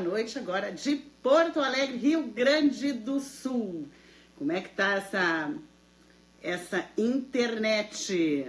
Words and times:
noite. 0.00 0.38
Agora 0.38 0.72
de 0.72 0.96
Porto 0.96 1.60
Alegre, 1.60 1.96
Rio 1.96 2.24
Grande 2.24 2.92
do 2.92 3.20
Sul. 3.20 3.88
Como 4.36 4.50
é 4.50 4.60
que 4.60 4.70
tá 4.70 4.94
essa 4.94 5.54
essa 6.42 6.84
internet? 6.96 8.46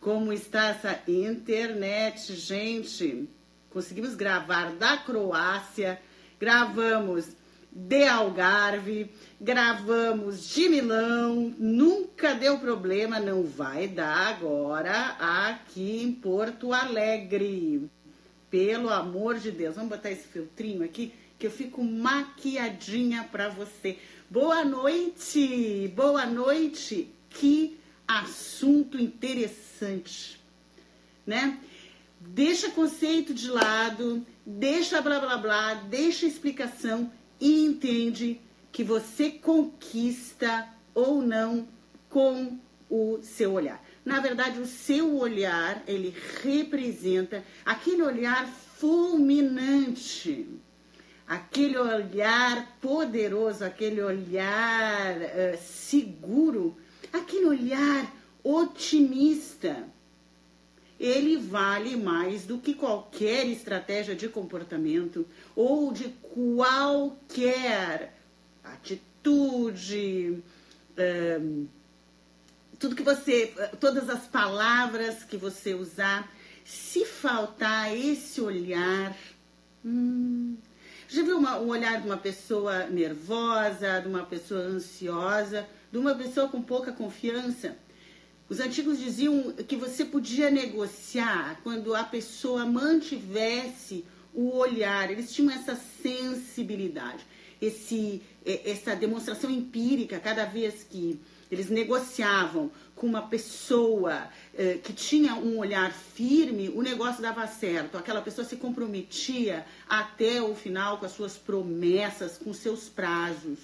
Como 0.00 0.32
está 0.32 0.68
essa 0.68 1.00
internet, 1.06 2.34
gente? 2.34 3.28
Conseguimos 3.70 4.14
gravar 4.14 4.72
da 4.72 4.96
Croácia, 4.96 6.00
gravamos 6.40 7.26
de 7.70 8.04
Algarve, 8.04 9.10
gravamos 9.40 10.48
de 10.48 10.68
Milão, 10.68 11.54
nunca 11.58 12.34
deu 12.34 12.58
problema, 12.58 13.20
não 13.20 13.44
vai 13.44 13.86
dar 13.86 14.28
agora 14.28 15.16
aqui 15.18 16.02
em 16.02 16.12
Porto 16.12 16.72
Alegre. 16.72 17.90
Pelo 18.50 18.88
amor 18.88 19.38
de 19.38 19.50
Deus, 19.50 19.76
vamos 19.76 19.90
botar 19.90 20.10
esse 20.10 20.26
filtrinho 20.26 20.82
aqui 20.82 21.12
que 21.38 21.46
eu 21.46 21.50
fico 21.50 21.84
maquiadinha 21.84 23.28
para 23.30 23.48
você. 23.48 23.98
Boa 24.28 24.64
noite, 24.64 25.92
boa 25.94 26.26
noite. 26.26 27.10
Que 27.30 27.78
assunto 28.06 28.98
interessante, 28.98 30.40
né? 31.26 31.58
Deixa 32.20 32.70
conceito 32.70 33.32
de 33.32 33.48
lado, 33.48 34.26
deixa 34.44 35.00
blá 35.00 35.20
blá 35.20 35.36
blá, 35.36 35.74
deixa 35.74 36.26
explicação 36.26 37.12
e 37.40 37.64
entende 37.64 38.40
que 38.72 38.82
você 38.82 39.30
conquista 39.30 40.68
ou 40.94 41.22
não 41.22 41.68
com 42.08 42.58
o 42.90 43.20
seu 43.22 43.52
olhar. 43.52 43.84
Na 44.08 44.20
verdade, 44.20 44.58
o 44.58 44.66
seu 44.66 45.18
olhar, 45.18 45.82
ele 45.86 46.14
representa 46.42 47.44
aquele 47.62 48.00
olhar 48.00 48.48
fulminante, 48.48 50.48
aquele 51.26 51.76
olhar 51.76 52.78
poderoso, 52.80 53.66
aquele 53.66 54.00
olhar 54.00 55.14
uh, 55.14 55.58
seguro, 55.60 56.74
aquele 57.12 57.44
olhar 57.44 58.10
otimista. 58.42 59.86
Ele 60.98 61.36
vale 61.36 61.94
mais 61.94 62.46
do 62.46 62.56
que 62.56 62.72
qualquer 62.72 63.46
estratégia 63.46 64.14
de 64.14 64.26
comportamento 64.26 65.26
ou 65.54 65.92
de 65.92 66.08
qualquer 66.34 68.14
atitude. 68.64 70.42
Uh, 70.96 71.77
tudo 72.78 72.94
que 72.94 73.02
você, 73.02 73.52
todas 73.80 74.08
as 74.08 74.26
palavras 74.26 75.24
que 75.24 75.36
você 75.36 75.74
usar, 75.74 76.30
se 76.64 77.04
faltar 77.04 77.96
esse 77.96 78.40
olhar, 78.40 79.16
hum, 79.84 80.56
já 81.08 81.22
viu 81.22 81.38
uma, 81.38 81.58
um 81.58 81.68
olhar 81.68 82.00
de 82.00 82.06
uma 82.06 82.16
pessoa 82.16 82.86
nervosa, 82.86 84.00
de 84.00 84.08
uma 84.08 84.24
pessoa 84.24 84.60
ansiosa, 84.60 85.66
de 85.90 85.98
uma 85.98 86.14
pessoa 86.14 86.48
com 86.48 86.62
pouca 86.62 86.92
confiança? 86.92 87.76
Os 88.48 88.60
antigos 88.60 88.98
diziam 88.98 89.52
que 89.52 89.76
você 89.76 90.04
podia 90.04 90.50
negociar 90.50 91.60
quando 91.62 91.94
a 91.94 92.04
pessoa 92.04 92.64
mantivesse 92.64 94.04
o 94.32 94.56
olhar, 94.56 95.10
eles 95.10 95.32
tinham 95.32 95.50
essa 95.50 95.74
sensibilidade, 95.74 97.26
esse, 97.60 98.22
essa 98.44 98.94
demonstração 98.94 99.50
empírica, 99.50 100.20
cada 100.20 100.44
vez 100.44 100.84
que 100.84 101.20
eles 101.50 101.68
negociavam 101.70 102.70
com 102.94 103.06
uma 103.06 103.22
pessoa 103.22 104.28
eh, 104.54 104.78
que 104.82 104.92
tinha 104.92 105.34
um 105.34 105.58
olhar 105.58 105.92
firme, 105.92 106.68
o 106.68 106.82
negócio 106.82 107.22
dava 107.22 107.46
certo. 107.46 107.96
Aquela 107.96 108.20
pessoa 108.20 108.44
se 108.44 108.56
comprometia 108.56 109.64
até 109.88 110.42
o 110.42 110.54
final 110.54 110.98
com 110.98 111.06
as 111.06 111.12
suas 111.12 111.36
promessas, 111.36 112.36
com 112.36 112.52
seus 112.52 112.88
prazos. 112.88 113.58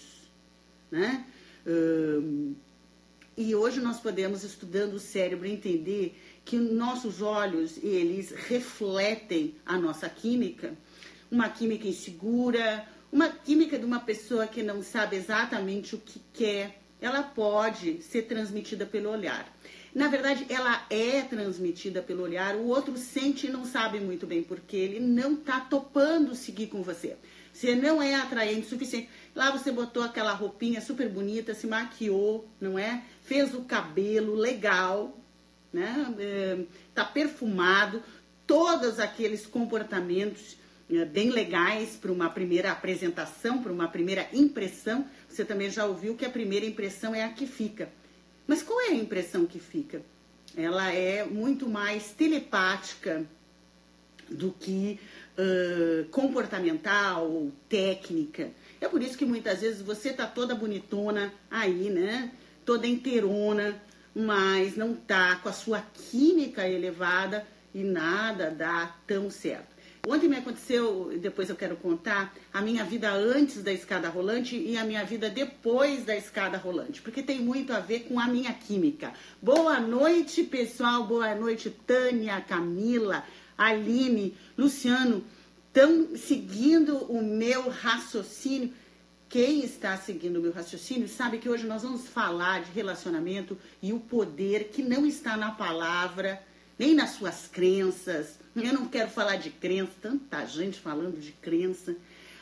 Né? 0.91 1.27
Um, 1.67 2.55
e 3.37 3.55
hoje 3.55 3.81
nós 3.81 3.99
podemos, 3.99 4.45
estudando 4.45 4.95
o 4.95 5.01
cérebro, 5.01 5.47
entender 5.47 6.17
que 6.45 6.57
nossos 6.57 7.21
olhos, 7.21 7.83
eles 7.83 8.31
refletem 8.31 9.57
a 9.67 9.77
nossa 9.77 10.09
química. 10.09 10.75
Uma 11.31 11.49
química 11.49 11.89
insegura, 11.89 12.87
uma 13.11 13.29
química 13.29 13.77
de 13.77 13.85
uma 13.85 13.99
pessoa 13.99 14.47
que 14.47 14.63
não 14.63 14.83
sabe 14.83 15.17
exatamente 15.17 15.97
o 15.97 15.99
que 15.99 16.21
quer, 16.33 16.84
ela 17.05 17.23
pode 17.23 18.03
ser 18.03 18.23
transmitida 18.23 18.87
pelo 18.87 19.11
olhar. 19.11 19.47
Na 19.95 20.09
verdade, 20.09 20.47
ela 20.49 20.87
é 20.89 21.21
transmitida 21.21 22.01
pelo 22.01 22.23
olhar, 22.23 22.57
o 22.57 22.67
outro 22.67 22.97
sente 22.97 23.47
e 23.47 23.51
não 23.51 23.67
sabe 23.67 24.01
muito 24.01 24.27
bem, 24.27 24.43
porque 24.43 24.75
ele 24.75 24.99
não 24.99 25.35
está 25.35 25.61
topando 25.61 26.35
seguir 26.35 26.69
com 26.69 26.83
você. 26.83 27.17
Você 27.53 27.77
não 27.77 28.03
é 28.03 28.15
atraente 28.15 28.63
o 28.63 28.69
suficiente. 28.71 29.09
Lá 29.35 29.51
você 29.51 29.71
botou 29.71 30.03
aquela 30.03 30.33
roupinha 30.33 30.81
super 30.81 31.09
bonita, 31.09 31.55
se 31.55 31.67
maquiou, 31.67 32.49
não 32.59 32.79
é? 32.79 33.05
Fez 33.21 33.55
o 33.55 33.63
cabelo 33.63 34.35
legal, 34.35 35.17
né? 35.73 36.13
É, 36.19 36.65
tá 36.95 37.05
perfumado, 37.05 38.03
todos 38.47 38.99
aqueles 38.99 39.47
comportamentos 39.47 40.57
é, 40.91 41.05
bem 41.05 41.31
legais 41.31 41.97
para 41.97 42.13
uma 42.13 42.29
primeira 42.29 42.73
apresentação, 42.73 43.63
para 43.63 43.73
uma 43.73 43.89
primeira 43.89 44.29
impressão. 44.33 45.07
Você 45.35 45.45
também 45.45 45.69
já 45.69 45.85
ouviu 45.85 46.15
que 46.15 46.25
a 46.25 46.31
primeira 46.31 46.65
impressão 46.65 47.13
é 47.13 47.25
a 47.25 47.29
que 47.29 47.45
fica. 47.45 47.89
Mas 48.47 48.63
qual 48.63 48.81
é 48.83 48.91
a 48.91 48.95
impressão 48.95 49.45
que 49.47 49.59
fica? 49.59 50.01
Ela 50.57 50.93
é 50.93 51.25
muito 51.25 51.69
mais 51.69 52.13
telepática 52.13 53.27
do 54.31 54.53
que 54.53 55.01
uh, 55.37 56.09
comportamental 56.11 57.29
ou 57.29 57.53
técnica. 57.69 58.53
É 58.81 58.89
por 58.89 59.03
isso 59.03 59.19
que 59.19 59.25
muitas 59.25 59.61
vezes 59.61 59.83
você 59.83 60.13
tá 60.13 60.25
toda 60.25 60.55
bonitona 60.55 61.35
aí, 61.51 61.91
né? 61.91 62.31
Toda 62.65 62.87
inteirona, 62.87 63.83
mas 64.15 64.77
não 64.77 64.95
tá 64.95 65.35
com 65.43 65.49
a 65.49 65.53
sua 65.53 65.81
química 65.81 66.69
elevada 66.69 67.45
e 67.75 67.83
nada 67.83 68.53
dá 68.53 68.95
tão 69.05 69.29
certo. 69.33 69.74
Ontem 70.07 70.29
me 70.29 70.37
aconteceu, 70.37 71.17
depois 71.19 71.49
eu 71.49 71.57
quero 71.57 71.77
contar, 71.77 72.35
a 72.53 72.61
minha 72.61 72.85
vida 72.85 73.11
antes 73.11 73.63
da 73.63 73.73
escada 73.73 74.09
rolante 74.09 74.55
e 74.55 74.77
a 74.77 74.85
minha 74.85 75.03
vida 75.03 75.31
depois 75.31 76.05
da 76.05 76.15
escada 76.15 76.59
rolante, 76.59 77.01
porque 77.01 77.23
tem 77.23 77.41
muito 77.41 77.73
a 77.73 77.81
ver 77.81 78.01
com 78.01 78.21
a 78.21 78.29
minha 78.29 78.53
química. 78.53 79.15
Boa 79.41 79.81
noite, 79.81 80.45
pessoal. 80.45 81.05
Boa 81.05 81.35
noite, 81.35 81.71
Tânia, 81.71 82.39
Camila, 82.43 83.25
Aline, 83.57 84.37
Luciano. 84.59 85.25
Estão 85.69 86.15
seguindo 86.17 86.99
o 87.11 87.23
meu 87.23 87.71
raciocínio. 87.71 88.75
Quem 89.27 89.65
está 89.65 89.97
seguindo 89.97 90.37
o 90.37 90.43
meu 90.43 90.53
raciocínio 90.53 91.09
sabe 91.09 91.39
que 91.39 91.49
hoje 91.49 91.67
nós 91.67 91.83
vamos 91.83 92.07
falar 92.07 92.63
de 92.63 92.71
relacionamento 92.73 93.57
e 93.83 93.93
o 93.93 93.99
poder 93.99 94.69
que 94.69 94.83
não 94.83 95.07
está 95.07 95.35
na 95.37 95.51
palavra, 95.51 96.41
nem 96.79 96.95
nas 96.95 97.11
suas 97.11 97.47
crenças 97.47 98.39
eu 98.63 98.73
não 98.73 98.87
quero 98.87 99.11
falar 99.11 99.37
de 99.37 99.51
crença, 99.51 99.91
tanta 100.01 100.47
gente 100.47 100.79
falando 100.79 101.19
de 101.19 101.33
crença. 101.33 101.97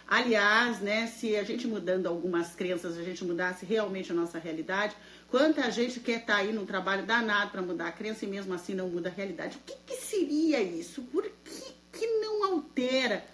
Aliás, 0.07 0.79
né, 0.81 1.07
se 1.07 1.35
a 1.37 1.43
gente 1.43 1.67
mudando 1.67 2.07
algumas 2.07 2.55
crenças, 2.55 2.99
a 2.99 3.03
gente 3.03 3.25
mudasse 3.25 3.65
realmente 3.65 4.13
a 4.13 4.15
nossa 4.15 4.39
realidade, 4.39 4.95
quanta 5.29 5.71
gente 5.71 6.01
quer 6.01 6.21
estar 6.21 6.35
tá 6.35 6.39
aí 6.41 6.53
num 6.53 6.67
trabalho 6.67 7.07
danado 7.07 7.51
para 7.51 7.63
mudar 7.63 7.87
a 7.87 7.93
crença 7.93 8.27
e 8.27 8.29
mesmo 8.29 8.53
assim 8.53 8.75
não 8.75 8.91
muda 8.91 9.09
a 9.09 9.13
realidade. 9.13 9.57
O 9.57 9.61
que, 9.65 9.75
que 9.87 10.03
seria 10.03 10.61
isso? 10.61 11.01
Por 11.01 11.23
que, 11.23 11.75
que 11.91 12.07
não 12.07 12.45
altera? 12.45 13.25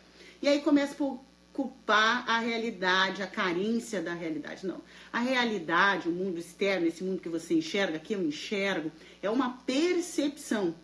E 0.41 0.47
aí 0.47 0.61
começa 0.61 0.95
por 0.95 1.21
culpar 1.53 2.31
a 2.31 2.39
realidade, 2.39 3.25
a 3.25 3.27
carência 3.27 4.01
da 4.01 4.15
realidade. 4.15 4.65
Não. 4.65 4.81
A 5.13 5.19
realidade, 5.19 6.09
o 6.09 6.13
mundo 6.13 6.39
externo, 6.39 6.87
esse 6.87 7.03
mundo 7.03 7.21
que 7.21 7.29
você 7.29 7.55
enxerga, 7.55 7.99
que 7.99 8.15
eu 8.15 8.23
enxergo, 8.23 8.93
é 9.21 9.29
uma 9.29 9.59
percepção 9.67 10.77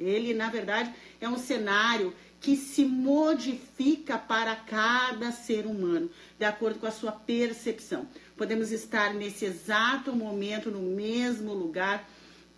ele, 0.00 0.34
na 0.34 0.48
verdade, 0.48 0.92
é 1.20 1.28
um 1.28 1.38
cenário 1.38 2.14
que 2.40 2.56
se 2.56 2.84
modifica 2.84 4.16
para 4.16 4.56
cada 4.56 5.30
ser 5.30 5.66
humano, 5.66 6.10
de 6.38 6.44
acordo 6.44 6.78
com 6.78 6.86
a 6.86 6.90
sua 6.90 7.12
percepção. 7.12 8.08
Podemos 8.36 8.72
estar 8.72 9.12
nesse 9.12 9.44
exato 9.44 10.14
momento, 10.14 10.70
no 10.70 10.80
mesmo 10.80 11.52
lugar, 11.52 12.08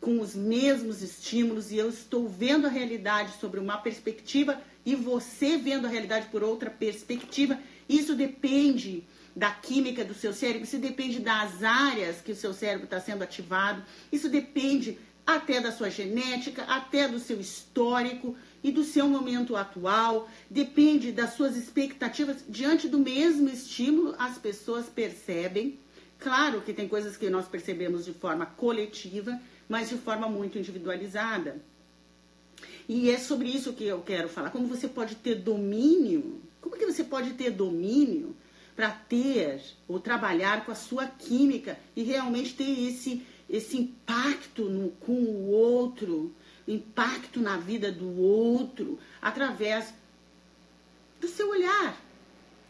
com 0.00 0.20
os 0.20 0.34
mesmos 0.34 1.02
estímulos, 1.02 1.72
e 1.72 1.78
eu 1.78 1.88
estou 1.88 2.28
vendo 2.28 2.66
a 2.66 2.70
realidade 2.70 3.38
sobre 3.40 3.58
uma 3.58 3.78
perspectiva 3.78 4.60
e 4.84 4.94
você 4.94 5.56
vendo 5.56 5.86
a 5.86 5.90
realidade 5.90 6.26
por 6.26 6.42
outra 6.42 6.70
perspectiva. 6.70 7.58
Isso 7.88 8.14
depende 8.14 9.04
da 9.34 9.50
química 9.50 10.04
do 10.04 10.14
seu 10.14 10.32
cérebro, 10.32 10.64
isso 10.64 10.78
depende 10.78 11.18
das 11.18 11.62
áreas 11.62 12.20
que 12.20 12.32
o 12.32 12.36
seu 12.36 12.52
cérebro 12.52 12.84
está 12.84 13.00
sendo 13.00 13.22
ativado, 13.22 13.82
isso 14.10 14.28
depende 14.28 14.98
até 15.26 15.60
da 15.60 15.72
sua 15.72 15.90
genética, 15.90 16.62
até 16.64 17.08
do 17.08 17.18
seu 17.18 17.40
histórico 17.40 18.36
e 18.62 18.70
do 18.70 18.84
seu 18.84 19.08
momento 19.08 19.56
atual, 19.56 20.28
depende 20.50 21.12
das 21.12 21.34
suas 21.34 21.56
expectativas. 21.56 22.44
Diante 22.48 22.88
do 22.88 22.98
mesmo 22.98 23.48
estímulo, 23.48 24.14
as 24.18 24.38
pessoas 24.38 24.86
percebem. 24.86 25.78
Claro 26.18 26.60
que 26.60 26.72
tem 26.72 26.86
coisas 26.86 27.16
que 27.16 27.28
nós 27.28 27.48
percebemos 27.48 28.04
de 28.04 28.12
forma 28.12 28.46
coletiva, 28.46 29.40
mas 29.68 29.88
de 29.88 29.96
forma 29.96 30.28
muito 30.28 30.58
individualizada. 30.58 31.60
E 32.88 33.10
é 33.10 33.18
sobre 33.18 33.48
isso 33.48 33.72
que 33.72 33.84
eu 33.84 34.00
quero 34.02 34.28
falar. 34.28 34.50
Como 34.50 34.66
você 34.66 34.88
pode 34.88 35.16
ter 35.16 35.36
domínio, 35.36 36.40
como 36.60 36.76
que 36.76 36.86
você 36.86 37.02
pode 37.02 37.32
ter 37.32 37.50
domínio 37.50 38.36
para 38.74 38.90
ter 38.90 39.60
ou 39.86 40.00
trabalhar 40.00 40.64
com 40.64 40.72
a 40.72 40.76
sua 40.76 41.06
química 41.06 41.78
e 41.94 42.02
realmente 42.02 42.54
ter 42.54 42.88
esse, 42.88 43.22
esse 43.52 43.76
impacto 43.76 44.64
no, 44.64 44.88
com 44.92 45.12
o 45.12 45.50
outro, 45.50 46.34
impacto 46.66 47.38
na 47.38 47.58
vida 47.58 47.92
do 47.92 48.18
outro, 48.18 48.98
através 49.20 49.92
do 51.20 51.28
seu 51.28 51.50
olhar. 51.50 52.00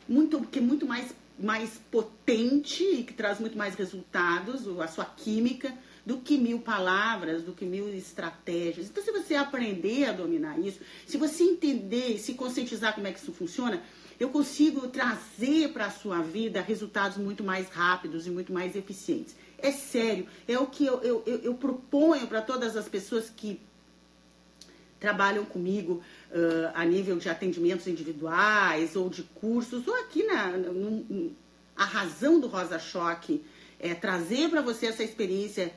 Muito, 0.08 0.40
que 0.40 0.58
é 0.58 0.62
muito 0.62 0.84
mais, 0.84 1.14
mais 1.38 1.80
potente 1.88 2.82
e 2.82 3.04
que 3.04 3.14
traz 3.14 3.38
muito 3.38 3.56
mais 3.56 3.76
resultados, 3.76 4.66
a 4.80 4.88
sua 4.88 5.04
química, 5.04 5.72
do 6.04 6.18
que 6.18 6.36
mil 6.36 6.58
palavras, 6.58 7.44
do 7.44 7.52
que 7.52 7.64
mil 7.64 7.88
estratégias. 7.94 8.88
Então, 8.88 9.04
se 9.04 9.12
você 9.12 9.36
aprender 9.36 10.06
a 10.06 10.12
dominar 10.12 10.58
isso, 10.58 10.80
se 11.06 11.16
você 11.16 11.44
entender, 11.44 12.18
se 12.18 12.34
conscientizar 12.34 12.92
como 12.92 13.06
é 13.06 13.12
que 13.12 13.20
isso 13.20 13.32
funciona, 13.32 13.80
eu 14.18 14.30
consigo 14.30 14.88
trazer 14.88 15.72
para 15.72 15.86
a 15.86 15.90
sua 15.90 16.20
vida 16.20 16.60
resultados 16.60 17.16
muito 17.18 17.44
mais 17.44 17.68
rápidos 17.68 18.26
e 18.26 18.30
muito 18.30 18.52
mais 18.52 18.74
eficientes. 18.74 19.36
É 19.62 19.70
sério, 19.70 20.26
é 20.48 20.58
o 20.58 20.66
que 20.66 20.84
eu, 20.84 21.00
eu, 21.02 21.22
eu, 21.24 21.38
eu 21.38 21.54
proponho 21.54 22.26
para 22.26 22.42
todas 22.42 22.76
as 22.76 22.88
pessoas 22.88 23.30
que 23.30 23.60
trabalham 24.98 25.44
comigo 25.44 26.02
uh, 26.30 26.72
a 26.74 26.84
nível 26.84 27.16
de 27.16 27.28
atendimentos 27.28 27.86
individuais 27.86 28.96
ou 28.96 29.08
de 29.08 29.22
cursos, 29.22 29.86
ou 29.86 29.94
aqui 29.94 30.24
na, 30.24 30.48
no, 30.48 31.32
a 31.76 31.84
razão 31.84 32.40
do 32.40 32.48
Rosa 32.48 32.78
Choque 32.78 33.44
é 33.78 33.94
trazer 33.94 34.48
para 34.50 34.60
você 34.60 34.86
essa 34.86 35.02
experiência 35.02 35.72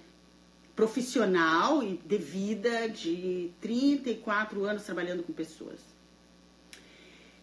profissional 0.75 1.81
e 1.81 1.97
de 1.97 2.17
vida 2.17 2.89
de 2.89 3.51
34 3.61 4.63
anos 4.65 4.83
trabalhando 4.83 5.23
com 5.23 5.31
pessoas. 5.31 5.79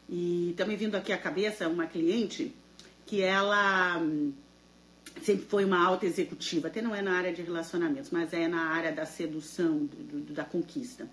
E 0.08 0.54
também 0.56 0.76
vindo 0.76 0.94
aqui 0.94 1.12
à 1.12 1.18
cabeça 1.18 1.68
uma 1.68 1.86
cliente 1.86 2.54
que 3.06 3.22
ela 3.22 4.00
sempre 5.22 5.46
foi 5.46 5.64
uma 5.64 5.84
alta 5.84 6.06
executiva, 6.06 6.68
até 6.68 6.80
não 6.80 6.94
é 6.94 7.02
na 7.02 7.16
área 7.16 7.32
de 7.32 7.42
relacionamentos, 7.42 8.10
mas 8.10 8.32
é 8.32 8.48
na 8.48 8.66
área 8.68 8.92
da 8.92 9.04
sedução, 9.04 9.86
do, 9.86 10.20
do, 10.20 10.32
da 10.32 10.44
conquista. 10.44 11.08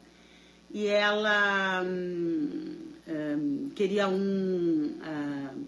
E 0.71 0.87
ela 0.87 1.83
hum, 1.83 2.75
hum, 3.07 3.71
queria 3.75 4.07
um, 4.07 4.97
uh, 5.01 5.65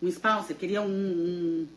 um 0.00 0.08
sponsor, 0.08 0.56
queria 0.56 0.80
um, 0.80 0.86
um 0.86 1.68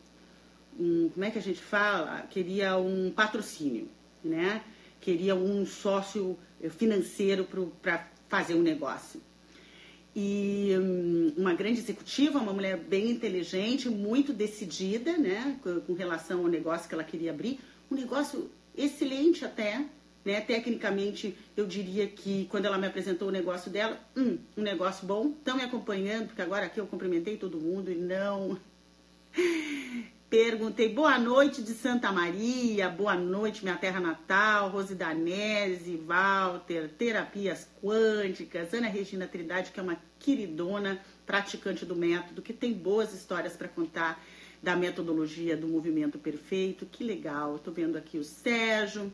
um, 0.79 1.09
como 1.09 1.25
é 1.25 1.31
que 1.31 1.37
a 1.37 1.41
gente 1.41 1.61
fala? 1.61 2.21
Queria 2.29 2.77
um 2.77 3.11
patrocínio, 3.11 3.87
né? 4.23 4.63
Queria 4.99 5.35
um 5.35 5.65
sócio 5.65 6.37
financeiro 6.77 7.47
para 7.81 8.07
fazer 8.29 8.55
um 8.55 8.61
negócio. 8.61 9.21
E 10.15 10.75
um, 10.77 11.33
uma 11.37 11.53
grande 11.53 11.79
executiva, 11.79 12.39
uma 12.39 12.53
mulher 12.53 12.77
bem 12.77 13.11
inteligente, 13.11 13.89
muito 13.89 14.33
decidida, 14.33 15.17
né? 15.17 15.57
Com, 15.85 15.93
relação 15.93 16.39
ao 16.39 16.47
negócio 16.47 16.87
que 16.87 16.93
ela 16.93 17.03
queria 17.03 17.31
abrir. 17.31 17.59
Um 17.89 17.95
negócio 17.95 18.51
excelente 18.75 19.45
até, 19.45 19.85
né? 20.25 20.41
Tecnicamente, 20.41 21.37
eu 21.55 21.65
diria 21.65 22.07
que 22.07 22.45
quando 22.49 22.65
ela 22.65 22.77
me 22.77 22.87
apresentou 22.87 23.29
o 23.29 23.31
negócio 23.31 23.71
dela, 23.71 23.99
hum, 24.15 24.37
um 24.57 24.61
negócio 24.61 25.07
bom. 25.07 25.29
Estão 25.29 25.55
me 25.55 25.63
acompanhando, 25.63 26.27
porque 26.27 26.41
agora 26.41 26.65
aqui 26.65 26.79
eu 26.79 26.87
cumprimentei 26.87 27.37
todo 27.37 27.59
mundo 27.59 27.91
e 27.91 27.95
não 27.95 28.57
Perguntei 30.31 30.87
boa 30.87 31.19
noite 31.19 31.61
de 31.61 31.73
Santa 31.73 32.09
Maria, 32.09 32.87
boa 32.87 33.15
noite, 33.15 33.63
minha 33.63 33.75
terra 33.75 33.99
natal, 33.99 34.69
Rose 34.69 34.95
Danese, 34.95 35.97
Walter, 35.97 36.87
terapias 36.97 37.67
quânticas, 37.83 38.73
Ana 38.73 38.87
Regina 38.87 39.27
Trindade, 39.27 39.71
que 39.71 39.79
é 39.81 39.83
uma 39.83 39.97
queridona 40.17 41.01
praticante 41.25 41.85
do 41.85 41.97
método, 41.97 42.41
que 42.41 42.53
tem 42.53 42.71
boas 42.71 43.13
histórias 43.13 43.57
para 43.57 43.67
contar 43.67 44.23
da 44.63 44.73
metodologia 44.73 45.57
do 45.57 45.67
movimento 45.67 46.17
perfeito. 46.17 46.85
Que 46.85 47.03
legal, 47.03 47.57
estou 47.57 47.73
vendo 47.73 47.97
aqui 47.97 48.17
o 48.17 48.23
Sérgio, 48.23 49.11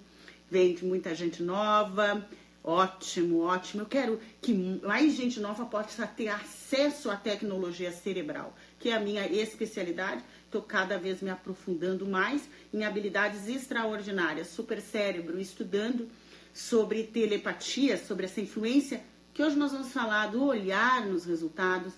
vem 0.51 0.77
muita 0.83 1.15
gente 1.15 1.41
nova. 1.41 2.23
Ótimo, 2.63 3.43
ótimo. 3.43 3.83
Eu 3.83 3.85
quero 3.87 4.19
que 4.41 4.53
mais 4.53 5.15
gente 5.15 5.39
nova 5.39 5.65
possa 5.65 6.05
ter 6.05 6.27
acesso 6.27 7.09
à 7.09 7.15
tecnologia 7.15 7.91
cerebral, 7.91 8.53
que 8.77 8.89
é 8.89 8.93
a 8.93 8.99
minha 8.99 9.25
especialidade 9.25 10.21
Estou 10.47 10.61
cada 10.61 10.97
vez 10.97 11.21
me 11.21 11.29
aprofundando 11.29 12.07
mais 12.07 12.49
em 12.73 12.85
habilidades 12.85 13.49
extraordinárias, 13.49 14.47
super 14.47 14.79
cérebro, 14.79 15.37
estudando 15.37 16.07
sobre 16.53 17.03
telepatia, 17.03 17.97
sobre 17.97 18.27
essa 18.27 18.39
influência, 18.39 19.03
que 19.33 19.43
hoje 19.43 19.57
nós 19.57 19.73
vamos 19.73 19.91
falar 19.91 20.27
do 20.27 20.45
olhar 20.45 21.05
nos 21.05 21.25
resultados, 21.25 21.91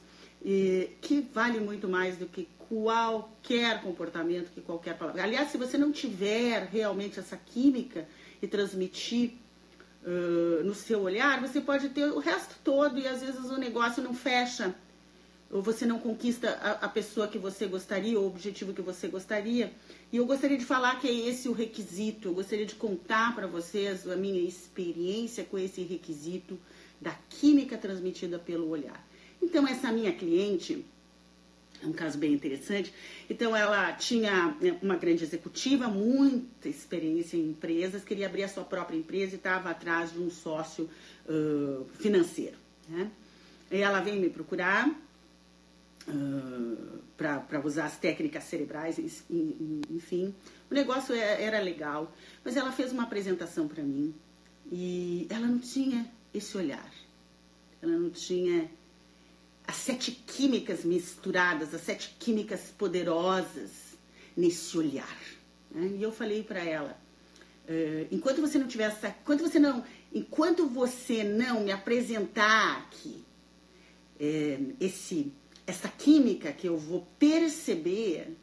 que 1.00 1.30
vale 1.31 1.60
muito 1.60 1.88
mais 1.88 2.18
do 2.18 2.25
que 2.25 2.50
qualquer 2.68 3.84
comportamento, 3.84 4.51
que 4.51 4.62
qualquer 4.62 4.98
palavra. 4.98 5.22
Aliás, 5.22 5.51
se 5.51 5.57
você 5.57 5.78
não 5.78 5.92
tiver 5.92 6.68
realmente 6.72 7.19
essa 7.19 7.38
química 7.38 8.07
e 8.42 8.48
transmitir 8.48 9.34
uh, 10.04 10.63
no 10.63 10.74
seu 10.74 11.01
olhar, 11.01 11.40
você 11.40 11.62
pode 11.62 11.90
ter 11.90 12.06
o 12.06 12.18
resto 12.18 12.56
todo 12.63 12.98
e 12.98 13.07
às 13.07 13.22
vezes 13.22 13.46
o 13.46 13.57
negócio 13.57 14.01
não 14.01 14.16
fecha 14.16 14.74
ou 15.51 15.62
você 15.62 15.86
não 15.86 16.00
conquista 16.00 16.51
a, 16.62 16.72
a, 16.86 16.90
pessoa 16.90 17.28
que 17.28 17.40
você 17.40 17.66
gostaria, 17.66 18.18
ou 18.19 18.25
o 18.25 18.28
objetivo 18.28 18.74
que 18.74 18.81
você 18.81 19.07
gostaria. 19.07 19.72
E 20.12 20.18
eu 20.18 20.25
gostaria 20.25 20.57
de 20.57 20.66
falar 20.66 21.00
que 21.00 21.07
é 21.07 21.12
esse 21.28 21.50
o 21.50 21.54
requisito. 21.54 22.28
Eu 22.28 22.34
gostaria 22.34 22.66
de 22.66 22.75
contar 22.75 23.34
para 23.34 23.48
vocês 23.48 24.07
a 24.07 24.16
minha 24.16 24.42
experiência 24.42 25.44
com 25.44 25.57
esse 25.57 25.81
requisito 25.81 26.57
da 27.01 27.16
química 27.30 27.78
transmitida 27.78 28.38
pelo 28.38 28.69
olhar. 28.69 29.04
Então, 29.42 29.68
essa 29.68 29.92
minha 29.92 30.12
cliente, 30.12 30.86
é 31.81 31.88
um 31.88 31.94
caso 31.94 32.18
bem 32.19 32.31
interessante. 32.31 32.94
Então, 33.28 33.56
ela 33.56 33.92
tinha 33.94 34.56
né, 34.62 34.78
uma 34.84 34.98
grande 34.98 35.24
executiva, 35.24 35.88
muita 35.88 36.69
experiência 36.69 37.38
em 37.38 37.50
empresas, 37.50 38.04
queria 38.04 38.28
abrir 38.28 38.44
a 38.44 38.50
sua 38.50 38.63
própria 38.63 38.98
empresa 38.98 39.34
e 39.34 39.38
estava 39.38 39.72
atrás 39.72 40.12
de 40.12 40.19
um 40.19 40.30
sócio 40.30 40.88
uh, 41.28 41.86
financeiro. 41.98 42.57
Né? 42.88 43.10
E 43.72 43.77
ela 43.77 44.00
veio 44.01 44.20
me 44.20 44.29
procurar 44.29 44.94
para 47.18 47.60
usar 47.63 47.86
as 47.86 47.98
técnicas 47.98 48.44
cerebrais, 48.46 48.98
enfim. 49.29 50.34
O 50.70 50.74
negócio 50.74 51.13
é, 51.13 51.44
era 51.44 51.60
legal, 51.60 52.13
mas 52.44 52.56
ela 52.56 52.72
fez 52.72 52.91
uma 52.91 53.03
apresentação 53.03 53.68
para 53.68 53.84
mim 53.84 54.13
e 54.72 55.27
ela 55.29 55.48
não 55.48 55.60
tinha 55.60 56.10
esse 56.34 56.58
olhar. 56.58 56.91
Ela 57.82 57.94
não 57.94 58.10
tinha 58.10 58.70
as 59.68 59.75
sete 59.75 60.12
químicas 60.12 60.84
misturadas, 60.84 61.74
as 61.74 61.82
sete 61.82 62.15
químicas 62.20 62.72
poderosas 62.77 63.98
nesse 64.36 64.77
olhar. 64.77 65.18
Né? 65.72 65.98
E 65.98 66.03
eu 66.03 66.12
falei 66.12 66.44
para 66.44 66.63
ela, 66.63 66.98
enquanto 68.12 68.41
você 68.41 68.58
não 68.58 68.68
tiver 68.68 68.86
essa, 68.86 69.10
enquanto 69.10 69.41
você 69.41 69.60
não, 69.60 69.84
enquanto 70.13 70.68
você 70.68 71.24
não 71.24 71.62
me 71.62 71.72
apresentar 71.72 72.79
aqui 72.79 73.24
esse 74.79 75.32
essa 75.70 75.88
química 75.88 76.52
que 76.52 76.68
eu 76.68 76.78
vou 76.78 77.08
perceber, 77.20 78.36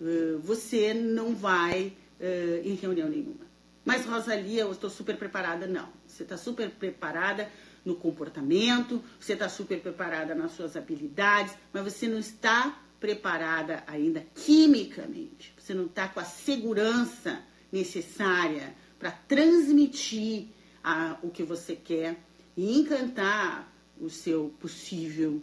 uh, 0.00 0.38
você 0.40 0.92
não 0.92 1.34
vai 1.34 1.96
uh, 2.20 2.68
em 2.68 2.74
reunião 2.74 3.08
nenhuma. 3.08 3.46
Mas, 3.84 4.04
Rosalia, 4.04 4.62
eu 4.62 4.72
estou 4.72 4.90
super 4.90 5.16
preparada. 5.16 5.66
Não. 5.66 5.88
Você 6.06 6.22
está 6.22 6.36
super 6.36 6.70
preparada 6.70 7.50
no 7.84 7.94
comportamento, 7.94 9.02
você 9.18 9.32
está 9.34 9.48
super 9.48 9.80
preparada 9.80 10.34
nas 10.34 10.52
suas 10.52 10.76
habilidades, 10.76 11.54
mas 11.72 11.84
você 11.84 12.08
não 12.08 12.18
está 12.18 12.82
preparada 12.98 13.84
ainda 13.86 14.26
quimicamente. 14.34 15.54
Você 15.56 15.72
não 15.72 15.86
está 15.86 16.08
com 16.08 16.18
a 16.18 16.24
segurança 16.24 17.42
necessária 17.70 18.74
para 18.98 19.12
transmitir 19.12 20.48
a, 20.82 21.16
o 21.22 21.30
que 21.30 21.44
você 21.44 21.76
quer 21.76 22.16
e 22.56 22.78
encantar 22.78 23.72
o 24.00 24.10
seu 24.10 24.52
possível 24.60 25.40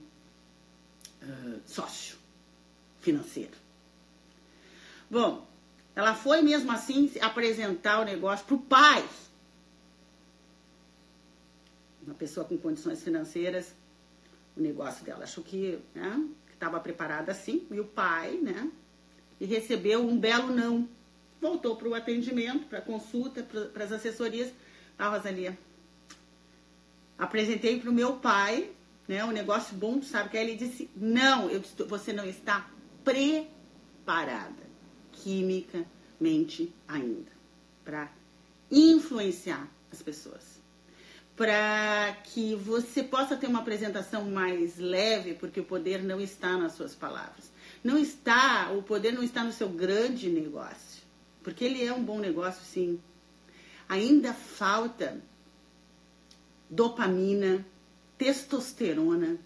uh, 1.24 1.62
sócio 1.66 2.18
financeiro. 3.02 3.52
Bom, 5.10 5.46
ela 5.96 6.16
foi 6.16 6.42
mesmo 6.42 6.72
assim 6.72 7.12
apresentar 7.22 8.00
o 8.02 8.06
negócio 8.06 8.46
para 8.46 8.56
o 8.56 8.60
pai. 8.60 9.08
Uma 12.06 12.16
pessoa 12.16 12.46
com 12.46 12.58
condições 12.58 13.04
financeiras, 13.04 13.74
o 14.58 14.62
negócio 14.62 15.06
dela 15.06 15.24
achou 15.24 15.44
que 15.44 15.80
né, 15.94 16.28
estava 16.52 16.80
preparada 16.80 17.32
assim, 17.32 17.66
e 17.72 17.80
o 17.80 17.86
pai, 17.86 18.38
né? 18.42 18.72
E 19.40 19.46
recebeu 19.46 20.06
um 20.06 20.18
belo 20.18 20.54
não. 20.54 20.88
Voltou 21.40 21.76
para 21.76 21.88
o 21.88 21.94
atendimento, 21.94 22.68
para 22.68 22.80
a 22.80 22.82
consulta, 22.82 23.44
para 23.44 23.84
as 23.84 23.92
assessorias. 23.92 24.52
Ah, 24.98 25.10
Rosalia, 25.10 25.58
apresentei 27.18 27.80
para 27.80 27.90
o 27.90 27.94
meu 27.94 28.18
pai 28.18 28.72
né? 29.08 29.24
Um 29.24 29.32
negócio 29.32 29.76
bom, 29.76 30.02
sabe? 30.02 30.30
Que 30.30 30.38
aí 30.38 30.50
ele 30.50 30.58
disse: 30.58 30.90
não, 30.96 31.50
eu, 31.50 31.62
você 31.88 32.14
não 32.14 32.26
está 32.26 32.70
preparada 33.04 34.64
quimicamente 35.12 36.74
ainda 36.88 37.32
para 37.84 38.12
influenciar 38.72 39.68
as 39.92 40.02
pessoas, 40.02 40.60
para 41.36 42.18
que 42.24 42.56
você 42.56 43.04
possa 43.04 43.36
ter 43.36 43.48
uma 43.48 43.60
apresentação 43.60 44.30
mais 44.30 44.78
leve, 44.78 45.34
porque 45.34 45.60
o 45.60 45.66
poder 45.66 46.02
não 46.04 46.20
está 46.20 46.58
nas 46.58 46.74
suas 46.74 46.96
palavras. 46.96 47.52
Não 47.84 47.98
está, 47.98 48.72
o 48.72 48.82
poder 48.82 49.12
não 49.12 49.24
está 49.24 49.44
no 49.44 49.52
seu 49.52 49.70
grande 49.70 50.30
negócio, 50.30 51.04
porque 51.44 51.66
ele 51.66 51.84
é 51.84 51.94
um 51.94 52.04
bom 52.04 52.20
negócio, 52.20 52.64
sim. 52.64 53.00
Ainda 53.90 54.34
falta 54.34 55.22
dopamina, 56.70 57.66
testosterona, 58.24 59.38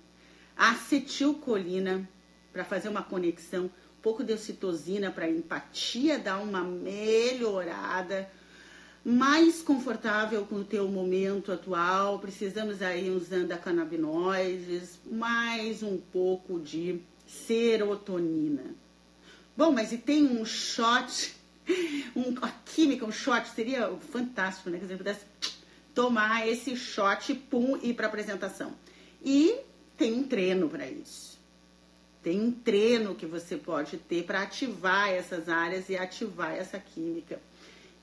acetilcolina 0.56 2.08
para 2.54 2.64
fazer 2.64 2.90
uma 2.90 3.02
conexão, 3.02 3.66
um 3.66 4.02
pouco 4.04 4.24
de 4.24 4.32
ocitocina 4.32 5.10
para 5.10 5.28
empatia 5.28 6.20
dar 6.20 6.38
uma 6.38 6.64
melhorada, 6.64 8.30
mais 9.04 9.64
confortável 9.64 10.46
com 10.46 10.58
o 10.58 10.64
teu 10.64 10.88
momento 10.90 11.52
atual. 11.52 12.20
Precisamos 12.20 12.84
aí 12.84 13.10
uns 13.10 13.32
andacannabinoides, 13.32 15.00
mais 15.10 15.82
um 15.82 15.98
pouco 15.98 16.60
de 16.60 17.02
serotonina. 17.26 18.76
Bom, 19.56 19.72
mas 19.72 19.92
e 19.92 19.98
tem 19.98 20.24
um 20.24 20.46
shot, 20.46 21.34
um, 22.16 22.36
a 22.44 22.52
química, 22.64 23.08
um 23.08 23.12
shot 23.12 23.50
seria 23.50 23.90
fantástico, 24.12 24.70
né? 24.70 24.78
Que 24.78 24.86
você 24.86 24.98
pudesse 24.98 25.26
tomar 25.98 26.48
esse 26.48 26.76
shot, 26.76 27.34
pum, 27.50 27.76
e 27.82 27.90
ir 27.90 27.96
para 27.96 28.06
apresentação. 28.06 28.76
E 29.20 29.62
tem 29.98 30.14
um 30.14 30.28
treino 30.28 30.70
para 30.70 30.88
isso. 30.88 31.40
Tem 32.22 32.40
um 32.40 32.52
treino 32.52 33.16
que 33.16 33.26
você 33.26 33.58
pode 33.58 33.98
ter 33.98 34.24
para 34.24 34.44
ativar 34.44 35.10
essas 35.10 35.50
áreas 35.50 35.90
e 35.90 35.98
ativar 35.98 36.54
essa 36.54 36.78
química. 36.78 37.42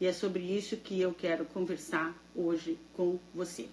E 0.01 0.07
é 0.07 0.13
sobre 0.13 0.43
isso 0.43 0.77
que 0.77 1.01
eu 1.01 1.15
quero 1.15 1.45
conversar 1.45 2.13
hoje 2.35 2.77
com 2.95 3.17
você. 3.33 3.69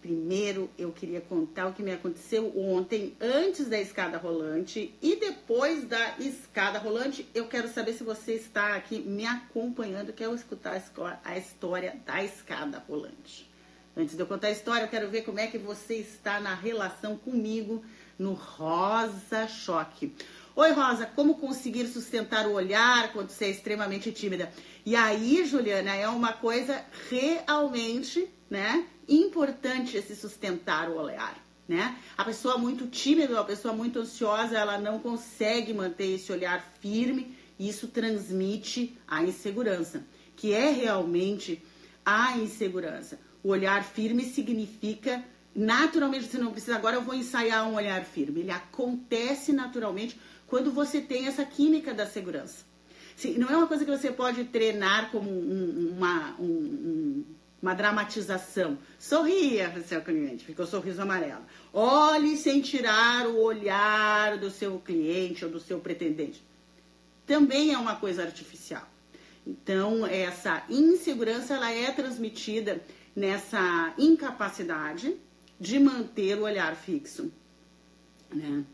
Primeiro, 0.00 0.70
eu 0.78 0.90
queria 0.92 1.20
contar 1.20 1.66
o 1.66 1.74
que 1.74 1.82
me 1.82 1.92
aconteceu 1.92 2.58
ontem, 2.58 3.14
antes 3.20 3.68
da 3.68 3.78
escada 3.78 4.16
rolante 4.16 4.94
e 5.02 5.16
depois 5.16 5.84
da 5.84 6.16
escada 6.18 6.78
rolante. 6.78 7.28
Eu 7.34 7.46
quero 7.48 7.68
saber 7.68 7.92
se 7.92 8.02
você 8.02 8.32
está 8.32 8.76
aqui 8.76 8.98
me 8.98 9.26
acompanhando, 9.26 10.12
quer 10.14 10.32
escutar 10.32 10.82
a 11.22 11.36
história 11.36 12.00
da 12.06 12.24
escada 12.24 12.82
rolante. 12.88 13.50
Antes 13.94 14.16
de 14.16 14.22
eu 14.22 14.26
contar 14.26 14.48
a 14.48 14.52
história, 14.52 14.84
eu 14.84 14.88
quero 14.88 15.10
ver 15.10 15.22
como 15.22 15.38
é 15.38 15.46
que 15.48 15.58
você 15.58 15.96
está 15.96 16.40
na 16.40 16.54
relação 16.54 17.18
comigo 17.18 17.84
no 18.18 18.32
Rosa 18.32 19.46
Choque. 19.48 20.14
Oi, 20.56 20.72
Rosa, 20.72 21.06
como 21.06 21.36
conseguir 21.36 21.86
sustentar 21.88 22.46
o 22.46 22.52
olhar 22.52 23.12
quando 23.12 23.30
você 23.30 23.46
é 23.46 23.50
extremamente 23.50 24.10
tímida? 24.12 24.50
E 24.86 24.96
aí, 24.96 25.44
Juliana, 25.44 25.94
é 25.94 26.08
uma 26.08 26.32
coisa 26.32 26.84
realmente, 27.10 28.28
né, 28.48 28.86
importante 29.10 29.96
esse 29.96 30.14
sustentar 30.14 30.88
o 30.88 30.96
olhar, 30.96 31.36
né? 31.68 31.98
A 32.16 32.24
pessoa 32.24 32.56
muito 32.56 32.86
tímida, 32.86 33.38
a 33.38 33.44
pessoa 33.44 33.74
muito 33.74 33.98
ansiosa, 33.98 34.56
ela 34.56 34.78
não 34.78 34.98
consegue 34.98 35.72
manter 35.72 36.14
esse 36.14 36.30
olhar 36.32 36.64
firme 36.80 37.36
e 37.58 37.68
isso 37.68 37.88
transmite 37.88 38.96
a 39.06 39.22
insegurança, 39.22 40.04
que 40.36 40.52
é 40.52 40.70
realmente 40.70 41.62
a 42.04 42.38
insegurança. 42.38 43.18
O 43.42 43.48
olhar 43.48 43.84
firme 43.84 44.24
significa 44.24 45.24
naturalmente, 45.54 46.26
você 46.26 46.38
não 46.38 46.52
precisa 46.52 46.76
agora 46.76 46.96
eu 46.96 47.02
vou 47.02 47.14
ensaiar 47.14 47.68
um 47.68 47.74
olhar 47.74 48.04
firme. 48.04 48.40
Ele 48.40 48.50
acontece 48.50 49.52
naturalmente 49.52 50.18
quando 50.46 50.72
você 50.72 51.00
tem 51.00 51.26
essa 51.26 51.44
química 51.44 51.92
da 51.92 52.06
segurança. 52.06 52.64
Não 53.36 53.48
é 53.48 53.56
uma 53.56 53.66
coisa 53.66 53.84
que 53.84 53.90
você 53.90 54.10
pode 54.10 54.44
treinar 54.44 55.10
como 55.10 55.30
um, 55.30 55.94
uma, 55.96 56.34
um, 56.40 57.24
uma 57.62 57.74
dramatização. 57.74 58.78
Sorria 58.98 59.72
seu 59.82 60.00
cliente, 60.00 60.44
ficou 60.44 60.66
sorriso 60.66 61.02
amarelo. 61.02 61.42
Olhe 61.72 62.36
sem 62.36 62.60
tirar 62.60 63.26
o 63.26 63.40
olhar 63.40 64.38
do 64.38 64.50
seu 64.50 64.78
cliente 64.78 65.44
ou 65.44 65.50
do 65.50 65.60
seu 65.60 65.78
pretendente. 65.80 66.42
Também 67.26 67.72
é 67.72 67.78
uma 67.78 67.96
coisa 67.96 68.22
artificial. 68.22 68.88
Então, 69.46 70.06
essa 70.06 70.64
insegurança 70.68 71.54
ela 71.54 71.70
é 71.70 71.90
transmitida 71.92 72.80
nessa 73.14 73.94
incapacidade 73.98 75.16
de 75.58 75.78
manter 75.78 76.38
o 76.38 76.42
olhar 76.42 76.74
fixo. 76.74 77.30
Né? 78.32 78.64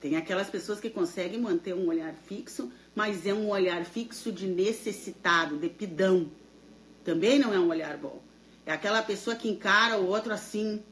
Tem 0.00 0.16
aquelas 0.16 0.48
pessoas 0.48 0.80
que 0.80 0.90
conseguem 0.90 1.40
manter 1.40 1.74
um 1.74 1.88
olhar 1.88 2.14
fixo, 2.14 2.72
mas 2.94 3.26
é 3.26 3.34
um 3.34 3.48
olhar 3.48 3.84
fixo 3.84 4.30
de 4.30 4.46
necessitado, 4.46 5.56
de 5.58 5.68
pidão. 5.68 6.30
Também 7.06 7.38
não 7.38 7.54
é 7.54 7.58
um 7.60 7.68
olhar 7.68 7.96
bom. 7.96 8.20
É 8.66 8.72
aquela 8.72 9.00
pessoa 9.00 9.36
que 9.36 9.48
encara 9.48 9.96
o 9.96 10.08
outro 10.08 10.32
assim, 10.32 10.82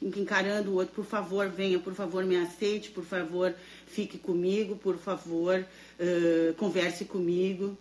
encarando 0.00 0.70
o 0.70 0.74
outro, 0.74 0.94
por 0.94 1.04
favor, 1.04 1.48
venha, 1.48 1.80
por 1.80 1.94
favor, 1.94 2.24
me 2.24 2.36
aceite, 2.36 2.90
por 2.90 3.04
favor, 3.04 3.52
fique 3.88 4.18
comigo, 4.18 4.76
por 4.76 4.96
favor, 4.96 5.66
uh, 5.98 6.54
converse 6.54 7.04
comigo. 7.06 7.76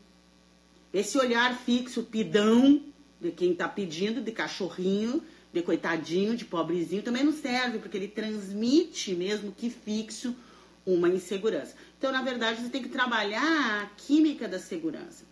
Esse 0.92 1.20
olhar 1.20 1.56
fixo, 1.56 2.02
pidão, 2.02 2.82
de 3.22 3.30
quem 3.32 3.52
está 3.52 3.70
pedindo, 3.70 4.22
de 4.22 4.32
cachorrinho, 4.32 5.22
de 5.54 5.62
coitadinho, 5.62 6.36
de 6.36 6.46
pobrezinho, 6.46 7.04
também 7.04 7.24
não 7.24 7.32
serve, 7.32 7.78
porque 7.78 7.96
ele 7.96 8.08
transmite, 8.08 9.14
mesmo 9.14 9.52
que 9.52 9.70
fixo, 9.70 10.36
uma 10.84 11.10
insegurança. 11.10 11.76
Então, 12.00 12.12
na 12.12 12.24
verdade, 12.24 12.60
você 12.60 12.70
tem 12.70 12.82
que 12.82 12.90
trabalhar 12.90 13.84
a 13.84 13.86
química 13.96 14.48
da 14.48 14.58
segurança 14.58 15.32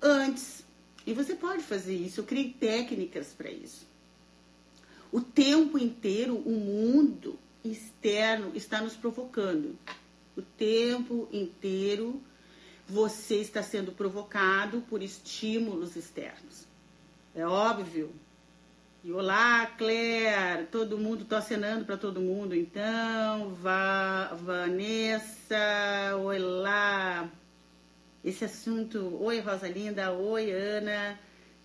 antes. 0.00 0.64
E 1.06 1.12
você 1.12 1.34
pode 1.34 1.62
fazer 1.62 1.94
isso, 1.94 2.20
eu 2.20 2.24
criei 2.24 2.52
técnicas 2.52 3.28
para 3.28 3.50
isso. 3.50 3.86
O 5.12 5.20
tempo 5.20 5.78
inteiro, 5.78 6.36
o 6.36 6.50
mundo 6.50 7.38
externo 7.64 8.52
está 8.54 8.80
nos 8.80 8.94
provocando. 8.94 9.78
O 10.36 10.42
tempo 10.42 11.28
inteiro 11.32 12.20
você 12.88 13.36
está 13.36 13.62
sendo 13.62 13.92
provocado 13.92 14.80
por 14.82 15.02
estímulos 15.02 15.96
externos. 15.96 16.66
É 17.34 17.46
óbvio. 17.46 18.12
E 19.02 19.12
olá, 19.12 19.66
Claire, 19.78 20.66
todo 20.66 20.98
mundo, 20.98 21.24
tô 21.24 21.36
acenando 21.36 21.84
para 21.84 21.96
todo 21.96 22.20
mundo, 22.20 22.54
então, 22.54 23.54
Va 23.54 24.34
Vanessa, 24.34 26.16
oi 26.18 26.38
lá. 26.38 27.30
Esse 28.26 28.44
assunto, 28.44 29.22
oi 29.22 29.38
Rosalinda, 29.38 30.12
oi 30.12 30.50
Ana, 30.50 31.16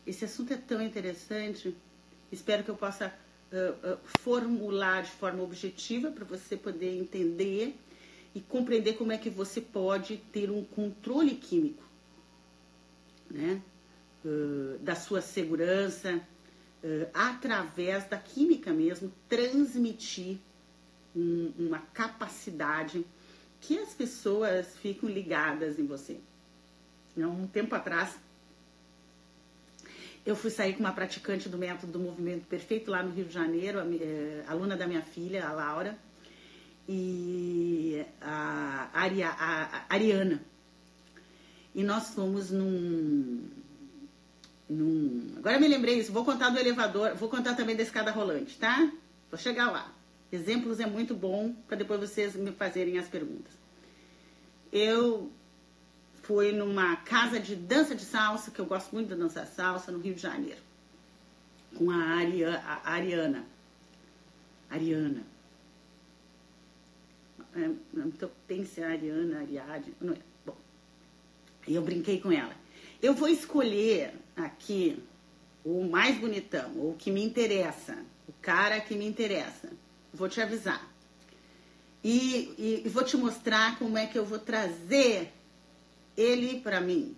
esse 0.05 0.25
assunto 0.25 0.53
é 0.53 0.57
tão 0.57 0.79
interessante, 0.79 1.75
espero 2.31 2.63
que 2.63 2.69
eu 2.69 2.75
possa 2.75 3.11
uh, 3.51 3.93
uh, 3.93 3.97
formular 4.19 5.01
de 5.01 5.09
forma 5.09 5.41
objetiva 5.41 6.11
para 6.11 6.23
você 6.23 6.55
poder 6.55 6.95
entender 6.95 7.75
e 8.35 8.39
compreender 8.39 8.93
como 8.93 9.11
é 9.11 9.17
que 9.17 9.27
você 9.27 9.59
pode 9.59 10.17
ter 10.31 10.51
um 10.51 10.63
controle 10.63 11.33
químico, 11.33 11.83
né? 13.27 13.59
Uh, 14.23 14.77
da 14.83 14.93
sua 14.93 15.19
segurança, 15.19 16.21
através 17.11 18.07
da 18.07 18.19
química 18.19 18.71
mesmo, 18.71 19.11
transmitir 19.27 20.37
um, 21.15 21.51
uma 21.57 21.79
capacidade 21.79 23.03
que 23.59 23.79
as 23.79 23.95
pessoas 23.95 24.77
ficam 24.77 25.09
ligadas 25.09 25.79
em 25.79 25.87
você. 25.87 26.19
Um 27.17 27.47
tempo 27.47 27.75
atrás, 27.75 28.15
eu 30.25 30.35
fui 30.35 30.49
sair 30.49 30.73
com 30.73 30.81
uma 30.81 30.93
praticante 30.93 31.49
do 31.49 31.57
método 31.57 31.93
do 31.93 31.99
movimento 31.99 32.47
perfeito 32.47 32.91
lá 32.91 33.01
no 33.03 33.11
Rio 33.11 33.25
de 33.25 33.33
Janeiro, 33.33 33.79
a, 33.79 33.85
eh, 33.85 34.43
aluna 34.47 34.77
da 34.77 34.87
minha 34.87 35.01
filha, 35.01 35.47
a 35.47 35.51
Laura 35.51 35.97
e 36.87 38.05
a, 38.21 38.89
Aria, 38.93 39.29
a 39.29 39.85
Ariana. 39.89 40.41
E 41.73 41.83
nós 41.83 42.13
fomos 42.13 42.51
num, 42.51 43.47
num. 44.69 45.33
Agora 45.37 45.59
me 45.59 45.67
lembrei 45.67 45.99
isso, 45.99 46.11
vou 46.11 46.25
contar 46.25 46.49
do 46.49 46.59
elevador, 46.59 47.15
vou 47.15 47.29
contar 47.29 47.55
também 47.55 47.75
da 47.75 47.83
escada 47.83 48.11
rolante, 48.11 48.57
tá? 48.57 48.91
Vou 49.29 49.39
chegar 49.39 49.71
lá. 49.71 49.91
Exemplos 50.31 50.79
é 50.79 50.85
muito 50.85 51.15
bom 51.15 51.53
para 51.67 51.77
depois 51.77 51.99
vocês 51.99 52.35
me 52.35 52.51
fazerem 52.51 52.97
as 52.97 53.07
perguntas. 53.07 53.53
Eu 54.71 55.31
fui 56.21 56.51
numa 56.51 56.95
casa 56.97 57.39
de 57.39 57.55
dança 57.55 57.95
de 57.95 58.03
salsa, 58.05 58.51
que 58.51 58.59
eu 58.59 58.65
gosto 58.65 58.93
muito 58.93 59.09
de 59.09 59.15
dançar 59.15 59.47
salsa, 59.47 59.91
no 59.91 59.99
Rio 59.99 60.13
de 60.13 60.21
Janeiro, 60.21 60.61
com 61.75 61.89
a, 61.89 61.95
Aria, 61.95 62.59
a 62.59 62.91
Ariana. 62.91 63.45
Ariana. 64.69 65.23
É, 67.55 67.69
então, 67.97 68.31
tem 68.47 68.63
que 68.63 68.69
ser 68.69 68.83
Ariana, 68.83 69.39
Ariadne, 69.39 69.93
é. 70.01 70.17
Bom, 70.45 70.55
e 71.67 71.75
eu 71.75 71.81
brinquei 71.81 72.21
com 72.21 72.31
ela. 72.31 72.55
Eu 73.01 73.13
vou 73.13 73.27
escolher 73.27 74.13
aqui 74.35 75.03
o 75.65 75.83
mais 75.83 76.17
bonitão, 76.17 76.71
o 76.77 76.95
que 76.97 77.11
me 77.11 77.23
interessa, 77.23 77.97
o 78.27 78.33
cara 78.41 78.79
que 78.79 78.95
me 78.95 79.05
interessa. 79.05 79.69
Vou 80.13 80.29
te 80.29 80.39
avisar. 80.39 80.89
E, 82.03 82.53
e, 82.57 82.83
e 82.85 82.89
vou 82.89 83.03
te 83.03 83.17
mostrar 83.17 83.77
como 83.77 83.97
é 83.97 84.07
que 84.07 84.17
eu 84.17 84.25
vou 84.25 84.39
trazer 84.39 85.31
ele 86.15 86.59
para 86.61 86.81
mim. 86.81 87.15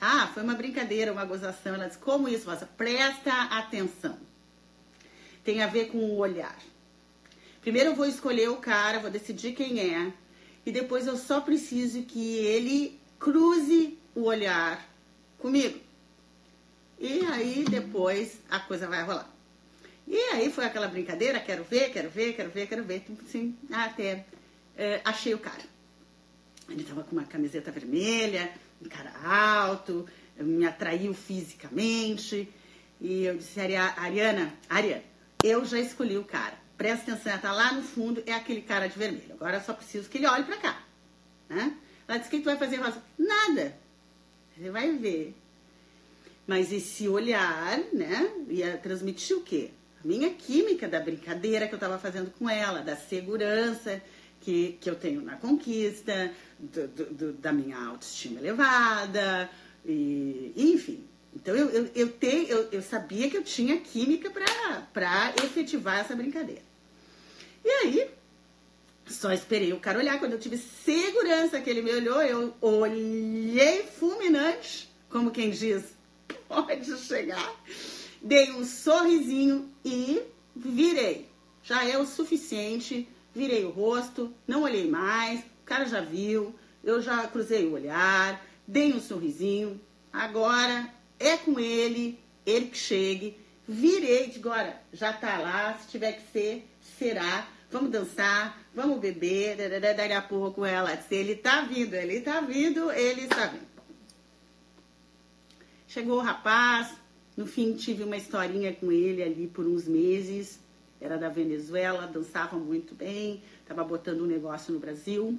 Ah, 0.00 0.28
foi 0.32 0.42
uma 0.42 0.54
brincadeira, 0.54 1.12
uma 1.12 1.24
gozação. 1.24 1.74
Ela 1.74 1.86
disse: 1.86 1.98
Como 1.98 2.28
isso, 2.28 2.48
Rosa? 2.48 2.66
Presta 2.76 3.32
atenção. 3.58 4.18
Tem 5.44 5.62
a 5.62 5.66
ver 5.66 5.88
com 5.88 5.98
o 5.98 6.18
olhar. 6.18 6.56
Primeiro 7.60 7.90
eu 7.90 7.94
vou 7.96 8.06
escolher 8.06 8.48
o 8.48 8.56
cara, 8.56 9.00
vou 9.00 9.10
decidir 9.10 9.52
quem 9.54 9.80
é. 9.80 10.12
E 10.64 10.70
depois 10.70 11.06
eu 11.06 11.16
só 11.16 11.40
preciso 11.40 12.02
que 12.02 12.36
ele 12.36 12.98
cruze 13.18 13.98
o 14.14 14.24
olhar 14.24 14.86
comigo. 15.38 15.78
E 16.98 17.20
aí 17.26 17.64
depois 17.68 18.38
a 18.50 18.58
coisa 18.60 18.86
vai 18.86 19.02
rolar. 19.02 19.28
E 20.06 20.16
aí 20.32 20.50
foi 20.50 20.64
aquela 20.64 20.88
brincadeira, 20.88 21.38
quero 21.38 21.64
ver, 21.64 21.92
quero 21.92 22.08
ver, 22.08 22.34
quero 22.34 22.50
ver, 22.50 22.66
quero 22.66 22.84
ver. 22.84 23.04
Sim, 23.30 23.56
até 23.70 24.24
é, 24.76 25.00
achei 25.04 25.34
o 25.34 25.38
cara. 25.38 25.62
Ele 26.68 26.84
tava 26.84 27.02
com 27.02 27.12
uma 27.12 27.24
camiseta 27.24 27.70
vermelha, 27.70 28.50
um 28.84 28.88
cara 28.88 29.12
alto, 29.24 30.06
me 30.38 30.66
atraiu 30.66 31.14
fisicamente. 31.14 32.48
E 33.00 33.24
eu 33.24 33.36
disse, 33.36 33.60
Ariana, 33.60 34.52
Ariana, 34.68 35.02
eu 35.42 35.64
já 35.64 35.78
escolhi 35.78 36.16
o 36.18 36.24
cara. 36.24 36.54
Presta 36.76 37.12
atenção, 37.12 37.38
tá 37.38 37.52
lá 37.52 37.72
no 37.72 37.82
fundo, 37.82 38.22
é 38.26 38.32
aquele 38.32 38.62
cara 38.62 38.86
de 38.86 38.98
vermelho. 38.98 39.32
Agora 39.32 39.56
eu 39.56 39.60
só 39.62 39.72
preciso 39.72 40.08
que 40.08 40.18
ele 40.18 40.26
olhe 40.26 40.44
para 40.44 40.58
cá. 40.58 40.82
Né? 41.48 41.76
Ela 42.06 42.18
disse, 42.18 42.28
o 42.28 42.30
que 42.30 42.40
tu 42.40 42.44
vai 42.44 42.56
fazer, 42.56 42.76
Rosa? 42.76 43.02
Nada. 43.18 43.76
Você 44.54 44.70
vai 44.70 44.92
ver. 44.92 45.34
Mas 46.46 46.72
esse 46.72 47.08
olhar, 47.08 47.78
né, 47.92 48.30
ia 48.48 48.76
transmitir 48.78 49.36
o 49.36 49.42
quê? 49.42 49.70
A 50.02 50.06
minha 50.06 50.30
química 50.30 50.88
da 50.88 51.00
brincadeira 51.00 51.66
que 51.66 51.74
eu 51.74 51.76
estava 51.76 51.98
fazendo 51.98 52.30
com 52.30 52.48
ela, 52.48 52.80
da 52.80 52.96
segurança 52.96 54.00
que, 54.40 54.78
que 54.80 54.88
eu 54.88 54.94
tenho 54.94 55.20
na 55.22 55.36
conquista, 55.36 56.32
do, 56.58 56.86
do, 56.88 57.32
da 57.34 57.52
minha 57.52 57.78
autoestima 57.78 58.40
elevada, 58.40 59.50
e, 59.84 60.52
enfim. 60.56 61.04
Então 61.34 61.54
eu, 61.54 61.68
eu, 61.70 61.90
eu, 61.94 62.08
te, 62.08 62.46
eu, 62.48 62.68
eu 62.72 62.82
sabia 62.82 63.30
que 63.30 63.36
eu 63.36 63.44
tinha 63.44 63.78
química 63.78 64.30
para 64.30 65.34
efetivar 65.44 66.00
essa 66.00 66.16
brincadeira. 66.16 66.62
E 67.64 67.70
aí, 67.70 68.10
só 69.06 69.32
esperei 69.32 69.72
o 69.72 69.80
cara 69.80 69.98
olhar. 69.98 70.18
Quando 70.18 70.32
eu 70.32 70.38
tive 70.38 70.56
segurança 70.56 71.60
que 71.60 71.70
ele 71.70 71.82
me 71.82 71.92
olhou, 71.92 72.22
eu 72.22 72.54
olhei 72.60 73.82
fulminante, 73.84 74.88
como 75.08 75.30
quem 75.30 75.50
diz, 75.50 75.84
pode 76.48 76.96
chegar. 76.98 77.54
Dei 78.22 78.52
um 78.52 78.64
sorrisinho 78.64 79.70
e 79.84 80.20
virei. 80.54 81.26
Já 81.62 81.84
é 81.84 81.98
o 81.98 82.06
suficiente. 82.06 83.08
Virei 83.34 83.64
o 83.64 83.70
rosto, 83.70 84.32
não 84.46 84.62
olhei 84.62 84.88
mais, 84.88 85.40
o 85.40 85.64
cara 85.64 85.84
já 85.84 86.00
viu, 86.00 86.54
eu 86.82 87.00
já 87.00 87.26
cruzei 87.28 87.66
o 87.66 87.72
olhar, 87.72 88.44
dei 88.66 88.92
um 88.92 89.00
sorrisinho. 89.00 89.80
Agora 90.12 90.92
é 91.18 91.36
com 91.36 91.58
ele, 91.58 92.18
ele 92.46 92.66
que 92.66 92.78
chegue. 92.78 93.36
Virei, 93.66 94.32
agora 94.36 94.80
já 94.92 95.12
tá 95.12 95.38
lá, 95.38 95.78
se 95.78 95.88
tiver 95.88 96.12
que 96.12 96.32
ser, 96.32 96.66
será. 96.98 97.46
Vamos 97.70 97.90
dançar, 97.90 98.58
vamos 98.74 98.98
beber. 98.98 99.56
Daqui 99.94 100.12
a 100.12 100.22
pouco 100.22 100.64
ela, 100.64 100.98
ele 101.10 101.36
tá 101.36 101.60
vindo, 101.62 101.94
ele 101.94 102.20
tá 102.20 102.40
vindo, 102.40 102.90
ele 102.90 103.22
está 103.22 103.46
vindo. 103.46 103.68
Chegou 105.86 106.18
o 106.18 106.22
rapaz, 106.22 106.94
no 107.36 107.46
fim 107.46 107.74
tive 107.74 108.02
uma 108.04 108.16
historinha 108.16 108.72
com 108.72 108.90
ele 108.90 109.22
ali 109.22 109.46
por 109.46 109.66
uns 109.66 109.86
meses. 109.86 110.58
Era 111.00 111.16
da 111.16 111.28
Venezuela, 111.28 112.06
dançava 112.06 112.56
muito 112.56 112.94
bem, 112.94 113.42
estava 113.60 113.84
botando 113.84 114.22
um 114.22 114.26
negócio 114.26 114.72
no 114.72 114.80
Brasil. 114.80 115.38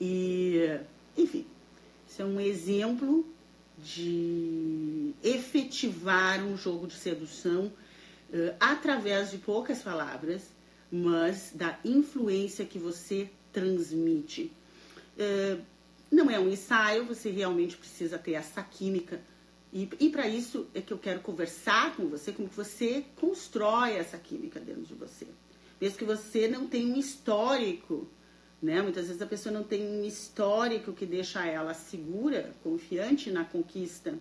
E, 0.00 0.78
enfim, 1.16 1.46
isso 2.08 2.22
é 2.22 2.24
um 2.24 2.40
exemplo 2.40 3.26
de 3.78 5.12
efetivar 5.22 6.42
um 6.42 6.56
jogo 6.56 6.86
de 6.86 6.94
sedução 6.94 7.66
uh, 7.66 8.54
através 8.58 9.30
de 9.30 9.38
poucas 9.38 9.82
palavras, 9.82 10.42
mas 10.90 11.50
da 11.54 11.78
influência 11.84 12.64
que 12.64 12.78
você 12.78 13.28
transmite. 13.52 14.52
Uh, 15.18 15.60
não 16.10 16.30
é 16.30 16.38
um 16.38 16.48
ensaio, 16.48 17.04
você 17.04 17.30
realmente 17.30 17.76
precisa 17.76 18.18
ter 18.18 18.32
essa 18.32 18.62
química. 18.62 19.20
E, 19.72 19.88
e 20.00 20.08
para 20.10 20.28
isso 20.28 20.66
é 20.74 20.80
que 20.80 20.92
eu 20.92 20.98
quero 20.98 21.20
conversar 21.20 21.96
com 21.96 22.06
você, 22.06 22.32
como 22.32 22.48
que 22.48 22.56
você 22.56 23.04
constrói 23.16 23.92
essa 23.92 24.16
química 24.16 24.60
dentro 24.60 24.82
de 24.82 24.94
você. 24.94 25.26
Mesmo 25.80 25.98
que 25.98 26.04
você 26.04 26.48
não 26.48 26.66
tenha 26.66 26.86
um 26.86 26.98
histórico, 26.98 28.08
né? 28.62 28.80
Muitas 28.80 29.06
vezes 29.06 29.20
a 29.20 29.26
pessoa 29.26 29.52
não 29.52 29.64
tem 29.64 29.86
um 29.86 30.04
histórico 30.04 30.92
que 30.92 31.04
deixa 31.04 31.44
ela 31.46 31.74
segura, 31.74 32.54
confiante 32.62 33.30
na 33.30 33.44
conquista. 33.44 34.14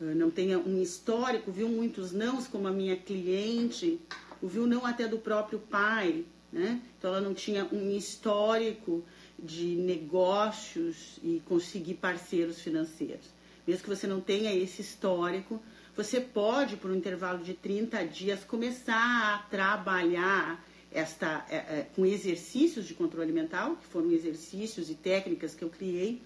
Ah, 0.00 0.14
não 0.14 0.30
tenha 0.30 0.58
um 0.58 0.80
histórico, 0.80 1.50
viu 1.50 1.68
muitos 1.68 2.12
nãos, 2.12 2.46
como 2.46 2.68
a 2.68 2.72
minha 2.72 2.96
cliente, 2.96 4.00
ouviu 4.40 4.66
não 4.66 4.84
até 4.86 5.06
do 5.06 5.18
próprio 5.18 5.58
pai, 5.58 6.24
né? 6.52 6.80
Então 6.98 7.10
ela 7.10 7.20
não 7.20 7.34
tinha 7.34 7.64
um 7.72 7.90
histórico 7.90 9.04
de 9.38 9.74
negócios 9.76 11.18
e 11.22 11.42
conseguir 11.46 11.94
parceiros 11.94 12.60
financeiros. 12.60 13.26
Mesmo 13.66 13.82
que 13.82 13.88
você 13.88 14.06
não 14.06 14.20
tenha 14.20 14.54
esse 14.54 14.82
histórico, 14.82 15.62
você 15.96 16.20
pode, 16.20 16.76
por 16.76 16.90
um 16.90 16.94
intervalo 16.94 17.42
de 17.44 17.54
30 17.54 18.04
dias, 18.06 18.44
começar 18.44 19.34
a 19.34 19.38
trabalhar 19.50 20.64
esta, 20.90 21.46
é, 21.48 21.56
é, 21.56 21.86
com 21.94 22.04
exercícios 22.04 22.86
de 22.86 22.94
controle 22.94 23.32
mental, 23.32 23.76
que 23.76 23.86
foram 23.86 24.10
exercícios 24.10 24.90
e 24.90 24.94
técnicas 24.94 25.54
que 25.54 25.62
eu 25.62 25.70
criei, 25.70 26.20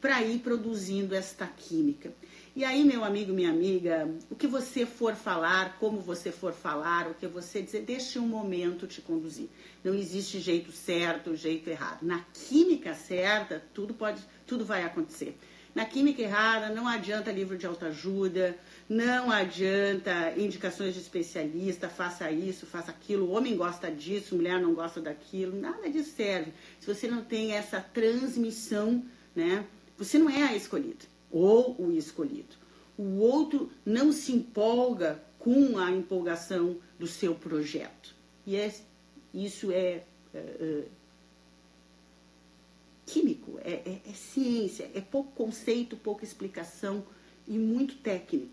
para 0.00 0.22
ir 0.22 0.40
produzindo 0.40 1.14
esta 1.14 1.46
química. 1.46 2.12
E 2.54 2.64
aí, 2.64 2.84
meu 2.84 3.02
amigo, 3.02 3.32
minha 3.32 3.50
amiga, 3.50 4.08
o 4.30 4.36
que 4.36 4.46
você 4.46 4.84
for 4.84 5.14
falar, 5.14 5.78
como 5.78 5.98
você 5.98 6.30
for 6.30 6.52
falar, 6.52 7.08
o 7.08 7.14
que 7.14 7.26
você 7.26 7.62
dizer, 7.62 7.82
deixe 7.82 8.18
um 8.18 8.28
momento 8.28 8.86
te 8.86 9.00
conduzir. 9.00 9.48
Não 9.82 9.94
existe 9.94 10.38
jeito 10.40 10.70
certo, 10.70 11.34
jeito 11.34 11.70
errado. 11.70 12.02
Na 12.02 12.24
química 12.34 12.94
certa, 12.94 13.62
tudo 13.72 13.94
pode, 13.94 14.22
tudo 14.46 14.64
vai 14.64 14.84
acontecer. 14.84 15.36
Na 15.74 15.84
química 15.84 16.22
errada, 16.22 16.72
não 16.72 16.86
adianta 16.86 17.32
livro 17.32 17.58
de 17.58 17.66
autoajuda, 17.66 18.56
não 18.88 19.30
adianta 19.30 20.32
indicações 20.36 20.94
de 20.94 21.00
especialista, 21.00 21.88
faça 21.88 22.30
isso, 22.30 22.64
faça 22.64 22.92
aquilo, 22.92 23.26
o 23.26 23.32
homem 23.32 23.56
gosta 23.56 23.90
disso, 23.90 24.36
mulher 24.36 24.60
não 24.60 24.72
gosta 24.72 25.00
daquilo, 25.00 25.60
nada 25.60 25.90
disso 25.90 26.12
serve. 26.14 26.52
Se 26.78 26.86
você 26.86 27.08
não 27.08 27.24
tem 27.24 27.52
essa 27.52 27.80
transmissão, 27.80 29.04
né, 29.34 29.66
você 29.98 30.16
não 30.16 30.30
é 30.30 30.44
a 30.44 30.54
escolhida 30.54 31.06
ou 31.28 31.74
o 31.80 31.90
escolhido. 31.90 32.54
O 32.96 33.18
outro 33.18 33.72
não 33.84 34.12
se 34.12 34.32
empolga 34.32 35.20
com 35.40 35.76
a 35.76 35.90
empolgação 35.90 36.78
do 36.96 37.08
seu 37.08 37.34
projeto. 37.34 38.14
E 38.46 38.54
é, 38.54 38.72
isso 39.32 39.72
é, 39.72 40.04
é, 40.32 40.38
é 40.38 40.84
químico, 43.14 43.60
é, 43.64 43.74
é, 43.74 44.00
é 44.10 44.12
ciência, 44.12 44.90
é 44.92 45.00
pouco 45.00 45.30
conceito, 45.36 45.96
pouca 45.96 46.24
explicação 46.24 47.04
e 47.46 47.56
muito 47.56 47.94
técnico, 47.98 48.50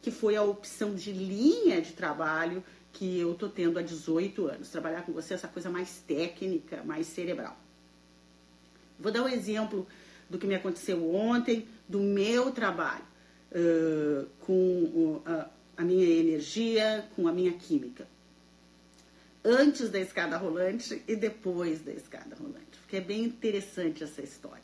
que 0.00 0.12
foi 0.12 0.36
a 0.36 0.42
opção 0.42 0.94
de 0.94 1.10
linha 1.10 1.82
de 1.82 1.92
trabalho 1.94 2.62
que 2.92 3.18
eu 3.18 3.34
tô 3.34 3.48
tendo 3.48 3.76
há 3.76 3.82
18 3.82 4.46
anos. 4.46 4.68
Trabalhar 4.68 5.02
com 5.02 5.12
você 5.12 5.34
essa 5.34 5.48
coisa 5.48 5.68
mais 5.68 5.98
técnica, 6.06 6.84
mais 6.84 7.08
cerebral. 7.08 7.58
Vou 9.00 9.10
dar 9.10 9.24
um 9.24 9.28
exemplo 9.28 9.84
do 10.30 10.38
que 10.38 10.46
me 10.46 10.54
aconteceu 10.54 11.12
ontem, 11.12 11.66
do 11.88 11.98
meu 11.98 12.52
trabalho, 12.52 13.04
uh, 13.50 14.26
com 14.38 15.22
uh, 15.26 15.44
a 15.76 15.82
minha 15.82 16.06
energia, 16.06 17.04
com 17.16 17.26
a 17.26 17.32
minha 17.32 17.52
química. 17.54 18.06
Antes 19.44 19.90
da 19.90 20.00
escada 20.00 20.38
rolante 20.38 21.02
e 21.06 21.14
depois 21.14 21.82
da 21.82 21.92
escada 21.92 22.34
rolante. 22.34 22.78
Porque 22.80 22.96
é 22.96 23.00
bem 23.00 23.24
interessante 23.24 24.02
essa 24.02 24.22
história. 24.22 24.62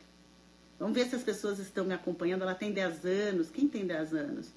Vamos 0.78 0.94
ver 0.94 1.06
se 1.06 1.14
as 1.14 1.22
pessoas 1.22 1.58
estão 1.58 1.84
me 1.84 1.92
acompanhando. 1.92 2.42
Ela 2.42 2.54
tem 2.54 2.72
10 2.72 3.04
anos. 3.04 3.50
Quem 3.50 3.68
tem 3.68 3.86
10 3.86 4.14
anos? 4.14 4.48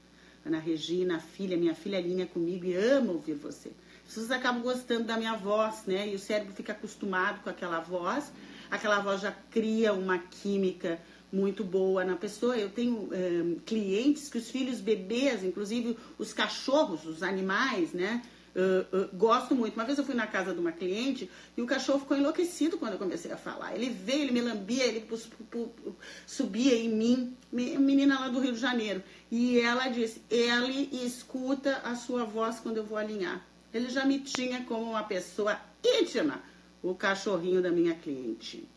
Ana 0.45 0.59
Regina, 0.59 1.17
a 1.17 1.19
filha, 1.19 1.57
minha 1.57 1.75
filha 1.75 1.99
linha 1.99 2.25
comigo 2.25 2.65
e 2.65 2.73
ama 2.73 3.11
ouvir 3.11 3.33
você. 3.33 3.69
As 4.05 4.13
pessoas 4.13 4.31
acabam 4.31 4.61
gostando 4.61 5.05
da 5.05 5.17
minha 5.17 5.35
voz, 5.35 5.83
né? 5.85 6.07
E 6.07 6.15
o 6.15 6.19
cérebro 6.19 6.53
fica 6.53 6.71
acostumado 6.71 7.41
com 7.43 7.49
aquela 7.49 7.79
voz. 7.81 8.31
Aquela 8.71 8.99
voz 8.99 9.21
já 9.21 9.31
cria 9.51 9.93
uma 9.93 10.17
química 10.17 10.99
muito 11.31 11.63
boa 11.63 12.05
na 12.05 12.15
pessoa. 12.15 12.57
Eu 12.57 12.69
tenho 12.69 13.09
é, 13.11 13.59
clientes 13.65 14.29
que 14.29 14.37
os 14.37 14.49
filhos 14.49 14.79
bebês, 14.79 15.43
inclusive 15.43 15.97
os 16.17 16.31
cachorros, 16.31 17.05
os 17.05 17.23
animais, 17.23 17.91
né? 17.91 18.21
Uh, 18.55 19.09
gosto 19.15 19.55
muito. 19.55 19.73
Uma 19.73 19.83
vez 19.83 19.97
eu 19.97 20.05
fui 20.05 20.13
na 20.13 20.27
casa 20.27 20.53
de 20.53 20.59
uma 20.59 20.71
cliente 20.71 21.29
e 21.57 21.61
o 21.61 21.65
cachorro 21.65 21.99
ficou 21.99 22.15
enlouquecido 22.15 22.77
quando 22.77 22.93
eu 22.93 22.99
comecei 22.99 23.31
a 23.31 23.37
falar. 23.37 23.75
Ele 23.75 23.89
veio, 23.89 24.21
ele 24.21 24.31
me 24.31 24.41
lambia, 24.41 24.85
ele 24.85 25.01
pus, 25.01 25.25
pus, 25.25 25.47
pus, 25.49 25.93
subia 26.27 26.75
em 26.75 26.89
mim. 26.89 27.35
Menina 27.51 28.19
lá 28.19 28.27
do 28.29 28.39
Rio 28.39 28.53
de 28.53 28.59
Janeiro. 28.59 29.03
E 29.31 29.59
ela 29.59 29.87
disse: 29.87 30.21
ele 30.29 30.89
escuta 31.03 31.77
a 31.83 31.95
sua 31.95 32.25
voz 32.25 32.59
quando 32.59 32.77
eu 32.77 32.83
vou 32.83 32.97
alinhar. 32.97 33.45
Ele 33.73 33.89
já 33.89 34.05
me 34.05 34.19
tinha 34.19 34.63
como 34.65 34.83
uma 34.83 35.03
pessoa 35.03 35.59
íntima, 35.83 36.43
o 36.83 36.93
cachorrinho 36.93 37.61
da 37.61 37.71
minha 37.71 37.95
cliente. 37.95 38.69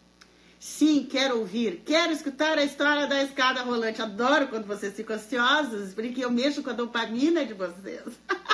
Sim, 0.59 1.05
quero 1.05 1.39
ouvir. 1.39 1.83
Quero 1.85 2.13
escutar 2.13 2.57
a 2.59 2.65
história 2.65 3.07
da 3.07 3.23
escada 3.23 3.63
rolante. 3.63 4.01
Adoro 4.01 4.49
quando 4.49 4.67
vocês 4.67 4.95
ficam 4.95 5.17
ansiosos, 5.17 5.93
porque 5.93 6.25
eu 6.25 6.31
mexo 6.31 6.63
com 6.63 6.71
a 6.71 6.73
dopamina 6.73 7.45
de 7.45 7.53
vocês. 7.53 8.03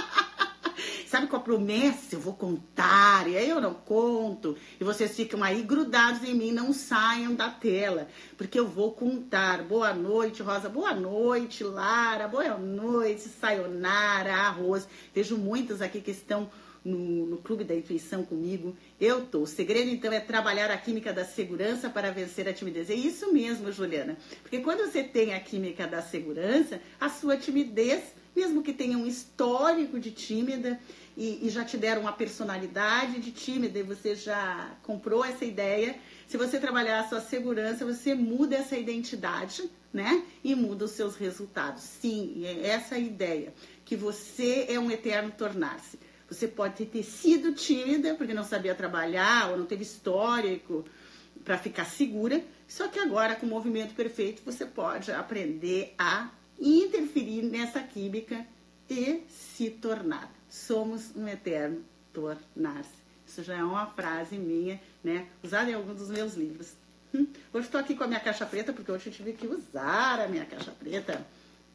Sabe 1.13 1.27
com 1.27 1.37
a 1.37 1.41
promessa? 1.41 2.15
Eu 2.15 2.21
vou 2.21 2.33
contar, 2.33 3.29
e 3.29 3.37
aí 3.37 3.47
eu 3.47 3.61
não 3.61 3.75
conto. 3.75 4.57
E 4.81 4.83
vocês 4.83 5.15
ficam 5.15 5.45
aí 5.45 5.61
grudados 5.61 6.27
em 6.27 6.33
mim, 6.35 6.53
não 6.53 6.73
saiam 6.73 7.35
da 7.35 7.51
tela, 7.51 8.09
porque 8.35 8.59
eu 8.59 8.67
vou 8.67 8.93
contar. 8.93 9.63
Boa 9.63 9.93
noite, 9.93 10.43
Rosa. 10.43 10.71
Boa 10.71 10.95
noite, 10.95 11.63
Lara. 11.65 12.27
Boa 12.27 12.57
noite, 12.57 13.29
Sayonara, 13.29 14.33
Arroz. 14.33 14.89
Vejo 15.15 15.37
muitos 15.37 15.83
aqui 15.83 16.01
que 16.01 16.13
estão 16.13 16.51
no, 16.83 17.27
no 17.27 17.37
Clube 17.37 17.63
da 17.63 17.75
Intuição 17.75 18.25
comigo. 18.25 18.75
Eu 18.99 19.27
tô. 19.27 19.41
O 19.41 19.47
segredo, 19.47 19.91
então, 19.91 20.11
é 20.11 20.19
trabalhar 20.19 20.71
a 20.71 20.79
química 20.79 21.13
da 21.13 21.27
segurança 21.27 21.91
para 21.91 22.11
vencer 22.11 22.49
a 22.49 22.55
timidez. 22.55 22.89
É 22.89 22.95
isso 22.95 23.31
mesmo, 23.31 23.71
Juliana. 23.71 24.17
Porque 24.41 24.61
quando 24.61 24.91
você 24.91 25.03
tem 25.03 25.35
a 25.35 25.41
química 25.41 25.87
da 25.87 26.01
segurança, 26.01 26.81
a 26.99 27.11
sua 27.11 27.37
timidez, 27.37 28.03
mesmo 28.35 28.63
que 28.63 28.73
tenha 28.73 28.97
um 28.97 29.07
histórico 29.07 30.01
de 30.01 30.11
tímida 30.11 30.81
e, 31.17 31.47
e 31.47 31.51
já 31.51 31.65
te 31.65 31.77
deram 31.77 32.03
uma 32.03 32.13
personalidade 32.13 33.21
de 33.21 33.31
tímida 33.31 33.79
e 33.79 33.83
você 33.83 34.15
já 34.15 34.71
comprou 34.83 35.25
essa 35.25 35.45
ideia, 35.45 35.97
se 36.27 36.37
você 36.37 36.59
trabalhar 36.59 37.01
a 37.01 37.09
sua 37.09 37.21
segurança, 37.21 37.85
você 37.85 38.15
muda 38.15 38.57
essa 38.57 38.77
identidade, 38.77 39.69
né? 39.93 40.25
E 40.43 40.55
muda 40.55 40.87
os 40.87 40.93
seus 40.93 41.17
resultados. 41.17 41.83
Sim, 41.83 42.43
é 42.45 42.69
essa 42.69 42.95
a 42.95 42.99
ideia. 42.99 43.53
Que 43.85 43.95
você 43.95 44.67
é 44.69 44.79
um 44.79 44.91
eterno 44.91 45.31
tornar-se. 45.31 45.99
Você 46.29 46.49
pode 46.49 46.87
ter 46.87 47.03
sido 47.03 47.53
tímida 47.53 48.15
porque 48.15 48.33
não 48.33 48.45
sabia 48.45 48.75
trabalhar 48.75 49.51
ou 49.51 49.59
não 49.59 49.67
teve 49.67 49.83
histórico 49.83 50.85
para 51.45 51.59
ficar 51.59 51.85
segura, 51.85 52.43
só 52.67 52.89
que 52.89 52.99
agora 52.99 53.35
com 53.35 53.45
o 53.45 53.51
movimento 53.51 53.95
perfeito 53.95 54.43
você 54.45 54.65
pode 54.65 55.11
aprender 55.13 55.95
a 55.99 56.31
interferir 56.59 57.43
nessa 57.43 57.81
química 57.81 58.47
e 58.89 59.23
se 59.29 59.69
tornar. 59.71 60.33
Somos 60.53 61.17
um 61.17 61.27
eterno 61.27 61.83
tornar-se. 62.13 62.91
Isso 63.27 63.43
já 63.43 63.57
é 63.57 63.65
uma 63.65 63.87
frase 63.87 64.37
minha, 64.37 64.79
né? 65.03 65.27
Usada 65.43 65.71
em 65.71 65.73
alguns 65.73 65.97
dos 65.97 66.11
meus 66.11 66.35
livros. 66.35 66.75
Hum? 67.15 67.27
Hoje 67.55 67.69
estou 67.69 67.81
aqui 67.81 67.95
com 67.95 68.05
a 68.05 68.07
minha 68.07 68.21
caixa 68.21 68.45
preta, 68.45 68.71
porque 68.71 68.93
hoje 68.93 69.07
eu 69.07 69.13
tive 69.15 69.33
que 69.33 69.47
usar 69.47 70.21
a 70.21 70.29
minha 70.29 70.45
caixa 70.45 70.71
preta. 70.73 71.27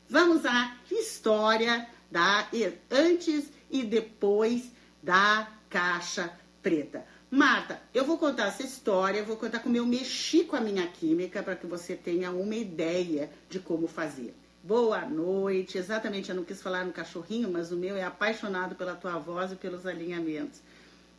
Vamos 0.08 0.46
à 0.46 0.78
história 0.92 1.90
da 2.12 2.48
antes 2.92 3.52
e 3.72 3.84
depois 3.84 4.70
da 5.02 5.52
caixa 5.72 6.32
preta. 6.62 7.04
Marta, 7.32 7.82
eu 7.96 8.06
vou 8.06 8.20
contar 8.20 8.50
essa 8.50 8.62
história, 8.62 9.24
vou 9.24 9.38
contar 9.38 9.58
como 9.58 9.76
eu 9.76 9.88
mexi 9.88 10.44
com 10.44 10.56
a 10.56 10.62
minha 10.62 10.86
química 10.86 11.42
para 11.42 11.56
que 11.56 11.66
você 11.66 11.96
tenha 11.96 12.30
uma 12.30 12.56
ideia 12.56 13.32
de 13.50 13.60
como 13.60 13.88
fazer. 13.88 14.36
Boa 14.68 15.06
noite. 15.06 15.78
Exatamente, 15.78 16.30
eu 16.30 16.36
não 16.36 16.44
quis 16.44 16.62
falar 16.62 16.84
no 16.84 16.92
cachorrinho, 16.92 17.50
mas 17.50 17.72
o 17.72 17.78
meu 17.78 17.96
é 17.96 18.04
apaixonado 18.04 18.76
pela 18.76 18.96
tua 18.96 19.18
voz 19.18 19.54
e 19.54 19.56
pelos 19.56 19.86
alinhamentos. 19.86 20.60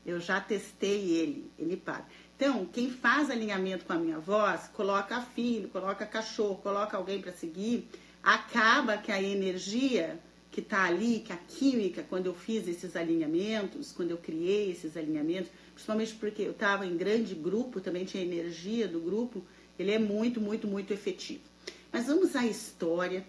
Eu 0.04 0.20
já 0.20 0.38
testei 0.38 1.12
ele, 1.12 1.50
ele 1.58 1.74
para. 1.74 2.06
Então, 2.36 2.66
quem 2.66 2.90
faz 2.90 3.30
alinhamento 3.30 3.86
com 3.86 3.94
a 3.94 3.96
minha 3.96 4.18
voz, 4.18 4.68
coloca 4.74 5.22
filho, 5.22 5.70
coloca 5.70 6.04
cachorro, 6.04 6.56
coloca 6.56 6.94
alguém 6.98 7.22
para 7.22 7.32
seguir, 7.32 7.88
acaba 8.22 8.98
que 8.98 9.10
a 9.10 9.22
energia 9.22 10.20
que 10.50 10.60
está 10.60 10.84
ali, 10.84 11.20
que 11.20 11.32
a 11.32 11.38
química, 11.38 12.04
quando 12.06 12.26
eu 12.26 12.34
fiz 12.34 12.68
esses 12.68 12.94
alinhamentos, 12.96 13.92
quando 13.92 14.10
eu 14.10 14.18
criei 14.18 14.72
esses 14.72 14.94
alinhamentos, 14.94 15.50
principalmente 15.72 16.14
porque 16.16 16.42
eu 16.42 16.50
estava 16.50 16.84
em 16.84 16.98
grande 16.98 17.34
grupo, 17.34 17.80
também 17.80 18.04
tinha 18.04 18.22
energia 18.22 18.86
do 18.86 19.00
grupo, 19.00 19.42
ele 19.78 19.90
é 19.90 19.98
muito, 19.98 20.38
muito, 20.38 20.68
muito 20.68 20.92
efetivo. 20.92 21.44
Mas 21.90 22.08
vamos 22.08 22.36
à 22.36 22.44
história 22.44 23.24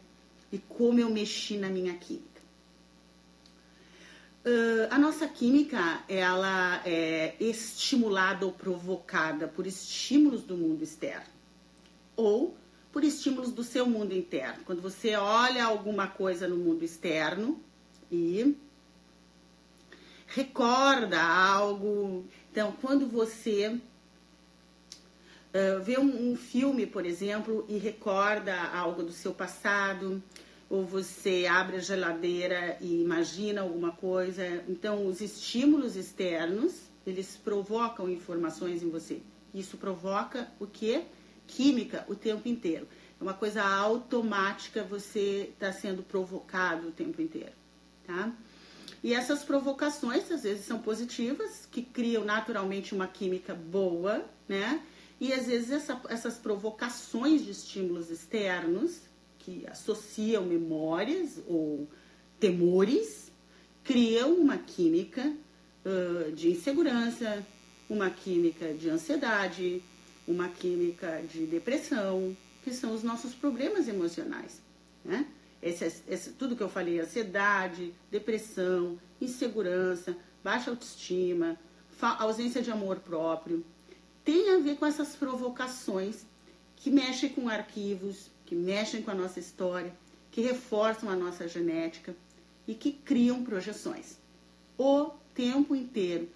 e 0.52 0.58
como 0.58 1.00
eu 1.00 1.10
mexi 1.10 1.58
na 1.58 1.70
minha 1.70 1.94
química. 1.96 2.28
Uh, 4.46 4.88
a 4.90 4.98
nossa 4.98 5.28
química, 5.28 6.04
ela 6.08 6.82
é 6.86 7.36
estimulada 7.40 8.46
ou 8.46 8.52
provocada 8.52 9.48
por 9.48 9.68
estímulos 9.68 10.44
do 10.44 10.56
mundo 10.56 10.84
externo 10.84 11.28
ou 12.16 12.58
por 12.92 13.04
estímulos 13.04 13.52
do 13.52 13.64
seu 13.64 13.86
mundo 13.86 14.14
interno. 14.14 14.64
Quando 14.66 14.82
você 14.82 15.16
olha 15.16 15.66
alguma 15.66 16.08
coisa 16.08 16.48
no 16.48 16.58
mundo 16.58 16.84
externo 16.84 17.62
e 18.12 18.56
recorda 20.28 21.22
algo. 21.22 22.26
Então, 22.52 22.74
quando 22.82 23.08
você 23.08 23.80
uh, 25.54 25.82
vê 25.84 26.00
um, 26.00 26.32
um, 26.32 26.36
filme, 26.36 26.86
por 26.86 27.06
exemplo, 27.06 27.66
e 27.68 27.78
recorda 27.78 28.56
algo 28.74 29.04
do 29.04 29.12
seu 29.12 29.34
passado, 29.34 30.22
ou 30.70 30.86
você 30.86 31.48
abre 31.50 31.78
a 31.78 31.80
geladeira 31.80 32.78
e 32.80 33.02
imagina 33.02 33.62
alguma 33.62 33.92
coisa, 33.92 34.46
então 34.68 35.08
os 35.08 35.20
estímulos 35.20 35.96
externos 35.96 36.90
eles 37.08 37.36
provocam 37.38 38.10
informações 38.10 38.84
em 38.84 38.90
você. 38.90 39.22
Isso 39.54 39.78
provoca 39.78 40.48
o 40.60 40.68
que? 40.68 41.04
química 41.50 42.06
o 42.08 42.16
tempo 42.16 42.48
inteiro. 42.48 42.88
É 43.20 43.24
uma 43.24 43.34
coisa 43.34 43.64
automática, 43.64 44.84
você 44.84 45.50
está 45.54 45.74
sendo 45.74 46.04
provocado 46.04 46.88
o 46.88 46.92
tempo 46.92 47.22
inteiro, 47.22 47.52
tá? 48.06 48.32
E 49.04 49.14
essas 49.14 49.44
provocações, 49.44 50.30
às 50.32 50.44
vezes, 50.44 50.66
são 50.66 50.80
positivas, 50.80 51.68
que 51.72 51.82
criam 51.82 52.24
naturalmente 52.24 52.94
uma 52.94 53.08
química 53.08 53.54
boa, 53.54 54.24
né? 54.48 54.82
E 55.20 55.34
às 55.34 55.48
vezes 55.48 55.72
essa, 55.72 56.02
essas 56.10 56.38
provocações 56.38 57.44
de 57.44 57.52
estímulos 57.52 58.10
externos, 58.10 59.02
que 59.40 59.66
associam 59.68 60.46
memórias 60.46 61.40
ou 61.48 61.88
temores, 62.40 63.32
criam 63.84 64.34
uma 64.36 64.58
química 64.58 65.34
uh, 65.86 66.32
de 66.32 66.52
insegurança, 66.52 67.46
uma 67.90 68.10
química 68.10 68.74
de 68.74 68.90
ansiedade, 68.90 69.84
uma 70.28 70.48
química 70.48 71.24
de 71.30 71.46
depressão, 71.46 72.36
que 72.64 72.74
são 72.74 72.94
os 72.94 73.04
nossos 73.04 73.34
problemas 73.34 73.88
emocionais. 73.88 74.62
Né? 75.04 75.26
Esse, 75.62 76.04
esse, 76.08 76.32
tudo 76.34 76.56
que 76.56 76.64
eu 76.64 76.70
falei, 76.70 77.00
ansiedade, 77.00 77.94
depressão, 78.12 79.00
insegurança, 79.20 80.16
baixa 80.44 80.70
autoestima, 80.70 81.58
ausência 82.00 82.62
de 82.62 82.72
amor 82.72 83.00
próprio, 83.00 83.66
tem 84.30 84.52
a 84.52 84.60
ver 84.60 84.78
com 84.78 84.86
essas 84.86 85.16
provocações 85.16 86.24
que 86.76 86.92
mexem 86.92 87.30
com 87.30 87.50
arquivos, 87.50 88.30
que 88.46 88.54
mexem 88.54 89.02
com 89.02 89.10
a 89.10 89.16
nossa 89.16 89.40
história, 89.40 89.92
que 90.30 90.40
reforçam 90.40 91.10
a 91.10 91.16
nossa 91.16 91.48
genética 91.48 92.16
e 92.68 92.76
que 92.76 92.92
criam 92.92 93.44
projeções. 93.44 94.20
O 94.78 95.10
tempo 95.34 95.76
inteiro, 95.76 96.30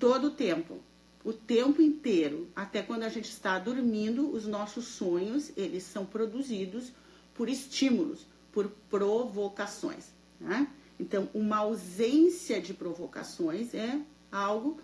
todo 0.00 0.26
o 0.26 0.30
tempo, 0.32 0.80
o 1.24 1.32
tempo 1.32 1.80
inteiro, 1.80 2.48
até 2.56 2.82
quando 2.82 3.04
a 3.04 3.08
gente 3.08 3.30
está 3.30 3.56
dormindo, 3.60 4.28
os 4.28 4.48
nossos 4.48 4.84
sonhos, 4.84 5.52
eles 5.56 5.84
são 5.84 6.04
produzidos 6.04 6.90
por 7.34 7.48
estímulos, 7.48 8.26
por 8.50 8.68
provocações. 8.90 10.06
Né? 10.40 10.66
Então, 10.98 11.28
uma 11.32 11.58
ausência 11.58 12.60
de 12.60 12.74
provocações 12.74 13.72
é 13.74 14.00
algo 14.32 14.80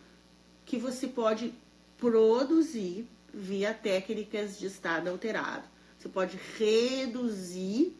que 0.64 0.79
você 0.79 1.07
pode 1.07 1.53
produzir 1.98 3.07
via 3.33 3.72
técnicas 3.72 4.59
de 4.59 4.66
estado 4.66 5.09
alterado. 5.09 5.64
Você 5.98 6.09
pode 6.09 6.38
reduzir 6.59 7.96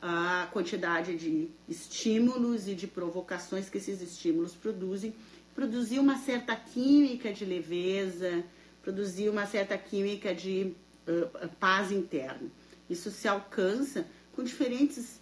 a 0.00 0.48
quantidade 0.52 1.16
de 1.16 1.48
estímulos 1.68 2.68
e 2.68 2.74
de 2.74 2.86
provocações 2.86 3.70
que 3.70 3.78
esses 3.78 4.00
estímulos 4.02 4.54
produzem 4.54 5.14
produzir 5.56 5.98
uma 5.98 6.18
certa 6.18 6.54
química 6.54 7.32
de 7.32 7.46
leveza, 7.46 8.44
produzir 8.82 9.30
uma 9.30 9.46
certa 9.46 9.76
química 9.78 10.34
de 10.34 10.74
uh, 11.08 11.48
paz 11.58 11.90
interna. 11.90 12.50
Isso 12.90 13.10
se 13.10 13.26
alcança 13.26 14.06
com 14.34 14.44
diferentes 14.44 15.18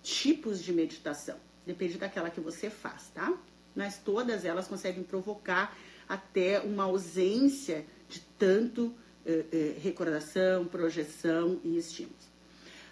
tipos 0.00 0.62
de 0.62 0.72
meditação, 0.72 1.36
depende 1.66 1.98
daquela 1.98 2.30
que 2.30 2.40
você 2.40 2.70
faz, 2.70 3.08
tá? 3.12 3.36
Mas 3.74 3.98
todas 3.98 4.44
elas 4.44 4.68
conseguem 4.68 5.02
provocar 5.02 5.76
até 6.08 6.60
uma 6.60 6.84
ausência 6.84 7.84
de 8.08 8.20
tanto 8.38 8.86
uh, 8.86 8.92
uh, 9.30 9.80
recordação, 9.80 10.64
projeção 10.64 11.60
e 11.64 11.76
estímulos. 11.76 12.30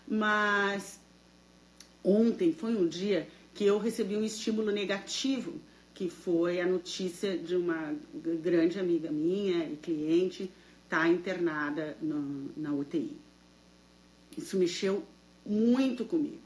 Mas 0.06 1.00
ontem 2.02 2.52
foi 2.52 2.74
um 2.74 2.86
dia 2.86 3.28
que 3.54 3.64
eu 3.64 3.78
recebi 3.78 4.16
um 4.16 4.24
estímulo 4.24 4.70
negativo 4.70 5.60
que 6.00 6.08
foi 6.08 6.62
a 6.62 6.66
notícia 6.66 7.36
de 7.36 7.54
uma 7.54 7.94
grande 8.42 8.80
amiga 8.80 9.12
minha 9.12 9.66
e 9.66 9.76
cliente 9.76 10.50
estar 10.84 11.00
tá 11.00 11.08
internada 11.08 11.94
no, 12.00 12.50
na 12.56 12.72
UTI. 12.72 13.18
Isso 14.34 14.56
mexeu 14.56 15.04
muito 15.44 16.06
comigo, 16.06 16.40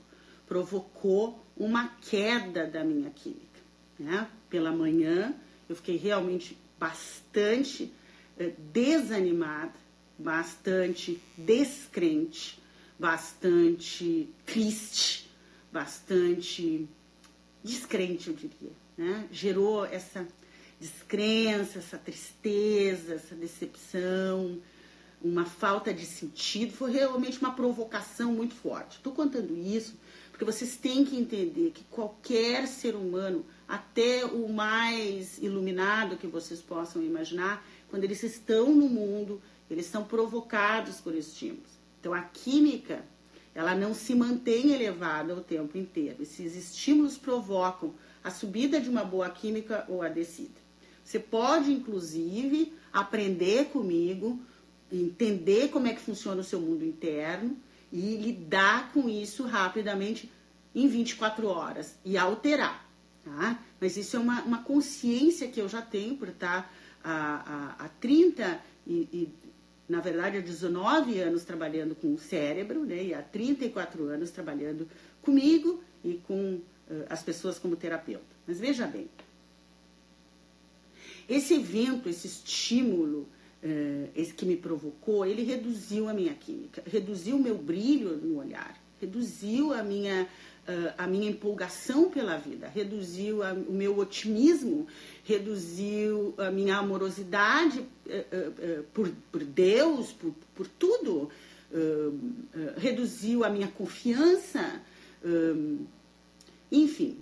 provocou 0.44 1.38
uma 1.56 1.86
queda 2.00 2.66
da 2.66 2.82
minha 2.82 3.10
química. 3.10 3.60
Né? 3.96 4.28
Pela 4.50 4.72
manhã 4.72 5.32
eu 5.68 5.76
fiquei 5.76 5.96
realmente 5.96 6.56
bastante 6.78 7.92
eh, 8.38 8.52
desanimada, 8.72 9.74
bastante 10.18 11.20
descrente, 11.36 12.58
bastante 12.98 14.28
triste, 14.44 15.30
bastante 15.72 16.88
descrente, 17.62 18.28
eu 18.28 18.34
diria. 18.34 18.72
Né? 18.96 19.28
Gerou 19.32 19.84
essa 19.84 20.26
descrença, 20.78 21.78
essa 21.78 21.98
tristeza, 21.98 23.14
essa 23.14 23.34
decepção, 23.34 24.60
uma 25.22 25.46
falta 25.46 25.92
de 25.92 26.04
sentido. 26.04 26.72
Foi 26.72 26.92
realmente 26.92 27.38
uma 27.40 27.52
provocação 27.52 28.32
muito 28.32 28.54
forte. 28.54 28.96
Estou 28.96 29.12
contando 29.12 29.56
isso 29.56 29.94
porque 30.30 30.44
vocês 30.44 30.76
têm 30.76 31.04
que 31.04 31.16
entender 31.16 31.70
que 31.70 31.84
qualquer 31.84 32.66
ser 32.66 32.96
humano, 32.96 33.46
até 33.68 34.24
o 34.24 34.48
mais 34.48 35.38
iluminado 35.38 36.16
que 36.16 36.26
vocês 36.26 36.60
possam 36.60 37.02
imaginar, 37.02 37.64
quando 37.88 38.04
eles 38.04 38.22
estão 38.22 38.74
no 38.74 38.88
mundo, 38.88 39.40
eles 39.70 39.86
são 39.86 40.04
provocados 40.04 41.00
por 41.00 41.14
estímulos. 41.14 41.70
Então 42.00 42.12
a 42.12 42.22
química, 42.22 43.04
ela 43.54 43.74
não 43.74 43.94
se 43.94 44.14
mantém 44.14 44.72
elevada 44.72 45.34
o 45.34 45.40
tempo 45.40 45.78
inteiro. 45.78 46.22
Esses 46.22 46.54
estímulos 46.54 47.16
provocam 47.16 47.94
a 48.22 48.30
subida 48.30 48.80
de 48.80 48.88
uma 48.88 49.04
boa 49.04 49.30
química 49.30 49.84
ou 49.88 50.02
a 50.02 50.08
descida. 50.08 50.64
Você 51.04 51.18
pode, 51.18 51.70
inclusive, 51.70 52.72
aprender 52.92 53.66
comigo, 53.66 54.40
entender 54.90 55.68
como 55.68 55.86
é 55.86 55.94
que 55.94 56.00
funciona 56.00 56.40
o 56.40 56.44
seu 56.44 56.60
mundo 56.60 56.84
interno 56.84 57.56
e 57.92 58.16
lidar 58.16 58.92
com 58.92 59.08
isso 59.08 59.44
rapidamente 59.44 60.30
em 60.74 60.88
24 60.88 61.46
horas 61.46 61.96
e 62.04 62.16
alterar. 62.16 62.83
Tá? 63.24 63.58
Mas 63.80 63.96
isso 63.96 64.16
é 64.16 64.18
uma, 64.20 64.42
uma 64.42 64.62
consciência 64.62 65.48
que 65.48 65.60
eu 65.60 65.68
já 65.68 65.80
tenho 65.80 66.16
por 66.16 66.28
estar 66.28 66.70
há, 67.02 67.76
há, 67.78 67.84
há 67.84 67.88
30 67.88 68.60
e, 68.86 69.08
e, 69.12 69.28
na 69.88 70.00
verdade, 70.00 70.38
há 70.38 70.40
19 70.40 71.18
anos 71.20 71.44
trabalhando 71.44 71.94
com 71.94 72.12
o 72.12 72.18
cérebro, 72.18 72.84
né? 72.84 73.02
E 73.02 73.14
há 73.14 73.22
34 73.22 74.04
anos 74.04 74.30
trabalhando 74.30 74.88
comigo 75.22 75.82
e 76.02 76.20
com 76.26 76.54
uh, 76.54 76.62
as 77.08 77.22
pessoas 77.22 77.58
como 77.58 77.76
terapeuta. 77.76 78.24
Mas 78.46 78.60
veja 78.60 78.86
bem, 78.86 79.08
esse 81.28 81.54
evento, 81.54 82.08
esse 82.08 82.26
estímulo 82.26 83.28
uh, 83.64 84.10
esse 84.14 84.34
que 84.34 84.44
me 84.44 84.56
provocou, 84.56 85.24
ele 85.24 85.42
reduziu 85.42 86.08
a 86.08 86.14
minha 86.14 86.34
química, 86.34 86.82
reduziu 86.86 87.36
o 87.36 87.42
meu 87.42 87.56
brilho 87.56 88.16
no 88.16 88.38
olhar, 88.38 88.78
reduziu 89.00 89.72
a 89.72 89.82
minha, 89.82 90.28
a 90.96 91.06
minha 91.06 91.28
empolgação 91.28 92.10
pela 92.10 92.36
vida, 92.36 92.68
reduziu 92.68 93.40
o 93.42 93.72
meu 93.72 93.98
otimismo, 93.98 94.86
reduziu 95.22 96.34
a 96.38 96.50
minha 96.50 96.76
amorosidade 96.76 97.80
uh, 97.80 98.82
por, 98.94 99.10
por 99.30 99.44
Deus, 99.44 100.12
por, 100.12 100.34
por 100.54 100.66
tudo, 100.66 101.30
reduziu 102.76 103.44
a 103.44 103.50
minha 103.50 103.66
confiança, 103.66 104.80
enfim. 106.70 107.18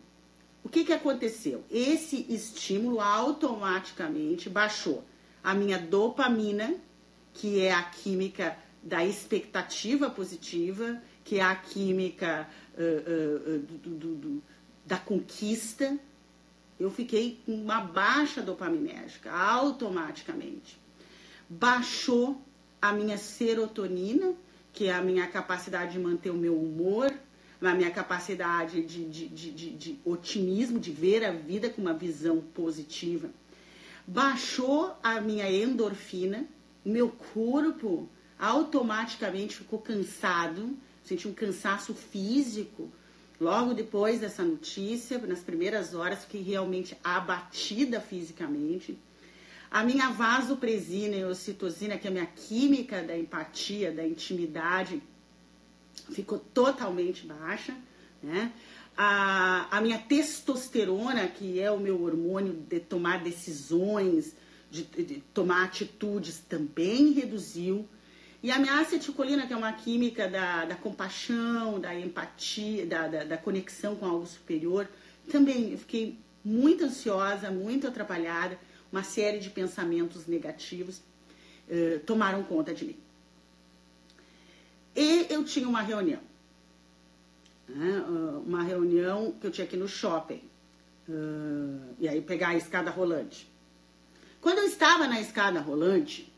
O 0.62 0.68
que, 0.68 0.84
que 0.84 0.92
aconteceu? 0.92 1.64
Esse 1.70 2.26
estímulo 2.28 3.00
automaticamente 3.00 4.48
baixou 4.48 5.02
a 5.42 5.54
minha 5.54 5.78
dopamina, 5.78 6.74
que 7.34 7.60
é 7.60 7.72
a 7.72 7.82
química 7.82 8.56
da 8.82 9.04
expectativa 9.04 10.10
positiva, 10.10 11.00
que 11.24 11.38
é 11.38 11.42
a 11.42 11.54
química 11.54 12.48
uh, 12.76 13.54
uh, 13.54 13.58
do, 13.58 13.90
do, 13.90 14.14
do, 14.14 14.42
da 14.84 14.96
conquista. 14.96 15.98
Eu 16.78 16.90
fiquei 16.90 17.40
com 17.44 17.54
uma 17.54 17.80
baixa 17.80 18.42
dopaminérgica 18.42 19.30
automaticamente. 19.30 20.80
Baixou 21.48 22.40
a 22.80 22.92
minha 22.92 23.18
serotonina, 23.18 24.34
que 24.72 24.86
é 24.86 24.94
a 24.94 25.02
minha 25.02 25.26
capacidade 25.26 25.92
de 25.92 25.98
manter 25.98 26.30
o 26.30 26.36
meu 26.36 26.58
humor, 26.58 27.12
a 27.60 27.74
minha 27.74 27.90
capacidade 27.90 28.82
de, 28.82 29.04
de, 29.04 29.28
de, 29.28 29.70
de, 29.70 30.00
otimismo, 30.04 30.80
de 30.80 30.90
ver 30.90 31.24
a 31.24 31.30
vida 31.30 31.70
com 31.70 31.80
uma 31.80 31.94
visão 31.94 32.40
positiva 32.40 33.30
baixou 34.06 34.96
a 35.02 35.20
minha 35.20 35.50
endorfina, 35.50 36.44
meu 36.84 37.08
corpo 37.08 38.08
automaticamente 38.38 39.56
ficou 39.56 39.78
cansado, 39.78 40.76
senti 41.04 41.28
um 41.28 41.34
cansaço 41.34 41.94
físico. 41.94 42.90
Logo 43.40 43.74
depois 43.74 44.20
dessa 44.20 44.42
notícia, 44.42 45.18
nas 45.18 45.40
primeiras 45.40 45.94
horas, 45.94 46.24
fiquei 46.24 46.42
realmente 46.42 46.96
abatida 47.02 48.00
fisicamente. 48.00 48.96
A 49.70 49.82
minha 49.82 50.10
vasopresina 50.10 51.16
e 51.16 51.24
ocitocina, 51.24 51.98
que 51.98 52.06
é 52.06 52.10
a 52.10 52.12
minha 52.12 52.26
química 52.26 53.02
da 53.02 53.16
empatia, 53.16 53.90
da 53.90 54.06
intimidade, 54.06 55.02
ficou 56.10 56.38
totalmente 56.38 57.26
baixa, 57.26 57.74
né? 58.22 58.52
a, 58.96 59.66
a 59.70 59.80
minha 59.80 59.98
testosterona, 59.98 61.26
que 61.28 61.60
é 61.60 61.70
o 61.70 61.80
meu 61.80 62.02
hormônio 62.02 62.52
de 62.52 62.80
tomar 62.80 63.22
decisões, 63.22 64.34
de, 64.70 64.84
de 64.84 65.22
tomar 65.34 65.64
atitudes, 65.64 66.38
também 66.48 67.12
reduziu. 67.12 67.88
E 68.42 68.50
a 68.50 68.58
minha 68.58 68.80
acetilcolina, 68.80 69.46
que 69.46 69.52
é 69.52 69.56
uma 69.56 69.72
química 69.72 70.28
da, 70.28 70.64
da 70.64 70.74
compaixão, 70.74 71.78
da 71.78 71.94
empatia, 71.94 72.84
da, 72.84 73.06
da, 73.06 73.24
da, 73.24 73.38
conexão 73.38 73.94
com 73.94 74.04
algo 74.04 74.26
superior, 74.26 74.88
também 75.30 75.72
eu 75.72 75.78
fiquei 75.78 76.18
muito 76.44 76.84
ansiosa, 76.84 77.50
muito 77.50 77.86
atrapalhada, 77.86 78.58
uma 78.90 79.04
série 79.04 79.38
de 79.38 79.48
pensamentos 79.48 80.26
negativos 80.26 81.00
eh, 81.70 82.00
tomaram 82.04 82.42
conta 82.42 82.74
de 82.74 82.84
mim. 82.84 82.96
E 84.94 85.26
eu 85.30 85.44
tinha 85.44 85.68
uma 85.68 85.80
reunião 85.80 86.20
né, 87.74 88.04
ah, 88.06 88.40
uma 88.44 88.62
reunião 88.62 89.32
que 89.40 89.46
eu 89.46 89.50
tinha 89.50 89.66
aqui 89.66 89.76
no 89.76 89.88
shopping. 89.88 90.42
Uh, 91.08 91.94
e 91.98 92.08
aí 92.08 92.20
pegar 92.20 92.50
a 92.50 92.56
escada 92.56 92.88
rolante. 92.90 93.50
Quando 94.40 94.58
eu 94.58 94.66
estava 94.66 95.08
na 95.08 95.20
escada 95.20 95.60
rolante, 95.60 96.31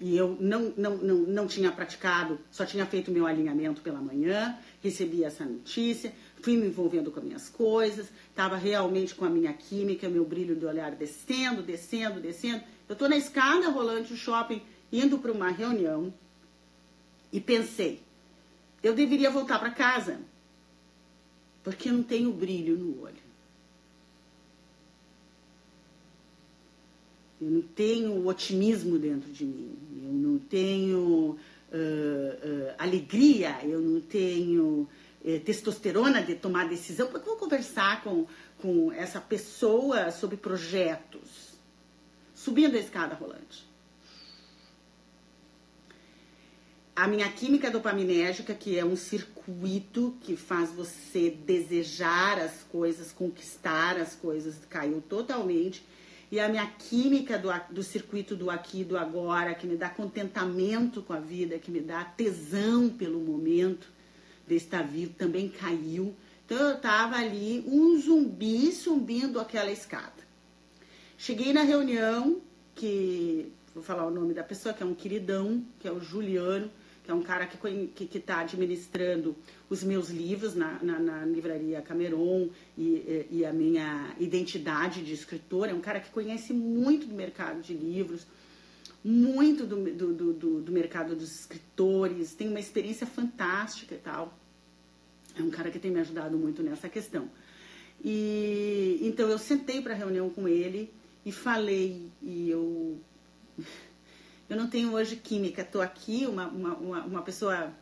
e 0.00 0.16
eu 0.16 0.36
não, 0.40 0.72
não, 0.76 0.96
não, 0.96 1.16
não 1.18 1.46
tinha 1.46 1.70
praticado, 1.70 2.38
só 2.50 2.66
tinha 2.66 2.84
feito 2.84 3.10
meu 3.10 3.26
alinhamento 3.26 3.80
pela 3.80 4.00
manhã, 4.00 4.58
recebi 4.82 5.22
essa 5.22 5.44
notícia, 5.44 6.12
fui 6.42 6.56
me 6.56 6.66
envolvendo 6.66 7.10
com 7.10 7.20
as 7.20 7.24
minhas 7.24 7.48
coisas, 7.48 8.08
estava 8.28 8.56
realmente 8.56 9.14
com 9.14 9.24
a 9.24 9.30
minha 9.30 9.52
química, 9.52 10.08
meu 10.08 10.24
brilho 10.24 10.56
de 10.56 10.66
olhar 10.66 10.94
descendo, 10.94 11.62
descendo, 11.62 12.20
descendo. 12.20 12.62
Eu 12.88 12.94
estou 12.94 13.08
na 13.08 13.16
escada 13.16 13.68
rolante 13.70 14.12
do 14.12 14.16
shopping, 14.16 14.60
indo 14.92 15.18
para 15.18 15.32
uma 15.32 15.50
reunião, 15.50 16.12
e 17.32 17.40
pensei, 17.40 18.02
eu 18.82 18.94
deveria 18.94 19.30
voltar 19.30 19.58
para 19.58 19.70
casa, 19.70 20.20
porque 21.62 21.88
eu 21.88 21.94
não 21.94 22.02
tenho 22.02 22.32
brilho 22.32 22.76
no 22.76 23.02
olho. 23.02 23.24
Eu 27.40 27.50
não 27.50 27.62
tenho 27.62 28.26
otimismo 28.26 28.98
dentro 28.98 29.32
de 29.32 29.44
mim, 29.44 29.76
não 30.34 30.38
tenho 30.38 30.98
uh, 30.98 31.76
uh, 31.76 32.74
alegria, 32.78 33.58
eu 33.62 33.80
não 33.80 34.00
tenho 34.00 34.88
uh, 35.24 35.40
testosterona 35.40 36.22
de 36.22 36.34
tomar 36.34 36.68
decisão. 36.68 37.08
Porque 37.08 37.26
vou 37.26 37.36
conversar 37.36 38.02
com, 38.02 38.26
com 38.58 38.92
essa 38.92 39.20
pessoa 39.20 40.10
sobre 40.10 40.36
projetos, 40.36 41.54
subindo 42.34 42.76
a 42.76 42.80
escada 42.80 43.14
rolante. 43.14 43.74
a 46.96 47.08
minha 47.08 47.28
química 47.28 47.70
dopaminérgica, 47.70 48.54
que 48.54 48.78
é 48.78 48.84
um 48.84 48.94
circuito 48.94 50.16
que 50.20 50.36
faz 50.36 50.70
você 50.70 51.28
desejar 51.28 52.38
as 52.38 52.62
coisas, 52.70 53.10
conquistar 53.10 53.98
as 53.98 54.14
coisas, 54.14 54.54
caiu 54.70 55.02
totalmente. 55.02 55.84
E 56.34 56.40
a 56.40 56.48
minha 56.48 56.66
química 56.66 57.38
do, 57.38 57.48
do 57.70 57.80
circuito 57.80 58.34
do 58.34 58.50
aqui 58.50 58.80
e 58.80 58.84
do 58.84 58.98
agora, 58.98 59.54
que 59.54 59.68
me 59.68 59.76
dá 59.76 59.88
contentamento 59.88 61.00
com 61.00 61.12
a 61.12 61.20
vida, 61.20 61.60
que 61.60 61.70
me 61.70 61.80
dá 61.80 62.02
tesão 62.02 62.88
pelo 62.88 63.20
momento 63.20 63.86
de 64.44 64.56
estar 64.56 64.82
vivo, 64.82 65.14
também 65.14 65.48
caiu. 65.48 66.12
Então 66.44 66.58
eu 66.58 66.74
estava 66.74 67.18
ali, 67.18 67.62
um 67.68 67.96
zumbi 68.00 68.72
subindo 68.72 69.38
aquela 69.38 69.70
escada. 69.70 70.24
Cheguei 71.16 71.52
na 71.52 71.62
reunião, 71.62 72.40
que 72.74 73.52
vou 73.72 73.84
falar 73.84 74.04
o 74.04 74.10
nome 74.10 74.34
da 74.34 74.42
pessoa, 74.42 74.74
que 74.74 74.82
é 74.82 74.86
um 74.86 74.92
queridão, 74.92 75.64
que 75.78 75.86
é 75.86 75.92
o 75.92 76.00
Juliano 76.00 76.68
que 77.04 77.10
é 77.10 77.14
um 77.14 77.22
cara 77.22 77.46
que 77.46 78.04
está 78.16 78.34
tá 78.36 78.40
administrando 78.40 79.36
os 79.68 79.84
meus 79.84 80.08
livros 80.08 80.54
na, 80.54 80.82
na, 80.82 80.98
na 80.98 81.24
livraria 81.26 81.82
Cameron 81.82 82.48
e, 82.78 83.26
e, 83.30 83.44
a 83.44 83.52
minha 83.52 84.14
identidade 84.18 85.04
de 85.04 85.12
escritor. 85.12 85.68
É 85.68 85.74
um 85.74 85.82
cara 85.82 86.00
que 86.00 86.10
conhece 86.10 86.54
muito 86.54 87.06
do 87.06 87.14
mercado 87.14 87.60
de 87.60 87.74
livros, 87.74 88.26
muito 89.04 89.66
do, 89.66 89.84
do, 89.84 90.32
do, 90.32 90.60
do 90.62 90.72
mercado 90.72 91.14
dos 91.14 91.40
escritores, 91.40 92.32
tem 92.32 92.48
uma 92.48 92.58
experiência 92.58 93.06
fantástica 93.06 93.94
e 93.94 93.98
tal. 93.98 94.38
É 95.38 95.42
um 95.42 95.50
cara 95.50 95.70
que 95.70 95.78
tem 95.78 95.90
me 95.90 96.00
ajudado 96.00 96.38
muito 96.38 96.62
nessa 96.62 96.88
questão. 96.88 97.28
E 98.02 98.98
então 99.02 99.28
eu 99.28 99.38
sentei 99.38 99.82
para 99.82 99.92
reunião 99.92 100.30
com 100.30 100.48
ele 100.48 100.90
e 101.24 101.30
falei 101.30 102.08
e 102.22 102.48
eu 102.48 102.98
Eu 104.48 104.56
não 104.56 104.68
tenho 104.68 104.92
hoje 104.92 105.16
química, 105.16 105.62
estou 105.62 105.80
aqui, 105.80 106.26
uma, 106.26 106.46
uma, 106.48 107.04
uma 107.04 107.22
pessoa 107.22 107.72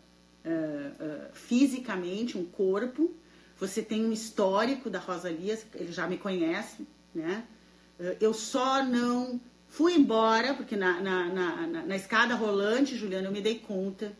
uh, 0.44 0.48
uh, 0.48 1.35
fisicamente, 1.35 2.38
um 2.38 2.44
corpo. 2.44 3.12
Você 3.59 3.83
tem 3.83 4.05
um 4.05 4.12
histórico 4.12 4.88
da 4.88 5.01
Rosalias, 5.01 5.66
ele 5.75 5.92
já 5.92 6.07
me 6.07 6.16
conhece, 6.16 6.87
né? 7.12 7.44
Uh, 7.98 8.16
eu 8.20 8.33
só 8.33 8.85
não 8.85 9.40
fui 9.66 9.94
embora, 9.94 10.55
porque 10.55 10.77
na, 10.77 11.01
na, 11.01 11.25
na, 11.27 11.66
na, 11.66 11.96
escada 11.96 12.35
rolante, 12.37 12.96
Juliana, 12.96 13.27
eu 13.27 13.33
me 13.33 13.40
dei 13.40 13.59
conta 13.59 14.16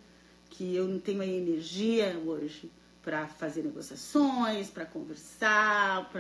que 0.51 0.75
eu 0.75 0.89
não 0.89 0.99
tenho 0.99 1.21
a 1.21 1.27
energia 1.27 2.21
hoje 2.27 2.71
para 3.03 3.27
fazer 3.29 3.63
negociações, 3.63 4.69
para 4.69 4.85
conversar, 4.85 6.11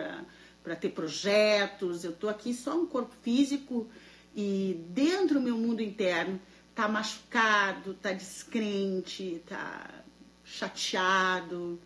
para 0.62 0.76
ter 0.76 0.90
projetos. 0.90 2.04
Eu 2.04 2.12
estou 2.12 2.30
aqui 2.30 2.54
só 2.54 2.76
um 2.76 2.86
corpo 2.86 3.14
físico 3.22 3.88
e 4.34 4.84
dentro 4.88 5.34
do 5.34 5.40
meu 5.40 5.56
mundo 5.56 5.82
interno 5.82 6.40
tá 6.74 6.88
machucado, 6.88 7.94
tá 7.94 8.12
descrente, 8.12 9.42
tá 9.46 10.02
chateado. 10.44 11.80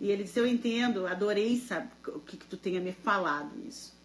E 0.00 0.10
ele 0.10 0.24
disse: 0.24 0.38
Eu 0.38 0.46
entendo, 0.46 1.06
adorei 1.06 1.58
sabe, 1.58 1.90
o 2.08 2.20
que, 2.20 2.36
que 2.36 2.46
tu 2.46 2.56
tenha 2.56 2.80
me 2.80 2.92
falado 2.92 3.52
isso. 3.66 3.96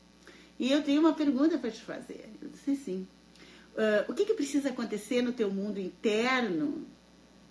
E 0.60 0.72
eu 0.72 0.84
tenho 0.84 1.02
uma 1.02 1.14
pergunta 1.14 1.58
para 1.58 1.72
te 1.72 1.82
fazer. 1.82 2.30
Eu 2.42 2.50
disse 2.50 2.76
sim. 2.76 3.08
Uh, 3.74 4.12
o 4.12 4.14
que, 4.14 4.26
que 4.26 4.36
precisa 4.36 4.70
acontecer 4.70 5.24
no 5.24 5.34
teu 5.34 5.52
mundo 5.52 5.80
interno 5.80 6.86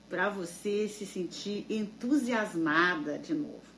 para 0.08 0.28
você 0.28 0.86
se 0.88 1.04
sentir 1.04 1.66
entusiasmada 1.68 3.18
de 3.18 3.34
novo? 3.34 3.72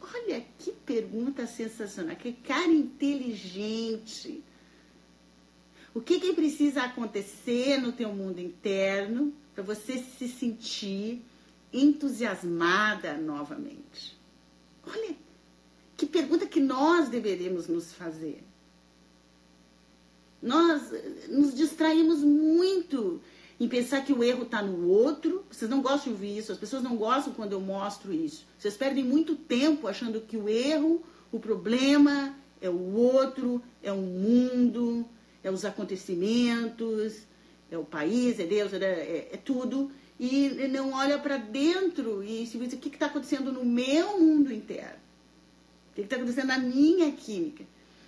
Olha 0.00 0.42
que 0.58 0.72
pergunta 0.72 1.46
sensacional, 1.46 2.16
que 2.16 2.32
cara 2.32 2.72
inteligente. 2.72 4.42
O 5.94 6.00
que, 6.00 6.20
que 6.20 6.32
precisa 6.32 6.82
acontecer 6.82 7.78
no 7.78 7.92
teu 7.92 8.12
mundo 8.12 8.40
interno 8.40 9.32
para 9.54 9.64
você 9.64 9.98
se 9.98 10.28
sentir 10.28 11.22
entusiasmada 11.72 13.16
novamente? 13.16 14.16
Olha, 14.86 15.16
que 15.96 16.06
pergunta 16.06 16.46
que 16.46 16.60
nós 16.60 17.08
deveríamos 17.08 17.66
nos 17.66 17.92
fazer. 17.92 18.42
Nós 20.40 20.92
eh, 20.92 21.26
nos 21.28 21.54
distraímos 21.54 22.20
muito 22.20 23.20
em 23.58 23.68
pensar 23.68 24.02
que 24.02 24.12
o 24.12 24.24
erro 24.24 24.44
está 24.44 24.62
no 24.62 24.88
outro. 24.88 25.44
Vocês 25.50 25.70
não 25.70 25.82
gostam 25.82 26.04
de 26.04 26.10
ouvir 26.10 26.38
isso, 26.38 26.52
as 26.52 26.58
pessoas 26.58 26.82
não 26.82 26.96
gostam 26.96 27.34
quando 27.34 27.52
eu 27.52 27.60
mostro 27.60 28.12
isso. 28.12 28.46
Vocês 28.58 28.76
perdem 28.76 29.04
muito 29.04 29.36
tempo 29.36 29.86
achando 29.86 30.20
que 30.20 30.36
o 30.36 30.48
erro, 30.48 31.02
o 31.30 31.38
problema 31.38 32.34
é 32.60 32.70
o 32.70 32.94
outro, 32.94 33.62
é 33.82 33.92
o 33.92 34.00
mundo, 34.00 35.04
é 35.42 35.50
os 35.50 35.64
acontecimentos, 35.64 37.26
é 37.70 37.78
o 37.78 37.84
país, 37.84 38.38
é 38.38 38.44
Deus, 38.44 38.72
é, 38.72 38.76
é, 38.76 39.28
é 39.32 39.36
tudo, 39.36 39.90
e 40.18 40.68
não 40.68 40.92
olha 40.92 41.18
para 41.18 41.38
dentro 41.38 42.22
e 42.22 42.46
se 42.46 42.58
diz 42.58 42.74
o 42.74 42.76
que 42.76 42.88
está 42.88 43.06
acontecendo 43.06 43.50
no 43.52 43.64
meu 43.64 44.20
mundo 44.20 44.52
interno, 44.52 44.98
o 45.90 45.94
que 45.94 46.02
está 46.02 46.16
acontecendo 46.16 46.48
na 46.48 46.58
minha 46.58 47.10
química, 47.12 47.64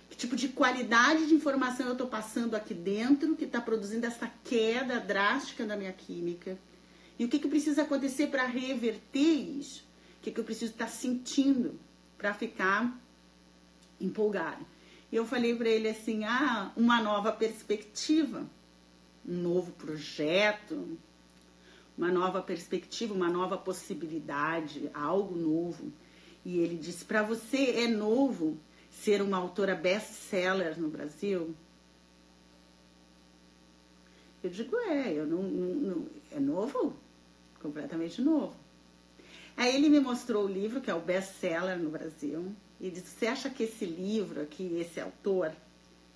que 0.09 0.17
tipo 0.17 0.35
de 0.35 0.49
qualidade 0.49 1.25
de 1.25 1.33
informação 1.33 1.87
eu 1.87 1.93
estou 1.93 2.07
passando 2.07 2.55
aqui 2.55 2.73
dentro 2.73 3.35
que 3.35 3.45
está 3.45 3.59
produzindo 3.59 4.05
essa 4.05 4.31
queda 4.43 4.99
drástica 4.99 5.65
da 5.65 5.75
minha 5.75 5.91
química, 5.91 6.57
e 7.17 7.25
o 7.25 7.27
que, 7.27 7.39
que 7.39 7.47
precisa 7.47 7.83
acontecer 7.83 8.27
para 8.27 8.45
reverter 8.45 9.19
isso, 9.19 9.83
o 10.19 10.23
que, 10.23 10.31
que 10.31 10.39
eu 10.39 10.43
preciso 10.43 10.71
estar 10.71 10.85
tá 10.85 10.91
sentindo 10.91 11.79
para 12.17 12.33
ficar 12.33 12.99
empolgado. 13.99 14.65
E 15.13 15.15
eu 15.15 15.27
falei 15.27 15.55
para 15.55 15.69
ele 15.69 15.87
assim: 15.87 16.23
ah, 16.23 16.71
uma 16.75 16.99
nova 16.99 17.31
perspectiva, 17.31 18.43
um 19.23 19.35
novo 19.43 19.71
projeto, 19.73 20.97
uma 21.95 22.11
nova 22.11 22.41
perspectiva, 22.41 23.13
uma 23.13 23.29
nova 23.29 23.55
possibilidade, 23.55 24.89
algo 24.91 25.35
novo. 25.35 25.93
E 26.43 26.57
ele 26.57 26.75
disse: 26.75 27.05
para 27.05 27.21
você 27.21 27.83
é 27.83 27.87
novo 27.87 28.57
ser 28.89 29.21
uma 29.21 29.37
autora 29.37 29.75
best-seller 29.75 30.79
no 30.79 30.89
Brasil? 30.89 31.53
Eu 34.43 34.49
digo: 34.49 34.75
é, 34.77 35.13
eu 35.13 35.27
não, 35.27 35.43
não, 35.43 35.75
não, 35.75 36.07
é 36.31 36.39
novo, 36.39 36.97
completamente 37.61 38.19
novo. 38.19 38.55
Aí 39.55 39.75
ele 39.75 39.89
me 39.89 39.99
mostrou 39.99 40.45
o 40.45 40.51
livro, 40.51 40.81
que 40.81 40.89
é 40.89 40.95
o 40.95 40.99
best-seller 40.99 41.77
no 41.77 41.91
Brasil 41.91 42.51
e 42.83 42.91
disse: 42.91 43.07
Você 43.17 43.27
acha 43.27 43.49
que 43.49 43.63
esse 43.63 43.85
livro 43.85 44.41
aqui, 44.41 44.77
esse 44.77 44.99
autor, 44.99 45.53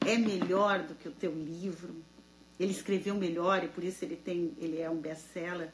é 0.06 0.18
melhor 0.18 0.84
do 0.84 0.94
que 0.96 1.08
o 1.08 1.12
teu 1.12 1.34
livro? 1.34 1.96
Ele 2.60 2.72
escreveu 2.72 3.16
melhor 3.16 3.64
e 3.64 3.70
por 3.70 3.84
isso 3.84 4.04
ele 4.04 4.18
tem, 4.18 4.54
ele 4.60 4.82
é 4.82 4.90
um 4.90 4.98
best-seller. 4.98 5.72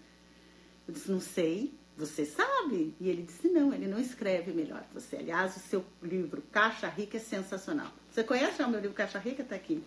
Eu 0.88 0.94
disse: 0.94 1.12
Não 1.12 1.20
sei, 1.20 1.74
você 1.98 2.26
sabe? 2.26 2.94
E 3.02 3.10
ele 3.10 3.24
disse: 3.24 3.50
Não, 3.50 3.74
ele 3.74 3.88
não 3.88 4.00
escreve 4.00 4.54
melhor 4.54 4.84
que 4.84 4.94
você. 4.94 5.18
Aliás, 5.18 5.58
o 5.58 5.60
seu 5.62 5.84
livro 6.04 6.44
Caixa 6.52 6.88
Rica 6.88 7.18
é 7.18 7.20
sensacional. 7.20 7.92
Você 8.12 8.24
conhece 8.24 8.62
o 8.62 8.70
meu 8.70 8.80
livro 8.80 8.96
Caixa 8.96 9.18
Rica? 9.18 9.42
Está 9.42 9.56
aqui. 9.56 9.84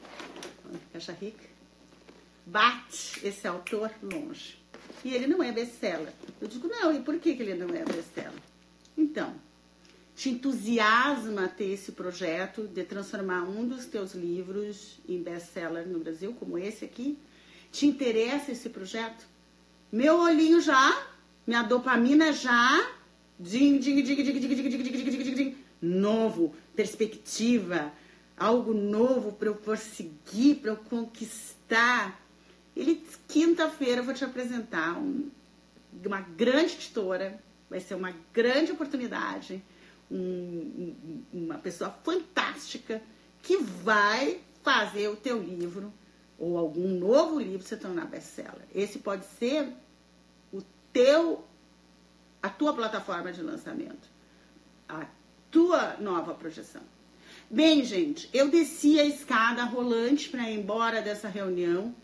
Caixa 0.92 1.12
Rica. 1.12 1.44
Bate 2.44 3.24
esse 3.24 3.46
autor 3.46 3.92
longe. 4.02 4.58
E 5.04 5.14
ele 5.14 5.28
não 5.28 5.40
é 5.40 5.52
best-seller. 5.52 6.12
Eu 6.40 6.48
digo: 6.48 6.66
Não, 6.66 6.92
e 6.92 7.00
por 7.00 7.16
que, 7.20 7.36
que 7.36 7.42
ele 7.44 7.54
não 7.54 7.68
é 7.68 7.84
best-seller? 7.84 8.42
Então, 8.98 9.45
te 10.16 10.31
entusiasma 10.31 11.46
ter 11.46 11.72
esse 11.72 11.92
projeto 11.92 12.66
de 12.66 12.83
transformar 12.85 13.42
um 13.42 13.68
dos 13.68 13.85
teus 13.85 14.14
livros 14.14 14.98
em 15.07 15.22
best-seller 15.22 15.87
no 15.87 15.98
Brasil, 15.98 16.33
como 16.33 16.57
esse 16.57 16.87
aqui? 16.87 17.18
Te 17.70 17.87
interessa 17.87 18.50
esse 18.50 18.70
projeto? 18.70 19.26
Meu 19.92 20.18
olhinho 20.18 20.59
já, 20.62 21.07
minha 21.46 21.62
dopamina 21.62 22.33
já, 22.33 22.90
ding, 23.38 23.79
ding, 23.79 24.02
ding, 24.02 24.16
ding, 24.16 24.33
ding, 24.33 24.40
ding, 24.40 24.48
ding, 24.48 24.68
ding, 24.70 24.92
ding, 24.92 25.22
ding, 25.22 25.35
ding, 25.35 25.57
novo, 25.83 26.55
perspectiva, 26.74 27.92
algo 28.38 28.72
novo 28.72 29.33
para 29.33 29.48
eu 29.48 29.55
prosseguir, 29.55 30.57
para 30.62 30.70
eu 30.70 30.76
conquistar. 30.76 32.18
Ele, 32.74 33.07
quinta-feira, 33.29 34.00
vou 34.00 34.14
te 34.14 34.24
apresentar 34.24 34.96
um, 34.96 35.29
uma 36.02 36.22
grande 36.22 36.72
editora, 36.72 37.38
vai 37.68 37.81
ser 37.81 37.94
uma 37.94 38.14
grande 38.33 38.72
oportunidade 38.72 39.62
um, 40.10 41.22
uma 41.32 41.58
pessoa 41.58 41.90
fantástica 42.04 43.02
que 43.42 43.56
vai 43.58 44.40
fazer 44.62 45.08
o 45.08 45.16
teu 45.16 45.40
livro 45.42 45.92
ou 46.38 46.58
algum 46.58 46.88
novo 46.88 47.38
livro 47.38 47.66
se 47.66 47.76
tornar 47.76 48.06
best-seller. 48.06 48.66
Esse 48.74 48.98
pode 48.98 49.24
ser 49.38 49.72
o 50.52 50.60
teu, 50.92 51.44
a 52.42 52.48
tua 52.48 52.74
plataforma 52.74 53.32
de 53.32 53.42
lançamento, 53.42 54.08
a 54.88 55.06
tua 55.50 55.96
nova 55.98 56.34
projeção. 56.34 56.82
Bem, 57.48 57.84
gente, 57.84 58.28
eu 58.32 58.50
desci 58.50 58.98
a 58.98 59.04
escada 59.04 59.64
rolante 59.64 60.28
para 60.28 60.50
ir 60.50 60.58
embora 60.58 61.00
dessa 61.00 61.28
reunião. 61.28 61.94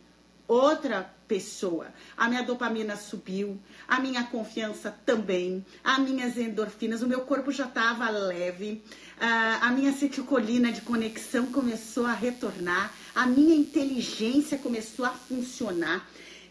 Outra 0.47 1.11
pessoa. 1.27 1.87
A 2.15 2.29
minha 2.29 2.43
dopamina 2.43 2.95
subiu, 2.95 3.59
a 3.89 3.99
minha 3.99 4.25
confiança 4.25 4.95
também, 5.07 5.65
as 5.83 5.99
minhas 6.01 6.37
endorfinas, 6.37 7.01
o 7.01 7.09
meu 7.09 7.21
corpo 7.21 7.51
já 7.51 7.65
estava 7.65 8.11
leve, 8.11 8.83
a 9.19 9.71
minha 9.71 9.91
acetilcolina 9.91 10.71
de 10.71 10.83
conexão 10.83 11.47
começou 11.47 12.05
a 12.05 12.13
retornar, 12.13 12.93
a 13.15 13.27
minha 13.27 13.55
inteligência 13.55 14.59
começou 14.59 15.07
a 15.07 15.11
funcionar. 15.11 16.07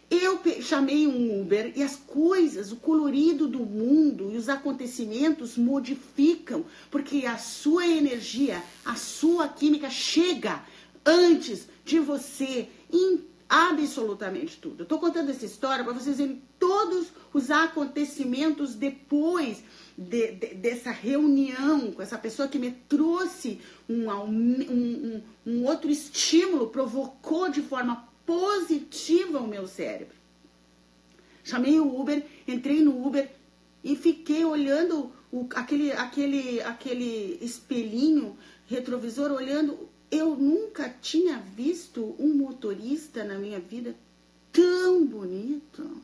Eu 0.10 0.42
chamei 0.62 1.06
um 1.08 1.42
Uber 1.42 1.72
e 1.76 1.84
as 1.84 1.96
coisas, 1.96 2.72
o 2.72 2.78
colorido 2.78 3.48
do 3.48 3.60
mundo 3.60 4.32
e 4.34 4.38
os 4.38 4.50
acontecimentos 4.50 5.58
modificam, 5.58 6.66
porque 6.90 7.26
a 7.26 7.38
sua 7.38 7.86
energia, 7.86 8.64
a 8.84 8.96
sua 8.96 9.48
química 9.48 9.90
chega 9.90 10.64
antes 11.06 11.68
de 11.86 12.00
você 12.00 12.68
entender 12.92 13.31
absolutamente 13.52 14.58
tudo. 14.58 14.80
Eu 14.80 14.84
estou 14.84 14.98
contando 14.98 15.30
essa 15.30 15.46
história 15.46 15.84
para 15.84 15.94
vocês 15.94 16.18
verem 16.18 16.42
todos 16.58 17.08
os 17.34 17.52
acontecimentos 17.52 18.76
depois 18.76 19.62
de, 19.98 20.32
de, 20.32 20.48
dessa 20.56 20.90
reunião 20.90 21.92
com 21.92 22.02
essa 22.02 22.18
pessoa 22.18 22.48
que 22.48 22.58
me 22.58 22.72
trouxe 22.72 23.60
um, 23.90 24.10
um, 24.10 24.62
um, 24.72 25.24
um 25.46 25.66
outro 25.66 25.92
estímulo, 25.92 26.68
provocou 26.68 27.50
de 27.50 27.62
forma 27.62 28.08
positiva 28.26 29.40
o 29.40 29.48
meu 29.48 29.68
cérebro. 29.68 30.16
Chamei 31.44 31.78
o 31.78 32.00
Uber, 32.00 32.26
entrei 32.48 32.80
no 32.80 33.06
Uber 33.06 33.30
e 33.84 33.98
fiquei 33.98 34.46
olhando 34.46 35.12
o, 35.30 35.46
aquele, 35.56 35.92
aquele, 35.92 36.62
aquele 36.62 37.38
espelhinho 37.42 38.38
retrovisor, 38.66 39.30
olhando 39.30 39.91
eu 40.12 40.36
nunca 40.36 40.90
tinha 40.90 41.38
visto 41.40 42.16
um 42.20 42.36
motorista 42.36 43.24
na 43.24 43.36
minha 43.36 43.60
vida 43.60 43.96
tão 44.52 45.06
bonito. 45.06 46.02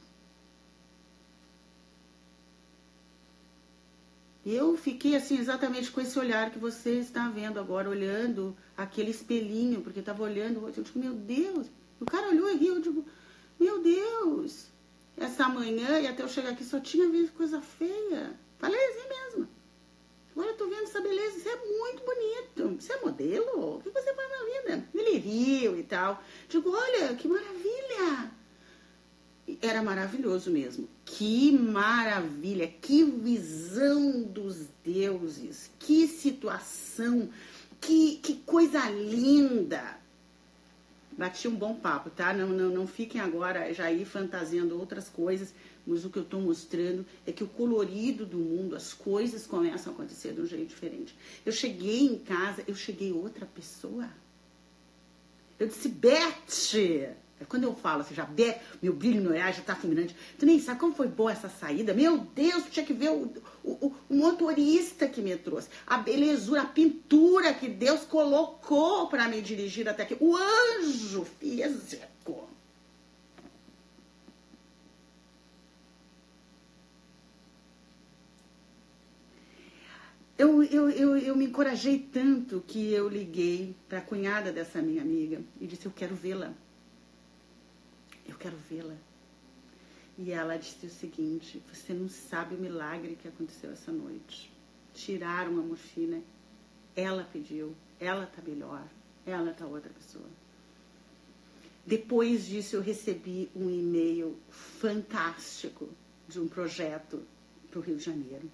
Eu 4.46 4.78
fiquei 4.78 5.14
assim 5.14 5.38
exatamente 5.38 5.92
com 5.92 6.00
esse 6.00 6.18
olhar 6.18 6.50
que 6.52 6.58
você 6.58 7.00
está 7.00 7.28
vendo 7.28 7.60
agora, 7.60 7.90
olhando 7.90 8.56
aquele 8.78 9.12
espelhinho, 9.12 9.82
porque 9.82 10.00
estava 10.00 10.24
olhando, 10.24 10.66
eu 10.66 10.84
digo, 10.84 10.98
meu 10.98 11.14
Deus, 11.14 11.68
o 12.00 12.06
cara 12.06 12.30
olhou 12.30 12.50
e 12.50 12.56
riu, 12.56 12.76
eu 12.76 12.82
digo, 12.82 13.06
meu 13.60 13.84
Deus, 13.84 14.68
essa 15.18 15.50
manhã 15.50 16.00
e 16.00 16.08
até 16.08 16.24
eu 16.24 16.30
chegar 16.30 16.52
aqui 16.52 16.64
só 16.64 16.80
tinha 16.80 17.10
visto 17.10 17.34
coisa 17.34 17.60
feia. 17.60 18.40
Falei 18.58 18.80
assim 18.80 19.10
mesmo. 19.10 19.50
Agora 20.38 20.52
eu 20.52 20.56
tô 20.56 20.68
vendo 20.68 20.84
essa 20.84 21.02
beleza, 21.02 21.40
isso 21.40 21.50
é 21.50 21.56
muito 21.56 22.04
bonito. 22.06 22.80
Você 22.80 22.94
é 22.94 23.02
modelo? 23.02 23.78
O 23.78 23.82
que 23.82 23.90
você 23.90 24.14
faz 24.14 24.30
na 24.30 24.46
vida? 24.46 24.88
Ele 24.94 25.18
riu 25.18 25.80
e 25.80 25.82
tal. 25.82 26.24
Digo, 26.48 26.70
olha, 26.70 27.16
que 27.16 27.28
maravilha! 27.28 28.32
era 29.64 29.82
maravilhoso 29.82 30.52
mesmo. 30.52 30.88
Que 31.04 31.52
maravilha, 31.52 32.68
que 32.68 33.04
visão 33.04 34.22
dos 34.22 34.68
deuses, 34.84 35.72
que 35.80 36.08
situação, 36.08 37.30
que, 37.82 38.18
que 38.18 38.36
coisa 38.36 38.88
linda. 38.92 39.98
Bati 41.18 41.48
um 41.48 41.56
bom 41.56 41.74
papo, 41.74 42.12
tá? 42.12 42.32
Não, 42.32 42.50
não, 42.50 42.70
não 42.70 42.86
fiquem 42.86 43.20
agora 43.20 43.74
já 43.74 43.86
aí 43.86 44.06
fantasiando 44.06 44.78
outras 44.78 45.10
coisas, 45.10 45.52
mas 45.88 46.04
o 46.04 46.10
que 46.10 46.20
eu 46.20 46.24
estou 46.24 46.42
mostrando 46.42 47.06
é 47.26 47.32
que 47.32 47.44
o 47.44 47.48
colorido 47.48 48.26
do 48.26 48.38
mundo, 48.38 48.76
as 48.76 48.94
coisas 48.94 49.48
começam 49.48 49.94
a 49.94 49.96
acontecer 49.96 50.34
de 50.34 50.42
um 50.42 50.46
jeito 50.46 50.68
diferente. 50.68 51.16
Eu 51.46 51.54
cheguei 51.54 52.02
em 52.02 52.20
casa, 52.20 52.64
eu 52.68 52.76
cheguei 52.76 53.14
outra 53.14 53.46
pessoa. 53.46 54.10
Eu 55.58 55.68
disse, 55.68 55.88
Beth, 55.88 57.16
é 57.40 57.46
quando 57.46 57.64
eu 57.64 57.76
falo 57.76 58.02
assim, 58.02 58.16
já 58.16 58.28
meu 58.82 58.94
brilho 58.94 59.22
no 59.22 59.30
olhar 59.30 59.54
já 59.54 59.62
tá 59.62 59.76
fulminante. 59.76 60.16
Tu 60.38 60.46
nem 60.46 60.60
sabe 60.60 60.80
como 60.80 60.94
foi 60.94 61.08
boa 61.08 61.32
essa 61.32 61.48
saída. 61.48 61.94
Meu 61.94 62.18
Deus, 62.18 62.66
tinha 62.70 62.86
que 62.86 62.94
ver 62.94 63.12
o, 63.12 63.32
o, 63.64 63.94
o 64.10 64.16
motorista 64.16 65.08
que 65.08 65.22
me 65.22 65.36
trouxe. 65.38 65.70
A 65.86 66.00
belezura, 66.00 66.64
a 66.64 66.66
pintura 66.66 67.54
que 67.54 67.70
Deus 67.70 68.02
colocou 68.02 69.08
para 69.08 69.28
me 69.28 69.42
dirigir 69.42 69.88
até 69.88 70.04
aqui. 70.04 70.18
O 70.20 70.36
anjo 70.36 71.26
físico. 71.40 72.47
Eu, 80.38 80.64
eu, 80.64 80.90
eu, 80.92 81.18
eu 81.18 81.36
me 81.36 81.46
encorajei 81.46 81.98
tanto 81.98 82.64
que 82.68 82.94
eu 82.94 83.10
liguei 83.10 83.76
para 83.90 83.98
a 83.98 84.02
cunhada 84.02 84.52
dessa 84.52 84.82
minha 84.82 85.02
amiga 85.02 85.42
e 85.60 85.66
disse: 85.66 85.88
Eu 85.88 85.92
quero 85.92 86.14
vê-la. 86.16 86.54
Eu 88.28 88.36
quero 88.38 88.56
vê-la. 88.70 88.96
E 90.16 90.32
ela 90.32 90.56
disse 90.58 90.86
o 90.86 90.90
seguinte: 90.92 91.62
Você 91.74 91.92
não 91.92 92.08
sabe 92.08 92.54
o 92.54 92.60
milagre 92.60 93.18
que 93.20 93.28
aconteceu 93.28 93.72
essa 93.72 93.92
noite. 93.92 94.52
Tiraram 94.94 95.58
a 95.58 95.64
morfina. 95.64 96.22
Ela 96.96 97.28
pediu. 97.34 97.76
Ela 98.00 98.28
tá 98.28 98.42
melhor. 98.46 98.88
Ela 99.26 99.54
tá 99.54 99.66
outra 99.66 99.92
pessoa. 99.92 100.30
Depois 101.84 102.46
disso, 102.46 102.76
eu 102.76 102.82
recebi 102.82 103.50
um 103.56 103.70
e-mail 103.70 104.38
fantástico 104.50 105.90
de 106.28 106.40
um 106.40 106.48
projeto 106.48 107.24
para 107.72 107.80
o 107.80 107.82
Rio 107.82 107.96
de 107.96 108.04
Janeiro. 108.04 108.52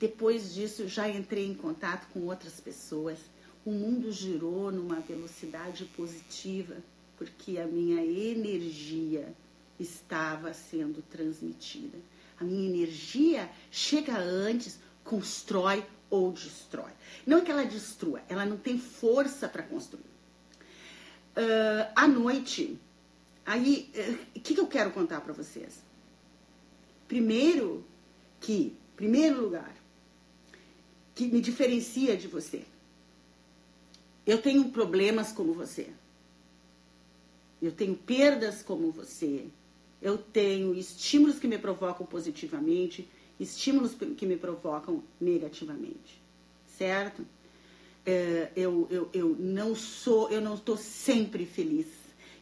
Depois 0.00 0.54
disso, 0.54 0.88
já 0.88 1.10
entrei 1.10 1.46
em 1.46 1.54
contato 1.54 2.08
com 2.10 2.20
outras 2.20 2.58
pessoas. 2.58 3.18
O 3.66 3.70
mundo 3.70 4.10
girou 4.10 4.72
numa 4.72 4.98
velocidade 4.98 5.84
positiva 5.94 6.74
porque 7.18 7.58
a 7.58 7.66
minha 7.66 8.02
energia 8.02 9.34
estava 9.78 10.54
sendo 10.54 11.02
transmitida. 11.02 11.98
A 12.38 12.44
minha 12.44 12.66
energia 12.66 13.50
chega 13.70 14.16
antes, 14.16 14.78
constrói 15.04 15.84
ou 16.08 16.32
destrói. 16.32 16.92
Não 17.26 17.36
é 17.36 17.40
que 17.42 17.50
ela 17.50 17.66
destrua, 17.66 18.22
ela 18.26 18.46
não 18.46 18.56
tem 18.56 18.78
força 18.78 19.46
para 19.50 19.62
construir. 19.62 20.00
Uh, 21.36 21.92
à 21.94 22.08
noite, 22.08 22.78
aí, 23.44 23.92
o 24.34 24.38
uh, 24.38 24.40
que, 24.40 24.54
que 24.54 24.60
eu 24.60 24.66
quero 24.66 24.92
contar 24.92 25.20
para 25.20 25.34
vocês? 25.34 25.78
Primeiro, 27.06 27.84
que, 28.40 28.74
primeiro 28.96 29.42
lugar, 29.42 29.74
que 31.14 31.26
me 31.26 31.40
diferencia 31.40 32.16
de 32.16 32.28
você. 32.28 32.64
Eu 34.26 34.40
tenho 34.40 34.70
problemas 34.70 35.32
como 35.32 35.52
você. 35.52 35.88
Eu 37.60 37.72
tenho 37.72 37.94
perdas 37.94 38.62
como 38.62 38.90
você. 38.90 39.46
Eu 40.00 40.16
tenho 40.16 40.74
estímulos 40.74 41.38
que 41.38 41.46
me 41.46 41.58
provocam 41.58 42.06
positivamente, 42.06 43.08
estímulos 43.38 43.94
que 43.94 44.26
me 44.26 44.36
provocam 44.36 45.02
negativamente. 45.20 46.20
Certo? 46.78 47.26
É, 48.06 48.50
eu, 48.56 48.86
eu, 48.90 49.10
eu 49.12 49.36
não 49.38 49.74
sou, 49.74 50.30
eu 50.30 50.40
não 50.40 50.54
estou 50.54 50.76
sempre 50.76 51.44
feliz. 51.44 51.86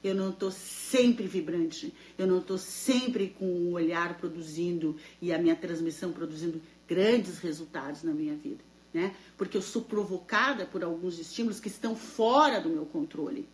Eu 0.02 0.14
não 0.14 0.30
estou 0.30 0.52
sempre 0.52 1.26
vibrante. 1.26 1.92
Eu 2.16 2.26
não 2.26 2.38
estou 2.38 2.56
sempre 2.56 3.30
com 3.30 3.44
o 3.44 3.72
olhar 3.72 4.16
produzindo 4.18 4.96
e 5.20 5.32
a 5.32 5.38
minha 5.38 5.56
transmissão 5.56 6.12
produzindo 6.12 6.60
grandes 6.88 7.38
resultados 7.38 8.02
na 8.02 8.12
minha 8.12 8.34
vida. 8.34 8.64
Né? 8.92 9.14
Porque 9.36 9.56
eu 9.56 9.62
sou 9.62 9.82
provocada 9.82 10.64
por 10.64 10.82
alguns 10.82 11.18
estímulos 11.18 11.60
que 11.60 11.68
estão 11.68 11.94
fora 11.94 12.58
do 12.60 12.70
meu 12.70 12.86
controle 12.86 13.46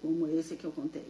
como 0.00 0.26
esse 0.26 0.56
que 0.56 0.64
eu 0.64 0.72
contei. 0.72 1.06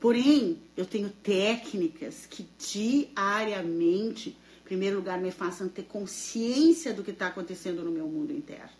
Porém, 0.00 0.58
eu 0.76 0.84
tenho 0.84 1.08
técnicas 1.08 2.26
que 2.26 2.46
diariamente, 2.58 4.30
em 4.30 4.64
primeiro 4.64 4.96
lugar, 4.96 5.20
me 5.20 5.30
façam 5.30 5.68
ter 5.68 5.84
consciência 5.84 6.92
do 6.92 7.02
que 7.02 7.10
está 7.10 7.28
acontecendo 7.28 7.82
no 7.82 7.90
meu 7.90 8.06
mundo 8.06 8.32
interno. 8.32 8.70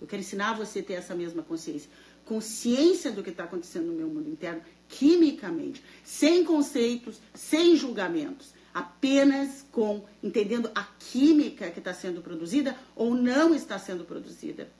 Eu 0.00 0.06
quero 0.06 0.20
ensinar 0.20 0.54
você 0.54 0.80
a 0.80 0.82
ter 0.82 0.94
essa 0.94 1.14
mesma 1.14 1.42
consciência. 1.42 1.90
Consciência 2.24 3.10
do 3.10 3.22
que 3.22 3.30
está 3.30 3.44
acontecendo 3.44 3.86
no 3.86 3.94
meu 3.94 4.08
mundo 4.08 4.28
interno, 4.28 4.62
quimicamente, 4.88 5.82
sem 6.04 6.44
conceitos, 6.44 7.20
sem 7.34 7.76
julgamentos, 7.76 8.52
apenas 8.76 9.64
com 9.72 10.04
entendendo 10.22 10.70
a 10.74 10.82
química 10.98 11.70
que 11.70 11.78
está 11.78 11.94
sendo 11.94 12.20
produzida 12.20 12.76
ou 12.94 13.14
não 13.14 13.54
está 13.54 13.78
sendo 13.78 14.04
produzida 14.04 14.70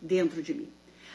dentro 0.00 0.42
de 0.42 0.54
mim. 0.54 0.72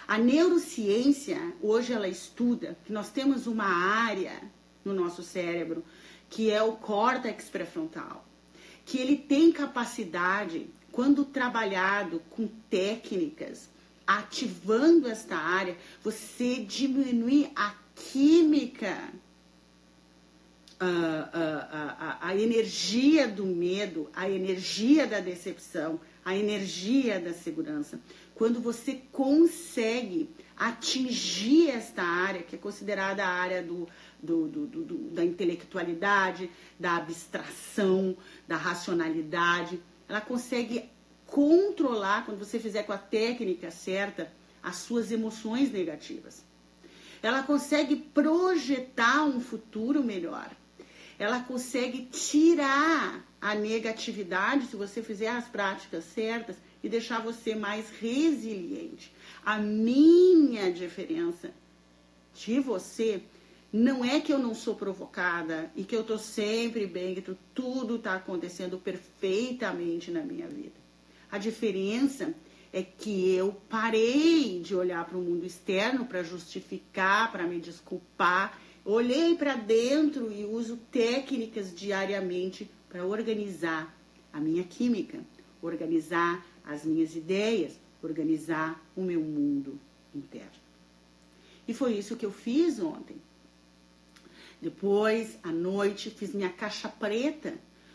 A 0.08 0.16
neurociência, 0.16 1.40
hoje 1.60 1.92
ela 1.92 2.08
estuda 2.08 2.78
que 2.86 2.94
nós 2.94 3.10
temos 3.10 3.48
uma 3.48 3.66
área 3.66 4.40
no 4.86 4.94
nosso 4.94 5.24
cérebro 5.24 5.84
que 6.30 6.52
é 6.52 6.62
o 6.62 6.74
córtex 6.74 7.50
pré-frontal, 7.50 8.24
que 8.86 9.00
ele 9.00 9.18
tem 9.18 9.52
capacidade, 9.52 10.70
quando 10.92 11.26
trabalhado 11.26 12.22
com 12.30 12.48
técnicas, 12.70 13.68
ativando 14.06 15.08
esta 15.08 15.36
área, 15.36 15.76
você 16.04 16.58
diminuir 16.58 17.50
a 17.56 17.74
química, 17.96 18.96
a, 20.80 22.18
a, 22.22 22.28
a, 22.30 22.36
energia 22.38 23.28
do 23.28 23.46
medo, 23.46 24.10
a 24.14 24.30
energia 24.30 25.06
da 25.06 25.20
decepção, 25.20 26.00
a 26.24 26.36
energia 26.38 27.20
da 27.20 27.34
segurança 27.34 28.00
quando 28.40 28.62
você 28.62 29.02
consegue 29.12 30.30
atingir 30.56 31.72
esta 31.72 32.02
área, 32.02 32.42
que 32.42 32.56
é 32.56 32.58
considerada 32.58 33.22
a 33.22 33.28
área 33.28 33.62
do, 33.62 33.86
do, 34.24 34.48
do, 34.48 34.66
do, 34.66 34.96
da 35.10 35.26
intelectualidade, 35.26 36.50
da 36.80 36.96
abstração, 36.96 38.16
da 38.48 38.56
racionalidade, 38.56 39.84
ela 40.08 40.22
consegue 40.22 40.90
controlar, 41.26 42.26
quando 42.26 42.40
você 42.40 42.58
fizer 42.62 42.84
com 42.84 42.94
a 42.94 42.98
técnica 42.98 43.72
certa, 43.72 44.32
as 44.64 44.78
suas 44.78 45.12
emoções 45.12 45.70
negativas. 45.70 46.42
Ela 47.22 47.44
consegue 47.44 47.98
projetar 47.98 49.26
um 49.26 49.42
futuro 49.42 50.02
melhor. 50.02 50.50
Ela 51.20 51.42
consegue 51.42 52.06
tirar 52.06 53.24
a 53.42 53.54
negatividade, 53.54 54.68
se 54.68 54.76
você 54.76 55.04
fizer 55.04 55.28
as 55.28 55.48
práticas 55.48 56.06
certas, 56.06 56.56
e 56.82 56.88
deixar 56.88 57.22
você 57.22 57.54
mais 57.54 57.90
resiliente. 58.00 59.12
A 59.46 59.58
minha 59.58 60.72
diferença 60.72 61.52
de 62.34 62.60
você 62.60 63.22
não 63.72 64.04
é 64.04 64.20
que 64.20 64.34
eu 64.34 64.40
não 64.40 64.56
sou 64.56 64.76
provocada 64.76 65.72
e 65.76 65.84
que 65.84 65.96
eu 65.96 66.04
tô 66.04 66.18
sempre 66.18 66.88
bem, 66.88 67.14
que 67.14 67.36
tudo 67.54 67.98
está 67.98 68.16
acontecendo 68.16 68.78
perfeitamente 68.78 70.10
na 70.10 70.22
minha 70.22 70.48
vida. 70.48 70.80
A 71.32 71.38
diferença 71.38 72.34
é 72.72 72.82
que 72.82 73.34
eu 73.34 73.56
parei 73.70 74.60
de 74.60 74.76
olhar 74.76 75.06
para 75.06 75.18
o 75.18 75.22
mundo 75.22 75.46
externo 75.46 76.06
para 76.06 76.24
justificar, 76.24 77.32
para 77.32 77.46
me 77.46 77.60
desculpar. 77.60 78.60
Olhei 78.92 79.36
para 79.36 79.54
dentro 79.54 80.32
e 80.32 80.44
uso 80.44 80.76
técnicas 80.92 81.76
diariamente 81.76 82.68
para 82.90 83.06
organizar 83.06 83.96
a 84.34 84.40
minha 84.40 84.64
química, 84.64 85.20
organizar 85.62 86.44
as 86.66 86.86
minhas 86.86 87.16
ideias, 87.16 87.80
organizar 88.02 88.84
o 88.96 89.04
meu 89.04 89.22
mundo 89.22 89.80
interno. 90.12 90.60
E 91.68 91.74
foi 91.74 92.00
isso 92.00 92.16
que 92.16 92.26
eu 92.26 92.32
fiz 92.32 92.80
ontem. 92.80 93.18
Depois, 94.60 95.38
à 95.44 95.52
noite, 95.52 96.10
fiz 96.10 96.34
minha 96.34 96.50
caixa 96.50 96.90
preta 96.90 97.54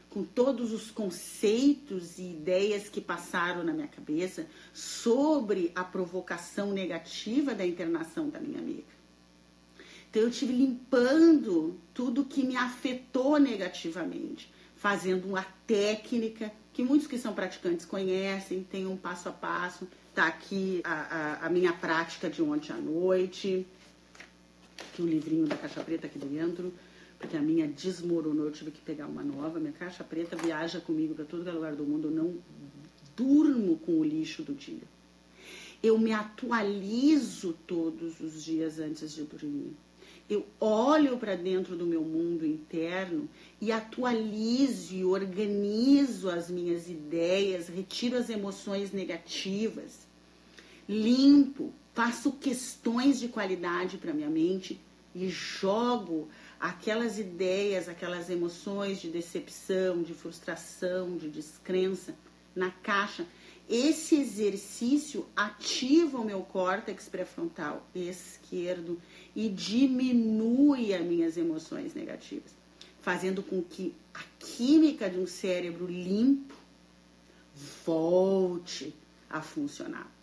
com 0.09 0.23
todos 0.23 0.73
os 0.73 0.93
conceitos 0.93 2.19
e 2.19 2.23
ideias 2.23 2.89
que 2.89 3.01
passaram 3.01 3.65
na 3.65 3.73
minha 3.73 3.89
cabeça 3.89 4.47
sobre 4.73 5.73
a 5.75 5.83
provocação 5.83 6.73
negativa 6.73 7.53
da 7.53 7.67
internação 7.67 8.29
da 8.29 8.39
minha 8.39 8.61
amiga. 8.61 8.94
Então 10.15 10.23
eu 10.23 10.31
tive 10.31 10.53
limpando 10.53 11.75
tudo 11.93 12.25
que 12.25 12.45
me 12.45 12.57
afetou 12.57 13.37
negativamente, 13.37 14.49
fazendo 14.77 15.27
uma 15.27 15.45
técnica 15.67 16.53
que 16.73 16.85
muitos 16.85 17.09
que 17.09 17.19
são 17.19 17.35
praticantes 17.35 17.85
conhecem, 17.85 18.63
tem 18.63 18.87
um 18.87 18.97
passo 18.97 19.29
a 19.29 19.33
passo. 19.33 19.89
Tá 20.15 20.29
aqui 20.29 20.81
a, 20.85 20.93
a, 21.43 21.47
a 21.47 21.51
minha 21.51 21.73
prática 21.73 22.31
de 22.31 22.41
ontem 22.41 22.73
à 22.73 22.77
noite, 22.77 23.67
que 24.95 25.03
o 25.03 25.05
livrinho 25.05 25.49
da 25.49 25.57
caixa 25.57 25.83
preta 25.83 26.07
aqui 26.07 26.21
dentro 26.21 26.73
porque 27.19 27.37
a 27.37 27.43
minha 27.43 27.67
desmoronou, 27.67 28.45
eu 28.45 28.53
tive 28.53 28.71
que 28.71 28.81
pegar 28.81 29.07
uma 29.07 29.25
nova. 29.25 29.59
Minha 29.59 29.73
caixa 29.73 30.05
preta 30.05 30.37
viaja 30.37 30.79
comigo 30.79 31.13
para 31.17 31.25
todo 31.25 31.51
lugar 31.51 31.75
do 31.75 31.83
mundo, 31.83 32.07
eu 32.07 32.13
não 32.13 32.39
durmo 33.17 33.79
com 33.79 33.99
o 33.99 34.05
lixo 34.05 34.45
do 34.45 34.55
dia. 34.55 34.85
Eu 35.83 35.99
me 35.99 36.13
atualizo 36.13 37.57
todos 37.67 38.21
os 38.21 38.45
dias 38.45 38.79
antes 38.79 39.13
de 39.13 39.25
dormir. 39.25 39.75
Eu 40.29 40.47
olho 40.59 41.19
para 41.19 41.37
dentro 41.37 41.77
do 41.77 41.85
meu 41.85 42.03
mundo 42.03 42.47
interno 42.47 43.29
e 43.61 43.71
atualizo 43.71 44.95
e 44.95 45.05
organizo 45.05 46.31
as 46.31 46.51
minhas 46.51 46.89
ideias, 46.89 47.69
retiro 47.69 48.17
as 48.17 48.31
emoções 48.31 48.91
negativas, 48.91 50.07
limpo, 50.89 51.73
faço 51.93 52.33
questões 52.33 53.21
de 53.21 53.29
qualidade 53.29 53.99
para 53.99 54.15
minha 54.15 54.31
mente 54.31 54.81
e 55.15 55.29
jogo 55.29 56.29
aquelas 56.59 57.19
ideias, 57.19 57.89
aquelas 57.89 58.31
emoções 58.31 59.01
de 59.01 59.11
decepção, 59.11 60.03
de 60.03 60.15
frustração, 60.15 61.17
de 61.17 61.29
descrença 61.29 62.15
na 62.57 62.71
caixa. 62.71 63.27
Esse 63.69 64.17
exercício 64.17 65.27
ativa 65.35 66.19
o 66.19 66.25
meu 66.25 66.43
córtex 66.43 67.09
pré-frontal 67.09 67.87
esquerdo 67.95 69.01
e 69.35 69.49
diminui 69.49 70.93
as 70.93 71.03
minhas 71.03 71.37
emoções 71.37 71.95
negativas, 71.95 72.55
fazendo 73.01 73.43
com 73.43 73.63
que 73.63 73.95
a 74.13 74.23
química 74.39 75.09
de 75.09 75.19
um 75.19 75.27
cérebro 75.27 75.87
limpo 75.87 76.55
volte 77.85 78.95
a 79.31 79.41
funcionar 79.41 80.15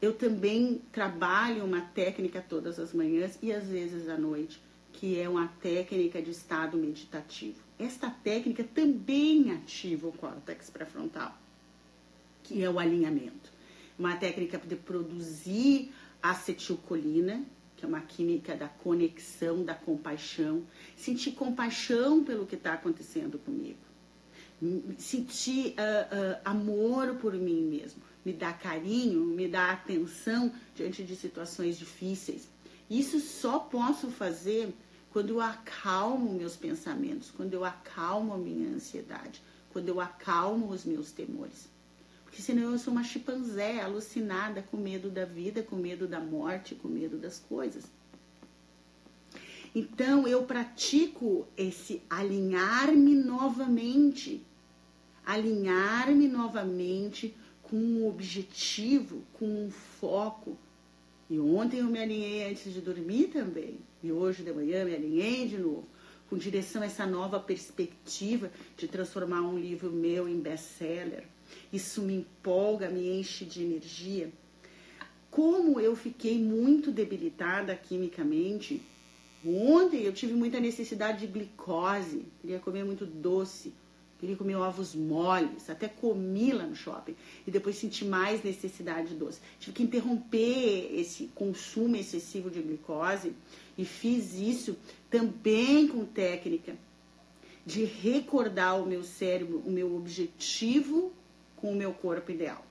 eu 0.00 0.14
também 0.14 0.80
trabalho 0.90 1.64
uma 1.64 1.82
técnica 1.82 2.40
todas 2.46 2.78
as 2.78 2.94
manhãs 2.94 3.38
e 3.42 3.52
às 3.52 3.68
vezes 3.68 4.08
à 4.08 4.16
noite, 4.16 4.60
que 4.92 5.18
é 5.20 5.28
uma 5.28 5.48
técnica 5.60 6.22
de 6.22 6.30
estado 6.30 6.78
meditativo. 6.78 7.69
Esta 7.80 8.10
técnica 8.10 8.62
também 8.62 9.52
ativa 9.52 10.06
o 10.06 10.12
córtex 10.12 10.68
pré-frontal, 10.68 11.36
que 12.42 12.62
é 12.62 12.68
o 12.68 12.78
alinhamento. 12.78 13.50
Uma 13.98 14.16
técnica 14.16 14.58
de 14.58 14.76
produzir 14.76 15.92
acetilcolina, 16.22 17.42
que 17.76 17.84
é 17.84 17.88
uma 17.88 18.00
química 18.00 18.54
da 18.54 18.68
conexão, 18.68 19.64
da 19.64 19.74
compaixão, 19.74 20.62
sentir 20.96 21.32
compaixão 21.32 22.22
pelo 22.22 22.46
que 22.46 22.54
está 22.54 22.74
acontecendo 22.74 23.38
comigo, 23.38 23.78
sentir 24.98 25.70
uh, 25.70 25.72
uh, 25.72 26.40
amor 26.44 27.14
por 27.14 27.32
mim 27.32 27.62
mesmo 27.62 28.02
me 28.24 28.32
dá 28.32 28.52
carinho, 28.52 29.24
me 29.24 29.48
dá 29.48 29.72
atenção 29.72 30.52
diante 30.74 31.02
de 31.02 31.16
situações 31.16 31.78
difíceis. 31.78 32.48
Isso 32.88 33.20
só 33.20 33.58
posso 33.58 34.08
fazer 34.10 34.74
quando 35.12 35.30
eu 35.30 35.40
acalmo 35.40 36.32
meus 36.32 36.56
pensamentos, 36.56 37.30
quando 37.30 37.54
eu 37.54 37.64
acalmo 37.64 38.32
a 38.32 38.38
minha 38.38 38.68
ansiedade, 38.68 39.42
quando 39.72 39.88
eu 39.88 40.00
acalmo 40.00 40.68
os 40.68 40.84
meus 40.84 41.10
temores. 41.10 41.68
Porque 42.24 42.40
senão 42.40 42.70
eu 42.70 42.78
sou 42.78 42.92
uma 42.92 43.02
chimpanzé 43.02 43.80
alucinada 43.80 44.62
com 44.62 44.76
medo 44.76 45.10
da 45.10 45.24
vida, 45.24 45.62
com 45.62 45.74
medo 45.74 46.06
da 46.06 46.20
morte, 46.20 46.76
com 46.76 46.86
medo 46.86 47.16
das 47.16 47.40
coisas. 47.40 47.84
Então 49.74 50.26
eu 50.26 50.44
pratico 50.44 51.46
esse 51.56 52.02
alinhar-me 52.08 53.14
novamente, 53.14 54.44
alinhar-me 55.24 56.28
novamente 56.28 57.34
com 57.62 57.76
um 57.76 58.08
objetivo, 58.08 59.22
com 59.32 59.46
um 59.46 59.70
foco. 59.70 60.56
E 61.30 61.38
ontem 61.38 61.78
eu 61.78 61.86
me 61.86 62.00
alinhei 62.00 62.50
antes 62.50 62.74
de 62.74 62.80
dormir 62.80 63.28
também. 63.28 63.78
E 64.02 64.10
hoje 64.10 64.42
de 64.42 64.52
manhã 64.52 64.84
me 64.84 64.96
alinhei 64.96 65.46
de 65.46 65.58
novo, 65.58 65.86
com 66.28 66.36
direção 66.36 66.82
a 66.82 66.86
essa 66.86 67.06
nova 67.06 67.38
perspectiva 67.38 68.50
de 68.76 68.88
transformar 68.88 69.40
um 69.42 69.56
livro 69.56 69.92
meu 69.92 70.28
em 70.28 70.40
best-seller. 70.40 71.24
Isso 71.72 72.02
me 72.02 72.14
empolga, 72.16 72.90
me 72.90 73.20
enche 73.20 73.44
de 73.44 73.62
energia. 73.62 74.32
Como 75.30 75.78
eu 75.78 75.94
fiquei 75.94 76.36
muito 76.36 76.90
debilitada 76.90 77.76
quimicamente, 77.76 78.82
ontem 79.46 80.02
eu 80.02 80.12
tive 80.12 80.32
muita 80.32 80.58
necessidade 80.58 81.24
de 81.24 81.32
glicose, 81.32 82.24
queria 82.40 82.58
comer 82.58 82.84
muito 82.84 83.06
doce, 83.06 83.72
Queria 84.20 84.36
comer 84.36 84.54
ovos 84.56 84.94
moles, 84.94 85.70
até 85.70 85.88
comi 85.88 86.52
lá 86.52 86.66
no 86.66 86.76
shopping. 86.76 87.16
E 87.46 87.50
depois 87.50 87.76
senti 87.76 88.04
mais 88.04 88.44
necessidade 88.44 89.08
de 89.08 89.14
doce. 89.14 89.40
Tive 89.58 89.74
que 89.74 89.82
interromper 89.82 90.90
esse 90.94 91.28
consumo 91.34 91.96
excessivo 91.96 92.50
de 92.50 92.60
glicose 92.60 93.32
e 93.78 93.84
fiz 93.86 94.34
isso 94.34 94.76
também 95.08 95.88
com 95.88 96.04
técnica 96.04 96.76
de 97.64 97.84
recordar 97.84 98.78
o 98.78 98.86
meu 98.86 99.02
cérebro, 99.02 99.62
o 99.64 99.70
meu 99.70 99.96
objetivo 99.96 101.12
com 101.56 101.72
o 101.72 101.76
meu 101.76 101.92
corpo 101.94 102.30
ideal. 102.30 102.64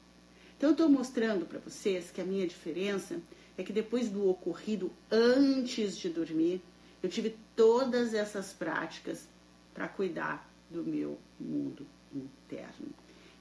Então, 0.56 0.70
eu 0.70 0.74
estou 0.74 0.90
mostrando 0.90 1.48
para 1.48 1.60
vocês 1.60 2.12
que 2.12 2.22
a 2.22 2.26
minha 2.26 2.46
diferença 2.46 3.20
é 3.58 3.64
que 3.64 3.74
depois 3.74 4.08
do 4.10 4.30
ocorrido 4.30 4.92
antes 5.12 5.98
de 5.98 6.10
dormir, 6.10 6.62
eu 7.02 7.10
tive 7.10 7.36
todas 7.56 8.14
essas 8.14 8.54
práticas 8.54 9.28
para 9.74 9.88
cuidar 9.88 10.49
do 10.70 10.84
meu 10.84 11.18
mundo 11.40 11.86
interno. 12.14 12.88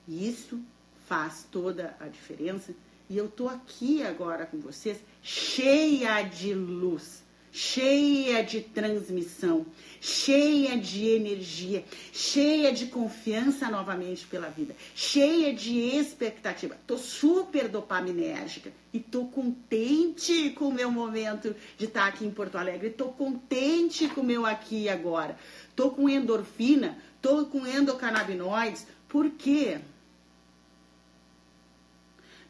E 0.06 0.28
isso 0.28 0.60
faz 1.06 1.46
toda 1.50 1.96
a 2.00 2.08
diferença. 2.08 2.74
E 3.08 3.16
eu 3.16 3.28
tô 3.28 3.48
aqui 3.48 4.02
agora 4.02 4.44
com 4.44 4.58
vocês, 4.58 4.98
cheia 5.22 6.22
de 6.22 6.52
luz, 6.52 7.24
cheia 7.50 8.44
de 8.44 8.60
transmissão, 8.60 9.66
cheia 10.00 10.76
de 10.76 11.06
energia, 11.06 11.84
cheia 12.12 12.70
de 12.70 12.86
confiança 12.86 13.70
novamente 13.70 14.26
pela 14.26 14.50
vida, 14.50 14.76
cheia 14.94 15.54
de 15.54 15.78
expectativa. 15.78 16.76
Tô 16.86 16.98
super 16.98 17.68
dopaminérgica 17.68 18.70
e 18.92 19.00
tô 19.00 19.24
contente 19.24 20.50
com 20.50 20.68
o 20.68 20.74
meu 20.74 20.90
momento 20.90 21.56
de 21.76 21.86
estar 21.86 22.06
aqui 22.06 22.26
em 22.26 22.30
Porto 22.30 22.56
Alegre, 22.56 22.90
tô 22.90 23.06
contente 23.06 24.06
com 24.08 24.20
o 24.20 24.24
meu 24.24 24.44
aqui 24.44 24.82
e 24.82 24.88
agora. 24.88 25.38
Tô 25.78 25.92
com 25.92 26.08
endorfina, 26.08 26.98
Estou 27.14 27.46
com 27.46 27.64
endocannabinoides. 27.64 28.84
Por 29.08 29.30
quê? 29.30 29.80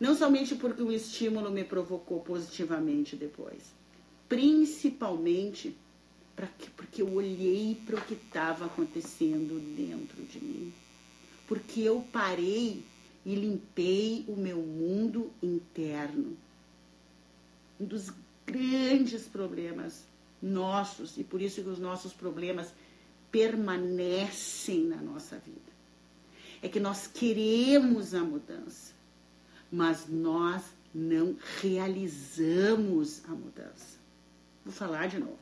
Não 0.01 0.17
somente 0.17 0.55
porque 0.55 0.83
o 0.83 0.91
estímulo 0.91 1.51
me 1.51 1.63
provocou 1.63 2.21
positivamente 2.21 3.17
depois, 3.17 3.63
principalmente 4.31 5.77
porque 6.75 7.03
eu 7.03 7.13
olhei 7.13 7.79
para 7.85 7.97
o 7.97 8.01
que 8.01 8.15
estava 8.15 8.65
acontecendo 8.65 9.61
dentro 9.77 10.23
de 10.23 10.43
mim. 10.43 10.73
Porque 11.47 11.83
eu 11.83 12.03
parei 12.11 12.83
e 13.27 13.35
limpei 13.35 14.25
o 14.27 14.37
meu 14.37 14.57
mundo 14.59 15.31
interno. 15.43 16.35
Um 17.79 17.85
dos 17.85 18.11
grandes 18.47 19.25
problemas 19.25 20.05
nossos, 20.41 21.19
e 21.19 21.25
por 21.25 21.43
isso 21.43 21.63
que 21.63 21.69
os 21.69 21.79
nossos 21.79 22.15
problemas 22.15 22.73
permanecem 23.31 24.85
na 24.85 24.97
nossa 24.97 25.37
vida. 25.39 25.59
É 26.63 26.69
que 26.69 26.81
nós 26.81 27.07
queremos 27.07 28.15
a 28.15 28.25
mudança, 28.25 28.93
mas 29.71 30.09
nós 30.09 30.63
não 30.95 31.37
realizamos 31.61 33.23
a 33.27 33.31
mudança. 33.33 33.99
Vou 34.65 34.73
falar 34.73 35.07
de 35.07 35.19
novo. 35.19 35.39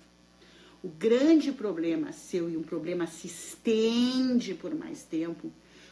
O 0.83 0.89
grande 0.89 1.51
problema 1.53 2.13
seu 2.13 2.51
e 2.51 2.57
um 2.57 2.63
problema 2.63 3.07
se 3.07 3.27
estende 3.27 4.55
por 4.55 4.75
mais 4.75 5.03
tempo 5.05 5.51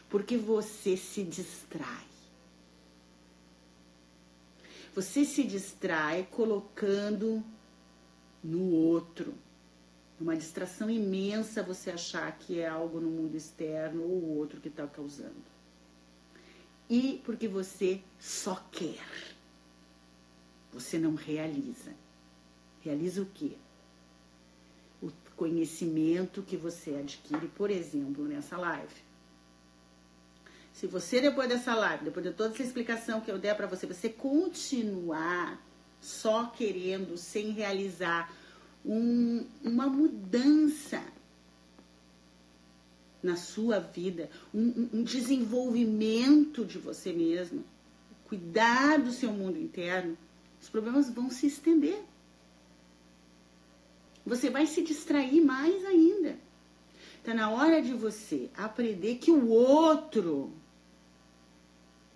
porque 0.09 0.37
você 0.37 0.95
se 0.95 1.23
distrai. 1.23 2.05
Você 4.93 5.25
se 5.25 5.43
distrai 5.43 6.27
colocando 6.31 7.43
no 8.41 8.71
outro 8.71 9.33
uma 10.19 10.35
distração 10.35 10.89
imensa 10.89 11.61
você 11.61 11.91
achar 11.91 12.31
que 12.37 12.59
é 12.59 12.67
algo 12.67 12.99
no 13.01 13.09
mundo 13.09 13.35
externo 13.35 14.03
ou 14.03 14.37
outro 14.37 14.61
que 14.61 14.69
está 14.69 14.87
causando. 14.87 15.43
E 16.89 17.21
porque 17.25 17.47
você 17.47 18.01
só 18.19 18.55
quer. 18.71 19.03
Você 20.71 20.97
não 20.97 21.15
realiza. 21.15 21.93
Realiza 22.81 23.21
o 23.21 23.25
quê? 23.25 23.53
O 25.01 25.11
conhecimento 25.35 26.43
que 26.43 26.55
você 26.55 26.95
adquire, 26.95 27.47
por 27.47 27.69
exemplo, 27.69 28.25
nessa 28.25 28.57
live. 28.57 29.05
Se 30.71 30.87
você, 30.87 31.21
depois 31.21 31.47
dessa 31.47 31.73
live, 31.73 32.03
depois 32.03 32.25
de 32.25 32.33
toda 32.33 32.53
essa 32.53 32.63
explicação 32.63 33.21
que 33.21 33.31
eu 33.31 33.39
der 33.39 33.55
para 33.55 33.67
você, 33.67 33.87
você 33.87 34.09
continuar 34.09 35.61
só 36.01 36.47
querendo, 36.47 37.17
sem 37.17 37.51
realizar 37.51 38.31
um, 38.85 39.45
uma 39.63 39.87
mudança 39.87 41.01
na 43.21 43.35
sua 43.35 43.79
vida, 43.79 44.29
um, 44.53 44.89
um 44.93 45.03
desenvolvimento 45.03 46.63
de 46.63 46.77
você 46.77 47.11
mesmo, 47.11 47.63
cuidar 48.25 48.99
do 48.99 49.11
seu 49.11 49.31
mundo 49.31 49.57
interno, 49.57 50.15
os 50.61 50.69
problemas 50.69 51.09
vão 51.09 51.29
se 51.29 51.47
estender. 51.47 52.03
Você 54.25 54.49
vai 54.49 54.65
se 54.65 54.81
distrair 54.83 55.41
mais 55.41 55.83
ainda. 55.85 56.37
Está 57.17 57.33
na 57.33 57.49
hora 57.49 57.81
de 57.81 57.93
você 57.93 58.49
aprender 58.55 59.15
que 59.15 59.31
o 59.31 59.49
outro 59.49 60.53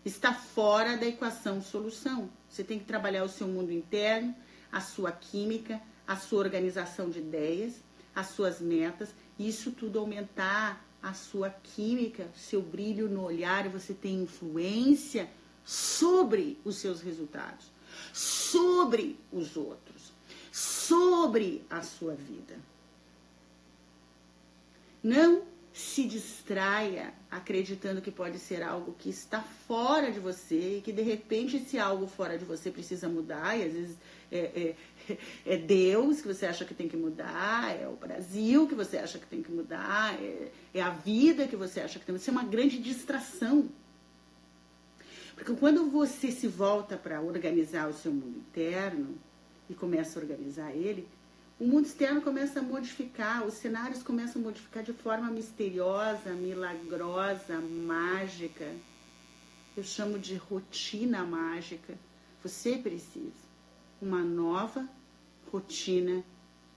está 0.06 0.34
fora 0.34 0.98
da 0.98 1.06
equação 1.06 1.62
solução. 1.62 2.30
Você 2.50 2.64
tem 2.64 2.80
que 2.80 2.86
trabalhar 2.86 3.24
o 3.24 3.30
seu 3.30 3.48
mundo 3.48 3.72
interno, 3.72 4.36
a 4.72 4.82
sua 4.82 5.12
química, 5.12 5.82
a 6.10 6.16
sua 6.16 6.40
organização 6.40 7.08
de 7.08 7.20
ideias, 7.20 7.76
as 8.16 8.30
suas 8.30 8.60
metas, 8.60 9.10
isso 9.38 9.72
tudo 9.72 10.00
aumentar 10.00 10.84
a 11.04 11.14
sua 11.14 11.52
química, 11.52 12.28
seu 12.36 12.64
brilho 12.64 13.08
no 13.08 13.24
olhar, 13.24 13.68
e 13.68 13.70
você 13.70 13.94
tem 13.94 14.24
influência 14.24 15.30
sobre 15.64 16.60
os 16.66 16.78
seus 16.78 17.00
resultados, 17.00 17.72
sobre 18.12 19.20
os 19.32 19.56
outros, 19.56 20.12
sobre 20.52 21.64
a 21.70 21.84
sua 21.84 22.16
vida. 22.16 22.58
Não 25.04 25.44
se 25.72 26.06
distraia 26.06 27.14
acreditando 27.30 28.02
que 28.02 28.10
pode 28.10 28.40
ser 28.40 28.64
algo 28.64 28.96
que 28.98 29.12
está 29.12 29.44
fora 29.44 30.12
de 30.12 30.20
você 30.20 30.78
e 30.78 30.82
que 30.82 30.92
de 30.92 31.04
repente 31.04 31.58
esse 31.58 31.78
algo 31.78 32.08
fora 32.08 32.36
de 32.36 32.46
você 32.46 32.72
precisa 32.72 33.08
mudar 33.08 33.56
e 33.56 33.64
às 33.64 33.74
vezes 33.74 33.98
é, 34.32 34.76
é, 35.08 35.18
é 35.54 35.58
Deus 35.58 36.22
que 36.22 36.28
você 36.28 36.46
acha 36.46 36.66
que 36.66 36.74
tem 36.74 36.88
que 36.88 36.98
mudar, 36.98 37.76
é 37.76 37.88
o 37.88 37.96
Brasil 37.96 38.68
que 38.68 38.76
você 38.76 38.98
acha 38.98 39.18
que 39.18 39.26
tem 39.26 39.42
que 39.42 39.52
mudar, 39.52 40.14
é, 40.22 40.52
é 40.74 40.82
a 40.82 40.90
vida 40.90 41.48
que 41.48 41.56
você 41.56 41.82
acha 41.82 42.00
que 42.00 42.06
tem 42.06 42.08
que 42.08 42.12
mudar. 42.12 42.22
Isso 42.22 42.30
é 42.30 42.34
uma 42.34 42.44
grande 42.44 42.80
distração. 42.80 43.70
Porque 45.36 45.54
quando 45.54 45.90
você 45.90 46.32
se 46.32 46.48
volta 46.48 46.98
para 46.98 47.22
organizar 47.22 47.90
o 47.90 47.94
seu 47.94 48.12
mundo 48.12 48.40
interno 48.40 49.18
e 49.70 49.74
começa 49.74 50.20
a 50.20 50.22
organizar 50.22 50.72
ele, 50.76 51.08
o 51.60 51.66
mundo 51.66 51.86
externo 51.86 52.22
começa 52.22 52.60
a 52.60 52.64
modificar, 52.64 53.46
os 53.46 53.56
cenários 53.56 54.04
começam 54.04 54.42
a 54.42 54.46
modificar 54.46 54.84
de 54.84 54.94
forma 54.94 55.30
misteriosa, 55.30 56.32
milagrosa, 56.32 57.60
mágica. 57.60 58.66
Eu 59.76 59.84
chamo 59.84 60.20
de 60.20 60.36
rotina 60.36 61.24
mágica. 61.26 61.98
Você 62.44 62.78
precisa 62.78 63.49
uma 64.02 64.24
nova 64.24 64.88
rotina 65.52 66.24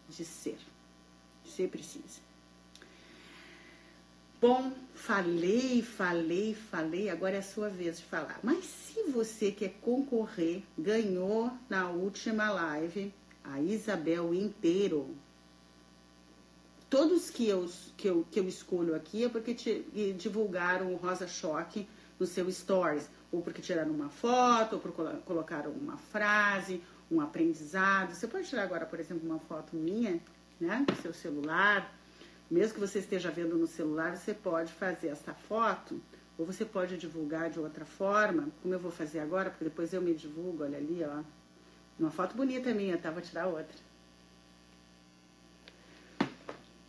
de 0.09 0.25
ser. 0.25 0.59
Você 1.45 1.67
precisa. 1.67 2.21
Bom, 4.41 4.73
falei, 4.95 5.83
falei, 5.83 6.53
falei, 6.53 7.09
agora 7.09 7.37
é 7.37 7.39
a 7.39 7.43
sua 7.43 7.69
vez 7.69 7.99
de 7.99 8.05
falar. 8.05 8.41
Mas 8.43 8.65
se 8.65 9.05
você 9.05 9.53
quer 9.53 9.75
concorrer, 9.81 10.63
ganhou 10.77 11.53
na 11.69 11.89
última 11.89 12.51
live 12.51 13.15
a 13.45 13.61
Isabel 13.61 14.35
inteiro. 14.35 15.15
Todos 16.91 17.31
que 17.31 17.49
eu, 17.49 17.71
que 17.97 18.09
eu, 18.09 18.27
que 18.31 18.41
eu 18.41 18.49
escolho 18.49 18.95
aqui 18.95 19.25
é 19.25 19.29
porque 19.29 19.55
te, 19.55 19.87
divulgaram 20.19 20.93
o 20.93 20.97
Rosa 20.97 21.29
Choque 21.29 21.89
no 22.19 22.27
seu 22.27 22.51
stories, 22.51 23.09
ou 23.31 23.43
porque 23.43 23.63
tiraram 23.63 23.93
uma 23.93 24.09
foto, 24.09 24.75
ou 24.75 24.81
porque 24.81 25.03
colocaram 25.25 25.71
uma 25.71 25.97
frase, 25.97 26.83
um 27.11 27.21
aprendizado. 27.21 28.15
Você 28.15 28.27
pode 28.27 28.49
tirar 28.49 28.63
agora, 28.63 28.87
por 28.87 28.99
exemplo, 29.01 29.29
uma 29.29 29.39
foto 29.39 29.77
minha, 29.77 30.21
né, 30.61 30.85
do 30.87 30.95
seu 31.03 31.13
celular. 31.13 31.93
Mesmo 32.51 32.75
que 32.75 32.81
você 32.81 32.99
esteja 32.99 33.31
vendo 33.31 33.57
no 33.57 33.67
celular, 33.67 34.17
você 34.17 34.35
pode 34.35 34.73
fazer 34.73 35.09
essa 35.09 35.33
foto, 35.33 36.01
ou 36.37 36.45
você 36.45 36.65
pode 36.65 36.99
divulgar 36.99 37.51
de 37.51 37.59
outra 37.59 37.85
forma, 37.85 38.49
como 38.61 38.75
eu 38.75 38.79
vou 38.79 38.91
fazer 38.91 39.21
agora, 39.21 39.51
porque 39.51 39.65
depois 39.65 39.93
eu 39.93 40.03
me 40.03 40.15
divulgo, 40.15 40.63
olha 40.63 40.79
ali, 40.79 41.03
ó, 41.03 41.23
uma 41.99 42.11
foto 42.11 42.37
bonita 42.37 42.73
minha, 42.75 42.99
tá? 42.99 43.11
Vou 43.11 43.23
tirar 43.23 43.47
outra. 43.47 43.77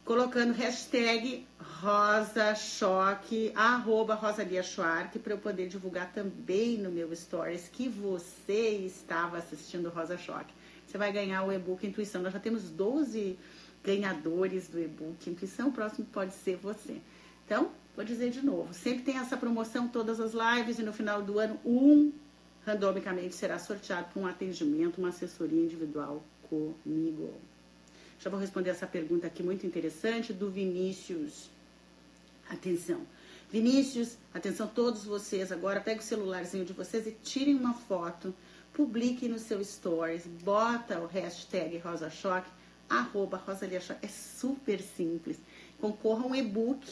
Colocando 0.05 0.51
hashtag 0.51 1.47
Rosa 1.79 2.53
Choque, 2.55 3.53
arroba 3.55 4.15
Rosalia 4.15 4.61
Schwartz, 4.61 5.21
para 5.21 5.31
eu 5.31 5.37
poder 5.37 5.69
divulgar 5.69 6.11
também 6.11 6.77
no 6.77 6.91
meu 6.91 7.15
stories 7.15 7.69
que 7.69 7.87
você 7.87 8.69
estava 8.85 9.37
assistindo 9.37 9.87
Rosa 9.89 10.17
Choque. 10.17 10.53
Você 10.85 10.97
vai 10.97 11.09
ganhar 11.13 11.43
o 11.43 11.53
e-book 11.53 11.87
Intuição. 11.87 12.21
Nós 12.21 12.33
já 12.33 12.39
temos 12.39 12.69
12 12.69 13.39
ganhadores 13.81 14.67
do 14.67 14.77
e-book 14.77 15.29
Intuição. 15.29 15.69
O 15.69 15.71
próximo 15.71 16.05
pode 16.11 16.33
ser 16.33 16.57
você. 16.57 16.99
Então, 17.45 17.71
vou 17.95 18.03
dizer 18.03 18.29
de 18.29 18.45
novo: 18.45 18.73
sempre 18.73 19.03
tem 19.03 19.17
essa 19.17 19.37
promoção, 19.37 19.87
todas 19.87 20.19
as 20.19 20.33
lives, 20.33 20.79
e 20.79 20.83
no 20.83 20.91
final 20.91 21.21
do 21.21 21.39
ano, 21.39 21.57
um 21.65 22.11
randomicamente 22.65 23.35
será 23.35 23.57
sorteado 23.57 24.07
para 24.11 24.21
um 24.21 24.27
atendimento, 24.27 24.97
uma 24.97 25.09
assessoria 25.09 25.63
individual 25.63 26.21
comigo. 26.49 27.33
Já 28.19 28.29
vou 28.29 28.39
responder 28.39 28.69
essa 28.69 28.87
pergunta 28.87 29.27
aqui 29.27 29.43
muito 29.43 29.65
interessante 29.65 30.33
do 30.33 30.49
Vinícius. 30.49 31.49
Atenção. 32.49 33.01
Vinícius, 33.51 34.17
atenção 34.33 34.67
todos 34.67 35.05
vocês 35.05 35.51
agora, 35.51 35.79
pega 35.79 36.01
o 36.01 36.03
celularzinho 36.03 36.65
de 36.65 36.73
vocês 36.73 37.05
e 37.05 37.11
tirem 37.11 37.55
uma 37.55 37.73
foto, 37.73 38.33
publiquem 38.73 39.29
no 39.29 39.37
seu 39.37 39.63
stories, 39.63 40.25
bota 40.25 40.99
o 40.99 41.05
hashtag 41.05 41.77
RosaChoque, 41.77 42.49
arroba 42.89 43.37
Rosalia 43.37 43.81
É 44.01 44.07
super 44.07 44.81
simples. 44.81 45.37
Concorra 45.79 46.25
um 46.25 46.33
e-book 46.33 46.83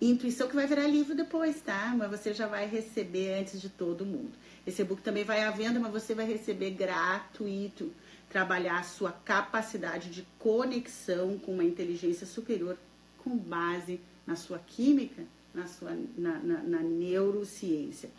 Intuição 0.00 0.46
que 0.46 0.54
vai 0.54 0.66
virar 0.66 0.86
livro 0.86 1.12
depois, 1.12 1.60
tá? 1.60 1.92
Mas 1.96 2.08
você 2.08 2.32
já 2.32 2.46
vai 2.46 2.68
receber 2.68 3.34
antes 3.34 3.60
de 3.60 3.68
todo 3.68 4.06
mundo. 4.06 4.30
Esse 4.64 4.82
e-book 4.82 5.02
também 5.02 5.24
vai 5.24 5.42
à 5.42 5.50
venda, 5.50 5.80
mas 5.80 5.90
você 5.90 6.14
vai 6.14 6.24
receber 6.24 6.70
gratuito. 6.70 7.92
Trabalhar 8.28 8.78
a 8.78 8.82
sua 8.82 9.12
capacidade 9.12 10.10
de 10.10 10.26
conexão 10.38 11.38
com 11.38 11.54
uma 11.54 11.64
inteligência 11.64 12.26
superior 12.26 12.76
com 13.18 13.36
base 13.36 14.00
na 14.26 14.36
sua 14.36 14.58
química, 14.58 15.22
na 15.54 15.66
sua 15.66 15.96
na, 16.16 16.38
na, 16.38 16.62
na 16.62 16.80
neurociência, 16.80 18.10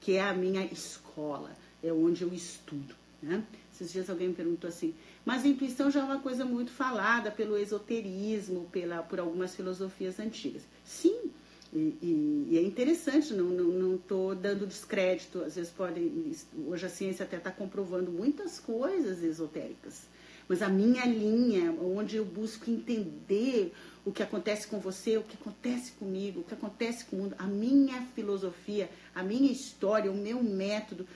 que 0.00 0.12
é 0.12 0.22
a 0.22 0.32
minha 0.32 0.64
escola, 0.64 1.50
é 1.82 1.92
onde 1.92 2.22
eu 2.22 2.32
estudo. 2.32 2.94
Né? 3.22 3.42
Esses 3.72 3.92
dias 3.92 4.08
alguém 4.08 4.28
me 4.28 4.34
perguntou 4.34 4.68
assim, 4.68 4.94
mas 5.24 5.44
a 5.44 5.48
intuição 5.48 5.90
já 5.90 6.00
é 6.00 6.04
uma 6.04 6.20
coisa 6.20 6.44
muito 6.44 6.70
falada 6.70 7.30
pelo 7.30 7.58
esoterismo, 7.58 8.68
pela, 8.70 9.02
por 9.02 9.18
algumas 9.18 9.54
filosofias 9.54 10.20
antigas. 10.20 10.62
Sim, 10.84 11.30
e, 11.76 11.98
e, 12.02 12.46
e, 12.52 12.58
é 12.58 12.62
interessante, 12.62 13.34
não 13.34 13.96
estou 13.96 14.34
dando 14.34 14.66
descrédito, 14.66 15.42
às 15.42 15.56
vezes 15.56 15.70
podem. 15.70 16.32
Hoje 16.66 16.86
a 16.86 16.88
ciência 16.88 17.24
até 17.24 17.36
está 17.36 17.50
comprovando 17.50 18.10
muitas 18.10 18.58
coisas 18.58 19.22
esotéricas. 19.22 20.02
Mas 20.48 20.62
a 20.62 20.68
minha 20.68 21.04
linha, 21.04 21.72
onde 21.72 22.16
eu 22.16 22.24
busco 22.24 22.70
entender 22.70 23.74
o 24.04 24.12
que 24.12 24.22
acontece 24.22 24.66
com 24.68 24.78
você, 24.78 25.18
o 25.18 25.22
que 25.22 25.36
acontece 25.36 25.92
comigo, 25.92 26.40
o 26.40 26.44
que 26.44 26.54
acontece 26.54 27.04
com 27.04 27.16
o 27.16 27.18
mundo, 27.20 27.34
a 27.38 27.46
minha 27.46 28.00
filosofia, 28.14 28.88
a 29.14 29.22
minha 29.22 29.50
história, 29.50 30.10
o 30.10 30.16
meu 30.16 30.42
método, 30.42 31.06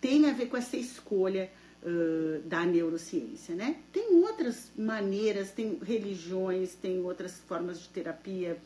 tem 0.00 0.26
a 0.26 0.32
ver 0.32 0.46
com 0.46 0.56
essa 0.56 0.76
escolha 0.76 1.50
uh, 1.82 2.40
da 2.46 2.64
neurociência, 2.64 3.54
né? 3.54 3.76
Tem 3.90 4.14
outras 4.16 4.70
maneiras, 4.76 5.50
tem 5.50 5.78
religiões, 5.82 6.74
tem 6.74 7.00
outras 7.00 7.38
formas 7.48 7.80
de 7.80 7.88
terapia, 7.88 8.58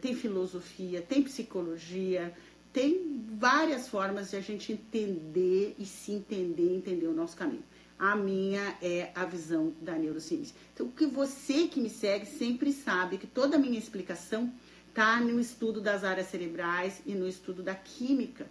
tem 0.00 0.14
filosofia, 0.14 1.02
tem 1.02 1.22
psicologia, 1.22 2.32
tem 2.76 3.24
várias 3.38 3.88
formas 3.88 4.30
de 4.30 4.36
a 4.36 4.40
gente 4.42 4.70
entender 4.70 5.74
e 5.78 5.86
se 5.86 6.12
entender, 6.12 6.76
entender 6.76 7.06
o 7.06 7.14
nosso 7.14 7.34
caminho. 7.34 7.64
A 7.98 8.14
minha 8.14 8.76
é 8.82 9.10
a 9.14 9.24
visão 9.24 9.72
da 9.80 9.94
neurociência. 9.94 10.54
Então, 10.74 10.86
o 10.86 10.92
que 10.92 11.06
você 11.06 11.68
que 11.68 11.80
me 11.80 11.88
segue 11.88 12.26
sempre 12.26 12.74
sabe 12.74 13.16
que 13.16 13.26
toda 13.26 13.56
a 13.56 13.58
minha 13.58 13.78
explicação 13.78 14.52
está 14.90 15.18
no 15.20 15.40
estudo 15.40 15.80
das 15.80 16.04
áreas 16.04 16.26
cerebrais 16.26 17.00
e 17.06 17.14
no 17.14 17.26
estudo 17.26 17.62
da 17.62 17.74
química. 17.74 18.46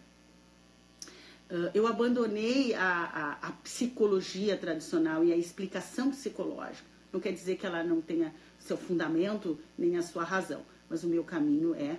Uh, 1.48 1.70
eu 1.76 1.86
abandonei 1.86 2.74
a, 2.74 2.82
a, 2.82 3.48
a, 3.50 3.52
psicologia 3.52 4.58
tradicional 4.58 5.24
e 5.24 5.32
a 5.32 5.38
explicação 5.38 6.10
psicológica. 6.10 6.88
Não 7.14 7.20
quer 7.20 7.32
dizer 7.32 7.58
que 7.58 7.66
ela 7.68 7.84
não 7.84 8.02
tenha 8.02 8.34
seu 8.58 8.76
fundamento 8.76 9.60
nem 9.78 9.98
a 9.98 10.02
sua 10.02 10.24
razão 10.24 10.66
mas 10.90 11.04
o 11.04 11.08
meu 11.08 11.24
caminho 11.24 11.76
é 11.76 11.98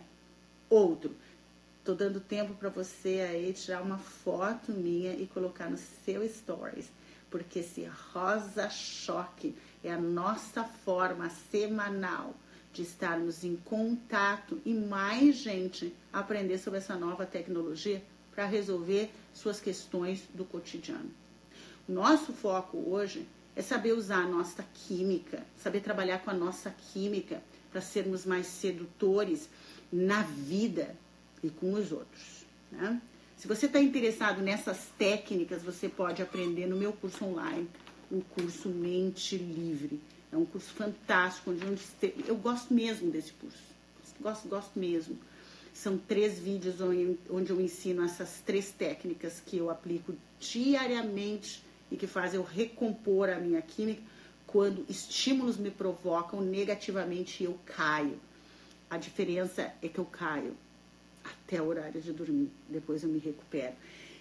outro. 0.69 1.15
Tô 1.85 1.95
dando 1.95 2.19
tempo 2.19 2.55
para 2.55 2.69
você 2.69 3.21
aí 3.21 3.53
tirar 3.53 3.83
uma 3.83 3.99
foto 3.99 4.73
minha 4.73 5.13
e 5.13 5.27
colocar 5.27 5.71
no 5.71 5.77
seu 5.77 6.29
stories, 6.29 6.91
porque 7.31 7.61
esse 7.61 7.89
rosa 8.13 8.69
choque 8.69 9.55
é 9.85 9.93
a 9.93 10.01
nossa 10.01 10.65
forma 10.65 11.31
semanal 11.51 12.35
de 12.73 12.83
estarmos 12.83 13.45
em 13.45 13.57
contato 13.57 14.61
e 14.65 14.75
mais 14.75 15.37
gente 15.37 15.95
aprender 16.13 16.59
sobre 16.59 16.79
essa 16.79 16.97
nova 16.97 17.25
tecnologia 17.25 18.03
para 18.35 18.45
resolver 18.45 19.11
suas 19.33 19.61
questões 19.61 20.25
do 20.35 20.45
cotidiano. 20.45 21.11
Nosso 21.89 22.33
foco 22.33 22.77
hoje 22.87 23.27
é 23.55 23.63
saber 23.63 23.93
usar 23.93 24.25
a 24.25 24.29
nossa 24.29 24.63
química, 24.75 25.43
saber 25.57 25.81
trabalhar 25.81 26.19
com 26.19 26.31
a 26.31 26.35
nossa 26.35 26.71
química 26.93 27.41
para 27.77 27.83
sermos 27.83 28.25
mais 28.25 28.47
sedutores 28.47 29.51
na 29.93 30.23
vida 30.23 30.97
e 31.45 31.51
com 31.51 31.75
os 31.75 31.93
outros. 31.93 32.47
Né? 32.73 33.03
Se 33.37 33.47
você 33.47 33.67
está 33.67 33.79
interessado 33.79 34.41
nessas 34.41 34.87
técnicas, 34.97 35.63
você 35.63 35.87
pode 35.87 36.23
aprender 36.23 36.67
no 36.67 36.75
meu 36.75 36.95
curso 36.95 37.23
online, 37.23 37.69
o 38.11 38.23
curso 38.23 38.71
Mente 38.71 39.37
Livre. 39.37 40.01
É 40.33 40.39
um 40.39 40.47
curso 40.47 40.73
fantástico, 40.73 41.51
onde 41.51 41.79
eu 42.27 42.37
gosto 42.37 42.73
mesmo 42.73 43.11
desse 43.11 43.33
curso. 43.35 43.63
Gosto, 44.23 44.49
gosto 44.49 44.79
mesmo. 44.79 45.19
São 45.75 45.99
três 45.99 46.39
vídeos 46.39 46.77
onde 47.29 47.51
eu 47.51 47.61
ensino 47.61 48.03
essas 48.03 48.41
três 48.41 48.73
técnicas 48.73 49.43
que 49.45 49.59
eu 49.59 49.69
aplico 49.69 50.15
diariamente 50.41 51.63
e 51.93 51.97
que 51.97 52.07
fazem 52.07 52.41
eu 52.41 52.43
recompor 52.43 53.29
a 53.29 53.39
minha 53.39 53.61
química 53.61 54.01
quando 54.57 54.87
estímulos 54.89 55.59
me 55.59 55.71
provocam 55.71 56.41
negativamente 56.41 57.45
eu 57.45 57.59
caio. 57.67 58.19
A 58.89 58.97
diferença 58.97 59.71
é 59.83 59.87
que 59.87 59.99
eu 59.99 60.07
caio 60.07 60.57
até 61.23 61.61
o 61.61 61.67
horário 61.67 62.01
de 62.01 62.11
dormir, 62.11 62.49
depois 62.67 63.03
eu 63.03 63.11
me 63.11 63.19
recupero. 63.19 63.75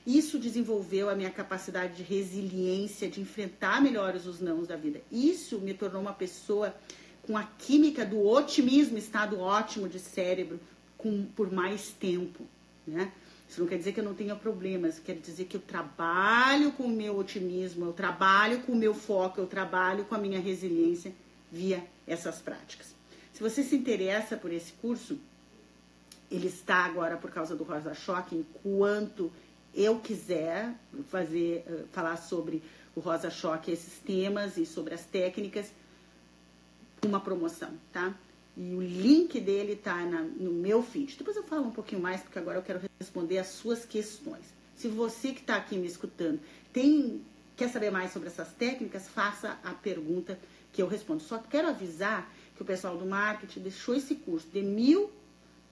Isso 0.06 0.38
desenvolveu 0.38 1.10
a 1.10 1.16
minha 1.16 1.30
capacidade 1.30 1.96
de 1.96 2.04
resiliência, 2.04 3.10
de 3.10 3.22
enfrentar 3.22 3.82
melhores 3.82 4.26
os 4.26 4.42
nãos 4.42 4.68
da 4.68 4.76
vida. 4.76 5.02
Isso 5.10 5.58
me 5.60 5.74
tornou 5.74 6.02
uma 6.02 6.12
pessoa 6.12 6.76
com 7.22 7.38
a 7.38 7.44
química 7.44 8.06
do 8.06 8.22
otimismo, 8.22 8.98
estado 8.98 9.40
ótimo 9.40 9.88
de 9.88 10.00
cérebro, 10.00 10.60
com, 10.98 11.28
por 11.28 11.50
mais 11.50 11.94
tempo. 11.94 12.46
Né? 12.86 13.10
Isso 13.56 13.62
não 13.62 13.70
quer 13.70 13.78
dizer 13.78 13.94
que 13.94 14.02
eu 14.02 14.04
não 14.04 14.14
tenha 14.14 14.36
problemas, 14.36 15.00
quer 15.00 15.16
dizer 15.16 15.46
que 15.46 15.56
eu 15.56 15.62
trabalho 15.62 16.74
com 16.74 16.84
o 16.84 16.90
meu 16.90 17.18
otimismo, 17.18 17.86
eu 17.86 17.94
trabalho 17.94 18.60
com 18.64 18.74
o 18.74 18.76
meu 18.76 18.94
foco, 18.94 19.40
eu 19.40 19.48
trabalho 19.48 20.04
com 20.04 20.14
a 20.14 20.18
minha 20.18 20.42
resiliência 20.42 21.14
via 21.50 21.82
essas 22.06 22.42
práticas. 22.42 22.94
Se 23.32 23.42
você 23.42 23.64
se 23.64 23.74
interessa 23.74 24.36
por 24.36 24.52
esse 24.52 24.74
curso, 24.74 25.18
ele 26.30 26.48
está 26.48 26.84
agora 26.84 27.16
por 27.16 27.32
causa 27.32 27.56
do 27.56 27.64
Rosa 27.64 27.94
Choque, 27.94 28.36
enquanto 28.36 29.32
eu 29.74 30.02
quiser 30.02 30.76
fazer, 31.08 31.64
eh, 31.66 31.86
falar 31.94 32.18
sobre 32.18 32.62
o 32.94 33.00
Rosa 33.00 33.30
Choque, 33.30 33.72
esses 33.72 34.00
temas 34.00 34.58
e 34.58 34.66
sobre 34.66 34.94
as 34.94 35.06
técnicas, 35.06 35.72
uma 37.06 37.22
promoção, 37.22 37.72
tá? 37.94 38.14
E 38.58 38.74
o 38.74 38.82
link 38.82 39.40
dele 39.42 39.76
tá 39.76 40.06
na, 40.06 40.22
no 40.22 40.52
meu 40.52 40.82
feed. 40.82 41.18
Depois 41.18 41.36
eu 41.36 41.44
falo 41.44 41.68
um 41.68 41.72
pouquinho 41.72 42.02
mais, 42.02 42.22
porque 42.22 42.40
agora 42.40 42.58
eu 42.58 42.64
quero 42.64 42.80
responder 43.00 43.38
as 43.38 43.48
suas 43.48 43.86
questões. 43.86 44.46
Se 44.76 44.88
você 44.88 45.32
que 45.32 45.42
está 45.42 45.56
aqui 45.56 45.78
me 45.78 45.88
escutando 45.88 46.40
tem 46.72 47.22
quer 47.56 47.70
saber 47.70 47.90
mais 47.90 48.12
sobre 48.12 48.28
essas 48.28 48.52
técnicas, 48.52 49.08
faça 49.08 49.58
a 49.64 49.74
pergunta 49.74 50.38
que 50.74 50.82
eu 50.82 50.88
respondo. 50.88 51.22
Só 51.22 51.38
quero 51.38 51.70
avisar 51.70 52.30
que 52.56 52.62
o 52.62 52.66
pessoal 52.66 52.98
do 52.98 53.06
marketing 53.06 53.62
deixou 53.62 53.96
esse 53.96 54.16
curso 54.16 54.48
de 54.50 54.62
mil 54.62 55.10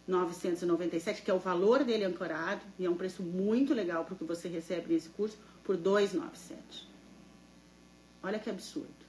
997, 0.07 1.21
que 1.21 1.31
é 1.31 1.33
o 1.33 1.39
valor 1.39 1.83
dele 1.83 2.03
ancorado, 2.03 2.61
e 2.77 2.85
é 2.85 2.89
um 2.89 2.95
preço 2.95 3.23
muito 3.23 3.73
legal 3.73 4.03
para 4.03 4.13
o 4.13 4.17
que 4.17 4.23
você 4.23 4.47
recebe 4.47 4.93
nesse 4.93 5.09
curso, 5.09 5.37
por 5.63 5.77
297. 5.77 6.89
Olha 8.21 8.39
que 8.39 8.49
absurdo. 8.49 9.03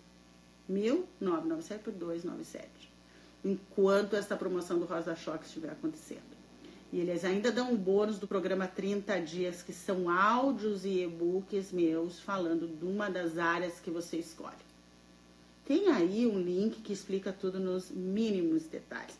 1.997 0.70 1.78
por 1.78 1.92
297. 1.92 2.93
Enquanto 3.44 4.16
essa 4.16 4.36
promoção 4.36 4.78
do 4.78 4.86
Rosa 4.86 5.14
Choque 5.14 5.44
estiver 5.44 5.70
acontecendo. 5.70 6.34
E 6.92 7.00
eles 7.00 7.24
ainda 7.24 7.50
dão 7.50 7.72
um 7.72 7.76
bônus 7.76 8.18
do 8.18 8.26
programa 8.26 8.66
30 8.66 9.20
dias, 9.20 9.62
que 9.62 9.72
são 9.72 10.08
áudios 10.08 10.84
e 10.84 11.02
e-books 11.02 11.72
meus 11.72 12.20
falando 12.20 12.68
de 12.68 12.84
uma 12.84 13.10
das 13.10 13.36
áreas 13.36 13.80
que 13.80 13.90
você 13.90 14.16
escolhe. 14.16 14.54
Tem 15.66 15.88
aí 15.88 16.26
um 16.26 16.38
link 16.38 16.80
que 16.82 16.92
explica 16.92 17.32
tudo 17.32 17.58
nos 17.58 17.90
mínimos 17.90 18.64
detalhes 18.64 19.18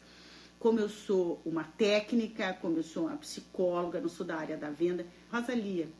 como 0.64 0.81
eu 0.81 0.89
sou 0.89 1.43
uma 1.45 1.62
técnica, 1.62 2.55
como 2.55 2.79
eu 2.79 2.83
sou 2.83 3.05
uma 3.05 3.18
psicóloga, 3.18 4.01
não 4.01 4.09
sou 4.09 4.25
da 4.25 4.37
área 4.37 4.57
da 4.57 4.70
venda. 4.70 5.05
Rosalia, 5.31 5.91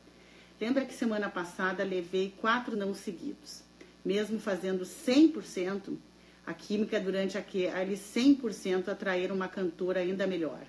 lembra 0.59 0.83
que 0.85 0.93
semana 0.95 1.29
passada 1.29 1.83
levei 1.83 2.33
quatro 2.41 2.75
não 2.75 2.91
seguidos, 2.91 3.61
mesmo 4.03 4.39
fazendo 4.39 4.83
100%, 4.83 5.95
a 6.45 6.53
química 6.53 6.99
durante 6.99 7.37
aquele 7.37 7.95
100% 7.95 8.87
atrair 8.87 9.31
uma 9.31 9.47
cantora 9.47 9.99
ainda 9.99 10.27
melhor. 10.27 10.61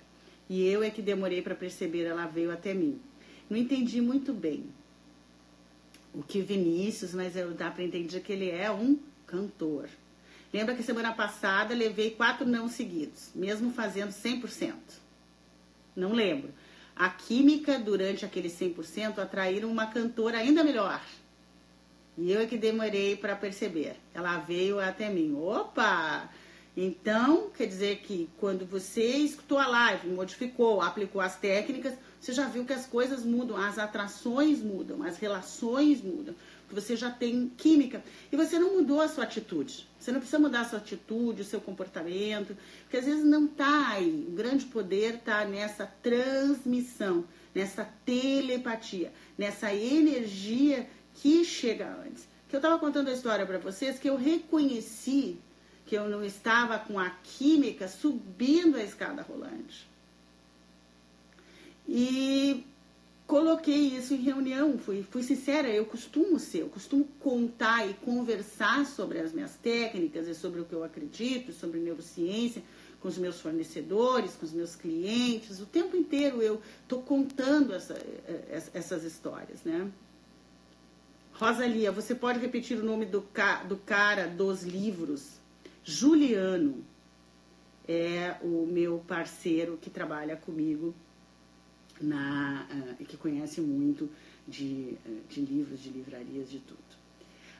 E 0.49 0.65
eu 0.65 0.81
é 0.81 0.89
que 0.89 1.01
demorei 1.01 1.41
para 1.41 1.55
perceber, 1.55 2.05
ela 2.05 2.25
veio 2.25 2.51
até 2.51 2.73
mim. 2.73 2.99
Não 3.49 3.57
entendi 3.57 4.01
muito 4.01 4.33
bem 4.33 4.65
o 6.13 6.23
que 6.23 6.41
Vinícius, 6.41 7.13
mas 7.13 7.35
eu 7.35 7.53
dá 7.53 7.69
para 7.69 7.83
entender 7.83 8.19
que 8.21 8.33
ele 8.33 8.49
é 8.49 8.71
um 8.71 8.97
cantor. 9.25 9.87
Lembra 10.53 10.73
que 10.73 10.81
semana 10.81 11.13
passada 11.13 11.75
levei 11.75 12.11
quatro 12.11 12.45
não 12.45 12.67
seguidos, 12.69 13.29
mesmo 13.35 13.71
fazendo 13.71 14.09
100%. 14.09 14.73
Não 15.95 16.13
lembro. 16.13 16.51
A 16.95 17.09
química, 17.09 17.77
durante 17.77 18.25
aquele 18.25 18.49
100%, 18.49 19.19
atraíram 19.19 19.69
uma 19.69 19.85
cantora 19.87 20.37
ainda 20.39 20.63
melhor. 20.63 21.01
E 22.17 22.31
eu 22.31 22.41
é 22.41 22.45
que 22.45 22.57
demorei 22.57 23.15
para 23.15 23.35
perceber. 23.35 23.95
Ela 24.13 24.37
veio 24.39 24.79
até 24.79 25.09
mim. 25.09 25.35
Opa! 25.35 26.29
Então, 26.75 27.49
quer 27.55 27.65
dizer 27.65 27.97
que 27.99 28.29
quando 28.37 28.65
você 28.65 29.17
escutou 29.17 29.57
a 29.57 29.67
live, 29.67 30.09
modificou, 30.09 30.81
aplicou 30.81 31.21
as 31.21 31.35
técnicas, 31.35 31.93
você 32.19 32.33
já 32.33 32.47
viu 32.47 32.65
que 32.65 32.73
as 32.73 32.85
coisas 32.85 33.23
mudam, 33.23 33.57
as 33.57 33.79
atrações 33.79 34.59
mudam, 34.59 35.01
as 35.03 35.17
relações 35.17 36.01
mudam 36.01 36.35
você 36.69 36.95
já 36.95 37.09
tem 37.09 37.49
química 37.55 38.03
e 38.31 38.35
você 38.35 38.59
não 38.59 38.75
mudou 38.75 39.01
a 39.01 39.07
sua 39.07 39.23
atitude. 39.23 39.87
Você 39.97 40.11
não 40.11 40.19
precisa 40.19 40.39
mudar 40.39 40.61
a 40.61 40.65
sua 40.65 40.79
atitude, 40.79 41.41
o 41.41 41.45
seu 41.45 41.61
comportamento, 41.61 42.55
porque 42.81 42.97
às 42.97 43.05
vezes 43.05 43.23
não 43.23 43.45
está 43.45 43.89
aí. 43.89 44.25
O 44.27 44.31
grande 44.31 44.65
poder 44.65 45.15
está 45.15 45.45
nessa 45.45 45.85
transmissão, 45.85 47.25
nessa 47.53 47.85
telepatia, 48.05 49.11
nessa 49.37 49.73
energia 49.73 50.87
que 51.17 51.43
chega 51.45 51.87
antes. 52.05 52.27
Que 52.49 52.55
eu 52.55 52.59
estava 52.59 52.79
contando 52.79 53.09
a 53.09 53.13
história 53.13 53.45
para 53.45 53.57
vocês 53.57 53.99
que 53.99 54.09
eu 54.09 54.15
reconheci 54.15 55.37
que 55.87 55.95
eu 55.95 56.09
não 56.09 56.23
estava 56.23 56.77
com 56.77 56.99
a 56.99 57.09
química 57.09 57.87
subindo 57.87 58.75
a 58.75 58.83
escada 58.83 59.21
rolante. 59.21 59.87
E 61.87 62.65
coloquei 63.25 63.95
isso 63.97 64.13
em 64.13 64.17
reunião, 64.17 64.77
fui, 64.77 65.01
fui 65.09 65.23
sincera, 65.23 65.69
eu 65.69 65.85
costumo 65.85 66.37
ser, 66.39 66.59
eu 66.59 66.69
costumo 66.69 67.05
contar 67.21 67.89
e 67.89 67.93
conversar 67.93 68.85
sobre 68.85 69.19
as 69.19 69.31
minhas 69.31 69.55
técnicas 69.55 70.27
e 70.27 70.35
sobre 70.35 70.59
o 70.59 70.65
que 70.65 70.73
eu 70.73 70.83
acredito, 70.83 71.53
sobre 71.53 71.79
neurociência, 71.79 72.61
com 72.99 73.07
os 73.07 73.17
meus 73.17 73.39
fornecedores, 73.39 74.35
com 74.35 74.45
os 74.45 74.51
meus 74.51 74.75
clientes, 74.75 75.61
o 75.61 75.65
tempo 75.65 75.95
inteiro 75.95 76.41
eu 76.41 76.61
estou 76.83 77.01
contando 77.01 77.73
essa, 77.73 77.97
essas 78.73 79.03
histórias, 79.03 79.63
né? 79.63 79.89
Rosalia, 81.39 81.91
você 81.91 82.15
pode 82.15 82.39
repetir 82.39 82.79
o 82.79 82.83
nome 82.83 83.05
do, 83.05 83.21
ca, 83.21 83.63
do 83.63 83.77
cara 83.77 84.27
dos 84.27 84.63
livros? 84.63 85.39
Juliano 85.83 86.83
é 87.87 88.35
o 88.41 88.65
meu 88.65 89.03
parceiro 89.07 89.77
que 89.79 89.87
trabalha 89.87 90.35
comigo 90.35 90.95
na, 92.01 92.67
uh, 92.71 93.05
que 93.05 93.15
conhece 93.15 93.61
muito 93.61 94.09
de, 94.47 94.97
uh, 95.05 95.21
de 95.29 95.41
livros, 95.41 95.79
de 95.79 95.89
livrarias, 95.89 96.49
de 96.49 96.57
tudo. 96.57 96.79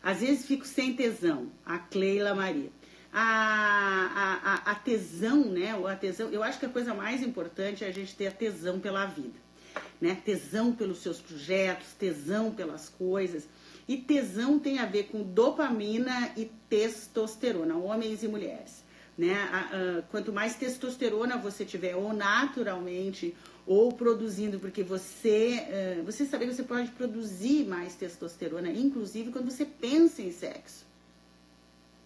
Às 0.02 0.22
vezes 0.22 0.48
fico 0.48 0.66
sem 0.66 0.96
tesão, 0.96 1.52
a 1.64 1.78
Cleila 1.78 2.34
Maria. 2.34 2.72
A, 3.14 4.64
a, 4.66 4.72
a, 4.72 4.76
tesão, 4.76 5.46
né? 5.46 5.76
O 5.76 5.86
a 5.86 5.96
tesão, 5.96 6.30
eu 6.30 6.42
acho 6.42 6.60
que 6.60 6.66
a 6.66 6.70
coisa 6.70 6.96
mais 6.96 7.22
importante 7.22 7.84
é 7.84 7.88
a 7.88 7.92
gente 7.92 8.16
ter 8.16 8.28
a 8.28 8.32
tesão 8.32 8.80
pela 8.80 9.06
vida. 9.06 9.38
Né? 10.02 10.20
Tesão 10.26 10.74
pelos 10.74 10.98
seus 10.98 11.22
projetos, 11.22 11.94
tesão 11.94 12.52
pelas 12.52 12.90
coisas. 12.90 13.48
E 13.88 13.98
tesão 13.98 14.60
tem 14.60 14.80
a 14.80 14.86
ver 14.86 15.04
com 15.06 15.24
dopamina 15.24 16.32
e 16.36 16.52
testosterona, 16.70 17.78
homens 17.78 18.24
e 18.24 18.28
mulheres. 18.28 18.86
Né? 19.18 19.36
quanto 20.12 20.32
mais 20.32 20.56
testosterona 20.56 21.38
você 21.38 21.66
tiver, 21.66 21.96
ou 21.96 22.14
naturalmente, 22.14 23.36
ou 23.68 23.92
produzindo, 23.92 24.60
porque 24.60 24.82
você, 24.82 26.00
uh, 26.00 26.04
você 26.04 26.26
sabe 26.26 26.46
que 26.46 26.54
você 26.54 26.64
pode 26.64 26.90
produzir 26.92 27.66
mais 27.66 27.96
testosterona, 27.96 28.70
inclusive 28.70 29.30
quando 29.30 29.52
você 29.52 29.66
pensa 29.66 30.22
em 30.22 30.32
sexo. 30.32 30.86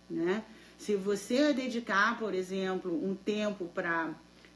Né? 0.10 0.44
Se 0.78 0.96
você 0.96 1.54
dedicar, 1.54 2.18
por 2.18 2.34
exemplo, 2.34 2.92
um 2.92 3.14
tempo 3.14 3.66
para 3.76 4.14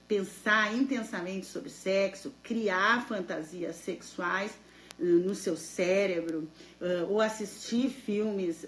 pensar 0.07 0.75
intensamente 0.75 1.45
sobre 1.45 1.69
sexo, 1.69 2.33
criar 2.41 3.05
fantasias 3.07 3.75
sexuais, 3.75 4.51
no 4.97 5.35
seu 5.35 5.57
cérebro, 5.57 6.47
ou 7.09 7.19
assistir 7.21 7.89
filmes 7.89 8.65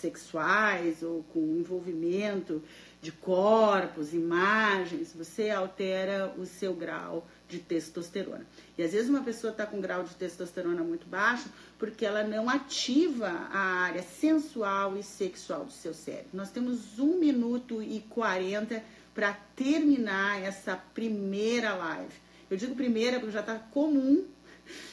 sexuais 0.00 1.02
ou 1.02 1.22
com 1.32 1.40
envolvimento 1.40 2.62
de 3.00 3.12
corpos, 3.12 4.14
imagens, 4.14 5.12
você 5.14 5.50
altera 5.50 6.34
o 6.38 6.46
seu 6.46 6.74
grau 6.74 7.26
de 7.48 7.58
testosterona. 7.58 8.46
E 8.78 8.82
às 8.82 8.92
vezes 8.92 9.10
uma 9.10 9.22
pessoa 9.22 9.50
está 9.50 9.66
com 9.66 9.80
grau 9.80 10.04
de 10.04 10.14
testosterona 10.14 10.82
muito 10.82 11.06
baixo 11.06 11.48
porque 11.78 12.06
ela 12.06 12.24
não 12.24 12.48
ativa 12.48 13.28
a 13.28 13.58
área 13.58 14.02
sensual 14.02 14.96
e 14.96 15.02
sexual 15.02 15.66
do 15.66 15.72
seu 15.72 15.92
cérebro. 15.92 16.30
Nós 16.32 16.50
temos 16.50 16.98
um 16.98 17.18
minuto 17.18 17.82
e 17.82 18.00
40 18.08 18.82
para 19.14 19.34
terminar 19.54 20.42
essa 20.42 20.74
primeira 20.74 21.74
live. 21.74 22.23
Eu 22.50 22.56
digo 22.56 22.74
primeira 22.74 23.18
porque 23.18 23.32
já 23.32 23.40
está 23.40 23.58
comum 23.58 24.24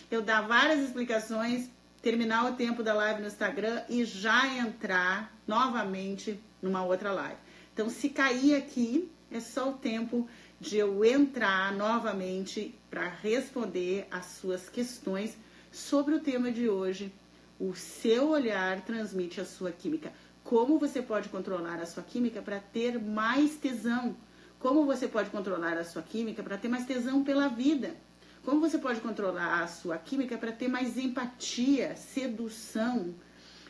eu 0.09 0.21
dar 0.21 0.41
várias 0.41 0.81
explicações, 0.81 1.69
terminar 2.01 2.51
o 2.51 2.55
tempo 2.55 2.83
da 2.83 2.93
live 2.93 3.21
no 3.21 3.27
Instagram 3.27 3.81
e 3.89 4.03
já 4.03 4.47
entrar 4.57 5.33
novamente 5.47 6.39
numa 6.61 6.83
outra 6.83 7.11
live. 7.11 7.37
Então, 7.73 7.89
se 7.89 8.09
cair 8.09 8.55
aqui, 8.55 9.09
é 9.31 9.39
só 9.39 9.69
o 9.69 9.73
tempo 9.73 10.27
de 10.59 10.77
eu 10.77 11.03
entrar 11.05 11.73
novamente 11.73 12.75
para 12.89 13.07
responder 13.07 14.05
as 14.11 14.25
suas 14.25 14.69
questões 14.69 15.37
sobre 15.71 16.13
o 16.13 16.19
tema 16.19 16.51
de 16.51 16.67
hoje. 16.69 17.11
O 17.59 17.73
seu 17.73 18.29
olhar 18.29 18.81
transmite 18.81 19.39
a 19.39 19.45
sua 19.45 19.71
química. 19.71 20.11
Como 20.43 20.77
você 20.77 21.01
pode 21.01 21.29
controlar 21.29 21.79
a 21.79 21.85
sua 21.85 22.03
química 22.03 22.41
para 22.41 22.59
ter 22.59 22.99
mais 22.99 23.55
tesão? 23.55 24.15
Como 24.61 24.85
você 24.85 25.07
pode 25.07 25.31
controlar 25.31 25.75
a 25.75 25.83
sua 25.83 26.03
química 26.03 26.43
para 26.43 26.55
ter 26.55 26.67
mais 26.67 26.85
tesão 26.85 27.23
pela 27.23 27.47
vida? 27.47 27.95
Como 28.43 28.61
você 28.61 28.77
pode 28.77 29.01
controlar 29.01 29.63
a 29.63 29.67
sua 29.67 29.97
química 29.97 30.37
para 30.37 30.51
ter 30.51 30.67
mais 30.67 30.97
empatia, 30.97 31.95
sedução, 31.95 33.15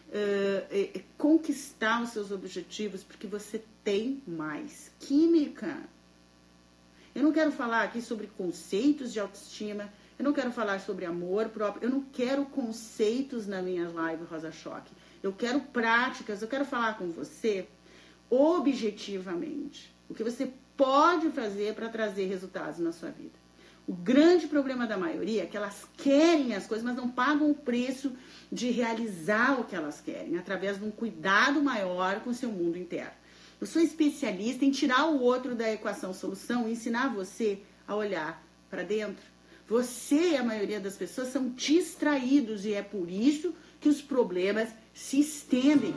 uh, 0.10 1.02
conquistar 1.18 2.02
os 2.02 2.10
seus 2.10 2.30
objetivos, 2.30 3.04
porque 3.04 3.26
você 3.26 3.64
tem 3.86 4.22
mais 4.28 4.92
química. 5.00 5.78
Eu 7.16 7.24
não 7.24 7.32
quero 7.32 7.54
falar 7.54 7.84
aqui 7.84 8.02
sobre 8.02 8.28
conceitos 8.28 9.14
de 9.14 9.20
autoestima, 9.20 9.90
eu 10.20 10.26
não 10.26 10.34
quero 10.34 10.52
falar 10.52 10.82
sobre 10.82 11.06
amor 11.06 11.50
próprio, 11.50 11.86
eu 11.86 11.90
não 11.90 12.02
quero 12.02 12.46
conceitos 12.46 13.48
na 13.48 13.62
minha 13.62 13.90
live 13.90 14.26
Rosa 14.26 14.52
Choque. 14.52 14.92
Eu 15.24 15.32
quero 15.32 15.62
práticas, 15.62 16.42
eu 16.42 16.50
quero 16.50 16.66
falar 16.66 16.98
com 16.98 17.10
você 17.12 17.66
objetivamente. 18.30 19.94
O 20.10 20.14
que 20.14 20.24
você 20.24 20.52
pode 20.82 21.30
fazer 21.30 21.76
para 21.76 21.90
trazer 21.90 22.26
resultados 22.26 22.80
na 22.80 22.92
sua 22.92 23.12
vida. 23.12 23.40
O 23.88 23.94
grande 23.94 24.48
problema 24.48 24.88
da 24.88 24.98
maioria 24.98 25.44
é 25.44 25.46
que 25.46 25.56
elas 25.56 25.86
querem 25.96 26.56
as 26.56 26.66
coisas, 26.66 26.84
mas 26.84 26.96
não 26.96 27.08
pagam 27.08 27.52
o 27.52 27.54
preço 27.54 28.14
de 28.52 28.72
realizar 28.72 29.62
o 29.62 29.64
que 29.64 29.76
elas 29.76 30.02
querem, 30.02 30.40
através 30.40 30.80
de 30.80 30.84
um 30.84 30.90
cuidado 30.90 31.62
maior 31.62 32.22
com 32.22 32.32
o 32.32 32.34
seu 32.34 32.50
mundo 32.50 32.80
interno. 32.80 33.12
Eu 33.60 33.68
sou 33.68 33.80
especialista 33.80 34.66
em 34.66 34.72
tirar 34.72 35.06
o 35.06 35.22
outro 35.22 35.54
da 35.54 35.72
equação 35.72 36.16
solução 36.16 36.68
e 36.68 36.72
ensinar 36.72 37.14
você 37.14 37.60
a 37.88 37.96
olhar 37.96 38.44
para 38.68 38.82
dentro. 38.82 39.24
Você 39.68 40.32
e 40.32 40.38
a 40.38 40.44
maioria 40.44 40.80
das 40.80 40.98
pessoas 40.98 41.28
são 41.28 41.50
distraídos 41.50 42.66
e 42.66 42.74
é 42.74 42.82
por 42.82 43.08
isso 43.08 43.54
que 43.80 43.88
os 43.88 44.02
problemas 44.02 44.70
se 44.96 45.20
estendem. 45.20 45.94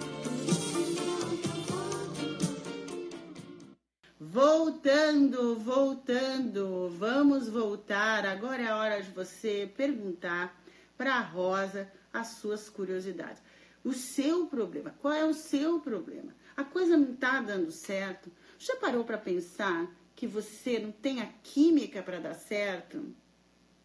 Voltando, 4.35 5.55
voltando, 5.61 6.89
vamos 6.99 7.49
voltar. 7.49 8.27
Agora 8.27 8.63
é 8.63 8.67
a 8.67 8.77
hora 8.77 9.01
de 9.01 9.09
você 9.13 9.71
perguntar 9.77 10.61
para 10.99 11.15
a 11.15 11.21
Rosa 11.21 11.89
as 12.13 12.39
suas 12.39 12.69
curiosidades. 12.69 13.41
O 13.85 13.93
seu 13.93 14.47
problema, 14.49 14.93
qual 15.01 15.15
é 15.15 15.25
o 15.25 15.33
seu 15.33 15.79
problema? 15.79 16.35
A 16.57 16.65
coisa 16.65 16.97
não 16.97 17.13
está 17.13 17.41
dando 17.41 17.71
certo? 17.71 18.29
Já 18.59 18.75
parou 18.75 19.05
para 19.05 19.17
pensar 19.17 19.89
que 20.17 20.27
você 20.27 20.81
não 20.81 20.91
tem 20.91 21.21
a 21.21 21.27
química 21.45 22.03
para 22.03 22.19
dar 22.19 22.35
certo? 22.35 23.15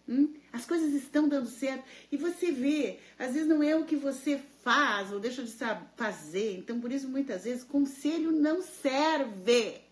Hum? 0.07 0.33
As 0.51 0.65
coisas 0.65 0.95
estão 0.95 1.29
dando 1.29 1.47
certo 1.47 1.83
e 2.11 2.17
você 2.17 2.51
vê, 2.51 2.97
às 3.19 3.33
vezes 3.33 3.47
não 3.47 3.61
é 3.61 3.75
o 3.75 3.85
que 3.85 3.95
você 3.95 4.41
faz 4.63 5.13
ou 5.13 5.19
deixa 5.19 5.43
de 5.43 5.53
fazer. 5.95 6.57
Então, 6.57 6.81
por 6.81 6.91
isso, 6.91 7.07
muitas 7.07 7.43
vezes, 7.43 7.63
conselho 7.63 8.31
não 8.31 8.63
serve. 8.63 9.87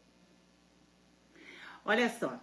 Olha 1.90 2.10
só, 2.10 2.38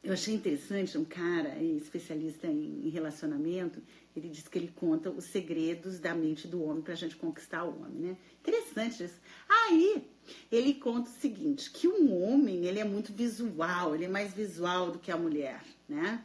eu 0.00 0.12
achei 0.12 0.32
interessante 0.32 0.96
um 0.96 1.04
cara 1.04 1.60
especialista 1.60 2.46
em 2.46 2.88
relacionamento, 2.88 3.82
ele 4.14 4.28
diz 4.28 4.46
que 4.46 4.56
ele 4.56 4.72
conta 4.76 5.10
os 5.10 5.24
segredos 5.24 5.98
da 5.98 6.14
mente 6.14 6.46
do 6.46 6.62
homem 6.62 6.84
para 6.84 6.92
a 6.92 6.96
gente 6.96 7.16
conquistar 7.16 7.64
o 7.64 7.82
homem, 7.82 7.98
né? 7.98 8.16
Interessante 8.40 9.02
isso. 9.02 9.16
Aí 9.48 10.08
ele 10.52 10.74
conta 10.74 11.10
o 11.10 11.12
seguinte, 11.12 11.68
que 11.72 11.88
um 11.88 12.14
homem 12.22 12.64
ele 12.64 12.78
é 12.78 12.84
muito 12.84 13.12
visual, 13.12 13.92
ele 13.92 14.04
é 14.04 14.08
mais 14.08 14.32
visual 14.32 14.92
do 14.92 15.00
que 15.00 15.10
a 15.10 15.16
mulher, 15.16 15.60
né? 15.88 16.22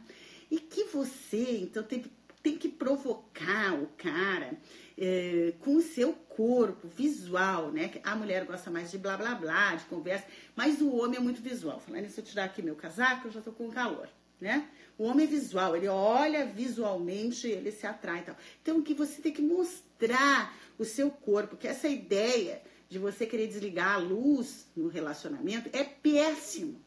E 0.48 0.60
que 0.60 0.84
você 0.84 1.58
então 1.62 1.82
tem, 1.82 2.04
tem 2.40 2.56
que 2.56 2.68
provocar 2.68 3.74
o 3.74 3.88
cara 3.96 4.56
é, 5.00 5.54
com 5.60 5.76
o 5.76 5.80
seu 5.80 6.12
corpo 6.12 6.88
visual, 6.88 7.70
né? 7.70 7.90
A 8.02 8.16
mulher 8.16 8.44
gosta 8.44 8.70
mais 8.70 8.90
de 8.90 8.98
blá 8.98 9.16
blá 9.16 9.34
blá, 9.34 9.76
de 9.76 9.84
conversa, 9.84 10.26
mas 10.56 10.80
o 10.80 10.96
homem 10.96 11.18
é 11.18 11.20
muito 11.20 11.40
visual. 11.40 11.78
Falando 11.78 12.02
nisso, 12.02 12.18
eu 12.18 12.24
tirar 12.24 12.44
aqui 12.44 12.60
meu 12.60 12.74
casaco, 12.74 13.28
eu 13.28 13.32
já 13.32 13.40
tô 13.40 13.52
com 13.52 13.70
calor, 13.70 14.08
né? 14.40 14.68
O 14.98 15.04
homem 15.04 15.26
é 15.26 15.30
visual, 15.30 15.76
ele 15.76 15.86
olha 15.86 16.44
visualmente, 16.44 17.46
ele 17.46 17.70
se 17.70 17.86
atrai 17.86 18.20
e 18.20 18.22
tal. 18.22 18.36
Então, 18.60 18.82
que 18.82 18.92
você 18.92 19.22
tem 19.22 19.32
que 19.32 19.40
mostrar 19.40 20.56
o 20.76 20.84
seu 20.84 21.10
corpo, 21.10 21.56
que 21.56 21.68
essa 21.68 21.86
ideia 21.86 22.60
de 22.88 22.98
você 22.98 23.24
querer 23.24 23.46
desligar 23.46 23.94
a 23.94 23.98
luz 23.98 24.66
no 24.74 24.88
relacionamento 24.88 25.70
é 25.72 25.84
péssimo 25.84 26.80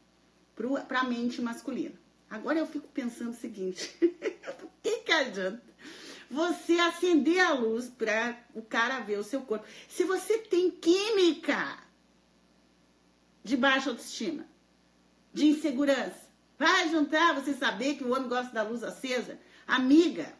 para 0.86 1.00
a 1.00 1.04
mente 1.04 1.40
masculina. 1.40 1.94
Agora 2.28 2.58
eu 2.58 2.66
fico 2.66 2.88
pensando 2.88 3.30
o 3.30 3.34
seguinte: 3.34 3.96
o 4.62 4.68
que, 4.82 4.98
que 4.98 5.12
adianta? 5.12 5.62
Você 6.32 6.78
acender 6.78 7.40
a 7.40 7.52
luz 7.52 7.90
para 7.90 8.38
o 8.54 8.62
cara 8.62 9.00
ver 9.00 9.18
o 9.18 9.24
seu 9.24 9.42
corpo. 9.42 9.66
Se 9.86 10.02
você 10.04 10.38
tem 10.38 10.70
química 10.70 11.78
de 13.44 13.54
baixa 13.56 13.90
autoestima, 13.90 14.46
de 15.32 15.46
insegurança, 15.46 16.22
vai 16.58 16.88
juntar 16.88 17.34
você 17.34 17.52
saber 17.52 17.96
que 17.96 18.04
o 18.04 18.12
homem 18.12 18.28
gosta 18.28 18.50
da 18.52 18.62
luz 18.62 18.82
acesa? 18.82 19.38
Amiga, 19.66 20.32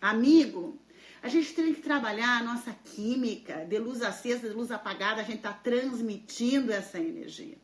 amigo, 0.00 0.76
a 1.22 1.28
gente 1.28 1.54
tem 1.54 1.72
que 1.72 1.82
trabalhar 1.82 2.38
a 2.38 2.42
nossa 2.42 2.72
química 2.72 3.64
de 3.64 3.78
luz 3.78 4.02
acesa, 4.02 4.48
de 4.48 4.54
luz 4.54 4.72
apagada, 4.72 5.20
a 5.20 5.24
gente 5.24 5.36
está 5.36 5.52
transmitindo 5.52 6.72
essa 6.72 6.98
energia. 6.98 7.58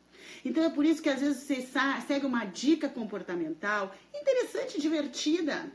Então 0.45 0.63
é 0.63 0.69
por 0.69 0.85
isso 0.85 1.01
que 1.01 1.09
às 1.09 1.19
vezes 1.19 1.43
você 1.43 1.67
segue 2.07 2.25
uma 2.25 2.45
dica 2.45 2.87
comportamental 2.87 3.93
interessante, 4.13 4.79
divertida 4.79 5.69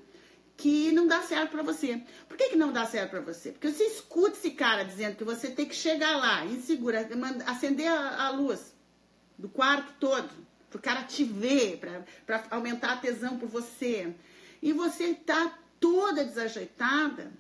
que 0.59 0.91
não 0.91 1.07
dá 1.07 1.23
certo 1.23 1.53
para 1.53 1.63
você. 1.63 2.03
Por 2.29 2.37
que, 2.37 2.49
que 2.49 2.57
não 2.57 2.73
dá 2.73 2.85
certo 2.85 3.11
para 3.11 3.21
você? 3.21 3.53
Porque 3.53 3.71
você 3.71 3.85
escuta 3.85 4.37
esse 4.37 4.51
cara 4.51 4.85
dizendo 4.85 5.15
que 5.15 5.23
você 5.23 5.49
tem 5.49 5.65
que 5.65 5.75
chegar 5.75 6.17
lá, 6.17 6.45
insegura, 6.45 7.09
acender 7.47 7.87
a, 7.87 8.27
a 8.27 8.31
luz 8.31 8.75
do 9.39 9.49
quarto 9.49 9.95
todo, 10.01 10.29
pro 10.69 10.83
cara 10.83 11.05
te 11.05 11.23
ver, 11.23 11.79
para 12.27 12.45
aumentar 12.51 12.95
a 12.95 12.97
tesão 12.97 13.39
por 13.39 13.49
você. 13.49 14.13
E 14.61 14.73
você 14.73 15.15
tá 15.15 15.57
toda 15.79 16.25
desajeitada, 16.25 17.31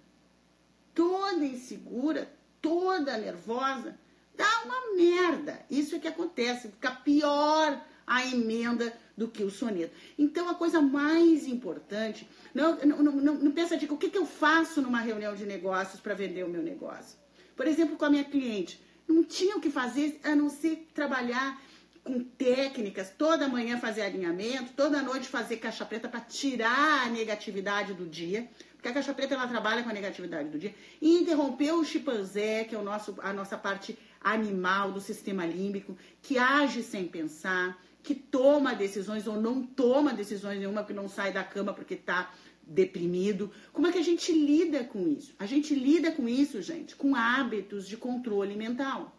toda 0.94 1.44
insegura, 1.44 2.32
toda 2.62 3.18
nervosa, 3.18 3.98
dá 4.36 4.62
uma 4.64 4.94
merda. 4.94 5.60
Isso 5.68 5.96
é 5.96 5.98
que 5.98 6.06
acontece, 6.06 6.68
fica 6.68 6.92
pior 6.92 7.84
a 8.06 8.24
emenda 8.24 8.96
do 9.18 9.26
que 9.26 9.42
o 9.42 9.50
soneto. 9.50 9.92
Então, 10.16 10.48
a 10.48 10.54
coisa 10.54 10.80
mais 10.80 11.46
importante, 11.46 12.26
não, 12.54 12.76
não, 12.76 13.02
não, 13.02 13.34
não 13.34 13.50
pensa 13.50 13.76
de 13.76 13.86
o 13.86 13.96
que, 13.96 14.08
que 14.08 14.16
eu 14.16 14.24
faço 14.24 14.80
numa 14.80 15.00
reunião 15.00 15.34
de 15.34 15.44
negócios 15.44 16.00
para 16.00 16.14
vender 16.14 16.44
o 16.44 16.48
meu 16.48 16.62
negócio. 16.62 17.18
Por 17.56 17.66
exemplo, 17.66 17.96
com 17.96 18.04
a 18.04 18.10
minha 18.10 18.24
cliente, 18.24 18.80
não 19.08 19.24
tinha 19.24 19.56
o 19.56 19.60
que 19.60 19.70
fazer 19.70 20.20
a 20.22 20.36
não 20.36 20.48
ser 20.48 20.86
trabalhar 20.94 21.60
com 22.04 22.20
técnicas, 22.20 23.10
toda 23.18 23.48
manhã 23.48 23.76
fazer 23.78 24.02
alinhamento, 24.02 24.72
toda 24.74 25.02
noite 25.02 25.28
fazer 25.28 25.56
caixa 25.56 25.84
preta 25.84 26.08
para 26.08 26.20
tirar 26.20 27.06
a 27.06 27.10
negatividade 27.10 27.92
do 27.92 28.06
dia, 28.06 28.48
porque 28.74 28.88
a 28.88 28.92
caixa 28.94 29.12
preta 29.12 29.34
ela 29.34 29.48
trabalha 29.48 29.82
com 29.82 29.90
a 29.90 29.92
negatividade 29.92 30.48
do 30.48 30.58
dia, 30.58 30.74
e 31.02 31.18
interromper 31.20 31.72
o 31.72 31.84
chimpanzé, 31.84 32.64
que 32.64 32.74
é 32.74 32.78
o 32.78 32.82
nosso, 32.82 33.16
a 33.18 33.32
nossa 33.32 33.58
parte 33.58 33.98
animal 34.20 34.92
do 34.92 35.00
sistema 35.00 35.44
límbico, 35.44 35.98
que 36.22 36.38
age 36.38 36.82
sem 36.82 37.06
pensar, 37.06 37.76
que 38.02 38.14
toma 38.14 38.74
decisões 38.74 39.26
ou 39.26 39.40
não 39.40 39.62
toma 39.62 40.12
decisões 40.12 40.58
nenhuma, 40.58 40.84
que 40.84 40.92
não 40.92 41.08
sai 41.08 41.32
da 41.32 41.44
cama 41.44 41.74
porque 41.74 41.94
está 41.94 42.32
deprimido. 42.62 43.50
Como 43.72 43.86
é 43.86 43.92
que 43.92 43.98
a 43.98 44.04
gente 44.04 44.32
lida 44.32 44.84
com 44.84 45.08
isso? 45.08 45.34
A 45.38 45.46
gente 45.46 45.74
lida 45.74 46.12
com 46.12 46.28
isso, 46.28 46.60
gente, 46.62 46.94
com 46.94 47.14
hábitos 47.14 47.88
de 47.88 47.96
controle 47.96 48.54
mental. 48.54 49.16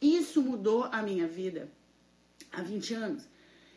Isso 0.00 0.42
mudou 0.42 0.84
a 0.84 1.02
minha 1.02 1.26
vida 1.26 1.70
há 2.52 2.62
20 2.62 2.94
anos. 2.94 3.24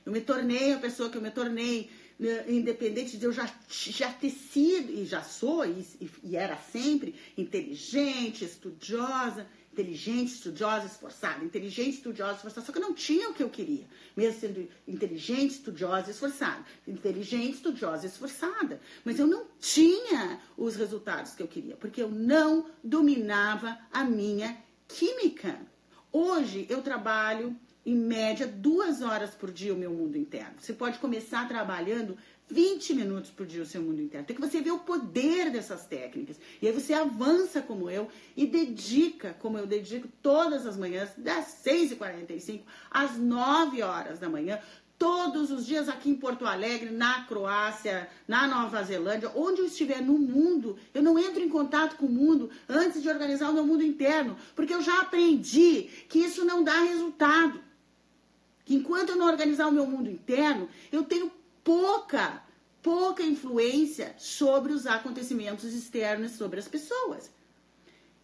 Eu 0.05 0.11
me 0.11 0.21
tornei 0.21 0.73
a 0.73 0.79
pessoa 0.79 1.09
que 1.09 1.17
eu 1.17 1.21
me 1.21 1.31
tornei 1.31 1.89
né, 2.19 2.45
independente 2.47 3.17
de 3.17 3.25
eu 3.25 3.31
já, 3.31 3.49
já 3.67 4.11
ter 4.11 4.29
sido, 4.29 4.91
e 4.91 5.05
já 5.05 5.23
sou, 5.23 5.65
e, 5.65 5.85
e 6.23 6.35
era 6.35 6.57
sempre, 6.57 7.15
inteligente, 7.37 8.45
estudiosa, 8.45 9.47
inteligente, 9.74 10.34
estudiosa, 10.34 10.86
esforçada, 10.86 11.43
inteligente, 11.43 11.95
estudiosa, 11.95 12.36
esforçada, 12.36 12.65
só 12.65 12.71
que 12.71 12.78
eu 12.78 12.82
não 12.82 12.93
tinha 12.93 13.30
o 13.30 13.34
que 13.34 13.41
eu 13.41 13.49
queria, 13.49 13.86
mesmo 14.15 14.39
sendo 14.39 14.69
inteligente, 14.88 15.51
estudiosa, 15.51 16.11
esforçada, 16.11 16.63
inteligente, 16.88 17.55
estudiosa, 17.55 18.05
esforçada, 18.05 18.80
mas 19.03 19.17
eu 19.17 19.26
não 19.26 19.45
tinha 19.59 20.39
os 20.55 20.76
resultados 20.76 21.34
que 21.34 21.41
eu 21.41 21.47
queria, 21.47 21.76
porque 21.76 22.01
eu 22.01 22.09
não 22.09 22.67
dominava 22.84 23.78
a 23.91 24.03
minha 24.03 24.55
química. 24.88 25.59
Hoje 26.11 26.67
eu 26.69 26.84
trabalho 26.84 27.55
em 27.86 27.95
média 27.95 28.47
duas 28.47 29.01
horas 29.01 29.32
por 29.32 29.51
dia 29.51 29.74
o 29.74 29.78
meu 29.78 29.91
mundo 29.91 30.17
interno. 30.17 30.53
Você 30.59 30.71
pode 30.71 30.99
começar 30.99 31.47
trabalhando 31.47 32.17
20 32.49 32.93
minutos 32.93 33.31
por 33.31 33.45
dia 33.45 33.63
o 33.63 33.65
seu 33.65 33.81
mundo 33.81 34.01
interno. 34.01 34.27
Tem 34.27 34.35
que 34.35 34.41
você 34.41 34.61
ver 34.61 34.71
o 34.71 34.79
poder 34.79 35.49
dessas 35.49 35.85
técnicas. 35.85 36.37
E 36.61 36.67
aí 36.67 36.73
você 36.73 36.93
avança 36.93 37.61
como 37.61 37.89
eu 37.89 38.07
e 38.35 38.45
dedica, 38.45 39.35
como 39.39 39.57
eu 39.57 39.65
dedico 39.65 40.07
todas 40.21 40.65
as 40.65 40.77
manhãs, 40.77 41.09
das 41.17 41.63
6h45 41.65 42.61
às 42.91 43.17
9 43.17 43.81
horas 43.81 44.19
da 44.19 44.29
manhã, 44.29 44.59
todos 44.97 45.51
os 45.51 45.65
dias 45.65 45.89
aqui 45.89 46.09
em 46.09 46.15
Porto 46.15 46.45
Alegre, 46.45 46.89
na 46.89 47.25
Croácia, 47.25 48.09
na 48.27 48.47
Nova 48.47 48.81
Zelândia, 48.83 49.31
onde 49.35 49.59
eu 49.59 49.65
estiver 49.65 50.01
no 50.01 50.17
mundo, 50.17 50.77
eu 50.93 51.03
não 51.03 51.19
entro 51.19 51.41
em 51.41 51.49
contato 51.49 51.97
com 51.97 52.05
o 52.05 52.09
mundo 52.09 52.49
antes 52.69 53.01
de 53.01 53.09
organizar 53.09 53.49
o 53.49 53.53
meu 53.53 53.65
mundo 53.65 53.83
interno, 53.83 54.37
porque 54.55 54.73
eu 54.73 54.81
já 54.81 55.01
aprendi 55.01 55.89
que 56.07 56.19
isso 56.19 56.45
não 56.45 56.63
dá 56.63 56.79
resultado. 56.83 57.61
Que 58.63 58.75
enquanto 58.75 59.09
eu 59.09 59.17
não 59.17 59.27
organizar 59.27 59.67
o 59.67 59.73
meu 59.73 59.85
mundo 59.85 60.09
interno, 60.09 60.69
eu 60.89 61.03
tenho 61.03 61.29
pouca, 61.64 62.43
pouca 62.82 63.24
influência 63.24 64.16
sobre 64.18 64.74
os 64.74 64.86
acontecimentos 64.86 65.74
externos, 65.74 66.34
sobre 66.34 66.59
as 66.59 66.68
pessoas. 66.68 67.32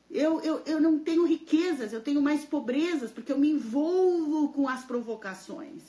Eu, 0.10 0.42
eu, 0.42 0.64
eu 0.66 0.82
não 0.82 1.00
tenho 1.00 1.26
riquezas, 1.26 1.94
eu 1.94 2.02
tenho 2.02 2.22
mais 2.22 2.44
pobrezas, 2.44 3.12
porque 3.12 3.32
eu 3.32 3.38
me 3.38 3.50
envolvo 3.50 4.50
com 4.50 4.68
as 4.68 4.84
provocações. 4.84 5.84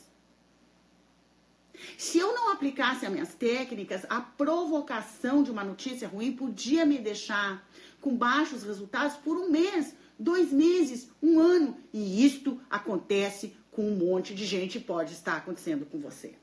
Se 1.97 2.19
eu 2.19 2.35
não 2.35 2.53
aplicasse 2.53 3.07
as 3.07 3.13
minhas 3.13 3.35
técnicas, 3.35 4.05
a 4.11 4.21
provocação 4.21 5.43
de 5.43 5.51
uma 5.51 5.65
notícia 5.65 6.07
ruim 6.07 6.33
podia 6.33 6.85
me 6.85 6.99
deixar 6.99 7.67
com 8.01 8.15
baixos 8.15 8.63
resultados 8.63 9.17
por 9.17 9.37
um 9.39 9.51
mês, 9.51 9.95
dois 10.19 10.53
meses, 10.53 11.11
um 11.23 11.39
ano. 11.41 11.77
E 11.91 12.25
isto 12.25 12.61
acontece 12.69 13.57
com 13.71 13.89
um 13.91 13.97
monte 13.97 14.35
de 14.35 14.45
gente 14.45 14.79
pode 14.79 15.15
estar 15.15 15.37
acontecendo 15.37 15.87
com 15.87 15.99
você. 15.99 16.35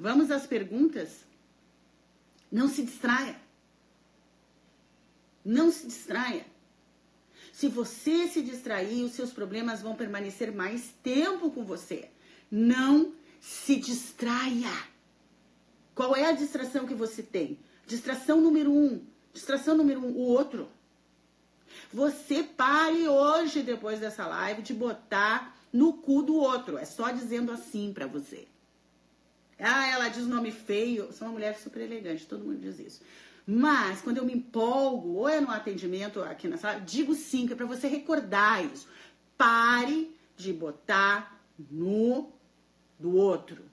Vamos 0.00 0.30
às 0.30 0.46
perguntas? 0.46 1.10
Não 2.50 2.70
se 2.70 2.82
distraia. 2.82 3.38
Não 5.44 5.70
se 5.70 5.86
distraia. 5.86 6.46
Se 7.52 7.68
você 7.68 8.26
se 8.26 8.40
distrair, 8.40 9.04
os 9.04 9.12
seus 9.12 9.30
problemas 9.30 9.82
vão 9.82 9.94
permanecer 9.94 10.50
mais 10.50 10.88
tempo 11.02 11.50
com 11.50 11.62
você. 11.66 12.08
Não 12.50 13.12
se 13.42 13.76
distraia. 13.76 14.72
Qual 15.94 16.16
é 16.16 16.30
a 16.30 16.32
distração 16.32 16.86
que 16.86 16.94
você 16.94 17.22
tem? 17.22 17.58
Distração 17.86 18.40
número 18.40 18.72
um. 18.72 19.04
Distração 19.34 19.76
número 19.76 20.00
um, 20.00 20.12
o 20.12 20.20
outro. 20.20 20.70
Você 21.92 22.42
pare 22.42 23.06
hoje, 23.06 23.62
depois 23.62 24.00
dessa 24.00 24.26
live, 24.26 24.62
de 24.62 24.72
botar 24.72 25.54
no 25.70 25.92
cu 25.92 26.22
do 26.22 26.36
outro. 26.36 26.78
É 26.78 26.86
só 26.86 27.10
dizendo 27.10 27.52
assim 27.52 27.92
para 27.92 28.06
você. 28.06 28.48
Ah, 29.60 29.88
ela 29.88 30.08
diz 30.08 30.26
nome 30.26 30.50
feio. 30.50 31.12
Sou 31.12 31.26
uma 31.26 31.34
mulher 31.34 31.58
super 31.58 31.80
elegante, 31.82 32.26
todo 32.26 32.44
mundo 32.44 32.58
diz 32.58 32.78
isso. 32.78 33.02
Mas 33.46 34.00
quando 34.00 34.18
eu 34.18 34.24
me 34.24 34.34
empolgo, 34.34 35.14
ou 35.14 35.28
é 35.28 35.40
no 35.40 35.50
atendimento 35.50 36.22
aqui 36.22 36.46
na 36.48 36.56
sala, 36.56 36.80
digo 36.80 37.14
sim, 37.14 37.46
que 37.46 37.52
é 37.52 37.56
para 37.56 37.66
você 37.66 37.88
recordar 37.88 38.64
isso. 38.64 38.88
Pare 39.36 40.14
de 40.36 40.52
botar 40.52 41.40
no 41.70 42.32
do 42.98 43.16
outro 43.16 43.70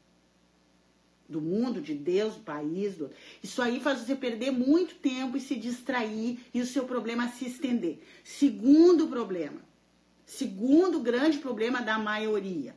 do 1.27 1.41
mundo, 1.41 1.81
de 1.81 1.93
Deus, 1.93 2.35
do 2.35 2.41
país. 2.41 2.95
Do... 2.95 3.09
Isso 3.43 3.61
aí 3.61 3.79
faz 3.79 3.99
você 3.99 4.15
perder 4.15 4.51
muito 4.51 4.95
tempo 4.95 5.35
e 5.35 5.41
se 5.41 5.55
distrair 5.55 6.39
e 6.53 6.61
o 6.61 6.65
seu 6.65 6.85
problema 6.85 7.27
se 7.29 7.45
estender. 7.45 7.99
Segundo 8.23 9.07
problema, 9.07 9.61
segundo 10.25 10.99
grande 10.99 11.37
problema 11.39 11.81
da 11.81 11.99
maioria. 11.99 12.75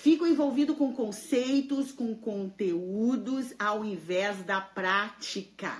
Fico 0.00 0.24
envolvido 0.24 0.76
com 0.76 0.92
conceitos, 0.92 1.90
com 1.90 2.14
conteúdos, 2.14 3.52
ao 3.58 3.84
invés 3.84 4.44
da 4.44 4.60
prática. 4.60 5.76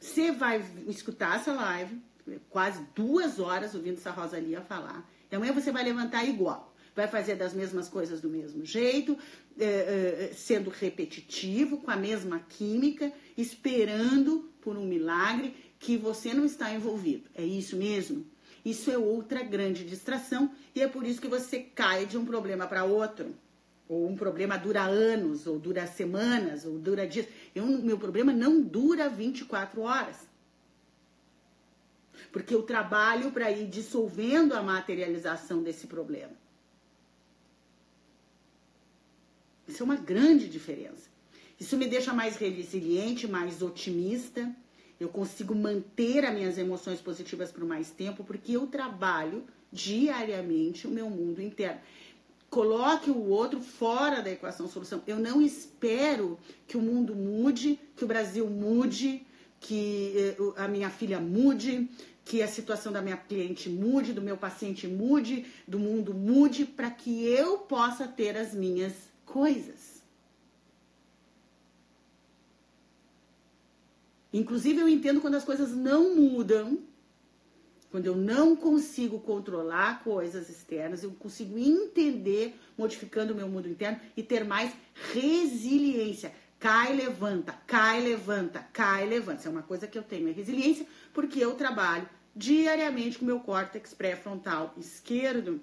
Você 0.00 0.32
vai 0.32 0.64
escutar 0.88 1.36
essa 1.36 1.52
live, 1.52 2.02
quase 2.48 2.84
duas 2.92 3.38
horas 3.38 3.72
ouvindo 3.72 3.98
essa 3.98 4.10
Rosalia 4.10 4.62
falar. 4.62 5.08
E 5.30 5.36
amanhã 5.36 5.52
você 5.52 5.70
vai 5.70 5.84
levantar 5.84 6.24
igual 6.24 6.74
vai 6.92 7.06
fazer 7.06 7.36
das 7.36 7.54
mesmas 7.54 7.88
coisas 7.88 8.20
do 8.20 8.28
mesmo 8.28 8.64
jeito, 8.64 9.16
é, 9.56 9.64
é, 9.64 10.32
sendo 10.34 10.70
repetitivo, 10.70 11.78
com 11.78 11.90
a 11.90 11.96
mesma 11.96 12.40
química, 12.40 13.12
esperando 13.36 14.50
por 14.60 14.76
um 14.76 14.84
milagre 14.84 15.54
que 15.78 15.96
você 15.96 16.34
não 16.34 16.44
está 16.44 16.74
envolvido. 16.74 17.30
É 17.34 17.44
isso 17.44 17.76
mesmo? 17.76 18.26
Isso 18.64 18.90
é 18.90 18.98
outra 18.98 19.42
grande 19.42 19.84
distração 19.84 20.50
e 20.74 20.82
é 20.82 20.88
por 20.88 21.06
isso 21.06 21.20
que 21.20 21.28
você 21.28 21.60
cai 21.60 22.06
de 22.06 22.18
um 22.18 22.24
problema 22.24 22.66
para 22.66 22.84
outro. 22.84 23.34
Ou 23.88 24.08
um 24.08 24.16
problema 24.16 24.56
dura 24.56 24.82
anos, 24.82 25.46
ou 25.46 25.58
dura 25.58 25.86
semanas, 25.86 26.64
ou 26.64 26.78
dura 26.78 27.06
dias. 27.06 27.26
Eu, 27.54 27.66
meu 27.66 27.98
problema 27.98 28.32
não 28.32 28.60
dura 28.62 29.08
24 29.08 29.80
horas. 29.80 30.16
Porque 32.30 32.54
eu 32.54 32.62
trabalho 32.62 33.32
para 33.32 33.50
ir 33.50 33.66
dissolvendo 33.66 34.52
a 34.52 34.62
materialização 34.62 35.62
desse 35.62 35.86
problema. 35.86 36.32
Isso 39.66 39.82
é 39.82 39.84
uma 39.84 39.96
grande 39.96 40.48
diferença. 40.48 41.08
Isso 41.58 41.76
me 41.76 41.86
deixa 41.86 42.12
mais 42.12 42.36
resiliente, 42.36 43.28
mais 43.28 43.62
otimista. 43.62 44.54
Eu 45.00 45.08
consigo 45.08 45.54
manter 45.54 46.26
as 46.26 46.34
minhas 46.34 46.58
emoções 46.58 47.00
positivas 47.00 47.50
por 47.50 47.64
mais 47.64 47.90
tempo, 47.90 48.22
porque 48.22 48.52
eu 48.52 48.66
trabalho 48.66 49.44
diariamente 49.72 50.86
o 50.86 50.90
meu 50.90 51.08
mundo 51.08 51.40
interno. 51.40 51.80
Coloque 52.50 53.10
o 53.10 53.28
outro 53.28 53.60
fora 53.60 54.20
da 54.20 54.30
equação 54.30 54.68
solução. 54.68 55.02
Eu 55.06 55.18
não 55.18 55.40
espero 55.40 56.38
que 56.66 56.76
o 56.76 56.82
mundo 56.82 57.14
mude, 57.14 57.80
que 57.96 58.04
o 58.04 58.08
Brasil 58.08 58.46
mude, 58.50 59.24
que 59.58 60.12
eh, 60.16 60.36
a 60.56 60.68
minha 60.68 60.90
filha 60.90 61.18
mude, 61.18 61.88
que 62.24 62.42
a 62.42 62.48
situação 62.48 62.92
da 62.92 63.00
minha 63.00 63.16
cliente 63.16 63.70
mude, 63.70 64.12
do 64.12 64.20
meu 64.20 64.36
paciente 64.36 64.86
mude, 64.86 65.46
do 65.66 65.78
mundo 65.78 66.12
mude, 66.12 66.64
para 66.64 66.90
que 66.90 67.24
eu 67.24 67.58
possa 67.58 68.06
ter 68.06 68.36
as 68.36 68.52
minhas 68.52 68.92
coisas. 69.24 69.89
Inclusive, 74.32 74.80
eu 74.80 74.88
entendo 74.88 75.20
quando 75.20 75.34
as 75.34 75.44
coisas 75.44 75.74
não 75.74 76.14
mudam, 76.14 76.78
quando 77.90 78.06
eu 78.06 78.14
não 78.14 78.54
consigo 78.54 79.18
controlar 79.18 80.04
coisas 80.04 80.48
externas, 80.48 81.02
eu 81.02 81.10
consigo 81.12 81.58
entender, 81.58 82.54
modificando 82.78 83.32
o 83.32 83.36
meu 83.36 83.48
mundo 83.48 83.68
interno 83.68 84.00
e 84.16 84.22
ter 84.22 84.44
mais 84.44 84.72
resiliência. 85.12 86.32
Cai, 86.60 86.94
levanta, 86.94 87.52
cai, 87.66 88.00
levanta, 88.00 88.60
cai, 88.72 89.08
levanta. 89.08 89.40
Isso 89.40 89.48
é 89.48 89.50
uma 89.50 89.62
coisa 89.62 89.88
que 89.88 89.98
eu 89.98 90.02
tenho, 90.02 90.28
é 90.28 90.32
resiliência, 90.32 90.86
porque 91.12 91.40
eu 91.40 91.54
trabalho 91.54 92.08
diariamente 92.36 93.18
com 93.18 93.24
o 93.24 93.26
meu 93.26 93.40
córtex 93.40 93.92
pré-frontal 93.92 94.72
esquerdo. 94.76 95.60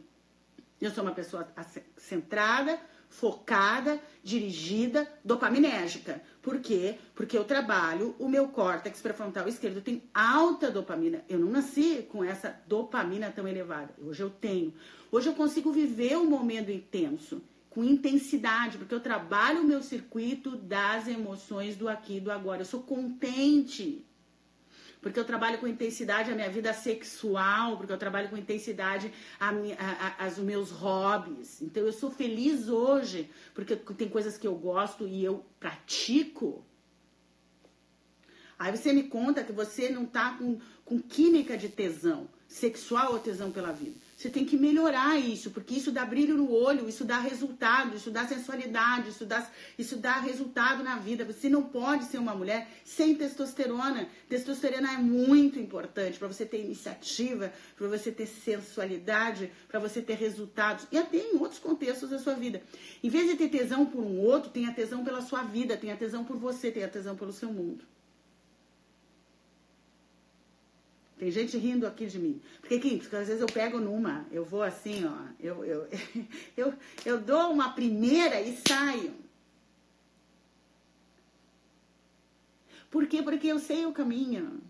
Eu 0.81 0.91
sou 0.91 1.03
uma 1.03 1.13
pessoa 1.13 1.47
centrada, 1.95 2.77
focada, 3.09 3.99
dirigida, 4.23 5.07
dopaminérgica. 5.23 6.21
Por 6.41 6.59
quê? 6.59 6.97
Porque 7.15 7.37
eu 7.37 7.43
trabalho 7.43 8.15
o 8.19 8.27
meu 8.27 8.47
córtex 8.49 9.01
pré-frontal 9.01 9.47
esquerdo 9.47 9.81
tem 9.81 10.03
alta 10.13 10.69
dopamina. 10.69 11.23
Eu 11.27 11.39
não 11.39 11.49
nasci 11.49 12.07
com 12.09 12.23
essa 12.23 12.59
dopamina 12.67 13.31
tão 13.31 13.47
elevada. 13.47 13.93
Hoje 14.01 14.21
eu 14.21 14.29
tenho. 14.29 14.73
Hoje 15.11 15.29
eu 15.29 15.33
consigo 15.33 15.71
viver 15.71 16.17
um 16.17 16.29
momento 16.29 16.69
intenso, 16.69 17.41
com 17.69 17.83
intensidade, 17.83 18.77
porque 18.77 18.93
eu 18.93 18.99
trabalho 18.99 19.61
o 19.61 19.67
meu 19.67 19.81
circuito 19.81 20.55
das 20.55 21.07
emoções 21.07 21.75
do 21.75 21.87
aqui 21.87 22.17
e 22.17 22.21
do 22.21 22.31
agora. 22.31 22.61
Eu 22.61 22.65
sou 22.65 22.81
contente 22.81 24.05
porque 25.07 25.21
eu 25.21 25.23
trabalho 25.23 25.57
com 25.57 25.65
intensidade 25.65 26.29
a 26.29 26.35
minha 26.35 26.49
vida 26.49 26.73
sexual, 26.73 27.77
porque 27.77 27.93
eu 27.93 27.97
trabalho 27.97 28.27
com 28.27 28.35
intensidade 28.35 29.09
a, 29.39 29.51
a, 29.51 30.25
a, 30.25 30.27
os 30.27 30.37
meus 30.39 30.69
hobbies. 30.69 31.61
Então 31.61 31.81
eu 31.83 31.93
sou 31.93 32.11
feliz 32.11 32.67
hoje, 32.67 33.29
porque 33.53 33.77
tem 33.77 34.09
coisas 34.09 34.37
que 34.37 34.45
eu 34.45 34.53
gosto 34.53 35.07
e 35.07 35.23
eu 35.23 35.45
pratico. 35.61 36.61
Aí 38.59 38.75
você 38.75 38.91
me 38.91 39.03
conta 39.03 39.45
que 39.45 39.53
você 39.53 39.89
não 39.89 40.05
tá 40.05 40.33
com, 40.37 40.59
com 40.83 41.01
química 41.01 41.57
de 41.57 41.69
tesão, 41.69 42.27
sexual 42.45 43.13
ou 43.13 43.19
tesão 43.19 43.49
pela 43.49 43.71
vida. 43.71 43.95
Você 44.17 44.31
tem 44.31 44.43
que 44.43 44.57
melhorar 44.57 45.15
isso, 45.19 45.51
porque 45.51 45.75
isso 45.75 45.91
dá 45.91 46.03
brilho 46.03 46.35
no 46.35 46.51
olho, 46.51 46.89
isso 46.89 47.05
dá 47.05 47.19
resultado, 47.19 47.95
isso 47.95 48.09
dá 48.09 48.25
sensualidade, 48.25 49.09
isso 49.09 49.27
dá, 49.27 49.47
isso 49.77 49.95
dá 49.95 50.19
resultado 50.19 50.83
na 50.83 50.95
vida. 50.95 51.23
Você 51.23 51.47
não 51.47 51.61
pode 51.61 52.05
ser 52.05 52.17
uma 52.17 52.33
mulher 52.33 52.67
sem 52.83 53.13
testosterona. 53.13 54.09
Testosterona 54.27 54.91
é 54.91 54.97
muito 54.97 55.59
importante 55.59 56.17
para 56.17 56.27
você 56.27 56.47
ter 56.47 56.65
iniciativa, 56.65 57.53
para 57.77 57.87
você 57.87 58.11
ter 58.11 58.25
sensualidade, 58.25 59.51
para 59.67 59.79
você 59.79 60.01
ter 60.01 60.15
resultados. 60.15 60.87
E 60.91 60.97
até 60.97 61.17
em 61.17 61.37
outros 61.37 61.59
contextos 61.59 62.09
da 62.09 62.17
sua 62.17 62.33
vida. 62.33 62.59
Em 63.03 63.09
vez 63.09 63.29
de 63.29 63.35
ter 63.35 63.49
tesão 63.49 63.85
por 63.85 64.03
um 64.03 64.19
outro, 64.19 64.49
tenha 64.49 64.73
tesão 64.73 65.03
pela 65.03 65.21
sua 65.21 65.43
vida, 65.43 65.77
tenha 65.77 65.95
tesão 65.95 66.25
por 66.25 66.37
você, 66.37 66.71
tenha 66.71 66.87
tesão 66.87 67.15
pelo 67.15 67.31
seu 67.31 67.53
mundo. 67.53 67.85
Tem 71.17 71.31
gente 71.31 71.57
rindo 71.57 71.87
aqui 71.87 72.05
de 72.05 72.19
mim. 72.19 72.39
Porque, 72.61 72.79
Kim, 72.79 72.99
porque 72.99 73.15
às 73.15 73.27
vezes 73.27 73.41
eu 73.41 73.47
pego 73.47 73.79
numa, 73.79 74.25
eu 74.31 74.45
vou 74.45 74.61
assim, 74.61 75.03
ó, 75.05 75.17
eu, 75.39 75.65
eu, 75.65 75.87
eu, 76.55 76.73
eu 77.05 77.19
dou 77.19 77.51
uma 77.51 77.73
primeira 77.73 78.39
e 78.41 78.55
saio. 78.67 79.13
Por 82.91 83.07
quê? 83.07 83.21
Porque 83.23 83.47
eu 83.47 83.59
sei 83.59 83.85
o 83.85 83.91
caminho. 83.91 84.61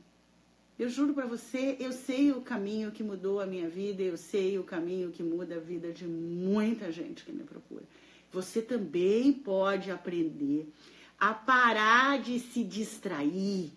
Eu 0.80 0.90
juro 0.90 1.14
para 1.14 1.26
você, 1.26 1.76
eu 1.80 1.92
sei 1.92 2.32
o 2.32 2.42
caminho 2.42 2.92
que 2.92 3.04
mudou 3.04 3.40
a 3.42 3.46
minha 3.46 3.68
vida, 3.68 4.02
eu 4.02 4.16
sei 4.16 4.60
o 4.60 4.64
caminho 4.64 5.12
que 5.12 5.24
muda 5.24 5.56
a 5.56 5.60
vida 5.60 5.92
de 5.92 6.06
muita 6.06 6.92
gente 6.92 7.26
que 7.26 7.32
me 7.32 7.44
procura. 7.44 7.84
Você 8.32 8.62
também 8.62 9.34
pode 9.34 9.90
aprender 9.90 10.72
a 11.20 11.34
parar 11.34 12.22
de 12.22 12.40
se 12.40 12.64
distrair 12.64 13.72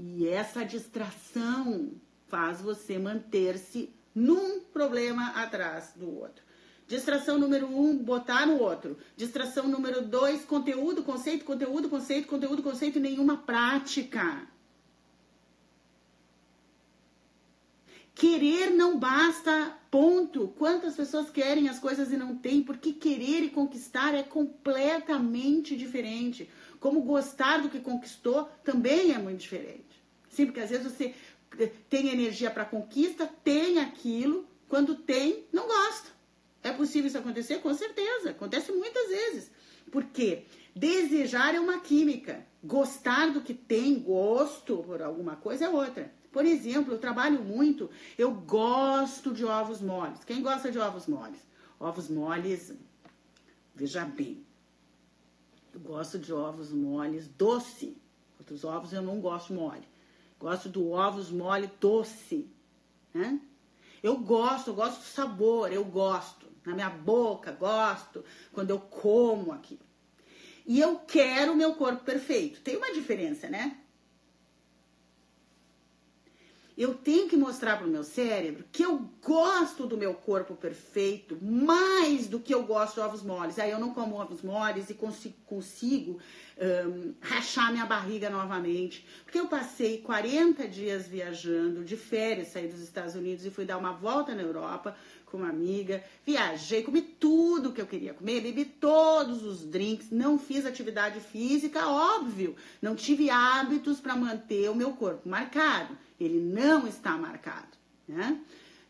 e 0.00 0.28
essa 0.28 0.64
distração 0.64 1.90
faz 2.28 2.60
você 2.60 3.00
manter-se 3.00 3.90
num 4.14 4.60
problema 4.60 5.30
atrás 5.30 5.92
do 5.96 6.08
outro. 6.20 6.44
Distração 6.86 7.36
número 7.36 7.66
um, 7.66 7.98
botar 7.98 8.46
no 8.46 8.60
outro. 8.60 8.96
Distração 9.16 9.66
número 9.66 10.00
dois, 10.02 10.44
conteúdo, 10.44 11.02
conceito, 11.02 11.44
conteúdo, 11.44 11.88
conceito, 11.88 12.28
conteúdo, 12.28 12.62
conceito 12.62 13.00
nenhuma 13.00 13.38
prática. 13.38 14.46
Querer 18.14 18.70
não 18.70 18.98
basta, 18.98 19.76
ponto. 19.90 20.48
Quantas 20.56 20.94
pessoas 20.94 21.28
querem 21.28 21.68
as 21.68 21.80
coisas 21.80 22.12
e 22.12 22.16
não 22.16 22.36
têm? 22.36 22.62
Porque 22.62 22.92
querer 22.92 23.42
e 23.42 23.50
conquistar 23.50 24.14
é 24.14 24.22
completamente 24.22 25.76
diferente. 25.76 26.48
Como 26.78 27.02
gostar 27.02 27.62
do 27.62 27.68
que 27.68 27.80
conquistou 27.80 28.48
também 28.62 29.12
é 29.12 29.18
muito 29.18 29.40
diferente. 29.40 29.87
Sim, 30.30 30.46
porque 30.46 30.60
às 30.60 30.70
vezes 30.70 30.90
você 30.90 31.14
eh, 31.58 31.70
tem 31.88 32.08
energia 32.08 32.50
para 32.50 32.64
conquista, 32.64 33.26
tem 33.42 33.78
aquilo, 33.78 34.46
quando 34.68 34.94
tem, 34.94 35.44
não 35.52 35.66
gosta. 35.66 36.10
É 36.62 36.72
possível 36.72 37.08
isso 37.08 37.18
acontecer? 37.18 37.58
Com 37.58 37.72
certeza. 37.74 38.30
Acontece 38.30 38.72
muitas 38.72 39.08
vezes. 39.08 39.50
Porque 39.90 40.44
desejar 40.74 41.54
é 41.54 41.60
uma 41.60 41.80
química. 41.80 42.46
Gostar 42.62 43.32
do 43.32 43.40
que 43.40 43.54
tem, 43.54 43.98
gosto 44.00 44.78
por 44.78 45.00
alguma 45.00 45.36
coisa 45.36 45.66
é 45.66 45.68
outra. 45.68 46.12
Por 46.30 46.44
exemplo, 46.44 46.92
eu 46.92 46.98
trabalho 46.98 47.42
muito, 47.42 47.88
eu 48.18 48.32
gosto 48.32 49.32
de 49.32 49.44
ovos 49.44 49.80
moles. 49.80 50.24
Quem 50.24 50.42
gosta 50.42 50.70
de 50.70 50.78
ovos 50.78 51.06
moles? 51.06 51.40
Ovos 51.80 52.08
moles, 52.08 52.74
veja 53.74 54.04
bem, 54.04 54.44
eu 55.72 55.80
gosto 55.80 56.18
de 56.18 56.32
ovos 56.32 56.70
moles 56.72 57.28
doce. 57.28 57.96
Outros 58.38 58.64
ovos 58.64 58.92
eu 58.92 59.02
não 59.02 59.20
gosto 59.20 59.52
mole. 59.52 59.86
Gosto 60.38 60.68
do 60.68 60.90
ovos 60.90 61.30
mole 61.30 61.70
doce. 61.80 62.48
Né? 63.12 63.40
Eu 64.02 64.16
gosto, 64.18 64.70
eu 64.70 64.74
gosto 64.74 64.98
do 64.98 65.06
sabor, 65.06 65.72
eu 65.72 65.84
gosto. 65.84 66.46
Na 66.64 66.74
minha 66.74 66.90
boca, 66.90 67.50
gosto 67.52 68.24
quando 68.52 68.70
eu 68.70 68.78
como 68.78 69.52
aqui. 69.52 69.78
E 70.66 70.78
eu 70.78 70.98
quero 70.98 71.52
o 71.52 71.56
meu 71.56 71.74
corpo 71.74 72.04
perfeito. 72.04 72.60
Tem 72.60 72.76
uma 72.76 72.92
diferença, 72.92 73.48
né? 73.48 73.78
Eu 76.78 76.94
tenho 76.94 77.28
que 77.28 77.36
mostrar 77.36 77.76
para 77.76 77.88
o 77.88 77.90
meu 77.90 78.04
cérebro 78.04 78.64
que 78.70 78.84
eu 78.84 79.10
gosto 79.20 79.84
do 79.84 79.98
meu 79.98 80.14
corpo 80.14 80.54
perfeito 80.54 81.36
mais 81.42 82.28
do 82.28 82.38
que 82.38 82.54
eu 82.54 82.62
gosto 82.62 82.94
de 82.94 83.00
ovos 83.00 83.20
moles. 83.20 83.58
Aí 83.58 83.72
eu 83.72 83.80
não 83.80 83.92
como 83.92 84.14
ovos 84.14 84.42
moles 84.42 84.88
e 84.88 84.94
consigo, 84.94 85.34
consigo 85.44 86.20
um, 86.56 87.14
rachar 87.20 87.72
minha 87.72 87.84
barriga 87.84 88.30
novamente. 88.30 89.04
Porque 89.24 89.40
eu 89.40 89.48
passei 89.48 89.98
40 89.98 90.68
dias 90.68 91.08
viajando, 91.08 91.84
de 91.84 91.96
férias, 91.96 92.48
saí 92.48 92.68
dos 92.68 92.80
Estados 92.80 93.16
Unidos 93.16 93.44
e 93.44 93.50
fui 93.50 93.64
dar 93.64 93.76
uma 93.76 93.92
volta 93.92 94.32
na 94.32 94.42
Europa 94.42 94.96
com 95.30 95.38
uma 95.38 95.48
amiga. 95.48 96.02
Viajei, 96.24 96.82
comi 96.82 97.02
tudo 97.02 97.72
que 97.72 97.80
eu 97.80 97.86
queria 97.86 98.14
comer, 98.14 98.40
bebi 98.40 98.64
todos 98.64 99.44
os 99.44 99.64
drinks, 99.64 100.10
não 100.10 100.38
fiz 100.38 100.66
atividade 100.66 101.20
física, 101.20 101.88
óbvio. 101.88 102.56
Não 102.82 102.94
tive 102.94 103.30
hábitos 103.30 104.00
para 104.00 104.16
manter 104.16 104.70
o 104.70 104.74
meu 104.74 104.92
corpo 104.92 105.28
marcado 105.28 105.96
ele 106.20 106.40
não 106.40 106.86
está 106.86 107.16
marcado, 107.16 107.68
né? 108.06 108.40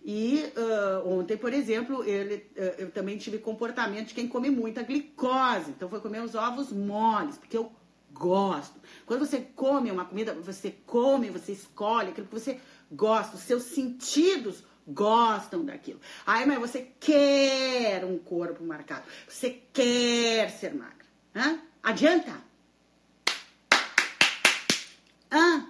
E 0.04 0.44
uh, 0.56 1.08
ontem, 1.08 1.36
por 1.36 1.52
exemplo, 1.52 2.02
ele, 2.04 2.46
uh, 2.56 2.60
eu 2.78 2.90
também 2.90 3.18
tive 3.18 3.38
comportamento 3.38 4.08
de 4.08 4.14
quem 4.14 4.26
come 4.26 4.48
muita 4.48 4.82
glicose. 4.82 5.70
Então, 5.70 5.88
foi 5.88 6.00
comer 6.00 6.22
os 6.22 6.34
ovos 6.34 6.72
moles, 6.72 7.36
porque 7.36 7.58
eu 7.58 7.70
gosto. 8.12 8.80
Quando 9.04 9.26
você 9.26 9.40
come 9.40 9.90
uma 9.90 10.04
comida, 10.04 10.32
você 10.34 10.74
come, 10.86 11.28
você 11.28 11.52
escolhe 11.52 12.10
aquilo 12.10 12.26
que 12.26 12.32
você 12.32 12.58
gosta. 12.90 13.36
Os 13.36 13.42
seus 13.42 13.64
sentidos 13.64 14.62
gostam 14.88 15.64
daquilo. 15.64 16.00
Aí, 16.26 16.46
mas 16.46 16.58
você 16.58 16.88
quer 16.98 18.04
um 18.04 18.18
corpo 18.18 18.64
marcado. 18.64 19.04
Você 19.28 19.60
quer 19.72 20.50
ser 20.50 20.74
magra. 20.74 21.06
Hã? 21.36 21.60
Adianta? 21.82 22.42
Hã? 25.30 25.66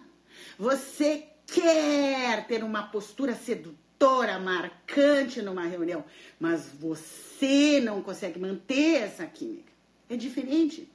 Você 0.58 1.26
quer 1.46 2.46
ter 2.46 2.62
uma 2.62 2.84
postura 2.84 3.34
sedutora, 3.34 4.38
marcante 4.38 5.42
numa 5.42 5.66
reunião, 5.66 6.04
mas 6.38 6.68
você 6.68 7.80
não 7.80 8.00
consegue 8.02 8.38
manter 8.38 9.02
essa 9.02 9.26
química. 9.26 9.72
É 10.08 10.16
diferente. 10.16 10.90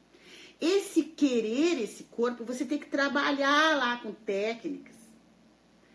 Esse 0.61 1.03
querer 1.03 1.81
esse 1.81 2.05
corpo, 2.05 2.45
você 2.45 2.63
tem 2.63 2.77
que 2.77 2.87
trabalhar 2.87 3.75
lá 3.77 3.97
com 3.97 4.13
técnicas 4.13 5.02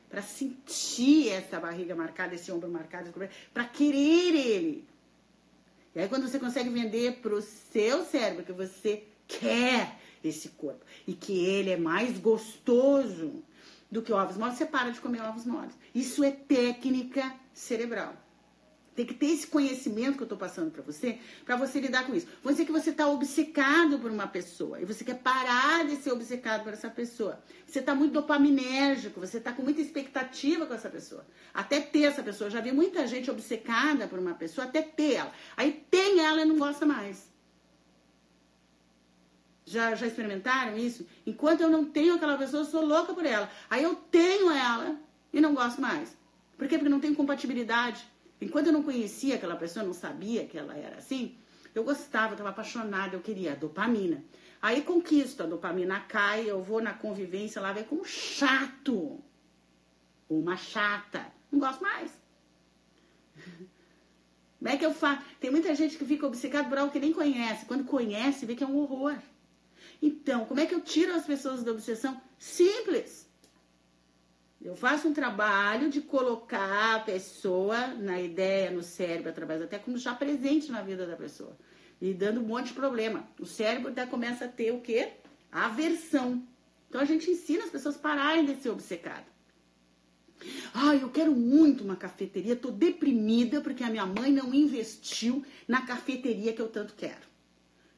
para 0.08 0.22
sentir 0.22 1.28
essa 1.28 1.60
barriga 1.60 1.94
marcada, 1.94 2.34
esse 2.34 2.50
ombro 2.50 2.70
marcado, 2.70 3.12
para 3.52 3.64
querer 3.64 4.34
ele. 4.34 4.88
E 5.94 6.00
aí 6.00 6.08
quando 6.08 6.28
você 6.28 6.38
consegue 6.38 6.68
vender 6.70 7.20
para 7.20 7.34
o 7.34 7.42
seu 7.42 8.04
cérebro 8.04 8.44
que 8.44 8.52
você 8.52 9.04
quer 9.26 9.98
esse 10.22 10.50
corpo 10.50 10.84
e 11.06 11.12
que 11.12 11.44
ele 11.44 11.70
é 11.70 11.76
mais 11.76 12.18
gostoso, 12.18 13.42
do 13.90 14.02
que 14.02 14.12
ovos 14.12 14.36
moles, 14.36 14.58
você 14.58 14.66
para 14.66 14.90
de 14.90 15.00
comer 15.00 15.22
ovos 15.22 15.46
moles. 15.46 15.72
Isso 15.94 16.22
é 16.22 16.30
técnica 16.30 17.34
cerebral. 17.52 18.14
Tem 18.98 19.06
que 19.06 19.14
ter 19.14 19.26
esse 19.26 19.46
conhecimento 19.46 20.16
que 20.16 20.22
eu 20.22 20.24
estou 20.24 20.36
passando 20.36 20.72
para 20.72 20.82
você, 20.82 21.20
para 21.44 21.54
você 21.54 21.78
lidar 21.78 22.04
com 22.04 22.16
isso. 22.16 22.26
Vamos 22.42 22.58
dizer 22.58 22.64
que 22.64 22.72
você 22.72 22.90
está 22.90 23.06
obcecado 23.06 23.96
por 24.00 24.10
uma 24.10 24.26
pessoa 24.26 24.80
e 24.80 24.84
você 24.84 25.04
quer 25.04 25.18
parar 25.18 25.86
de 25.86 25.94
ser 25.94 26.10
obcecado 26.10 26.64
por 26.64 26.72
essa 26.72 26.90
pessoa. 26.90 27.38
Você 27.64 27.78
está 27.78 27.94
muito 27.94 28.14
dopaminérgico, 28.14 29.20
você 29.20 29.38
está 29.38 29.52
com 29.52 29.62
muita 29.62 29.80
expectativa 29.80 30.66
com 30.66 30.74
essa 30.74 30.90
pessoa. 30.90 31.24
Até 31.54 31.80
ter 31.80 32.06
essa 32.06 32.24
pessoa. 32.24 32.48
Eu 32.48 32.50
já 32.50 32.60
vi 32.60 32.72
muita 32.72 33.06
gente 33.06 33.30
obcecada 33.30 34.08
por 34.08 34.18
uma 34.18 34.34
pessoa, 34.34 34.66
até 34.66 34.82
ter 34.82 35.12
ela. 35.12 35.32
Aí 35.56 35.86
tem 35.88 36.18
ela 36.18 36.42
e 36.42 36.44
não 36.44 36.58
gosta 36.58 36.84
mais. 36.84 37.30
Já, 39.64 39.94
já 39.94 40.08
experimentaram 40.08 40.76
isso? 40.76 41.06
Enquanto 41.24 41.60
eu 41.60 41.70
não 41.70 41.84
tenho 41.84 42.14
aquela 42.14 42.36
pessoa, 42.36 42.62
eu 42.62 42.66
sou 42.66 42.84
louca 42.84 43.14
por 43.14 43.24
ela. 43.24 43.48
Aí 43.70 43.84
eu 43.84 43.94
tenho 43.94 44.50
ela 44.50 44.98
e 45.32 45.40
não 45.40 45.54
gosto 45.54 45.80
mais. 45.80 46.16
Por 46.56 46.66
quê? 46.66 46.76
Porque 46.76 46.90
não 46.90 46.98
tem 46.98 47.14
compatibilidade. 47.14 48.04
Enquanto 48.40 48.68
eu 48.68 48.72
não 48.72 48.82
conhecia 48.82 49.34
aquela 49.34 49.56
pessoa, 49.56 49.84
não 49.84 49.92
sabia 49.92 50.46
que 50.46 50.56
ela 50.56 50.76
era 50.76 50.98
assim, 50.98 51.36
eu 51.74 51.84
gostava, 51.84 52.34
estava 52.34 52.50
apaixonada, 52.50 53.16
eu 53.16 53.20
queria 53.20 53.52
a 53.52 53.56
dopamina. 53.56 54.24
Aí 54.60 54.82
conquisto, 54.82 55.42
a 55.42 55.46
dopamina 55.46 56.00
cai, 56.00 56.48
eu 56.48 56.62
vou 56.62 56.80
na 56.80 56.92
convivência 56.92 57.60
lá, 57.60 57.72
vem 57.72 57.84
como 57.84 58.04
chato. 58.04 59.22
Uma 60.28 60.56
chata. 60.56 61.26
Não 61.50 61.58
gosto 61.58 61.80
mais. 61.80 62.10
Como 64.58 64.68
é 64.68 64.76
que 64.76 64.84
eu 64.84 64.92
faço? 64.92 65.22
Tem 65.38 65.50
muita 65.50 65.74
gente 65.74 65.96
que 65.96 66.04
fica 66.04 66.26
obcecada 66.26 66.68
por 66.68 66.78
algo 66.78 66.92
que 66.92 66.98
nem 66.98 67.12
conhece. 67.12 67.64
Quando 67.64 67.84
conhece, 67.84 68.44
vê 68.44 68.56
que 68.56 68.64
é 68.64 68.66
um 68.66 68.76
horror. 68.76 69.16
Então, 70.02 70.44
como 70.46 70.60
é 70.60 70.66
que 70.66 70.74
eu 70.74 70.80
tiro 70.80 71.14
as 71.14 71.24
pessoas 71.24 71.62
da 71.62 71.70
obsessão? 71.70 72.20
Simples. 72.38 73.27
Eu 74.60 74.74
faço 74.74 75.08
um 75.08 75.14
trabalho 75.14 75.88
de 75.88 76.00
colocar 76.00 76.96
a 76.96 77.00
pessoa 77.00 77.88
na 77.88 78.20
ideia, 78.20 78.70
no 78.70 78.82
cérebro, 78.82 79.30
através 79.30 79.62
até 79.62 79.78
como 79.78 79.96
já 79.96 80.14
presente 80.14 80.72
na 80.72 80.82
vida 80.82 81.06
da 81.06 81.16
pessoa. 81.16 81.56
E 82.00 82.12
dando 82.12 82.40
um 82.40 82.44
monte 82.44 82.68
de 82.68 82.74
problema. 82.74 83.28
O 83.38 83.46
cérebro 83.46 83.90
até 83.90 84.04
começa 84.04 84.46
a 84.46 84.48
ter 84.48 84.72
o 84.72 84.80
quê? 84.80 85.12
Aversão. 85.50 86.42
Então 86.88 87.00
a 87.00 87.04
gente 87.04 87.30
ensina 87.30 87.64
as 87.64 87.70
pessoas 87.70 87.96
a 87.96 88.00
pararem 88.00 88.44
de 88.44 88.56
ser 88.56 88.70
obcecado. 88.70 89.26
Ah, 90.72 90.94
eu 90.94 91.10
quero 91.10 91.32
muito 91.32 91.82
uma 91.82 91.96
cafeteria, 91.96 92.54
tô 92.54 92.70
deprimida 92.70 93.60
porque 93.60 93.82
a 93.82 93.90
minha 93.90 94.06
mãe 94.06 94.30
não 94.32 94.54
investiu 94.54 95.44
na 95.66 95.82
cafeteria 95.82 96.52
que 96.52 96.62
eu 96.62 96.68
tanto 96.68 96.94
quero. 96.94 97.28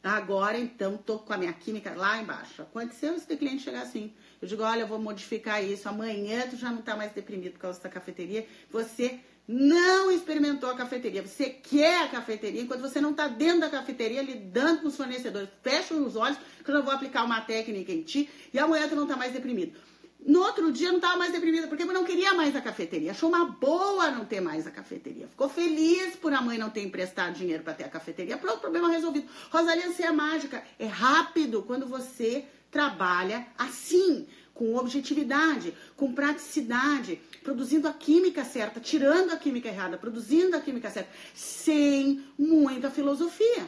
Agora, 0.03 0.59
então, 0.59 0.97
tô 0.97 1.19
com 1.19 1.33
a 1.33 1.37
minha 1.37 1.53
química 1.53 1.93
lá 1.95 2.21
embaixo. 2.21 2.63
Aconteceu 2.63 3.15
esse 3.15 3.37
cliente 3.37 3.63
chegar 3.63 3.83
assim. 3.83 4.15
Eu 4.41 4.49
digo, 4.49 4.63
olha, 4.63 4.81
eu 4.81 4.87
vou 4.87 4.99
modificar 4.99 5.63
isso. 5.63 5.89
Amanhã 5.89 6.47
tu 6.49 6.57
já 6.57 6.71
não 6.71 6.83
tá 6.83 6.97
mais 6.97 7.13
deprimido 7.13 7.53
por 7.53 7.61
causa 7.61 7.81
da 7.81 7.89
cafeteria. 7.89 8.47
Você 8.71 9.21
não 9.47 10.11
experimentou 10.11 10.71
a 10.71 10.77
cafeteria. 10.77 11.27
Você 11.27 11.51
quer 11.51 12.05
a 12.05 12.09
cafeteria 12.09 12.63
enquanto 12.63 12.81
você 12.81 13.01
não 13.01 13.13
tá 13.13 13.27
dentro 13.29 13.61
da 13.61 13.69
cafeteria 13.69 14.23
lidando 14.23 14.83
com 14.83 14.89
os 14.89 14.97
fornecedores. 14.97 15.49
Fecha 15.63 15.93
os 15.95 16.17
olhos 16.17 16.39
que 16.65 16.71
eu 16.71 16.75
não 16.75 16.83
vou 16.83 16.95
aplicar 16.95 17.25
uma 17.25 17.41
técnica 17.41 17.93
em 17.93 18.03
ti 18.03 18.31
e 18.53 18.59
amanhã 18.59 18.89
tu 18.89 18.95
não 18.95 19.07
tá 19.07 19.17
mais 19.17 19.33
deprimido. 19.33 19.77
No 20.25 20.41
outro 20.41 20.71
dia 20.71 20.89
não 20.89 20.97
estava 20.97 21.17
mais 21.17 21.33
deprimida 21.33 21.67
porque 21.67 21.83
eu 21.83 21.87
não 21.87 22.05
queria 22.05 22.35
mais 22.35 22.55
a 22.55 22.61
cafeteria. 22.61 23.11
Achou 23.11 23.29
uma 23.29 23.47
boa 23.47 24.11
não 24.11 24.25
ter 24.25 24.41
mais 24.41 24.67
a 24.67 24.71
cafeteria. 24.71 25.27
Ficou 25.27 25.49
feliz 25.49 26.15
por 26.17 26.33
a 26.33 26.43
mãe 26.43 26.59
não 26.59 26.69
ter 26.69 26.83
emprestado 26.83 27.35
dinheiro 27.35 27.63
para 27.63 27.73
ter 27.73 27.85
a 27.85 27.89
cafeteria. 27.89 28.37
Pronto, 28.37 28.61
problema 28.61 28.91
resolvido. 28.91 29.27
Rosalia, 29.51 29.91
você 29.91 30.03
é 30.03 30.13
mágica. 30.13 30.63
É 30.79 30.87
rápido 30.87 31.63
quando 31.63 31.87
você 31.87 32.45
trabalha 32.71 33.47
assim, 33.59 34.27
com 34.55 34.77
objetividade, 34.77 35.75
com 35.97 36.13
praticidade, 36.13 37.21
produzindo 37.43 37.89
a 37.89 37.93
química 37.93 38.45
certa, 38.45 38.79
tirando 38.81 39.31
a 39.31 39.37
química 39.37 39.69
errada, 39.69 39.97
produzindo 39.97 40.57
a 40.57 40.61
química 40.61 40.91
certa, 40.91 41.11
sem 41.35 42.25
muita 42.39 42.91
filosofia. 42.91 43.67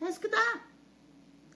É 0.00 0.08
isso 0.08 0.20
que 0.20 0.28
dá. 0.28 0.60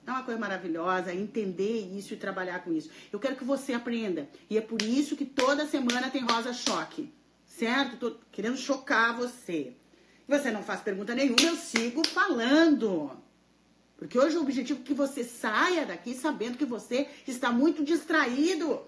É 0.07 0.11
uma 0.11 0.23
coisa 0.23 0.39
maravilhosa 0.39 1.13
entender 1.13 1.95
isso 1.95 2.13
e 2.13 2.17
trabalhar 2.17 2.63
com 2.63 2.73
isso. 2.73 2.89
Eu 3.11 3.19
quero 3.19 3.35
que 3.35 3.43
você 3.43 3.73
aprenda. 3.73 4.27
E 4.49 4.57
é 4.57 4.61
por 4.61 4.81
isso 4.81 5.15
que 5.15 5.25
toda 5.25 5.67
semana 5.67 6.09
tem 6.09 6.23
Rosa 6.23 6.51
Choque. 6.51 7.13
Certo? 7.45 7.97
Tô 7.97 8.15
querendo 8.31 8.57
chocar 8.57 9.15
você. 9.15 9.75
Você 10.27 10.49
não 10.49 10.63
faz 10.63 10.81
pergunta 10.81 11.13
nenhuma, 11.13 11.41
eu 11.41 11.55
sigo 11.55 12.07
falando. 12.07 13.11
Porque 13.99 14.17
hoje 14.17 14.37
o 14.37 14.41
objetivo 14.41 14.79
é 14.79 14.83
que 14.83 14.93
você 14.93 15.25
saia 15.25 15.85
daqui 15.85 16.13
sabendo 16.13 16.57
que 16.57 16.63
você 16.63 17.09
está 17.27 17.51
muito 17.51 17.83
distraído. 17.83 18.81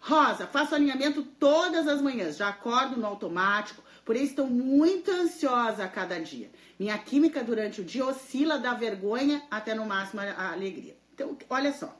Rosa, 0.00 0.46
faço 0.46 0.74
alinhamento 0.74 1.22
todas 1.22 1.86
as 1.86 2.00
manhãs. 2.00 2.38
Já 2.38 2.48
acordo 2.48 2.96
no 2.96 3.06
automático, 3.06 3.82
porém 4.06 4.24
estou 4.24 4.46
muito 4.46 5.10
ansiosa 5.10 5.84
a 5.84 5.88
cada 5.88 6.18
dia. 6.18 6.50
Minha 6.78 6.96
química 6.96 7.44
durante 7.44 7.82
o 7.82 7.84
dia 7.84 8.06
oscila 8.06 8.58
da 8.58 8.72
vergonha 8.72 9.42
até 9.50 9.74
no 9.74 9.84
máximo 9.84 10.22
a 10.22 10.52
alegria. 10.52 10.96
Então, 11.12 11.36
olha 11.50 11.74
só. 11.74 11.94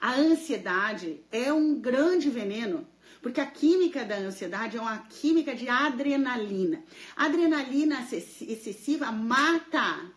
A 0.00 0.14
ansiedade 0.14 1.20
é 1.32 1.52
um 1.52 1.80
grande 1.80 2.30
veneno, 2.30 2.86
porque 3.20 3.40
a 3.40 3.46
química 3.46 4.04
da 4.04 4.16
ansiedade 4.16 4.76
é 4.76 4.80
uma 4.80 4.98
química 4.98 5.54
de 5.54 5.68
adrenalina. 5.68 6.82
Adrenalina 7.16 8.06
excessiva 8.10 9.10
mata 9.12 10.10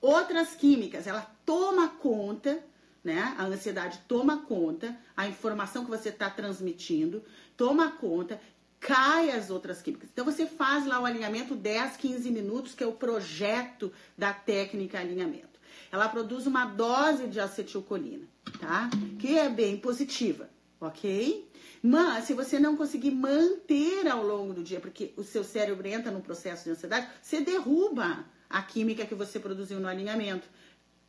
outras 0.00 0.54
químicas, 0.54 1.06
ela 1.06 1.22
toma 1.44 1.88
conta 1.88 2.62
né? 3.04 3.34
A 3.36 3.44
ansiedade 3.44 4.00
toma 4.06 4.42
conta, 4.42 4.96
a 5.16 5.26
informação 5.26 5.84
que 5.84 5.90
você 5.90 6.10
está 6.10 6.30
transmitindo 6.30 7.22
toma 7.56 7.90
conta 7.90 8.40
cai 8.78 9.30
as 9.30 9.50
outras 9.50 9.80
químicas. 9.80 10.10
Então 10.12 10.24
você 10.24 10.44
faz 10.44 10.86
lá 10.86 11.00
o 11.00 11.04
alinhamento 11.04 11.54
10, 11.54 11.96
15 11.96 12.30
minutos, 12.30 12.74
que 12.74 12.82
é 12.82 12.86
o 12.86 12.92
projeto 12.92 13.92
da 14.18 14.32
técnica 14.32 14.98
alinhamento. 14.98 15.60
Ela 15.90 16.08
produz 16.08 16.46
uma 16.46 16.64
dose 16.64 17.28
de 17.28 17.38
acetilcolina, 17.38 18.26
tá? 18.58 18.90
Que 19.20 19.38
é 19.38 19.48
bem 19.48 19.76
positiva, 19.76 20.50
ok? 20.80 21.48
Mas 21.82 22.26
se 22.26 22.34
você 22.34 22.60
não 22.60 22.76
conseguir 22.76 23.10
manter 23.10 24.06
ao 24.06 24.24
longo 24.24 24.54
do 24.54 24.62
dia, 24.62 24.78
porque 24.78 25.12
o 25.16 25.24
seu 25.24 25.42
cérebro 25.42 25.88
entra 25.88 26.12
num 26.12 26.20
processo 26.20 26.62
de 26.64 26.70
ansiedade, 26.70 27.08
você 27.20 27.40
derruba 27.40 28.24
a 28.48 28.62
química 28.62 29.04
que 29.04 29.16
você 29.16 29.40
produziu 29.40 29.80
no 29.80 29.88
alinhamento 29.88 30.48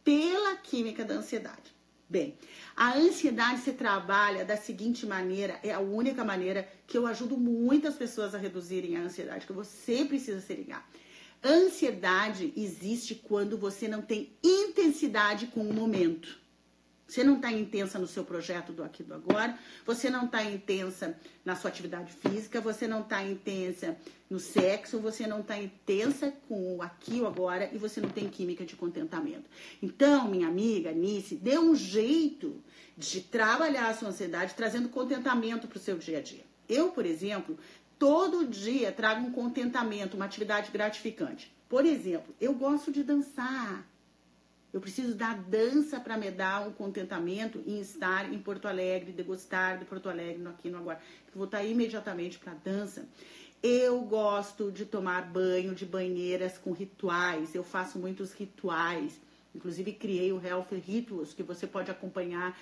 pela 0.04 0.56
química 0.56 1.06
da 1.06 1.14
ansiedade. 1.14 1.72
Bem, 2.10 2.38
a 2.76 2.98
ansiedade 2.98 3.62
se 3.62 3.74
trabalha 3.74 4.44
da 4.44 4.58
seguinte 4.58 5.06
maneira, 5.06 5.60
é 5.64 5.72
a 5.72 5.80
única 5.80 6.24
maneira 6.24 6.68
que 6.88 6.98
eu 6.98 7.06
ajudo 7.06 7.38
muitas 7.38 7.95
pessoas 7.95 8.34
a 8.34 8.38
reduzirem 8.38 8.98
a 8.98 9.02
ansiedade, 9.02 9.45
que 9.45 9.54
você 9.54 10.04
precisa 10.06 10.41
se 10.41 10.54
ligar. 10.54 10.90
Ansiedade 11.44 12.54
existe 12.56 13.16
quando 13.16 13.58
você 13.58 13.88
não 13.88 14.02
tem 14.02 14.36
intensidade 14.44 15.48
com 15.48 15.62
o 15.62 15.74
momento. 15.74 16.43
Você 17.14 17.23
não 17.23 17.35
está 17.35 17.52
intensa 17.52 17.99
no 17.99 18.07
seu 18.07 18.23
projeto 18.23 18.73
do 18.73 18.84
aqui 18.84 19.03
do 19.03 19.14
agora, 19.14 19.56
você 19.85 20.10
não 20.10 20.26
está 20.26 20.44
intensa 20.44 21.15
na 21.45 21.56
sua 21.56 21.69
atividade 21.69 22.11
física, 22.11 22.60
você 22.60 22.88
não 22.88 23.02
está 23.02 23.22
intensa 23.22 23.95
no 24.27 24.40
sexo, 24.40 24.98
você 24.98 25.27
não 25.27 25.41
está 25.41 25.56
intensa 25.56 26.34
com 26.49 26.77
o 26.77 26.81
aqui 26.81 27.22
o 27.22 27.27
agora 27.27 27.69
e 27.72 27.77
você 27.77 28.02
não 28.02 28.10
tem 28.10 28.27
química 28.27 28.65
de 28.65 28.76
contentamento. 28.76 29.48
Então, 29.80 30.27
minha 30.27 30.48
amiga 30.48 30.91
Nice, 30.91 31.35
dê 31.35 31.56
um 31.60 31.76
jeito 31.76 32.60
de 32.98 33.22
trabalhar 33.22 33.90
a 33.90 33.94
sua 33.94 34.07
ansiedade 34.07 34.56
trazendo 34.56 34.90
contentamento 34.90 35.68
para 35.68 35.77
o 35.77 35.81
seu 35.81 35.99
dia 35.99 36.18
a 36.18 36.22
dia. 36.22 36.44
Eu, 36.68 36.90
por 36.90 37.06
exemplo, 37.06 37.60
todo 37.99 38.48
dia 38.48 38.91
trago 38.91 39.23
um 39.23 39.31
contentamento, 39.31 40.15
uma 40.15 40.26
atividade 40.26 40.72
gratificante. 40.72 41.53
Por 41.69 41.85
exemplo, 41.85 42.34
eu 42.41 42.56
gosto 42.56 42.91
de 42.91 43.03
dançar. 43.03 43.93
Eu 44.74 44.82
preciso 44.82 45.14
da 45.14 45.36
dança 45.36 46.00
para 46.00 46.18
me 46.18 46.32
dar 46.32 46.68
um 46.68 46.72
contentamento 46.72 47.62
em 47.68 47.80
estar 47.80 48.34
em 48.34 48.40
Porto 48.40 48.68
Alegre, 48.68 49.12
degustar 49.12 49.78
de 49.78 49.86
Porto 49.86 50.10
Alegre 50.10 50.44
aqui 50.48 50.68
no 50.68 50.80
agora. 50.80 51.00
Vou 51.36 51.45
estar 51.45 51.64
imediatamente 51.64 52.40
para 52.40 52.54
a 52.54 52.56
dança. 52.56 53.08
Eu 53.62 54.02
gosto 54.02 54.72
de 54.72 54.84
tomar 54.84 55.32
banho 55.32 55.76
de 55.76 55.86
banheiras 55.86 56.58
com 56.58 56.72
rituais. 56.72 57.54
Eu 57.54 57.64
faço 57.64 58.00
muitos 58.00 58.34
rituais. 58.34 59.22
Inclusive 59.54 59.94
criei 59.94 60.34
o 60.34 60.44
Health 60.44 60.70
Rituals 60.72 61.36
que 61.36 61.44
você 61.44 61.68
pode 61.68 61.91
acompanhar 61.91 62.60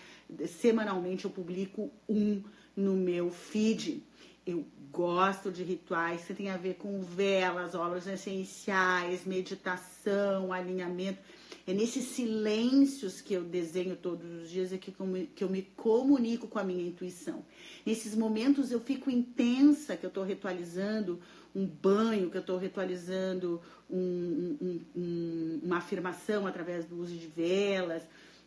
semanalmente. 0.49 1.23
Eu 1.23 1.31
publico 1.31 1.89
um 2.09 2.43
no 2.75 2.93
meu 2.93 3.31
feed. 3.31 4.03
Eu 4.45 4.65
gosto 4.91 5.49
de 5.49 5.63
rituais 5.63 6.25
que 6.25 6.33
tem 6.33 6.49
a 6.49 6.57
ver 6.57 6.73
com 6.73 7.01
velas, 7.01 7.73
óleos 7.73 8.05
essenciais, 8.05 9.23
meditação, 9.25 10.51
alinhamento 10.51 11.21
é 11.67 11.73
nesses 11.73 12.05
silêncios 12.05 13.21
que 13.21 13.33
eu 13.33 13.43
desenho 13.43 13.95
todos 13.95 14.43
os 14.43 14.49
dias 14.49 14.73
é 14.73 14.77
que 14.77 14.91
que 15.35 15.43
eu 15.43 15.49
me 15.49 15.61
comunico 15.75 16.47
com 16.47 16.59
a 16.59 16.63
minha 16.63 16.85
intuição. 16.87 17.45
Nesses 17.85 18.15
momentos 18.15 18.71
eu 18.71 18.79
fico 18.79 19.09
intensa, 19.09 19.95
que 19.95 20.05
eu 20.05 20.09
estou 20.09 20.23
ritualizando 20.23 21.19
um 21.55 21.65
banho, 21.65 22.29
que 22.29 22.37
eu 22.37 22.41
estou 22.41 22.57
ritualizando 22.57 23.61
um, 23.89 24.57
um, 24.61 24.79
um, 24.95 25.59
uma 25.63 25.77
afirmação 25.77 26.47
através 26.47 26.85
do 26.85 26.97
uso 26.97 27.13
de 27.13 27.27
velas, 27.27 28.03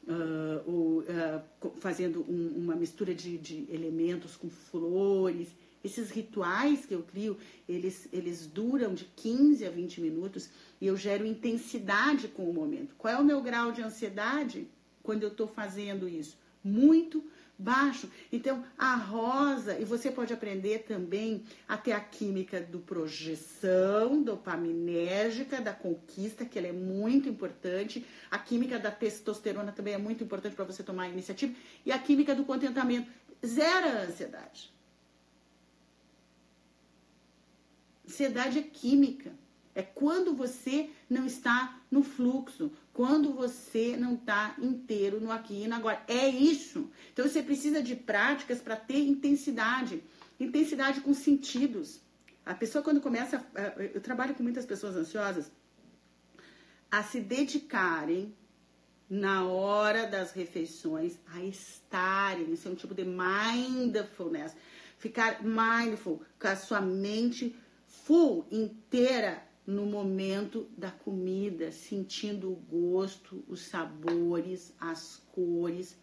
uh, 0.09 0.70
ou 0.70 1.01
uh, 1.01 1.73
fazendo 1.81 2.23
uma 2.23 2.74
mistura 2.74 3.15
de, 3.15 3.39
de 3.39 3.66
elementos 3.70 4.36
com 4.36 4.49
flores. 4.49 5.49
Esses 5.82 6.11
rituais 6.11 6.86
que 6.86 6.95
eu 6.95 7.03
crio, 7.03 7.36
eles, 7.69 8.09
eles 8.11 8.47
duram 8.47 8.95
de 8.95 9.05
15 9.16 9.66
a 9.66 9.70
20 9.70 10.01
minutos 10.01 10.49
e 10.85 10.86
eu 10.86 10.98
gero 10.98 11.24
intensidade 11.24 12.28
com 12.28 12.44
o 12.44 12.52
momento. 12.52 12.94
Qual 12.98 13.15
é 13.15 13.16
o 13.16 13.24
meu 13.24 13.40
grau 13.40 13.73
de 13.73 13.81
ansiedade 13.81 14.69
quando 15.02 15.23
eu 15.23 15.31
estou 15.31 15.48
fazendo 15.48 16.06
isso? 16.06 16.36
Muito 16.62 17.24
baixo. 17.59 18.06
Então, 18.31 18.62
a 18.77 18.94
rosa, 18.94 19.78
e 19.78 19.85
você 19.86 20.11
pode 20.11 20.35
aprender 20.35 20.81
também 20.81 21.43
até 21.66 21.93
a 21.93 22.01
química 22.01 22.61
do 22.61 22.81
projeção, 22.81 24.23
dopaminérgica, 24.23 25.59
da 25.59 25.73
conquista, 25.73 26.44
que 26.44 26.59
ela 26.59 26.69
é 26.69 26.73
muito 26.73 27.31
importante. 27.31 28.05
A 28.31 28.39
química 28.39 28.78
da 28.78 28.90
testosterona 28.90 29.73
também 29.73 29.94
é 29.94 29.98
muito 29.98 30.23
importante 30.23 30.55
para 30.55 30.66
você 30.66 30.82
tomar 30.82 31.05
a 31.05 31.09
iniciativa. 31.09 31.55
E 31.86 31.93
a 31.93 31.98
química 31.98 32.35
do 32.35 32.44
contentamento. 32.44 33.11
Zera 33.43 34.01
a 34.01 34.02
ansiedade. 34.02 34.70
Ansiedade 38.06 38.59
é 38.59 38.62
química. 38.62 39.43
É 39.74 39.82
quando 39.82 40.34
você 40.34 40.90
não 41.10 41.26
está 41.26 41.80
no 41.90 42.02
fluxo, 42.02 42.70
quando 42.92 43.32
você 43.32 43.96
não 43.96 44.14
está 44.14 44.55
inteiro 44.59 45.20
no 45.20 45.32
aqui 45.32 45.64
e 45.64 45.68
no 45.68 45.74
agora. 45.74 46.02
É 46.06 46.28
isso. 46.28 46.90
Então 47.12 47.26
você 47.26 47.42
precisa 47.42 47.82
de 47.82 47.96
práticas 47.96 48.60
para 48.60 48.76
ter 48.76 48.98
intensidade. 48.98 50.02
Intensidade 50.38 51.01
com 51.01 51.12
sentidos. 51.12 52.01
A 52.46 52.55
pessoa, 52.55 52.84
quando 52.84 53.01
começa. 53.01 53.44
Eu 53.94 54.01
trabalho 54.01 54.34
com 54.34 54.42
muitas 54.42 54.66
pessoas 54.66 54.94
ansiosas 54.94 55.51
a 56.90 57.02
se 57.02 57.20
dedicarem 57.20 58.32
na 59.10 59.44
hora 59.46 60.06
das 60.06 60.32
refeições 60.32 61.18
a 61.26 61.42
estarem. 61.42 62.52
Isso 62.52 62.68
é 62.68 62.70
um 62.70 62.76
tipo 62.76 62.94
de 62.94 63.05
mindfulness. 63.05 64.55
Ficar 64.98 65.42
mindful 65.42 66.22
com 66.38 66.48
a 66.48 66.56
sua 66.56 66.80
mente 66.80 67.56
full, 67.86 68.46
inteira, 68.51 69.42
no 69.66 69.86
momento 69.86 70.69
da 70.77 70.91
comida, 70.91 71.73
sentindo 71.73 72.51
o 72.51 72.57
gosto, 72.57 73.43
os 73.49 73.61
sabores, 73.62 74.73
as 74.78 75.23
cores. 75.32 75.97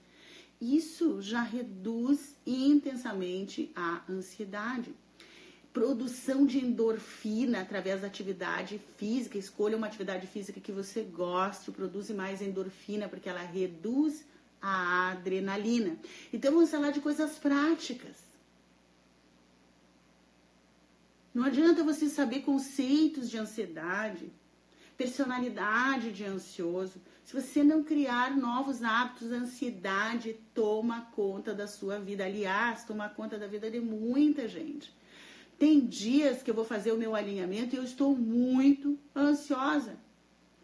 Isso 0.59 1.21
já 1.21 1.41
reduz 1.41 2.35
intensamente 2.45 3.71
a 3.75 4.03
ansiedade. 4.09 4.93
Produção 5.71 6.45
de 6.45 6.59
endorfina 6.59 7.61
através 7.61 8.01
da 8.01 8.07
atividade 8.07 8.79
física. 8.97 9.37
Escolha 9.37 9.77
uma 9.77 9.87
atividade 9.87 10.27
física 10.27 10.59
que 10.59 10.71
você 10.71 11.03
goste, 11.03 11.71
produz 11.71 12.09
mais 12.09 12.41
endorfina, 12.41 13.07
porque 13.07 13.29
ela 13.29 13.41
reduz 13.41 14.25
a 14.61 15.11
adrenalina. 15.11 15.97
Então 16.31 16.53
vamos 16.53 16.69
falar 16.69 16.91
de 16.91 16.99
coisas 16.99 17.37
práticas. 17.39 18.20
Não 21.33 21.45
adianta 21.45 21.83
você 21.83 22.09
saber 22.09 22.41
conceitos 22.41 23.29
de 23.29 23.37
ansiedade, 23.37 24.31
personalidade 24.97 26.11
de 26.11 26.25
ansioso, 26.25 27.01
se 27.23 27.33
você 27.39 27.63
não 27.63 27.83
criar 27.83 28.35
novos 28.35 28.83
hábitos, 28.83 29.31
a 29.31 29.37
ansiedade 29.37 30.35
toma 30.53 31.07
conta 31.13 31.53
da 31.53 31.65
sua 31.65 31.97
vida. 31.97 32.25
Aliás, 32.25 32.83
toma 32.83 33.07
conta 33.07 33.37
da 33.37 33.47
vida 33.47 33.71
de 33.71 33.79
muita 33.79 34.47
gente. 34.47 34.93
Tem 35.57 35.79
dias 35.79 36.43
que 36.43 36.51
eu 36.51 36.55
vou 36.55 36.65
fazer 36.65 36.91
o 36.91 36.97
meu 36.97 37.15
alinhamento 37.15 37.73
e 37.73 37.77
eu 37.77 37.83
estou 37.83 38.17
muito 38.17 38.99
ansiosa. 39.15 39.95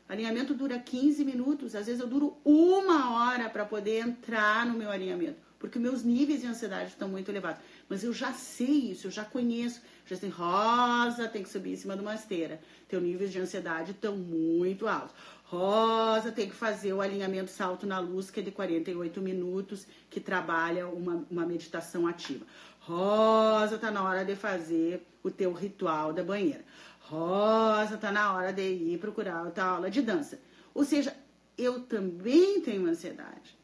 Alinhamento 0.09 0.53
dura 0.53 0.79
15 0.79 1.23
minutos, 1.23 1.75
às 1.75 1.85
vezes 1.85 2.01
eu 2.01 2.07
duro 2.07 2.37
uma 2.43 3.13
hora 3.13 3.49
para 3.49 3.65
poder 3.65 3.99
entrar 3.99 4.65
no 4.65 4.73
meu 4.73 4.89
alinhamento, 4.89 5.37
porque 5.59 5.77
meus 5.77 6.03
níveis 6.03 6.41
de 6.41 6.47
ansiedade 6.47 6.89
estão 6.89 7.09
muito 7.09 7.29
elevados. 7.29 7.61
Mas 7.87 8.03
eu 8.03 8.13
já 8.13 8.33
sei 8.33 8.91
isso, 8.91 9.07
eu 9.07 9.11
já 9.11 9.23
conheço. 9.23 9.81
Já 10.07 10.15
sei, 10.15 10.29
Rosa, 10.29 11.27
tem 11.27 11.43
que 11.43 11.49
subir 11.49 11.73
em 11.73 11.75
cima 11.75 11.93
de 11.95 12.01
uma 12.01 12.15
esteira. 12.15 12.61
Teu 12.87 13.01
níveis 13.01 13.29
de 13.29 13.39
ansiedade 13.39 13.91
estão 13.91 14.15
muito 14.15 14.87
altos. 14.87 15.13
Rosa, 15.43 16.31
tem 16.31 16.49
que 16.49 16.55
fazer 16.55 16.93
o 16.93 17.01
alinhamento 17.01 17.51
salto 17.51 17.85
na 17.85 17.99
luz, 17.99 18.31
que 18.31 18.39
é 18.39 18.43
de 18.43 18.51
48 18.51 19.21
minutos, 19.21 19.85
que 20.09 20.21
trabalha 20.21 20.87
uma, 20.87 21.25
uma 21.29 21.45
meditação 21.45 22.07
ativa. 22.07 22.45
Rosa, 22.79 23.77
tá 23.77 23.91
na 23.91 24.01
hora 24.01 24.23
de 24.23 24.35
fazer 24.35 25.05
o 25.21 25.29
teu 25.29 25.51
ritual 25.51 26.13
da 26.13 26.23
banheira. 26.23 26.63
Rosa, 27.01 27.97
tá 27.97 28.09
na 28.09 28.33
hora 28.33 28.53
de 28.53 28.61
ir 28.61 28.97
procurar 28.99 29.45
a 29.45 29.51
tua 29.51 29.63
aula 29.65 29.91
de 29.91 30.01
dança. 30.01 30.39
Ou 30.73 30.85
seja, 30.85 31.15
eu 31.57 31.81
também 31.81 32.61
tenho 32.61 32.85
ansiedade. 32.85 33.57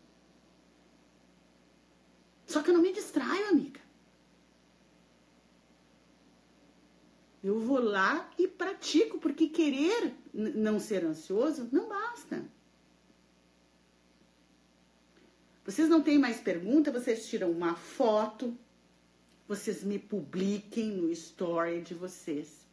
Só 2.45 2.61
que 2.61 2.69
eu 2.69 2.73
não 2.73 2.81
me 2.81 2.91
distraio, 2.91 3.47
amiga. 3.47 3.82
Eu 7.43 7.59
vou 7.59 7.79
lá 7.79 8.31
e 8.39 8.47
pratico, 8.47 9.19
porque 9.19 9.49
querer 9.49 10.13
não 10.33 10.79
ser 10.79 11.03
ansioso 11.03 11.67
não 11.73 11.89
basta. 11.89 12.45
Vocês 15.65 15.89
não 15.89 16.01
têm 16.01 16.17
mais 16.17 16.39
pergunta, 16.39 16.89
vocês 16.89 17.27
tiram 17.27 17.51
uma 17.51 17.75
foto, 17.75 18.57
vocês 19.45 19.83
me 19.83 19.99
publiquem 19.99 20.91
no 20.91 21.11
story 21.11 21.81
de 21.81 21.93
vocês. 21.93 22.65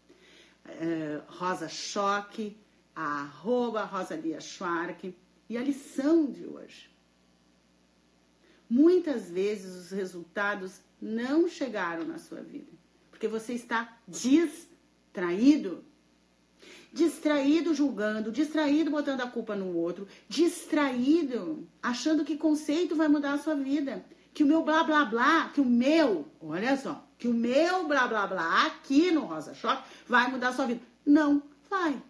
Uh, 0.64 1.22
Rosa 1.26 1.68
Choque, 1.68 2.56
arroba 2.94 3.84
Rosalia 3.84 4.40
Schwark. 4.40 5.16
E 5.48 5.58
a 5.58 5.62
lição 5.62 6.30
de 6.30 6.46
hoje. 6.46 6.88
Muitas 8.68 9.28
vezes 9.28 9.74
os 9.74 9.90
resultados 9.90 10.80
não 11.02 11.48
chegaram 11.48 12.04
na 12.04 12.18
sua 12.18 12.40
vida 12.40 12.79
porque 13.20 13.28
você 13.28 13.52
está 13.52 13.98
distraído. 14.08 15.84
Distraído 16.90 17.74
julgando, 17.74 18.32
distraído 18.32 18.90
botando 18.90 19.20
a 19.20 19.26
culpa 19.26 19.54
no 19.54 19.76
outro, 19.76 20.08
distraído 20.26 21.68
achando 21.82 22.24
que 22.24 22.38
conceito 22.38 22.96
vai 22.96 23.08
mudar 23.08 23.34
a 23.34 23.38
sua 23.38 23.54
vida. 23.54 24.02
Que 24.32 24.42
o 24.42 24.46
meu 24.46 24.62
blá 24.62 24.82
blá 24.84 25.04
blá, 25.04 25.50
que 25.50 25.60
o 25.60 25.66
meu, 25.66 26.28
olha 26.40 26.74
só, 26.78 27.06
que 27.18 27.28
o 27.28 27.34
meu 27.34 27.86
blá 27.86 28.08
blá 28.08 28.26
blá 28.26 28.66
aqui 28.66 29.10
no 29.10 29.26
Rosa 29.26 29.52
Choque 29.52 29.86
vai 30.08 30.30
mudar 30.30 30.48
a 30.48 30.52
sua 30.54 30.64
vida. 30.66 30.80
Não 31.04 31.42
vai. 31.68 32.02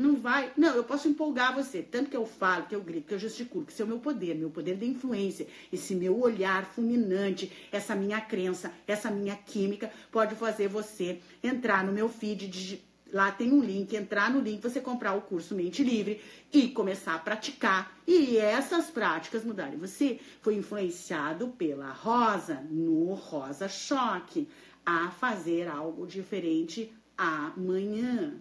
Não 0.00 0.16
vai. 0.16 0.50
Não, 0.56 0.74
eu 0.74 0.82
posso 0.82 1.08
empolgar 1.08 1.54
você. 1.54 1.82
Tanto 1.82 2.08
que 2.08 2.16
eu 2.16 2.24
falo, 2.24 2.64
que 2.64 2.74
eu 2.74 2.80
grito, 2.80 3.08
que 3.08 3.14
eu 3.14 3.18
gesticulo, 3.18 3.66
que 3.66 3.72
esse 3.72 3.82
é 3.82 3.84
o 3.84 3.88
meu 3.88 3.98
poder, 3.98 4.34
meu 4.34 4.48
poder 4.48 4.76
de 4.76 4.86
influência, 4.86 5.46
esse 5.70 5.94
meu 5.94 6.18
olhar 6.18 6.64
fulminante, 6.64 7.52
essa 7.70 7.94
minha 7.94 8.18
crença, 8.18 8.72
essa 8.86 9.10
minha 9.10 9.36
química, 9.36 9.92
pode 10.10 10.34
fazer 10.36 10.68
você 10.68 11.20
entrar 11.42 11.84
no 11.84 11.92
meu 11.92 12.08
feed 12.08 12.48
de, 12.48 12.82
Lá 13.12 13.30
tem 13.30 13.52
um 13.52 13.60
link, 13.60 13.94
entrar 13.94 14.30
no 14.30 14.40
link, 14.40 14.62
você 14.62 14.80
comprar 14.80 15.14
o 15.14 15.22
curso 15.22 15.54
Mente 15.54 15.82
Livre 15.82 16.20
e 16.52 16.68
começar 16.68 17.16
a 17.16 17.18
praticar. 17.18 17.92
E 18.06 18.38
essas 18.38 18.86
práticas 18.86 19.44
mudarem. 19.44 19.78
Você 19.78 20.18
foi 20.40 20.54
influenciado 20.54 21.48
pela 21.48 21.90
Rosa, 21.90 22.64
no 22.70 23.12
Rosa 23.14 23.68
Choque, 23.68 24.48
a 24.86 25.10
fazer 25.10 25.68
algo 25.68 26.06
diferente 26.06 26.90
amanhã. 27.18 28.40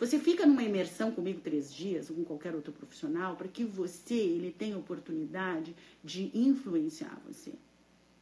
Você 0.00 0.18
fica 0.18 0.46
numa 0.46 0.62
imersão 0.62 1.12
comigo 1.12 1.42
três 1.42 1.70
dias, 1.70 2.08
ou 2.08 2.16
com 2.16 2.24
qualquer 2.24 2.54
outro 2.54 2.72
profissional, 2.72 3.36
para 3.36 3.46
que 3.46 3.62
você 3.64 4.14
ele 4.14 4.50
tenha 4.50 4.78
oportunidade 4.78 5.76
de 6.02 6.30
influenciar 6.34 7.20
você. 7.26 7.52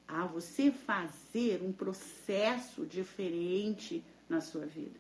A 0.09 0.27
você 0.27 0.73
fazer 0.73 1.63
um 1.63 1.71
processo 1.71 2.85
diferente 2.85 4.03
na 4.29 4.41
sua 4.41 4.67
vida. 4.67 4.99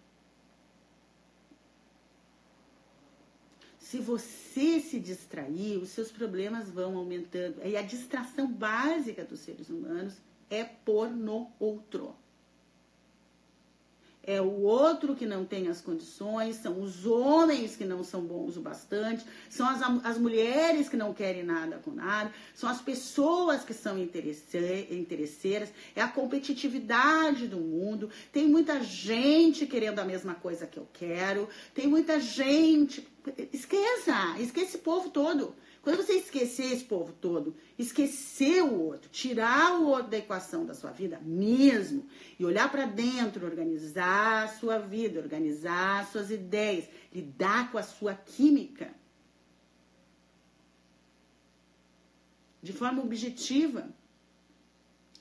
Se 3.80 3.98
você 3.98 4.78
se 4.78 5.00
distrair, 5.00 5.78
os 5.78 5.88
seus 5.88 6.12
problemas 6.12 6.70
vão 6.70 6.96
aumentando. 6.96 7.60
E 7.66 7.76
a 7.76 7.82
distração 7.82 8.46
básica 8.46 9.24
dos 9.24 9.40
seres 9.40 9.68
humanos 9.68 10.14
é 10.48 10.62
pôr 10.62 11.10
no 11.10 11.50
outro 11.58 12.14
é 14.28 14.42
o 14.42 14.60
outro 14.60 15.16
que 15.16 15.24
não 15.24 15.42
tem 15.42 15.68
as 15.68 15.80
condições, 15.80 16.56
são 16.56 16.82
os 16.82 17.06
homens 17.06 17.74
que 17.74 17.84
não 17.86 18.04
são 18.04 18.20
bons 18.20 18.58
o 18.58 18.60
bastante, 18.60 19.24
são 19.48 19.66
as, 19.66 19.80
as 20.04 20.18
mulheres 20.18 20.86
que 20.86 20.98
não 20.98 21.14
querem 21.14 21.42
nada 21.42 21.78
com 21.78 21.90
nada, 21.90 22.30
são 22.54 22.68
as 22.68 22.78
pessoas 22.78 23.64
que 23.64 23.72
são 23.72 23.98
interesseiras, 23.98 25.72
é 25.96 26.02
a 26.02 26.08
competitividade 26.08 27.48
do 27.48 27.56
mundo. 27.56 28.10
Tem 28.30 28.46
muita 28.46 28.82
gente 28.82 29.66
querendo 29.66 29.98
a 29.98 30.04
mesma 30.04 30.34
coisa 30.34 30.66
que 30.66 30.78
eu 30.78 30.86
quero, 30.92 31.48
tem 31.72 31.86
muita 31.86 32.20
gente. 32.20 33.08
Esqueça, 33.50 34.36
esquece 34.38 34.66
esse 34.66 34.78
povo 34.78 35.08
todo. 35.08 35.54
Quando 35.88 36.04
você 36.04 36.16
esquecer 36.16 36.70
esse 36.70 36.84
povo 36.84 37.14
todo, 37.14 37.56
esquecer 37.78 38.62
o 38.62 38.78
outro, 38.78 39.08
tirar 39.08 39.80
o 39.80 39.86
outro 39.86 40.10
da 40.10 40.18
equação 40.18 40.66
da 40.66 40.74
sua 40.74 40.90
vida 40.90 41.18
mesmo 41.24 42.06
e 42.38 42.44
olhar 42.44 42.70
para 42.70 42.84
dentro, 42.84 43.46
organizar 43.46 44.44
a 44.44 44.48
sua 44.48 44.76
vida, 44.76 45.18
organizar 45.18 46.06
suas 46.12 46.30
ideias, 46.30 46.86
lidar 47.10 47.72
com 47.72 47.78
a 47.78 47.82
sua 47.82 48.14
química. 48.14 48.92
De 52.62 52.74
forma 52.74 53.02
objetiva, 53.02 53.88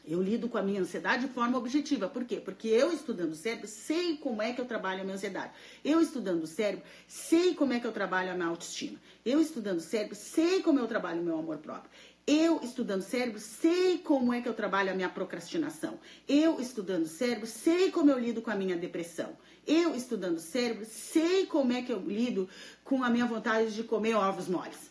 eu 0.07 0.21
lido 0.21 0.47
com 0.47 0.57
a 0.57 0.61
minha 0.63 0.81
ansiedade 0.81 1.27
de 1.27 1.33
forma 1.33 1.57
objetiva. 1.57 2.07
Por 2.07 2.23
quê? 2.23 2.37
Porque 2.37 2.67
eu 2.69 2.93
estudando 2.93 3.33
o 3.33 3.35
cérebro, 3.35 3.67
sei 3.67 4.15
como 4.17 4.41
é 4.41 4.53
que 4.53 4.61
eu 4.61 4.65
trabalho 4.65 5.01
a 5.01 5.03
minha 5.03 5.15
ansiedade. 5.15 5.51
Eu 5.83 5.99
estudando 5.99 6.43
o 6.43 6.47
cérebro, 6.47 6.85
sei 7.07 7.53
como 7.53 7.73
é 7.73 7.79
que 7.79 7.85
eu 7.85 7.91
trabalho 7.91 8.31
a 8.31 8.33
minha 8.33 8.47
autoestima. 8.47 8.97
Eu 9.25 9.41
estudando 9.41 9.79
o 9.79 9.81
cérebro, 9.81 10.15
sei 10.15 10.61
como 10.61 10.79
eu 10.79 10.87
trabalho 10.87 11.21
o 11.21 11.25
meu 11.25 11.37
amor 11.37 11.57
próprio. 11.57 11.91
Eu 12.25 12.59
estudando 12.61 13.01
cérebro, 13.01 13.39
sei 13.39 13.97
como 13.99 14.33
é 14.33 14.41
que 14.41 14.49
eu 14.49 14.53
trabalho 14.53 14.91
a 14.91 14.95
minha 14.95 15.09
procrastinação. 15.09 15.99
Eu 16.27 16.59
estudando 16.59 17.05
cérebro, 17.05 17.45
sei 17.45 17.91
como 17.91 18.09
eu 18.09 18.19
lido 18.19 18.41
com 18.41 18.51
a 18.51 18.55
minha 18.55 18.75
depressão. 18.75 19.37
Eu 19.65 19.93
estudando 19.93 20.39
cérebro, 20.39 20.85
sei 20.85 21.45
como 21.45 21.73
é 21.73 21.81
que 21.81 21.91
eu 21.91 21.99
lido 21.99 22.47
com 22.83 23.03
a 23.03 23.09
minha 23.09 23.25
vontade 23.25 23.73
de 23.73 23.83
comer 23.83 24.15
ovos 24.15 24.47
moles. 24.47 24.86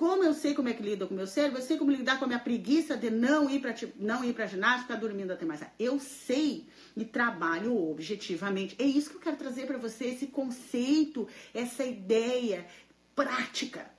Como 0.00 0.24
eu 0.24 0.32
sei 0.32 0.54
como 0.54 0.66
é 0.66 0.72
que 0.72 0.82
lida 0.82 1.06
com 1.06 1.12
o 1.12 1.16
meu 1.18 1.26
cérebro, 1.26 1.58
eu 1.58 1.62
sei 1.62 1.76
como 1.76 1.90
lidar 1.90 2.18
com 2.18 2.24
a 2.24 2.26
minha 2.26 2.40
preguiça 2.40 2.96
de 2.96 3.10
não 3.10 3.50
ir 3.50 3.60
para 3.60 3.74
não 3.96 4.24
ir 4.24 4.32
para 4.32 4.46
ginástica, 4.46 4.96
dormindo 4.96 5.30
até 5.30 5.44
mais. 5.44 5.60
Eu 5.78 6.00
sei 6.00 6.66
e 6.96 7.04
trabalho 7.04 7.76
objetivamente. 7.76 8.74
É 8.78 8.84
isso 8.84 9.10
que 9.10 9.16
eu 9.16 9.20
quero 9.20 9.36
trazer 9.36 9.66
para 9.66 9.76
você 9.76 10.06
esse 10.06 10.28
conceito, 10.28 11.28
essa 11.52 11.84
ideia 11.84 12.66
prática. 13.14 13.90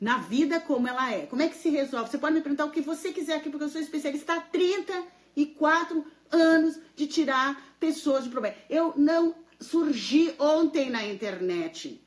Na 0.00 0.16
vida 0.16 0.58
como 0.58 0.88
ela 0.88 1.12
é. 1.12 1.26
Como 1.26 1.42
é 1.42 1.48
que 1.50 1.58
se 1.58 1.68
resolve? 1.68 2.10
Você 2.10 2.16
pode 2.16 2.36
me 2.36 2.40
perguntar 2.40 2.64
o 2.64 2.70
que 2.70 2.80
você 2.80 3.12
quiser 3.12 3.34
aqui, 3.34 3.50
porque 3.50 3.64
eu 3.64 3.68
sou 3.68 3.82
especialista 3.82 4.36
há 4.36 4.40
34 4.40 6.02
anos 6.30 6.80
de 6.96 7.06
tirar 7.06 7.76
pessoas 7.78 8.24
de 8.24 8.30
problema. 8.30 8.56
Eu 8.70 8.94
não 8.96 9.34
surgi 9.60 10.34
ontem 10.38 10.88
na 10.88 11.06
internet 11.06 12.00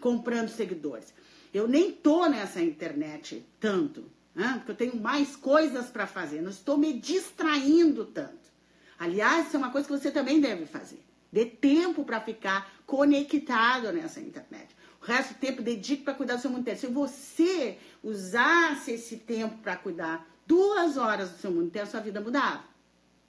comprando 0.00 0.48
seguidores. 0.48 1.14
Eu 1.52 1.68
nem 1.68 1.92
tô 1.92 2.26
nessa 2.26 2.60
internet 2.60 3.46
tanto. 3.60 4.10
Né? 4.34 4.54
Porque 4.56 4.70
eu 4.72 4.76
tenho 4.76 5.02
mais 5.02 5.36
coisas 5.36 5.86
para 5.86 6.06
fazer, 6.06 6.40
não 6.40 6.50
estou 6.50 6.78
me 6.78 6.92
distraindo 6.92 8.04
tanto. 8.04 8.50
Aliás, 8.98 9.46
isso 9.46 9.56
é 9.56 9.58
uma 9.58 9.70
coisa 9.70 9.86
que 9.88 9.98
você 9.98 10.10
também 10.10 10.40
deve 10.40 10.66
fazer. 10.66 11.02
Dê 11.32 11.46
tempo 11.46 12.04
para 12.04 12.20
ficar 12.20 12.70
conectado 12.86 13.92
nessa 13.92 14.20
internet. 14.20 14.76
O 15.00 15.04
resto 15.04 15.34
do 15.34 15.40
tempo 15.40 15.62
dedique 15.62 16.02
para 16.02 16.14
cuidar 16.14 16.36
do 16.36 16.42
seu 16.42 16.50
mundo 16.50 16.60
interno. 16.60 16.80
Se 16.80 16.86
você 16.86 17.78
usasse 18.02 18.92
esse 18.92 19.16
tempo 19.16 19.56
para 19.58 19.76
cuidar 19.76 20.28
duas 20.46 20.96
horas 20.96 21.30
do 21.30 21.38
seu 21.38 21.50
mundo 21.50 21.66
interno, 21.66 21.90
sua 21.90 22.00
vida 22.00 22.20
mudava. 22.20 22.64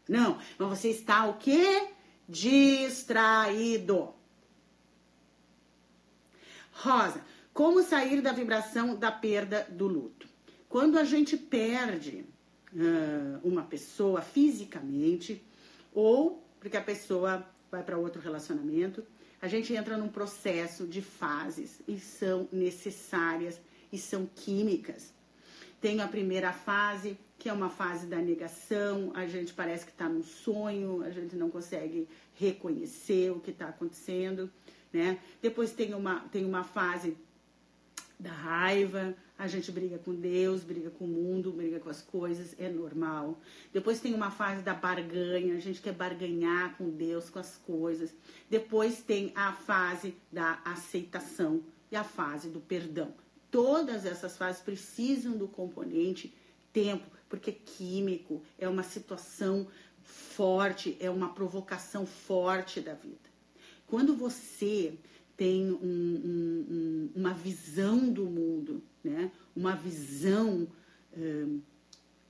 Não, 0.10 0.38
mas 0.58 0.68
você 0.68 0.90
está 0.90 1.26
o 1.28 1.36
quê? 1.36 1.88
Distraído. 2.28 4.14
Rosa, 6.82 7.24
como 7.54 7.84
sair 7.84 8.22
da 8.22 8.32
vibração 8.32 8.96
da 8.96 9.12
perda 9.12 9.68
do 9.70 9.88
luto? 9.88 10.28
Quando 10.68 10.98
a 10.98 11.04
gente 11.04 11.38
perde 11.38 12.26
uh, 12.74 13.48
uma 13.48 13.62
pessoa 13.62 14.20
fisicamente, 14.22 15.46
ou 15.94 16.44
porque 16.60 16.76
a 16.76 16.82
pessoa 16.82 17.46
vai 17.70 17.84
para 17.84 18.00
outro 18.00 18.20
relacionamento, 18.20 19.06
a 19.40 19.48
gente 19.48 19.76
entra 19.76 19.96
num 19.96 20.10
processo 20.10 20.88
de 20.88 21.04
fases 21.04 21.82
e 21.88 22.00
são 22.00 22.50
necessárias 22.52 23.62
e 23.92 24.00
são 24.00 24.26
químicas. 24.26 25.14
Tem 25.80 26.02
a 26.02 26.08
primeira 26.08 26.52
fase, 26.52 27.16
que 27.38 27.48
é 27.48 27.54
uma 27.54 27.70
fase 27.70 28.08
da 28.08 28.18
negação, 28.18 29.12
a 29.14 29.28
gente 29.28 29.54
parece 29.54 29.86
que 29.86 29.92
está 29.92 30.10
num 30.10 30.24
sonho, 30.24 31.04
a 31.04 31.12
gente 31.12 31.36
não 31.36 31.52
consegue 31.52 32.08
reconhecer 32.34 33.32
o 33.32 33.40
que 33.40 33.52
está 33.52 33.68
acontecendo, 33.68 34.52
né? 34.92 35.20
Depois 35.42 35.72
tem 35.72 35.94
uma, 35.94 36.20
tem 36.32 36.46
uma 36.46 36.64
fase 36.64 37.18
da 38.20 38.32
raiva, 38.32 39.16
a 39.38 39.48
gente 39.48 39.72
briga 39.72 39.98
com 39.98 40.14
Deus, 40.14 40.64
briga 40.64 40.92
com 40.92 41.06
o 41.06 41.08
mundo, 41.08 41.52
briga 41.52 41.80
com 41.80 41.90
as 41.90 42.02
coisas, 42.04 42.56
é 42.60 42.70
normal. 42.70 43.40
Depois 43.74 44.00
tem 44.00 44.14
uma 44.14 44.30
fase 44.30 44.62
da 44.62 44.76
barganha, 44.76 45.56
a 45.56 45.60
gente 45.60 45.82
quer 45.82 45.94
barganhar 45.94 46.78
com 46.78 46.92
Deus, 46.92 47.32
com 47.32 47.40
as 47.40 47.58
coisas. 47.58 48.14
Depois 48.48 49.02
tem 49.02 49.32
a 49.34 49.52
fase 49.52 50.16
da 50.32 50.62
aceitação 50.64 51.64
e 51.92 51.96
a 51.96 52.04
fase 52.04 52.50
do 52.50 52.60
perdão. 52.60 53.12
Todas 53.50 54.06
essas 54.06 54.38
fases 54.38 54.62
precisam 54.62 55.36
do 55.36 55.48
componente 55.48 56.32
tempo, 56.72 57.10
porque 57.28 57.50
é 57.50 57.54
químico, 57.54 58.44
é 58.60 58.70
uma 58.70 58.84
situação 58.84 59.68
forte, 60.04 60.96
é 61.00 61.10
uma 61.10 61.34
provocação 61.34 62.06
forte 62.06 62.80
da 62.80 62.94
vida. 62.94 63.31
Quando 63.92 64.16
você 64.16 64.98
tem 65.36 65.70
um, 65.70 65.76
um, 65.84 66.66
um, 66.70 67.10
uma 67.14 67.34
visão 67.34 68.10
do 68.10 68.24
mundo, 68.24 68.82
né? 69.04 69.30
uma 69.54 69.76
visão 69.76 70.66
uh, 71.12 71.62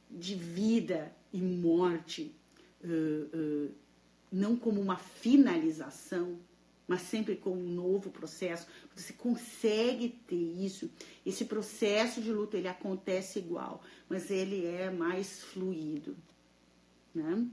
de 0.10 0.34
vida 0.34 1.16
e 1.32 1.40
morte, 1.40 2.36
uh, 2.84 3.68
uh, 3.68 3.72
não 4.32 4.56
como 4.56 4.82
uma 4.82 4.98
finalização, 4.98 6.40
mas 6.88 7.04
sempre 7.04 7.36
como 7.36 7.62
um 7.62 7.76
novo 7.76 8.10
processo. 8.10 8.66
Você 8.96 9.14
consegue 9.14 10.10
ter 10.10 10.36
isso. 10.36 10.90
Esse 11.24 11.46
processo 11.46 12.20
de 12.24 12.34
luta 12.34 12.58
ele 12.58 12.68
acontece 12.68 13.38
igual, 13.38 13.84
mas 14.10 14.32
ele 14.32 14.66
é 14.66 14.90
mais 14.90 15.42
fluido, 15.44 16.18
né? 17.14 17.48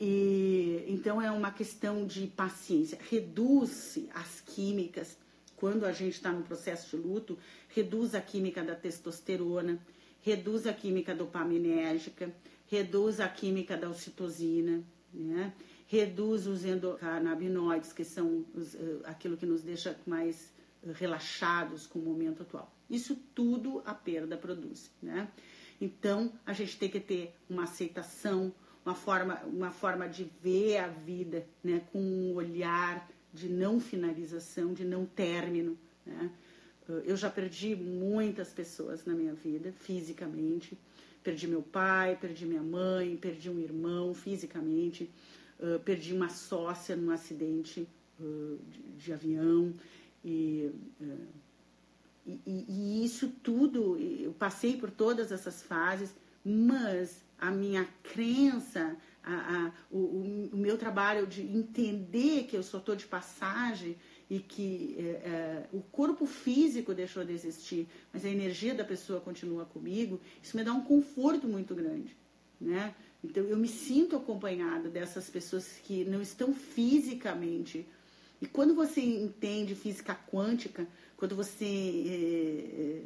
E, 0.00 0.84
então 0.88 1.20
é 1.20 1.30
uma 1.30 1.50
questão 1.50 2.06
de 2.06 2.26
paciência. 2.28 2.98
Reduz-se 3.10 4.08
as 4.14 4.40
químicas 4.40 5.16
quando 5.58 5.84
a 5.84 5.92
gente 5.92 6.14
está 6.14 6.32
no 6.32 6.44
processo 6.44 6.96
de 6.96 7.02
luto, 7.02 7.36
reduz 7.68 8.14
a 8.14 8.20
química 8.20 8.62
da 8.62 8.76
testosterona, 8.76 9.78
reduz 10.20 10.66
a 10.68 10.72
química 10.72 11.14
dopaminérgica, 11.14 12.32
reduz 12.68 13.18
a 13.18 13.28
química 13.28 13.76
da 13.76 13.90
ocitocina, 13.90 14.84
né? 15.12 15.52
reduz 15.88 16.46
os 16.46 16.64
endocannabinoides, 16.64 17.92
que 17.92 18.04
são 18.04 18.44
os, 18.54 18.74
uh, 18.74 19.02
aquilo 19.04 19.36
que 19.36 19.46
nos 19.46 19.62
deixa 19.62 19.98
mais 20.06 20.52
relaxados 20.94 21.86
com 21.86 21.98
o 21.98 22.02
momento 22.02 22.42
atual. 22.42 22.72
Isso 22.88 23.16
tudo 23.34 23.82
a 23.84 23.94
perda 23.94 24.36
produz, 24.36 24.90
né? 25.02 25.28
Então, 25.80 26.32
a 26.46 26.52
gente 26.52 26.78
tem 26.78 26.88
que 26.88 27.00
ter 27.00 27.34
uma 27.48 27.64
aceitação, 27.64 28.52
uma 28.88 28.94
forma, 28.94 29.42
uma 29.44 29.70
forma 29.70 30.08
de 30.08 30.24
ver 30.42 30.78
a 30.78 30.88
vida 30.88 31.46
né, 31.62 31.82
com 31.92 31.98
um 31.98 32.34
olhar 32.34 33.06
de 33.34 33.46
não 33.46 33.78
finalização, 33.78 34.72
de 34.72 34.82
não 34.82 35.04
término. 35.04 35.76
Né? 36.06 36.30
Eu 37.04 37.14
já 37.14 37.28
perdi 37.28 37.76
muitas 37.76 38.48
pessoas 38.48 39.04
na 39.04 39.12
minha 39.12 39.34
vida, 39.34 39.72
fisicamente. 39.72 40.78
Perdi 41.22 41.46
meu 41.46 41.60
pai, 41.60 42.16
perdi 42.18 42.46
minha 42.46 42.62
mãe, 42.62 43.14
perdi 43.18 43.50
um 43.50 43.58
irmão 43.58 44.14
fisicamente, 44.14 45.10
uh, 45.60 45.78
perdi 45.80 46.14
uma 46.14 46.30
sócia 46.30 46.96
num 46.96 47.10
acidente 47.10 47.86
uh, 48.18 48.58
de, 48.96 49.12
avião. 49.12 49.74
E, 50.24 50.72
uh, 50.98 51.26
e, 52.26 52.64
e, 52.66 53.04
isso 53.04 53.28
tudo, 53.42 53.98
eu 53.98 54.32
passei 54.32 54.78
por 54.78 54.90
todas 54.90 55.30
essas 55.30 55.62
fases, 55.62 56.14
mas 56.42 57.27
a 57.38 57.50
minha 57.50 57.86
crença, 58.02 58.96
a, 59.22 59.32
a, 59.32 59.72
o, 59.90 60.50
o, 60.52 60.56
meu 60.56 60.76
trabalho 60.76 61.26
de 61.26 61.42
entender 61.42 62.44
que 62.44 62.56
eu 62.56 62.62
só 62.62 62.78
estou 62.78 62.96
de 62.96 63.06
passagem 63.06 63.96
e 64.28 64.40
que 64.40 64.96
é, 64.98 65.02
é, 65.02 65.68
o 65.72 65.80
corpo 65.80 66.26
físico 66.26 66.92
deixou 66.92 67.24
de 67.24 67.32
existir, 67.32 67.86
mas 68.12 68.24
a 68.24 68.28
energia 68.28 68.74
da 68.74 68.84
pessoa 68.84 69.20
continua 69.20 69.64
comigo, 69.64 70.20
isso 70.42 70.56
me 70.56 70.64
dá 70.64 70.72
um 70.72 70.82
conforto 70.82 71.46
muito 71.46 71.74
grande, 71.74 72.16
né? 72.60 72.94
Então 73.22 73.44
eu 73.44 73.56
me 73.56 73.68
sinto 73.68 74.16
acompanhada 74.16 74.88
dessas 74.88 75.28
pessoas 75.28 75.78
que 75.84 76.04
não 76.04 76.22
estão 76.22 76.54
fisicamente. 76.54 77.86
E 78.40 78.46
quando 78.46 78.74
você 78.74 79.00
entende 79.00 79.74
física 79.74 80.14
quântica, 80.14 80.86
quando 81.18 81.34
você 81.34 83.02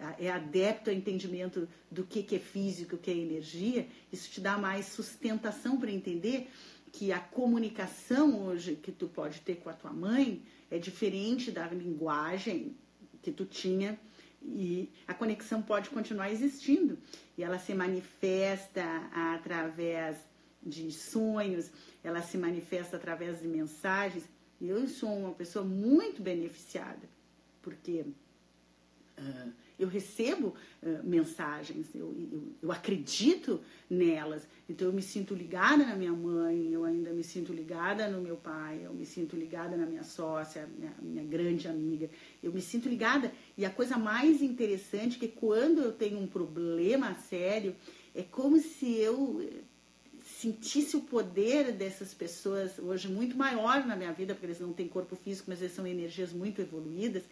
é, 0.00 0.24
é, 0.24 0.30
adepto 0.30 0.88
ao 0.88 0.96
entendimento 0.96 1.68
do 1.90 2.02
que, 2.02 2.22
que 2.22 2.36
é 2.36 2.38
físico, 2.38 2.96
o 2.96 2.98
que 2.98 3.10
é 3.10 3.14
energia, 3.14 3.86
isso 4.10 4.30
te 4.30 4.40
dá 4.40 4.56
mais 4.56 4.86
sustentação 4.86 5.78
para 5.78 5.90
entender 5.90 6.50
que 6.90 7.12
a 7.12 7.20
comunicação 7.20 8.46
hoje 8.46 8.74
que 8.74 8.90
tu 8.90 9.06
pode 9.06 9.42
ter 9.42 9.56
com 9.56 9.68
a 9.68 9.74
tua 9.74 9.92
mãe 9.92 10.42
é 10.70 10.78
diferente 10.78 11.50
da 11.50 11.66
linguagem 11.68 12.74
que 13.20 13.30
tu 13.30 13.44
tinha 13.44 14.00
e 14.42 14.90
a 15.06 15.12
conexão 15.12 15.60
pode 15.60 15.90
continuar 15.90 16.32
existindo 16.32 16.98
e 17.36 17.44
ela 17.44 17.58
se 17.58 17.74
manifesta 17.74 18.82
através 19.12 20.16
de 20.62 20.90
sonhos, 20.90 21.70
ela 22.02 22.22
se 22.22 22.38
manifesta 22.38 22.96
através 22.96 23.42
de 23.42 23.46
mensagens. 23.48 24.24
E 24.58 24.70
eu 24.70 24.88
sou 24.88 25.14
uma 25.14 25.32
pessoa 25.32 25.62
muito 25.62 26.22
beneficiada 26.22 27.12
porque 27.62 28.04
uh, 29.18 29.52
eu 29.78 29.88
recebo 29.88 30.54
uh, 30.82 31.04
mensagens, 31.04 31.86
eu, 31.94 32.14
eu, 32.32 32.52
eu, 32.62 32.72
acredito 32.72 33.60
nelas, 33.88 34.46
então 34.68 34.88
eu 34.88 34.92
me 34.92 35.02
sinto 35.02 35.34
ligada 35.34 35.84
na 35.84 35.96
minha 35.96 36.12
mãe, 36.12 36.72
eu 36.72 36.84
ainda 36.84 37.10
me 37.12 37.24
sinto 37.24 37.52
ligada 37.52 38.08
no 38.08 38.20
meu 38.20 38.36
pai, 38.36 38.80
eu 38.84 38.92
me 38.92 39.06
sinto 39.06 39.36
ligada 39.36 39.76
na 39.76 39.86
minha 39.86 40.04
sócia, 40.04 40.68
minha, 40.78 40.94
minha 41.00 41.24
grande 41.24 41.66
amiga, 41.68 42.10
eu 42.42 42.52
me 42.52 42.60
sinto 42.60 42.88
ligada. 42.88 43.32
E 43.56 43.64
a 43.64 43.70
coisa 43.70 43.96
mais 43.96 44.42
interessante 44.42 45.16
é 45.16 45.20
que 45.20 45.28
quando 45.28 45.82
eu 45.82 45.92
tenho 45.92 46.18
um 46.18 46.26
problema 46.26 47.14
sério, 47.14 47.74
é 48.14 48.22
como 48.22 48.58
se 48.58 48.94
eu 48.96 49.40
sentisse 50.24 50.96
o 50.96 51.00
poder 51.00 51.72
dessas 51.72 52.14
pessoas 52.14 52.78
hoje 52.78 53.08
muito 53.08 53.36
maior 53.36 53.84
na 53.84 53.96
minha 53.96 54.12
vida, 54.12 54.34
porque 54.34 54.46
eles 54.46 54.60
não 54.60 54.72
têm 54.72 54.86
corpo 54.86 55.16
físico, 55.16 55.50
mas 55.50 55.60
eles 55.60 55.74
são 55.74 55.86
energias 55.86 56.32
muito 56.32 56.60
evoluídas 56.60 57.24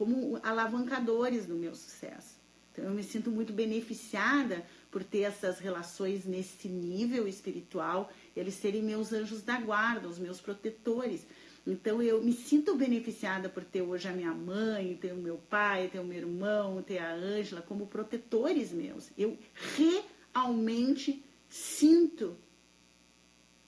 como 0.00 0.40
alavancadores 0.42 1.44
do 1.44 1.54
meu 1.54 1.74
sucesso. 1.74 2.40
Então 2.72 2.86
eu 2.86 2.90
me 2.90 3.02
sinto 3.02 3.30
muito 3.30 3.52
beneficiada 3.52 4.64
por 4.90 5.04
ter 5.04 5.24
essas 5.24 5.58
relações 5.58 6.24
nesse 6.24 6.68
nível 6.68 7.28
espiritual, 7.28 8.10
eles 8.34 8.54
serem 8.54 8.82
meus 8.82 9.12
anjos 9.12 9.42
da 9.42 9.60
guarda, 9.60 10.08
os 10.08 10.18
meus 10.18 10.40
protetores. 10.40 11.26
Então 11.66 12.00
eu 12.00 12.22
me 12.22 12.32
sinto 12.32 12.74
beneficiada 12.76 13.50
por 13.50 13.62
ter 13.62 13.82
hoje 13.82 14.08
a 14.08 14.12
minha 14.12 14.32
mãe, 14.32 14.96
ter 14.98 15.12
o 15.12 15.18
meu 15.18 15.36
pai, 15.36 15.90
ter 15.92 15.98
o 15.98 16.04
meu 16.04 16.16
irmão, 16.16 16.82
ter 16.82 16.96
a 16.96 17.12
Ângela 17.12 17.60
como 17.60 17.86
protetores 17.86 18.72
meus. 18.72 19.10
Eu 19.18 19.36
realmente 19.76 21.22
sinto 21.46 22.34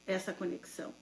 essa 0.07 0.33
conexão. 0.33 0.95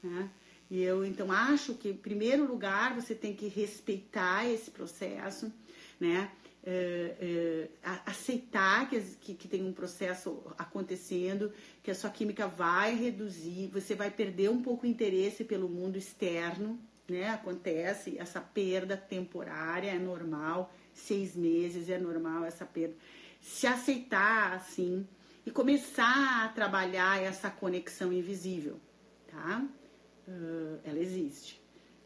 Né? 0.00 0.30
E 0.70 0.82
eu 0.82 1.04
então 1.04 1.30
acho 1.30 1.74
que, 1.74 1.90
em 1.90 1.96
primeiro 1.96 2.44
lugar, 2.44 2.94
você 2.94 3.14
tem 3.14 3.34
que 3.34 3.46
respeitar 3.46 4.44
esse 4.46 4.70
processo, 4.70 5.52
né? 6.00 6.30
É, 6.68 7.14
é, 7.20 7.68
aceitar 8.04 8.90
que, 8.90 9.00
que, 9.00 9.34
que, 9.34 9.46
tem 9.46 9.64
um 9.64 9.72
processo 9.72 10.42
acontecendo, 10.58 11.52
que 11.80 11.92
a 11.92 11.94
sua 11.94 12.10
química 12.10 12.48
vai 12.48 12.92
reduzir, 12.92 13.68
você 13.72 13.94
vai 13.94 14.10
perder 14.10 14.50
um 14.50 14.60
pouco 14.60 14.84
o 14.84 14.88
interesse 14.88 15.44
pelo 15.44 15.68
mundo 15.68 15.96
externo, 15.96 16.76
né? 17.08 17.28
Acontece 17.28 18.18
essa 18.18 18.40
perda 18.40 18.96
temporária, 18.96 19.90
é 19.90 19.98
normal, 19.98 20.74
seis 20.92 21.36
meses, 21.36 21.88
é 21.88 21.98
normal 21.98 22.44
essa 22.44 22.66
perda. 22.66 22.96
Se 23.40 23.68
aceitar 23.68 24.54
assim 24.54 25.06
e 25.44 25.52
começar 25.52 26.44
a 26.44 26.48
trabalhar 26.48 27.22
essa 27.22 27.48
conexão 27.48 28.12
invisível, 28.12 28.80
tá? 29.28 29.64
Uh, 30.26 30.78
ela 30.84 30.98
existe. 30.98 31.60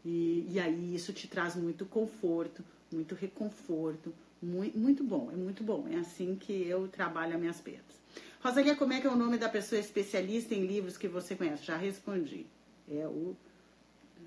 E, 0.05 0.47
e 0.49 0.59
aí 0.59 0.95
isso 0.95 1.13
te 1.13 1.27
traz 1.27 1.55
muito 1.55 1.85
conforto, 1.85 2.63
muito 2.91 3.15
reconforto, 3.15 4.13
muito, 4.41 4.77
muito 4.77 5.03
bom, 5.03 5.29
é 5.31 5.35
muito 5.35 5.63
bom. 5.63 5.87
É 5.89 5.97
assim 5.97 6.35
que 6.35 6.67
eu 6.67 6.87
trabalho 6.87 7.35
as 7.35 7.39
minhas 7.39 7.61
perdas. 7.61 8.01
Rosalia, 8.43 8.75
como 8.75 8.93
é 8.93 8.99
que 8.99 9.05
é 9.05 9.09
o 9.09 9.15
nome 9.15 9.37
da 9.37 9.47
pessoa 9.47 9.79
especialista 9.79 10.55
em 10.55 10.65
livros 10.65 10.97
que 10.97 11.07
você 11.07 11.35
conhece? 11.35 11.63
Já 11.63 11.77
respondi. 11.77 12.47
É 12.89 13.07
o 13.07 13.35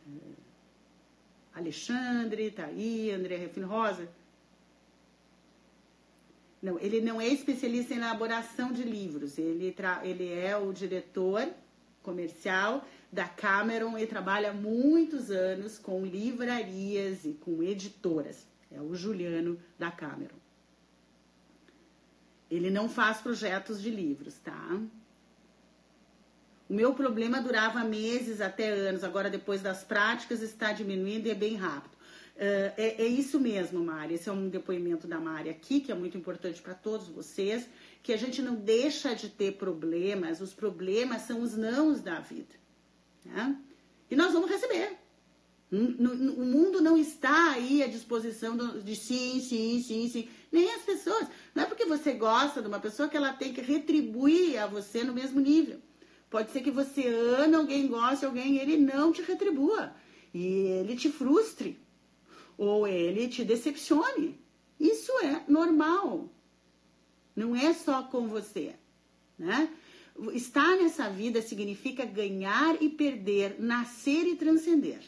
é, 0.06 1.58
Alexandre, 1.58 2.50
tá 2.50 2.66
aí, 2.66 3.10
André 3.10 3.36
Refino 3.36 3.66
Rosa. 3.66 4.08
Não, 6.62 6.78
ele 6.78 7.00
não 7.00 7.20
é 7.20 7.28
especialista 7.28 7.92
em 7.92 7.98
elaboração 7.98 8.72
de 8.72 8.82
livros. 8.82 9.36
Ele, 9.36 9.72
tra... 9.72 10.00
ele 10.04 10.32
é 10.32 10.56
o 10.56 10.72
diretor 10.72 11.46
comercial 12.02 12.86
da 13.14 13.28
Cameron 13.28 13.96
e 13.96 14.06
trabalha 14.06 14.52
muitos 14.52 15.30
anos 15.30 15.78
com 15.78 16.04
livrarias 16.04 17.24
e 17.24 17.32
com 17.32 17.62
editoras. 17.62 18.44
É 18.72 18.80
o 18.80 18.92
Juliano 18.92 19.56
da 19.78 19.88
Cameron. 19.90 20.34
Ele 22.50 22.70
não 22.70 22.88
faz 22.88 23.18
projetos 23.18 23.80
de 23.80 23.88
livros, 23.88 24.34
tá? 24.40 24.80
O 26.68 26.74
meu 26.74 26.92
problema 26.92 27.40
durava 27.40 27.84
meses 27.84 28.40
até 28.40 28.68
anos, 28.68 29.04
agora 29.04 29.30
depois 29.30 29.62
das 29.62 29.84
práticas 29.84 30.42
está 30.42 30.72
diminuindo 30.72 31.26
e 31.26 31.30
é 31.30 31.34
bem 31.34 31.54
rápido. 31.54 31.94
Uh, 32.34 32.74
é, 32.76 33.02
é, 33.02 33.06
isso 33.06 33.38
mesmo, 33.38 33.84
Mari. 33.84 34.14
Esse 34.14 34.28
é 34.28 34.32
um 34.32 34.48
depoimento 34.48 35.06
da 35.06 35.20
Mari 35.20 35.50
aqui, 35.50 35.80
que 35.80 35.92
é 35.92 35.94
muito 35.94 36.18
importante 36.18 36.60
para 36.60 36.74
todos 36.74 37.06
vocês, 37.06 37.68
que 38.02 38.12
a 38.12 38.16
gente 38.16 38.42
não 38.42 38.56
deixa 38.56 39.14
de 39.14 39.28
ter 39.28 39.52
problemas, 39.52 40.40
os 40.40 40.52
problemas 40.52 41.22
são 41.22 41.40
os 41.40 41.56
nãos 41.56 42.00
da 42.00 42.18
vida. 42.18 42.63
Né? 43.24 43.56
E 44.10 44.16
nós 44.16 44.32
vamos 44.32 44.50
receber. 44.50 44.98
O 45.72 46.44
mundo 46.44 46.80
não 46.80 46.96
está 46.96 47.50
aí 47.52 47.82
à 47.82 47.88
disposição 47.88 48.56
de 48.56 48.94
sim, 48.94 49.40
sim, 49.40 49.82
sim, 49.82 50.08
sim. 50.08 50.28
Nem 50.52 50.72
as 50.72 50.82
pessoas. 50.82 51.26
Não 51.52 51.64
é 51.64 51.66
porque 51.66 51.84
você 51.84 52.12
gosta 52.12 52.62
de 52.62 52.68
uma 52.68 52.78
pessoa 52.78 53.08
que 53.08 53.16
ela 53.16 53.32
tem 53.32 53.52
que 53.52 53.60
retribuir 53.60 54.56
a 54.58 54.66
você 54.66 55.02
no 55.02 55.12
mesmo 55.12 55.40
nível. 55.40 55.80
Pode 56.30 56.52
ser 56.52 56.60
que 56.60 56.70
você 56.70 57.08
ame 57.08 57.56
alguém, 57.56 57.88
goste 57.88 58.24
alguém, 58.24 58.54
e 58.54 58.58
ele 58.60 58.76
não 58.76 59.12
te 59.12 59.22
retribua. 59.22 59.94
E 60.32 60.44
ele 60.44 60.96
te 60.96 61.10
frustre. 61.10 61.80
Ou 62.56 62.86
ele 62.86 63.28
te 63.28 63.44
decepcione. 63.44 64.38
Isso 64.78 65.10
é 65.24 65.42
normal. 65.48 66.28
Não 67.34 67.56
é 67.56 67.72
só 67.72 68.04
com 68.04 68.28
você. 68.28 68.76
Né? 69.36 69.68
Estar 70.32 70.76
nessa 70.76 71.08
vida 71.08 71.42
significa 71.42 72.04
ganhar 72.04 72.80
e 72.80 72.88
perder, 72.88 73.56
nascer 73.58 74.26
e 74.26 74.36
transcender. 74.36 75.00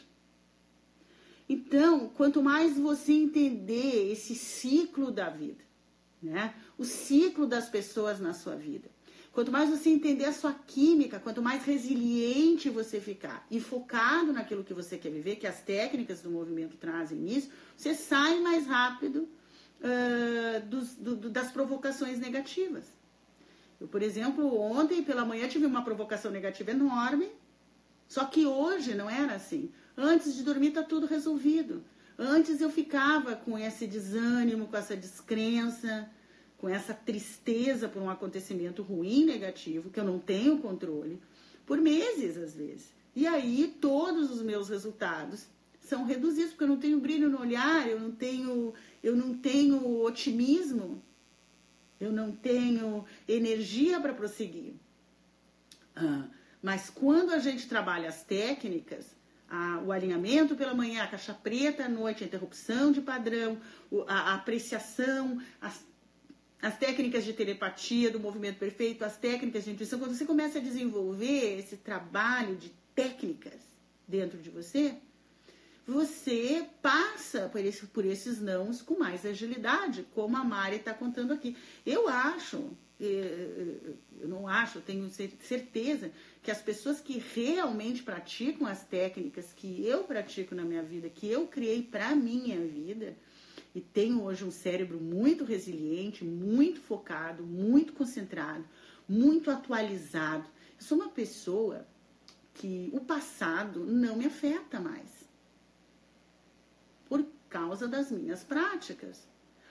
Então, 1.47 2.09
quanto 2.09 2.43
mais 2.43 2.77
você 2.77 3.13
entender 3.13 4.11
esse 4.11 4.35
ciclo 4.35 5.11
da 5.11 5.29
vida, 5.29 5.63
né? 6.21 6.53
O 6.77 6.83
ciclo 6.83 7.47
das 7.47 7.69
pessoas 7.69 8.19
na 8.19 8.33
sua 8.33 8.55
vida. 8.55 8.89
Quanto 9.31 9.51
mais 9.51 9.69
você 9.69 9.89
entender 9.89 10.25
a 10.25 10.33
sua 10.33 10.51
química, 10.51 11.19
quanto 11.19 11.43
mais 11.43 11.63
resiliente 11.63 12.71
você 12.71 12.99
ficar 12.99 13.45
e 13.51 13.59
focado 13.59 14.33
naquilo 14.33 14.63
que 14.63 14.73
você 14.73 14.97
quer 14.97 15.11
viver, 15.11 15.35
que 15.35 15.45
as 15.45 15.61
técnicas 15.61 16.21
do 16.21 16.31
movimento 16.31 16.75
trazem 16.75 17.19
nisso, 17.19 17.49
você 17.75 17.93
sai 17.93 18.39
mais 18.39 18.65
rápido 18.65 19.29
uh, 19.79 20.65
dos, 20.65 20.95
do, 20.95 21.29
das 21.29 21.51
provocações 21.51 22.19
negativas. 22.19 22.96
Eu, 23.79 23.87
por 23.87 24.01
exemplo, 24.01 24.59
ontem 24.59 25.03
pela 25.03 25.25
manhã 25.25 25.47
tive 25.47 25.65
uma 25.65 25.83
provocação 25.83 26.31
negativa 26.31 26.71
enorme, 26.71 27.29
só 28.07 28.25
que 28.25 28.45
hoje 28.45 28.95
não 28.95 29.09
era 29.09 29.35
assim. 29.35 29.71
Antes 29.95 30.35
de 30.35 30.43
dormir 30.43 30.71
tá 30.71 30.83
tudo 30.83 31.05
resolvido. 31.05 31.83
Antes 32.17 32.61
eu 32.61 32.69
ficava 32.69 33.35
com 33.35 33.57
esse 33.57 33.85
desânimo, 33.85 34.67
com 34.67 34.77
essa 34.77 34.95
descrença, 34.95 36.09
com 36.57 36.67
essa 36.67 36.93
tristeza 36.93 37.87
por 37.87 38.01
um 38.01 38.09
acontecimento 38.09 38.81
ruim, 38.81 39.25
negativo, 39.25 39.91
que 39.91 39.99
eu 39.99 40.03
não 40.03 40.17
tenho 40.17 40.57
controle, 40.57 41.21
por 41.65 41.77
meses 41.79 42.37
às 42.37 42.55
vezes. 42.55 42.91
E 43.15 43.27
aí 43.27 43.75
todos 43.79 44.31
os 44.31 44.41
meus 44.41 44.69
resultados 44.69 45.47
são 45.79 46.03
reduzidos, 46.03 46.51
porque 46.51 46.63
eu 46.63 46.67
não 46.69 46.77
tenho 46.77 46.99
brilho 46.99 47.29
no 47.29 47.39
olhar, 47.39 47.87
eu 47.87 47.99
não 47.99 48.11
tenho, 48.11 48.73
eu 49.01 49.15
não 49.15 49.35
tenho 49.35 50.01
otimismo, 50.01 51.01
eu 51.99 52.11
não 52.11 52.31
tenho 52.31 53.05
energia 53.27 53.99
para 53.99 54.13
prosseguir. 54.13 54.73
Ah, 55.95 56.27
mas 56.61 56.89
quando 56.89 57.31
a 57.31 57.39
gente 57.39 57.67
trabalha 57.67 58.09
as 58.09 58.23
técnicas, 58.23 59.15
a, 59.49 59.81
o 59.85 59.91
alinhamento 59.91 60.55
pela 60.55 60.73
manhã, 60.73 61.03
a 61.03 61.07
caixa 61.07 61.33
preta 61.33 61.85
à 61.85 61.89
noite, 61.89 62.23
a 62.23 62.27
interrupção 62.27 62.91
de 62.91 63.01
padrão, 63.01 63.59
a, 64.07 64.31
a 64.31 64.33
apreciação, 64.35 65.41
as, 65.61 65.85
as 66.61 66.77
técnicas 66.77 67.23
de 67.23 67.33
telepatia, 67.33 68.11
do 68.11 68.19
movimento 68.19 68.57
perfeito, 68.57 69.05
as 69.05 69.17
técnicas 69.17 69.63
de 69.63 69.71
intuição, 69.71 69.99
quando 69.99 70.15
você 70.15 70.25
começa 70.25 70.59
a 70.59 70.61
desenvolver 70.61 71.59
esse 71.59 71.77
trabalho 71.77 72.55
de 72.55 72.71
técnicas 72.95 73.61
dentro 74.07 74.39
de 74.39 74.49
você, 74.49 74.97
você 75.85 76.67
passa 76.81 77.47
por, 77.47 77.61
esse, 77.61 77.85
por 77.87 78.05
esses 78.05 78.41
nãos 78.41 78.81
com 78.81 78.99
mais 78.99 79.25
agilidade, 79.25 80.05
como 80.13 80.35
a 80.35 80.43
Mari 80.43 80.77
está 80.77 80.93
contando 80.93 81.31
aqui. 81.31 81.55
Eu 81.85 82.09
acho 82.09 82.75
eu 82.99 84.27
não 84.27 84.47
acho, 84.47 84.79
eu 84.79 84.81
tenho 84.81 85.09
certeza 85.09 86.11
que 86.41 86.49
as 86.49 86.61
pessoas 86.61 86.99
que 86.99 87.19
realmente 87.35 88.01
praticam 88.01 88.67
as 88.67 88.83
técnicas 88.83 89.53
que 89.53 89.85
eu 89.85 90.03
pratico 90.03 90.55
na 90.55 90.63
minha 90.63 90.81
vida, 90.81 91.09
que 91.09 91.27
eu 91.27 91.47
criei 91.47 91.83
para 91.83 92.15
minha 92.15 92.59
vida, 92.59 93.15
e 93.75 93.81
tenho 93.81 94.23
hoje 94.23 94.43
um 94.43 94.49
cérebro 94.49 94.99
muito 94.99 95.43
resiliente, 95.43 96.23
muito 96.23 96.79
focado, 96.79 97.43
muito 97.43 97.93
concentrado, 97.93 98.65
muito 99.07 99.51
atualizado. 99.51 100.49
Eu 100.79 100.83
sou 100.83 100.97
uma 100.97 101.09
pessoa 101.09 101.85
que 102.55 102.89
o 102.91 102.99
passado 102.99 103.85
não 103.85 104.15
me 104.15 104.25
afeta 104.25 104.79
mais 104.79 105.27
por 107.07 107.23
causa 107.47 107.87
das 107.87 108.11
minhas 108.11 108.43
práticas 108.43 109.27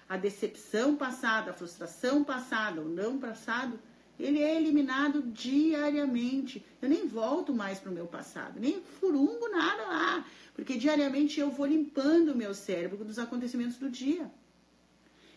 a 0.09 0.17
decepção 0.17 0.97
passada, 0.97 1.51
a 1.51 1.55
frustração 1.55 2.23
passada, 2.23 2.81
o 2.81 2.89
não 2.89 3.19
passado, 3.19 3.79
ele 4.19 4.41
é 4.41 4.57
eliminado 4.57 5.23
diariamente. 5.23 6.65
Eu 6.81 6.89
nem 6.89 7.07
volto 7.07 7.53
mais 7.53 7.79
para 7.79 7.91
o 7.91 7.95
meu 7.95 8.07
passado, 8.07 8.59
nem 8.59 8.81
furungo 8.81 9.49
nada 9.49 9.83
lá, 9.87 10.27
porque 10.55 10.77
diariamente 10.77 11.41
eu 11.41 11.51
vou 11.51 11.67
limpando 11.67 12.31
o 12.31 12.37
meu 12.37 12.55
cérebro 12.55 13.05
dos 13.05 13.19
acontecimentos 13.19 13.77
do 13.77 13.91
dia. 13.91 14.31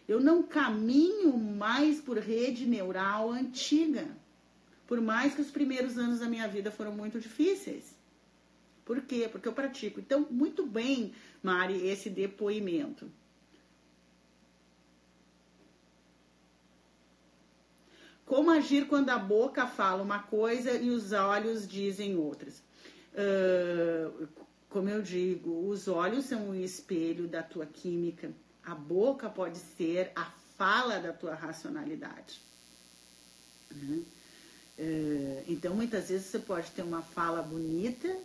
Eu 0.08 0.20
não 0.20 0.42
caminho 0.42 1.38
mais 1.38 2.00
por 2.00 2.18
rede 2.18 2.66
neural 2.66 3.32
antiga, 3.32 4.08
por 4.88 5.00
mais 5.02 5.36
que 5.36 5.42
os 5.42 5.52
primeiros 5.52 5.98
anos 5.98 6.20
da 6.20 6.28
minha 6.28 6.48
vida 6.48 6.72
foram 6.72 6.92
muito 6.92 7.20
difíceis. 7.20 7.96
Por 8.86 9.02
quê? 9.02 9.30
Porque 9.32 9.48
eu 9.48 9.54
pratico. 9.54 10.00
Então, 10.00 10.26
muito 10.32 10.66
bem, 10.66 11.14
Mari, 11.44 11.88
esse 11.88 12.10
depoimento. 12.10 13.12
Como 18.30 18.52
agir 18.52 18.86
quando 18.86 19.10
a 19.10 19.18
boca 19.18 19.66
fala 19.66 20.04
uma 20.04 20.20
coisa 20.20 20.74
e 20.74 20.92
os 20.92 21.14
olhos 21.14 21.68
dizem 21.68 22.16
outras? 22.16 22.62
Uh, 23.12 24.28
como 24.70 24.88
eu 24.88 25.02
digo, 25.02 25.68
os 25.68 25.88
olhos 25.88 26.26
são 26.26 26.52
o 26.52 26.56
espelho 26.56 27.28
da 27.28 27.42
tua 27.42 27.66
química, 27.66 28.32
a 28.64 28.76
boca 28.76 29.28
pode 29.32 29.58
ser 29.58 30.12
a 30.16 30.26
fala 30.56 31.00
da 31.00 31.12
tua 31.12 31.34
racionalidade. 31.34 32.40
Uh, 33.72 35.44
então, 35.48 35.74
muitas 35.74 36.10
vezes 36.10 36.28
você 36.28 36.38
pode 36.38 36.70
ter 36.70 36.84
uma 36.84 37.02
fala 37.02 37.42
bonita, 37.42 38.16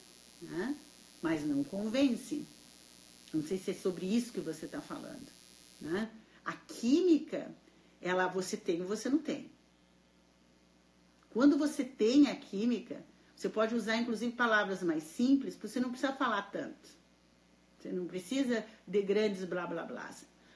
né? 0.43 0.77
mas 1.23 1.47
não 1.47 1.65
convence. 1.65 2.47
Não 3.33 3.43
sei 3.43 3.57
se 3.57 3.71
é 3.71 3.75
sobre 3.75 4.05
isso 4.05 4.35
que 4.35 4.41
você 4.41 4.67
está 4.67 4.83
falando. 4.83 5.27
Né? 5.81 6.11
A 6.45 6.53
química, 6.53 7.51
ela 8.03 8.27
você 8.27 8.55
tem 8.55 8.83
ou 8.83 8.87
você 8.87 9.09
não 9.09 9.19
tem. 9.19 9.54
Quando 11.35 11.59
você 11.59 11.82
tem 11.82 12.28
a 12.28 12.36
química, 12.36 13.05
você 13.35 13.48
pode 13.48 13.74
usar 13.74 13.97
inclusive 13.97 14.32
palavras 14.32 14.85
mais 14.85 15.02
simples, 15.02 15.55
porque 15.55 15.66
você 15.66 15.81
não 15.81 15.90
precisa 15.90 16.12
falar 16.12 16.43
tanto. 16.43 16.89
Você 17.77 17.90
não 17.90 18.06
precisa 18.06 18.65
de 18.86 19.02
grandes 19.02 19.44
blá 19.44 19.66
blá 19.66 19.82
blá. 19.82 20.09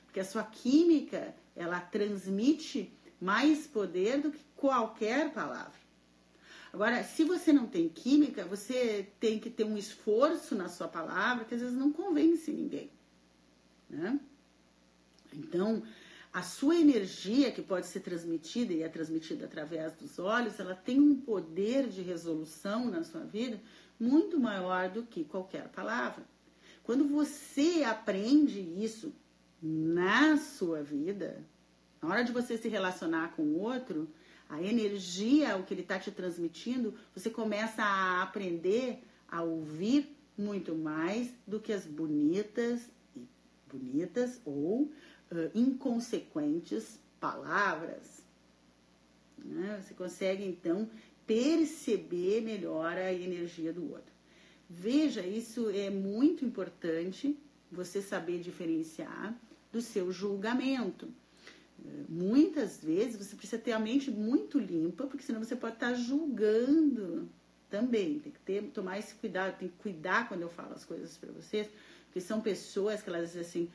Porque 0.06 0.20
a 0.20 0.24
sua 0.24 0.44
química, 0.44 1.34
ela 1.56 1.80
transmite 1.80 2.92
mais 3.20 3.66
poder 3.66 4.22
do 4.22 4.30
que 4.30 4.40
qualquer 4.54 5.32
palavra. 5.32 5.78
Agora, 6.72 7.02
se 7.02 7.24
você 7.24 7.52
não 7.52 7.66
tem 7.66 7.88
química, 7.88 8.44
você 8.44 9.08
tem 9.18 9.40
que 9.40 9.50
ter 9.50 9.64
um 9.64 9.76
esforço 9.76 10.54
na 10.54 10.68
sua 10.68 10.86
palavra 10.86 11.44
que 11.44 11.56
às 11.56 11.60
vezes 11.60 11.76
não 11.76 11.90
convence 11.90 12.52
ninguém. 12.52 12.88
Né? 13.90 14.20
Então, 15.32 15.82
a 16.32 16.42
sua 16.42 16.76
energia 16.76 17.50
que 17.50 17.62
pode 17.62 17.86
ser 17.86 18.00
transmitida 18.00 18.72
e 18.72 18.82
é 18.82 18.88
transmitida 18.88 19.46
através 19.46 19.94
dos 19.94 20.18
olhos, 20.18 20.60
ela 20.60 20.74
tem 20.74 21.00
um 21.00 21.14
poder 21.14 21.88
de 21.88 22.02
resolução 22.02 22.90
na 22.90 23.02
sua 23.02 23.24
vida 23.24 23.60
muito 23.98 24.38
maior 24.38 24.88
do 24.88 25.02
que 25.02 25.24
qualquer 25.24 25.68
palavra. 25.68 26.24
Quando 26.84 27.08
você 27.08 27.82
aprende 27.84 28.60
isso 28.60 29.12
na 29.62 30.36
sua 30.36 30.82
vida, 30.82 31.44
na 32.00 32.08
hora 32.08 32.24
de 32.24 32.32
você 32.32 32.56
se 32.56 32.68
relacionar 32.68 33.34
com 33.34 33.42
o 33.42 33.58
outro, 33.58 34.08
a 34.48 34.62
energia, 34.62 35.56
o 35.56 35.64
que 35.64 35.74
ele 35.74 35.82
está 35.82 35.98
te 35.98 36.10
transmitindo, 36.10 36.94
você 37.14 37.28
começa 37.28 37.82
a 37.82 38.22
aprender 38.22 39.02
a 39.28 39.42
ouvir 39.42 40.16
muito 40.36 40.74
mais 40.74 41.30
do 41.46 41.60
que 41.60 41.72
as 41.72 41.84
bonitas, 41.84 42.80
bonitas 43.70 44.40
ou 44.44 44.90
uh, 45.30 45.50
inconsequentes 45.54 46.98
palavras. 47.20 48.22
Né? 49.38 49.82
Você 49.82 49.94
consegue 49.94 50.44
então 50.44 50.88
perceber 51.26 52.40
melhor 52.40 52.96
a 52.96 53.12
energia 53.12 53.72
do 53.72 53.90
outro. 53.90 54.12
Veja, 54.68 55.26
isso 55.26 55.70
é 55.70 55.90
muito 55.90 56.44
importante 56.44 57.38
você 57.70 58.02
saber 58.02 58.40
diferenciar 58.40 59.34
do 59.72 59.80
seu 59.80 60.10
julgamento. 60.10 61.08
Muitas 62.08 62.82
vezes 62.82 63.16
você 63.16 63.36
precisa 63.36 63.60
ter 63.60 63.72
a 63.72 63.78
mente 63.78 64.10
muito 64.10 64.58
limpa, 64.58 65.06
porque 65.06 65.22
senão 65.22 65.42
você 65.42 65.54
pode 65.54 65.74
estar 65.74 65.94
julgando 65.94 67.28
também. 67.70 68.18
Tem 68.18 68.32
que 68.32 68.40
ter, 68.40 68.62
tomar 68.74 68.98
esse 68.98 69.14
cuidado, 69.14 69.58
tem 69.58 69.68
que 69.68 69.76
cuidar 69.76 70.28
quando 70.28 70.42
eu 70.42 70.48
falo 70.48 70.74
as 70.74 70.84
coisas 70.84 71.16
para 71.16 71.30
vocês, 71.32 71.68
porque 72.06 72.20
são 72.20 72.40
pessoas 72.40 73.02
que 73.02 73.08
elas 73.08 73.28
dizem 73.28 73.42
assim: 73.42 73.70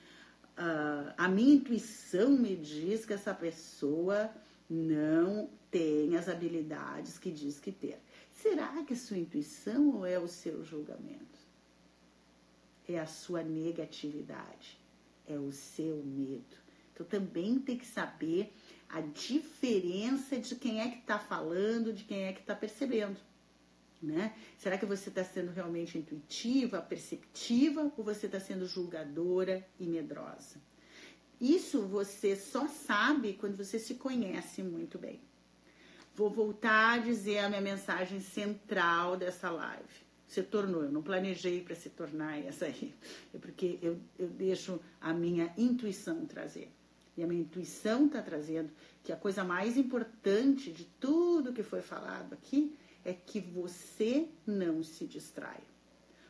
uh, 0.58 1.14
a 1.18 1.28
minha 1.28 1.56
intuição 1.56 2.32
me 2.32 2.56
diz 2.56 3.06
que 3.06 3.14
essa 3.14 3.34
pessoa 3.34 4.30
não 4.70 5.50
tem 5.70 6.16
as 6.16 6.30
habilidades 6.30 7.18
que 7.18 7.32
diz 7.32 7.60
que 7.60 7.72
ter. 7.72 8.00
Será 8.32 8.84
que 8.84 8.96
sua 8.96 9.18
intuição 9.18 9.96
ou 9.96 10.06
é 10.06 10.20
o 10.20 10.28
seu 10.28 10.64
julgamento? 10.64 11.40
É 12.88 13.00
a 13.00 13.06
sua 13.06 13.44
negatividade, 13.44 14.78
é 15.28 15.38
o 15.38 15.52
seu 15.52 15.98
medo. 16.04 16.58
Então 16.94 17.06
também 17.06 17.60
tem 17.60 17.78
que 17.78 17.86
saber 17.86 18.54
a 18.90 19.02
diferença 19.02 20.38
de 20.38 20.56
quem 20.56 20.82
é 20.82 20.90
que 20.90 21.00
está 21.00 21.18
falando, 21.18 21.94
de 21.94 22.04
quem 22.04 22.26
é 22.26 22.34
que 22.34 22.42
está 22.42 22.56
percebendo. 22.56 23.18
Né? 24.04 24.36
Será 24.58 24.78
que 24.78 24.86
você 24.86 25.08
está 25.08 25.24
sendo 25.24 25.54
realmente 25.54 25.98
intuitiva, 25.98 26.82
perceptiva 26.82 27.90
ou 27.96 28.04
você 28.04 28.26
está 28.26 28.38
sendo 28.38 28.66
julgadora 28.66 29.66
e 29.80 29.88
medrosa? 29.88 30.60
Isso 31.40 31.84
você 31.84 32.36
só 32.36 32.68
sabe 32.68 33.36
quando 33.36 33.56
você 33.56 33.80
se 33.80 33.96
conhece 33.96 34.62
muito 34.62 34.98
bem. 34.98 35.22
Vou 36.14 36.30
voltar 36.30 36.96
a 36.96 36.98
dizer 36.98 37.40
a 37.40 37.50
minha 37.50 37.62
mensagem 37.62 38.20
central 38.20 39.16
dessa 39.16 39.50
live. 39.50 40.04
Se 40.28 40.44
tornou, 40.44 40.84
eu 40.84 40.92
não 40.92 41.02
planejei 41.02 41.62
para 41.62 41.76
se 41.76 41.90
tornar 41.90 42.38
essa 42.40 42.66
aí, 42.66 42.94
é 43.34 43.38
porque 43.38 43.80
eu, 43.82 43.98
eu 44.20 44.28
deixo 44.28 44.82
a 45.00 45.14
minha 45.14 45.54
intuição 45.58 46.26
trazer. 46.26 46.70
E 47.16 47.24
a 47.24 47.28
minha 47.28 47.42
intuição 47.42 48.08
está 48.08 48.22
trazendo 48.22 48.70
que 49.02 49.14
a 49.14 49.16
coisa 49.16 49.46
mais 49.46 49.78
importante 49.78 50.72
de 50.74 50.84
tudo 51.00 51.54
que 51.54 51.64
foi 51.64 51.82
falado 51.82 52.34
aqui 52.34 52.76
é 53.04 53.14
que 53.14 53.40
você 53.40 54.28
não 54.46 54.84
se 54.84 55.06
distraia. 55.06 55.74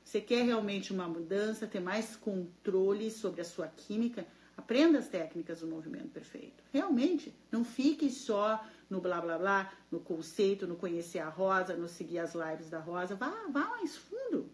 Você 0.03 0.19
quer 0.19 0.43
realmente 0.43 0.91
uma 0.91 1.07
mudança, 1.07 1.65
ter 1.65 1.79
mais 1.79 2.15
controle 2.15 3.09
sobre 3.09 3.41
a 3.41 3.45
sua 3.45 3.67
química? 3.67 4.25
Aprenda 4.55 4.99
as 4.99 5.07
técnicas 5.07 5.61
do 5.61 5.67
movimento 5.67 6.09
perfeito. 6.09 6.63
Realmente, 6.71 7.33
não 7.51 7.63
fique 7.63 8.09
só 8.09 8.63
no 8.89 9.01
blá 9.01 9.19
blá 9.19 9.37
blá, 9.37 9.73
no 9.91 9.99
conceito, 9.99 10.67
no 10.67 10.75
conhecer 10.75 11.19
a 11.19 11.29
Rosa, 11.29 11.75
no 11.75 11.87
seguir 11.87 12.19
as 12.19 12.35
lives 12.35 12.69
da 12.69 12.79
Rosa. 12.79 13.15
Vá, 13.15 13.33
vá 13.49 13.69
mais 13.69 13.97
fundo. 13.97 14.51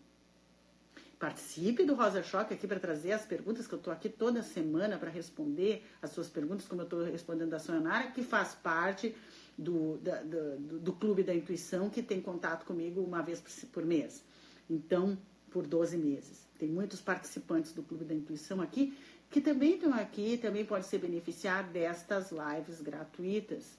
Participe 1.19 1.83
do 1.83 1.95
Rosa 1.95 2.23
Choque 2.23 2.53
aqui 2.53 2.65
para 2.65 2.79
trazer 2.79 3.11
as 3.11 3.25
perguntas, 3.25 3.67
que 3.67 3.73
eu 3.73 3.77
estou 3.77 3.91
aqui 3.91 4.07
toda 4.07 4.41
semana 4.41 4.97
para 4.97 5.09
responder 5.09 5.85
as 6.01 6.11
suas 6.11 6.29
perguntas, 6.29 6.65
como 6.65 6.81
eu 6.81 6.85
estou 6.85 7.03
respondendo 7.03 7.49
da 7.49 7.59
Sonara, 7.59 8.11
que 8.11 8.23
faz 8.23 8.55
parte 8.55 9.13
do, 9.59 9.97
da, 9.97 10.23
do, 10.23 10.79
do, 10.79 10.93
Clube 10.93 11.21
da 11.21 11.35
Intuição, 11.35 11.89
que 11.89 12.01
tem 12.01 12.21
contato 12.21 12.65
comigo 12.65 13.01
uma 13.01 13.21
vez 13.21 13.41
por, 13.41 13.51
por 13.69 13.85
mês. 13.85 14.23
Então, 14.69 15.17
por 15.51 15.67
12 15.67 15.97
meses. 15.97 16.47
Tem 16.57 16.69
muitos 16.69 17.01
participantes 17.01 17.73
do 17.73 17.83
Clube 17.83 18.05
da 18.05 18.13
Intuição 18.13 18.61
aqui, 18.61 18.97
que 19.29 19.41
também 19.41 19.75
estão 19.75 19.93
aqui, 19.93 20.37
também 20.37 20.65
podem 20.65 20.87
se 20.87 20.97
beneficiar 20.97 21.69
destas 21.69 22.31
lives 22.31 22.81
gratuitas. 22.81 23.77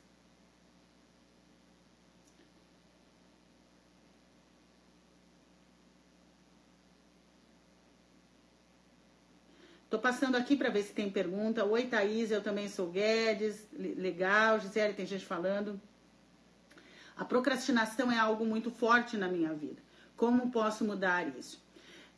Tô 9.90 9.98
passando 9.98 10.36
aqui 10.36 10.56
para 10.56 10.70
ver 10.70 10.84
se 10.84 10.92
tem 10.92 11.10
pergunta. 11.10 11.64
Oi, 11.64 11.82
Thaís, 11.82 12.30
eu 12.30 12.40
também 12.40 12.68
sou 12.68 12.86
Guedes. 12.86 13.66
Legal, 13.76 14.60
Gisele, 14.60 14.94
tem 14.94 15.04
gente 15.04 15.26
falando. 15.26 15.80
A 17.16 17.24
procrastinação 17.24 18.10
é 18.10 18.16
algo 18.16 18.46
muito 18.46 18.70
forte 18.70 19.16
na 19.16 19.26
minha 19.26 19.52
vida. 19.52 19.82
Como 20.16 20.48
posso 20.52 20.84
mudar 20.84 21.36
isso? 21.36 21.60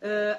Uh, 0.03 0.37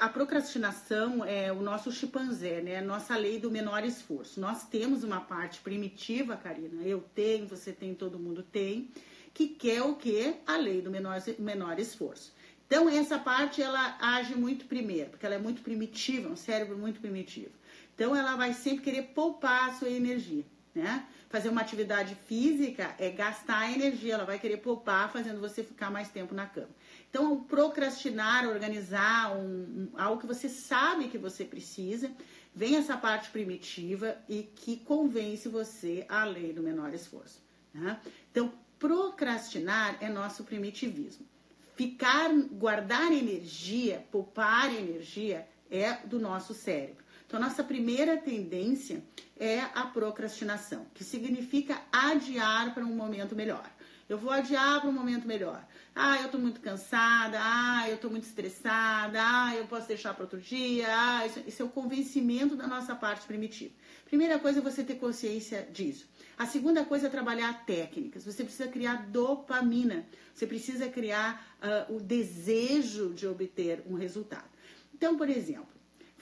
a, 0.00 0.08
procrastinação 0.08 1.22
é 1.22 1.52
o 1.52 1.60
nosso 1.60 1.92
chimpanzé, 1.92 2.62
né? 2.62 2.80
Nossa 2.80 3.16
lei 3.18 3.38
do 3.38 3.50
menor 3.50 3.84
esforço. 3.84 4.40
Nós 4.40 4.64
temos 4.64 5.04
uma 5.04 5.20
parte 5.20 5.60
primitiva, 5.60 6.38
Karina. 6.38 6.82
Eu 6.84 7.04
tenho, 7.14 7.46
você 7.46 7.70
tem, 7.70 7.94
todo 7.94 8.18
mundo 8.18 8.42
tem, 8.42 8.88
que 9.34 9.46
quer 9.46 9.82
o 9.82 9.94
quê? 9.96 10.36
A 10.46 10.56
lei 10.56 10.80
do 10.80 10.90
menor, 10.90 11.22
menor 11.38 11.78
esforço. 11.78 12.32
Então, 12.72 12.88
essa 12.88 13.18
parte 13.18 13.60
ela 13.60 13.98
age 14.00 14.34
muito 14.34 14.64
primeiro, 14.64 15.10
porque 15.10 15.26
ela 15.26 15.34
é 15.34 15.38
muito 15.38 15.60
primitiva, 15.60 16.30
um 16.30 16.36
cérebro 16.36 16.78
muito 16.78 17.00
primitivo. 17.00 17.50
Então, 17.94 18.16
ela 18.16 18.34
vai 18.34 18.54
sempre 18.54 18.82
querer 18.82 19.02
poupar 19.08 19.68
a 19.68 19.74
sua 19.74 19.90
energia, 19.90 20.42
né? 20.74 21.06
Fazer 21.28 21.50
uma 21.50 21.60
atividade 21.60 22.16
física 22.26 22.94
é 22.98 23.10
gastar 23.10 23.70
energia, 23.70 24.14
ela 24.14 24.24
vai 24.24 24.38
querer 24.38 24.56
poupar, 24.56 25.12
fazendo 25.12 25.38
você 25.38 25.62
ficar 25.62 25.90
mais 25.90 26.08
tempo 26.08 26.34
na 26.34 26.46
cama. 26.46 26.70
Então, 27.10 27.44
procrastinar, 27.44 28.48
organizar 28.48 29.36
um, 29.36 29.42
um, 29.42 29.88
algo 29.94 30.18
que 30.22 30.26
você 30.26 30.48
sabe 30.48 31.08
que 31.08 31.18
você 31.18 31.44
precisa, 31.44 32.10
vem 32.54 32.76
essa 32.76 32.96
parte 32.96 33.28
primitiva 33.28 34.16
e 34.26 34.44
que 34.44 34.78
convence 34.78 35.46
você 35.46 36.06
a 36.08 36.24
lei 36.24 36.54
do 36.54 36.62
menor 36.62 36.94
esforço. 36.94 37.42
Né? 37.74 38.00
Então, 38.30 38.50
procrastinar 38.78 39.98
é 40.00 40.08
nosso 40.08 40.42
primitivismo 40.44 41.31
ficar, 41.74 42.30
guardar 42.52 43.12
energia, 43.12 44.04
poupar 44.10 44.72
energia 44.72 45.46
é 45.70 45.94
do 46.06 46.18
nosso 46.18 46.54
cérebro. 46.54 47.02
Então, 47.26 47.40
nossa 47.40 47.64
primeira 47.64 48.18
tendência 48.18 49.02
é 49.38 49.60
a 49.74 49.86
procrastinação, 49.86 50.86
que 50.92 51.02
significa 51.02 51.80
adiar 51.90 52.74
para 52.74 52.84
um 52.84 52.94
momento 52.94 53.34
melhor. 53.34 53.70
Eu 54.06 54.18
vou 54.18 54.30
adiar 54.30 54.80
para 54.80 54.90
um 54.90 54.92
momento 54.92 55.26
melhor. 55.26 55.66
Ah, 55.94 56.18
eu 56.18 56.26
estou 56.26 56.38
muito 56.38 56.60
cansada. 56.60 57.38
Ah, 57.40 57.88
eu 57.88 57.94
estou 57.94 58.10
muito 58.10 58.24
estressada. 58.24 59.18
Ah, 59.18 59.56
eu 59.56 59.66
posso 59.66 59.88
deixar 59.88 60.12
para 60.12 60.24
outro 60.24 60.38
dia. 60.38 60.86
Ah, 60.88 61.26
isso, 61.26 61.42
isso 61.46 61.62
é 61.62 61.64
o 61.64 61.70
convencimento 61.70 62.54
da 62.54 62.66
nossa 62.66 62.94
parte 62.94 63.26
primitiva. 63.26 63.72
Primeira 64.04 64.38
coisa 64.38 64.58
é 64.58 64.62
você 64.62 64.84
ter 64.84 64.96
consciência 64.96 65.66
disso. 65.72 66.06
A 66.36 66.46
segunda 66.46 66.84
coisa 66.84 67.06
é 67.06 67.10
trabalhar 67.10 67.64
técnicas. 67.64 68.24
Você 68.24 68.42
precisa 68.42 68.68
criar 68.68 69.06
dopamina. 69.08 70.06
Você 70.34 70.46
precisa 70.46 70.88
criar 70.88 71.56
uh, 71.88 71.94
o 71.96 72.00
desejo 72.00 73.10
de 73.10 73.26
obter 73.26 73.82
um 73.86 73.94
resultado. 73.94 74.50
Então, 74.94 75.16
por 75.16 75.28
exemplo, 75.28 75.72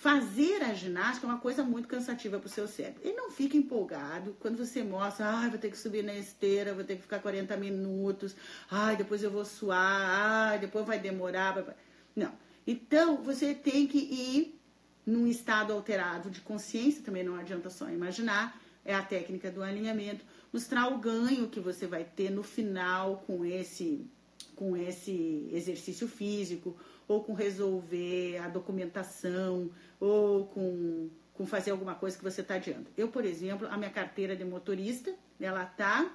fazer 0.01 0.62
a 0.62 0.73
ginástica 0.73 1.27
é 1.27 1.31
uma 1.31 1.39
coisa 1.39 1.62
muito 1.62 1.87
cansativa 1.87 2.39
para 2.39 2.47
o 2.47 2.51
seu 2.51 2.66
cérebro. 2.66 3.03
Ele 3.05 3.15
não 3.15 3.31
fica 3.31 3.57
empolgado 3.57 4.35
quando 4.41 4.57
você 4.57 4.82
mostra, 4.82 5.27
ah, 5.27 5.49
vou 5.51 5.59
ter 5.59 5.70
que 5.70 5.77
subir 5.77 6.03
na 6.03 6.15
esteira, 6.15 6.73
vou 6.73 6.82
ter 6.82 6.97
que 6.97 7.03
ficar 7.03 7.19
40 7.19 7.55
minutos, 7.59 8.35
ah, 8.70 8.95
depois 8.95 9.23
eu 9.23 9.31
vou 9.31 9.45
suar, 9.45 10.55
ah, 10.55 10.57
depois 10.57 10.87
vai 10.87 10.99
demorar. 10.99 11.77
Não. 12.16 12.32
Então, 12.66 13.23
você 13.23 13.55
tem 13.55 13.87
que 13.87 13.99
ir 13.99 14.59
num 15.07 15.27
estado 15.27 15.73
alterado 15.73 16.31
de 16.31 16.41
consciência, 16.41 17.03
também 17.03 17.23
não 17.23 17.37
adianta 17.37 17.69
só 17.69 17.91
imaginar, 17.91 18.59
é 18.85 18.94
a 18.94 19.02
técnica 19.02 19.51
do 19.51 19.62
alinhamento, 19.62 20.24
mostrar 20.52 20.89
o 20.89 20.98
ganho 20.98 21.48
que 21.48 21.61
você 21.61 21.86
vai 21.86 22.05
ter 22.05 22.31
no 22.31 22.43
final 22.43 23.23
com 23.27 23.44
esse 23.44 24.07
com 24.61 24.77
esse 24.77 25.48
exercício 25.52 26.07
físico, 26.07 26.77
ou 27.09 27.24
com 27.24 27.32
resolver 27.32 28.36
a 28.36 28.48
documentação, 28.48 29.70
ou 29.98 30.47
com, 30.48 31.09
com 31.32 31.47
fazer 31.47 31.70
alguma 31.70 31.94
coisa 31.94 32.19
que 32.19 32.23
você 32.23 32.43
está 32.43 32.57
adiando. 32.57 32.86
Eu, 32.94 33.09
por 33.09 33.24
exemplo, 33.24 33.66
a 33.69 33.78
minha 33.78 33.90
carteira 33.90 34.36
de 34.36 34.44
motorista, 34.44 35.15
ela 35.40 35.65
tá 35.65 36.15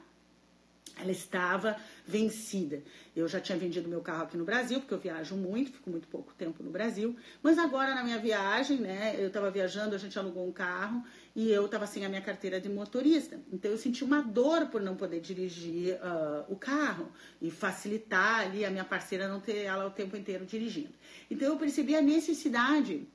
ela 0.97 1.11
estava 1.11 1.75
vencida. 2.05 2.81
Eu 3.15 3.27
já 3.27 3.39
tinha 3.41 3.57
vendido 3.57 3.89
meu 3.89 3.99
carro 3.99 4.23
aqui 4.23 4.37
no 4.37 4.45
Brasil, 4.45 4.79
porque 4.79 4.93
eu 4.93 4.99
viajo 4.99 5.35
muito, 5.35 5.71
fico 5.71 5.89
muito 5.89 6.07
pouco 6.07 6.33
tempo 6.35 6.63
no 6.63 6.71
Brasil. 6.71 7.17
Mas 7.43 7.57
agora 7.57 7.93
na 7.93 8.03
minha 8.03 8.17
viagem, 8.17 8.77
né, 8.77 9.15
eu 9.17 9.27
estava 9.27 9.51
viajando, 9.51 9.95
a 9.95 9.97
gente 9.97 10.17
alugou 10.17 10.47
um 10.47 10.53
carro 10.53 11.03
e 11.35 11.51
eu 11.51 11.65
estava 11.65 11.85
sem 11.85 12.05
a 12.05 12.09
minha 12.09 12.21
carteira 12.21 12.61
de 12.61 12.69
motorista. 12.69 13.37
Então 13.51 13.69
eu 13.69 13.77
senti 13.77 14.05
uma 14.05 14.21
dor 14.21 14.67
por 14.67 14.81
não 14.81 14.95
poder 14.95 15.19
dirigir 15.19 15.95
uh, 15.95 16.45
o 16.47 16.55
carro 16.55 17.11
e 17.41 17.51
facilitar 17.51 18.41
ali 18.41 18.63
a 18.63 18.71
minha 18.71 18.85
parceira 18.85 19.27
não 19.27 19.41
ter 19.41 19.63
ela 19.63 19.85
o 19.85 19.91
tempo 19.91 20.15
inteiro 20.15 20.45
dirigindo. 20.45 20.93
Então 21.29 21.49
eu 21.49 21.57
percebi 21.57 21.93
a 21.93 22.01
necessidade 22.01 23.05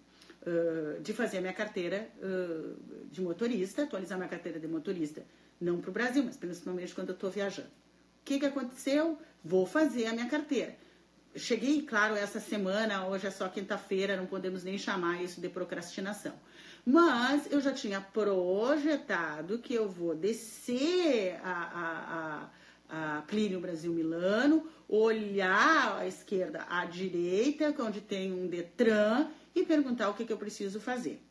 uh, 0.42 1.00
de 1.00 1.14
fazer 1.14 1.38
a 1.38 1.40
minha 1.40 1.54
carteira 1.54 2.10
uh, 2.18 2.76
de 3.10 3.22
motorista, 3.22 3.84
atualizar 3.84 4.18
minha 4.18 4.28
carteira 4.28 4.60
de 4.60 4.68
motorista, 4.68 5.24
não 5.58 5.80
para 5.80 5.88
o 5.88 5.92
Brasil, 5.92 6.22
mas 6.22 6.36
principalmente 6.36 6.94
quando 6.94 7.08
eu 7.08 7.14
estou 7.14 7.30
viajando. 7.30 7.68
O 7.68 8.24
que, 8.26 8.38
que 8.38 8.46
aconteceu? 8.46 9.18
Vou 9.42 9.64
fazer 9.64 10.06
a 10.06 10.12
minha 10.12 10.28
carteira. 10.28 10.76
Cheguei, 11.34 11.82
claro, 11.82 12.16
essa 12.16 12.38
semana, 12.38 13.06
hoje 13.06 13.26
é 13.26 13.30
só 13.30 13.48
quinta-feira, 13.48 14.16
não 14.16 14.26
podemos 14.26 14.62
nem 14.62 14.76
chamar 14.76 15.22
isso 15.22 15.40
de 15.40 15.48
procrastinação 15.48 16.34
mas 16.84 17.50
eu 17.50 17.60
já 17.60 17.72
tinha 17.72 18.00
projetado 18.00 19.58
que 19.58 19.74
eu 19.74 19.88
vou 19.88 20.14
descer 20.14 21.38
a, 21.42 21.52
a, 21.82 22.50
a, 22.88 23.18
a 23.18 23.22
Plínio 23.22 23.60
Brasil 23.60 23.92
Milano, 23.92 24.66
olhar 24.88 25.98
à 25.98 26.06
esquerda, 26.06 26.66
à 26.68 26.84
direita, 26.84 27.74
onde 27.78 28.00
tem 28.00 28.32
um 28.32 28.48
Detran, 28.48 29.28
e 29.54 29.64
perguntar 29.64 30.10
o 30.10 30.14
que, 30.14 30.24
que 30.24 30.32
eu 30.32 30.38
preciso 30.38 30.80
fazer. 30.80 31.22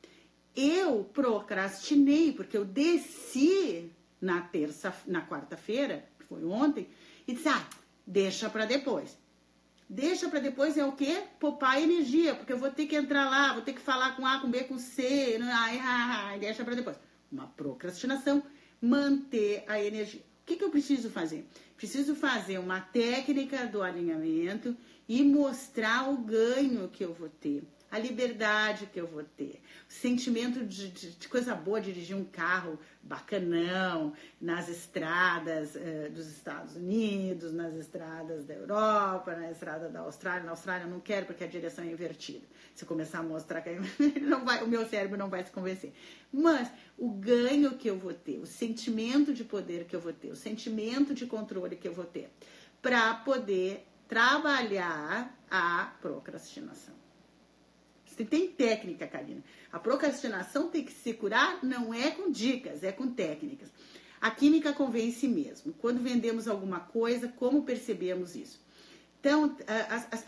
Eu 0.56 1.04
procrastinei, 1.14 2.32
porque 2.32 2.58
eu 2.58 2.66
desci 2.66 3.92
na 4.22 4.42
terça, 4.42 4.94
na 5.06 5.26
quarta-feira, 5.26 6.06
que 6.18 6.26
foi 6.26 6.44
ontem, 6.46 6.88
e 7.28 7.34
disse, 7.34 7.50
ah, 7.50 7.66
deixa 8.06 8.50
para 8.50 8.66
depois. 8.66 9.18
Deixa 9.90 10.30
para 10.30 10.40
depois 10.40 10.78
é 10.78 10.86
o 10.86 10.92
quê? 10.92 11.24
Poupar 11.40 11.82
energia, 11.82 12.36
porque 12.36 12.54
eu 12.54 12.60
vou 12.60 12.70
ter 12.70 12.86
que 12.86 12.96
entrar 12.96 13.28
lá, 13.28 13.54
vou 13.54 13.64
ter 13.64 13.74
que 13.74 13.82
falar 13.82 14.16
com 14.16 14.24
A, 14.24 14.40
com 14.40 14.48
B, 14.48 14.64
com 14.66 14.78
C, 14.78 15.40
né? 15.40 15.52
ai, 15.52 15.80
ai, 15.80 16.32
ai, 16.32 16.40
deixa 16.40 16.64
para 16.64 16.76
depois. 16.76 16.96
Uma 17.32 17.48
procrastinação, 17.48 18.44
manter 18.80 19.64
a 19.68 19.84
energia. 19.84 20.22
O 20.22 20.46
que, 20.46 20.58
que 20.58 20.64
eu 20.64 20.70
preciso 20.70 21.10
fazer? 21.10 21.48
Preciso 21.76 22.14
fazer 22.14 22.60
uma 22.60 22.80
técnica 22.80 23.66
do 23.66 23.82
alinhamento 23.82 24.78
e 25.08 25.24
mostrar 25.24 26.08
o 26.08 26.18
ganho 26.18 26.88
que 26.90 27.04
eu 27.04 27.14
vou 27.14 27.30
ter 27.30 27.64
a 27.92 27.98
liberdade 27.98 28.86
que 28.86 29.00
eu 29.00 29.08
vou 29.08 29.24
ter, 29.24 29.62
o 29.90 29.92
sentimento 29.92 30.64
de, 30.66 30.90
de, 30.90 31.12
de 31.12 31.28
coisa 31.28 31.56
boa 31.56 31.82
dirigir 31.82 32.16
um 32.16 32.24
carro 32.24 32.80
bacanão 33.02 34.14
nas 34.40 34.70
estradas 34.70 35.76
uh, 35.76 36.12
dos 36.12 36.28
Estados 36.28 36.76
Unidos, 36.76 37.52
nas 37.52 37.74
estradas 37.76 38.46
da 38.46 38.54
Europa, 38.54 39.36
na 39.36 39.50
estrada 39.50 39.90
da 39.90 40.02
Austrália. 40.02 40.44
Na 40.44 40.52
Austrália 40.52 40.86
eu 40.86 40.90
não 40.90 41.00
quero 41.00 41.26
porque 41.26 41.44
a 41.44 41.48
direção 41.48 41.84
é 41.84 41.88
invertida. 41.88 42.46
Se 42.76 42.84
eu 42.84 42.88
começar 42.88 43.20
a 43.20 43.24
mostrar 43.24 43.62
que 43.62 43.72
não 44.22 44.46
vai, 44.46 44.64
o 44.64 44.68
meu 44.68 44.88
cérebro 44.88 45.18
não 45.18 45.30
vai 45.30 45.44
se 45.44 45.52
convencer. 45.52 45.92
Mas 46.32 46.72
o 46.98 47.10
ganho 47.10 47.78
que 47.78 47.90
eu 47.90 47.98
vou 47.98 48.14
ter, 48.14 48.38
o 48.38 48.46
sentimento 48.46 49.34
de 49.34 49.44
poder 49.44 49.86
que 49.86 49.96
eu 49.96 50.00
vou 50.00 50.14
ter, 50.14 50.30
o 50.30 50.36
sentimento 50.36 51.14
de 51.14 51.26
controle 51.26 51.76
que 51.76 51.88
eu 51.88 51.94
vou 51.94 52.06
ter, 52.06 52.30
para 52.82 53.16
poder 53.16 53.88
trabalhar 54.08 55.36
a 55.50 55.94
procrastinação. 56.02 56.99
Você 58.20 58.26
tem 58.26 58.50
técnica, 58.50 59.08
Karina. 59.08 59.42
A 59.72 59.80
procrastinação 59.80 60.68
tem 60.68 60.84
que 60.84 60.92
se 60.92 61.14
curar, 61.14 61.64
não 61.64 61.94
é 61.94 62.12
com 62.12 62.30
dicas, 62.30 62.84
é 62.84 62.92
com 62.92 63.08
técnicas. 63.08 63.72
A 64.20 64.30
química 64.30 64.74
convence 64.74 65.26
mesmo. 65.26 65.72
Quando 65.72 66.04
vendemos 66.04 66.46
alguma 66.46 66.82
coisa, 66.82 67.30
como 67.30 67.64
percebemos 67.64 68.36
isso? 68.36 68.62
Então, 69.22 69.56
as, 69.90 70.06
as, 70.12 70.26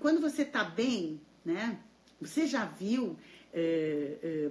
quando 0.00 0.20
você 0.20 0.42
está 0.42 0.62
bem, 0.64 1.18
né? 1.42 1.78
Você 2.20 2.46
já 2.46 2.66
viu. 2.66 3.16
É, 3.54 4.18
é, 4.22 4.50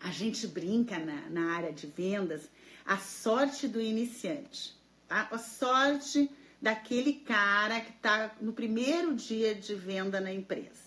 a 0.00 0.10
gente 0.10 0.46
brinca 0.46 0.98
na, 0.98 1.30
na 1.30 1.54
área 1.54 1.72
de 1.72 1.86
vendas 1.86 2.50
a 2.84 2.98
sorte 2.98 3.66
do 3.66 3.80
iniciante, 3.80 4.76
tá? 5.08 5.26
a 5.32 5.38
sorte 5.38 6.30
daquele 6.60 7.14
cara 7.14 7.80
que 7.80 7.92
está 7.92 8.36
no 8.42 8.52
primeiro 8.52 9.14
dia 9.14 9.54
de 9.54 9.74
venda 9.74 10.20
na 10.20 10.30
empresa. 10.30 10.85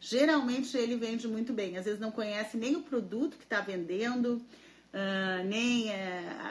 Geralmente 0.00 0.76
ele 0.76 0.96
vende 0.96 1.28
muito 1.28 1.52
bem, 1.52 1.76
às 1.76 1.84
vezes 1.84 2.00
não 2.00 2.10
conhece 2.10 2.56
nem 2.56 2.74
o 2.74 2.82
produto 2.82 3.36
que 3.36 3.44
está 3.44 3.60
vendendo, 3.60 4.36
uh, 4.36 5.44
nem 5.44 5.88
uh, 5.88 5.92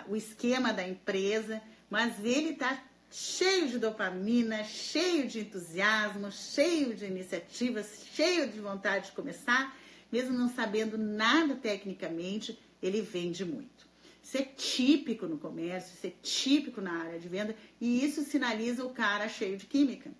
o 0.07 0.15
esquema 0.15 0.71
da 0.71 0.87
empresa, 0.87 1.59
mas 1.89 2.23
ele 2.23 2.49
está 2.49 2.79
cheio 3.09 3.67
de 3.67 3.79
dopamina, 3.79 4.63
cheio 4.63 5.27
de 5.27 5.39
entusiasmo, 5.39 6.31
cheio 6.31 6.93
de 6.93 7.05
iniciativas, 7.05 8.05
cheio 8.13 8.47
de 8.47 8.59
vontade 8.59 9.07
de 9.07 9.11
começar, 9.13 9.75
mesmo 10.11 10.37
não 10.37 10.47
sabendo 10.47 10.95
nada 10.95 11.55
tecnicamente, 11.55 12.57
ele 12.81 13.01
vende 13.01 13.43
muito. 13.43 13.89
Isso 14.23 14.37
é 14.37 14.43
típico 14.43 15.25
no 15.25 15.39
comércio, 15.39 15.95
isso 15.95 16.05
é 16.05 16.13
típico 16.21 16.81
na 16.81 16.91
área 17.01 17.19
de 17.19 17.27
venda 17.27 17.55
e 17.81 18.05
isso 18.05 18.21
sinaliza 18.21 18.85
o 18.85 18.91
cara 18.91 19.27
cheio 19.27 19.57
de 19.57 19.65
química, 19.65 20.11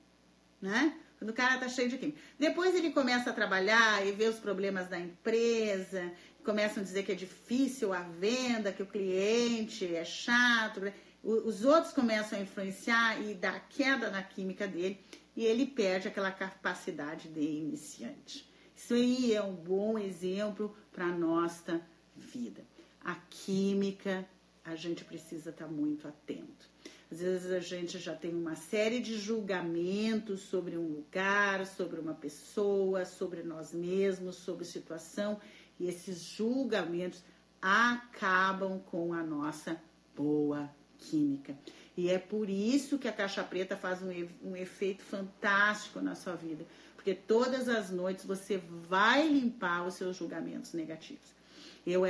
né? 0.59 0.97
Quando 1.19 1.31
o 1.31 1.33
cara 1.33 1.59
tá 1.59 1.67
cheio 1.67 1.89
de 1.89 1.97
química. 1.97 2.17
Depois 2.39 2.73
ele 2.73 2.91
começa 2.91 3.29
a 3.29 3.33
trabalhar 3.33 4.07
e 4.07 4.13
vê 4.13 4.29
os 4.29 4.37
problemas 4.37 4.87
da 4.87 4.97
empresa, 4.97 6.13
começam 6.45 6.81
a 6.81 6.85
dizer 6.85 7.03
que 7.03 7.11
é 7.11 7.15
difícil 7.15 7.93
a 7.93 7.99
venda, 7.99 8.71
que 8.71 8.81
o 8.81 8.87
cliente 8.87 9.93
é 9.93 10.05
chato. 10.05 10.81
Os 11.21 11.65
outros 11.65 11.91
começam 11.91 12.39
a 12.39 12.41
influenciar 12.41 13.21
e 13.21 13.33
dar 13.33 13.67
queda 13.67 14.09
na 14.09 14.23
química 14.23 14.65
dele 14.65 14.97
e 15.35 15.43
ele 15.43 15.65
perde 15.65 16.07
aquela 16.07 16.31
capacidade 16.31 17.27
de 17.27 17.41
iniciante. 17.41 18.49
Isso 18.73 18.93
aí 18.93 19.33
é 19.33 19.43
um 19.43 19.53
bom 19.53 19.99
exemplo 19.99 20.73
para 20.89 21.05
a 21.05 21.11
nossa 21.11 21.81
vida. 22.15 22.65
A 23.01 23.15
química, 23.29 24.25
a 24.63 24.73
gente 24.73 25.03
precisa 25.03 25.49
estar 25.49 25.65
tá 25.65 25.71
muito 25.71 26.07
atento. 26.07 26.69
Às 27.11 27.21
vezes 27.21 27.51
a 27.51 27.59
gente 27.59 27.97
já 27.97 28.15
tem 28.15 28.33
uma 28.35 28.55
série 28.55 28.99
de 28.99 29.17
julgamentos 29.17 30.41
sobre 30.41 30.77
um 30.77 30.87
lugar, 30.87 31.65
sobre 31.65 31.99
uma 31.99 32.13
pessoa, 32.13 33.03
sobre 33.03 33.41
nós 33.41 33.73
mesmos, 33.73 34.35
sobre 34.35 34.63
situação, 34.63 35.39
e 35.79 35.87
esses 35.87 36.21
julgamentos 36.21 37.23
acabam 37.59 38.79
com 38.79 39.11
a 39.11 39.23
nossa 39.23 39.81
boa 40.15 40.69
química. 40.99 41.57
E 41.97 42.09
é 42.09 42.19
por 42.19 42.47
isso 42.49 42.99
que 42.99 43.07
a 43.07 43.11
caixa 43.11 43.43
preta 43.43 43.75
faz 43.75 44.03
um, 44.03 44.09
um 44.43 44.55
efeito 44.55 45.01
fantástico 45.01 45.99
na 45.99 46.13
sua 46.13 46.35
vida, 46.35 46.65
porque 46.95 47.15
todas 47.15 47.67
as 47.67 47.89
noites 47.89 48.23
você 48.23 48.57
vai 48.57 49.27
limpar 49.27 49.87
os 49.87 49.95
seus 49.95 50.15
julgamentos 50.15 50.73
negativos. 50.73 51.39
Eu 51.87 52.03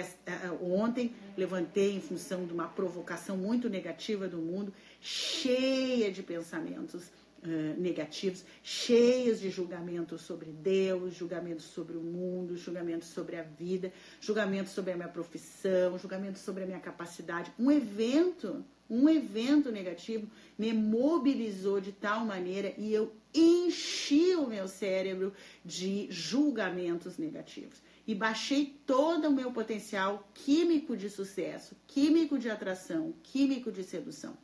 ontem 0.61 1.13
levantei 1.37 1.95
em 1.95 2.01
função 2.01 2.45
de 2.45 2.53
uma 2.53 2.67
provocação 2.67 3.37
muito 3.37 3.69
negativa 3.69 4.27
do 4.27 4.37
mundo 4.37 4.73
cheia 4.99 6.11
de 6.11 6.21
pensamentos 6.21 7.05
uh, 7.43 7.79
negativos, 7.79 8.43
cheios 8.63 9.39
de 9.39 9.49
julgamentos 9.49 10.21
sobre 10.21 10.51
Deus, 10.51 11.15
julgamentos 11.15 11.65
sobre 11.65 11.97
o 11.97 12.01
mundo, 12.01 12.57
julgamentos 12.57 13.09
sobre 13.09 13.37
a 13.37 13.43
vida, 13.43 13.91
julgamentos 14.19 14.73
sobre 14.73 14.91
a 14.91 14.95
minha 14.95 15.07
profissão, 15.07 15.97
julgamentos 15.97 16.41
sobre 16.41 16.63
a 16.63 16.65
minha 16.65 16.79
capacidade. 16.79 17.51
Um 17.57 17.71
evento, 17.71 18.63
um 18.89 19.07
evento 19.07 19.71
negativo 19.71 20.27
me 20.57 20.73
mobilizou 20.73 21.79
de 21.79 21.91
tal 21.91 22.25
maneira 22.25 22.73
e 22.77 22.93
eu 22.93 23.13
enchi 23.33 24.35
o 24.35 24.47
meu 24.47 24.67
cérebro 24.67 25.33
de 25.63 26.07
julgamentos 26.09 27.17
negativos 27.17 27.81
e 28.07 28.15
baixei 28.15 28.75
todo 28.87 29.27
o 29.27 29.31
meu 29.31 29.51
potencial 29.51 30.27
químico 30.33 30.97
de 30.97 31.11
sucesso, 31.11 31.75
químico 31.85 32.39
de 32.39 32.49
atração, 32.49 33.13
químico 33.21 33.71
de 33.71 33.83
sedução. 33.83 34.35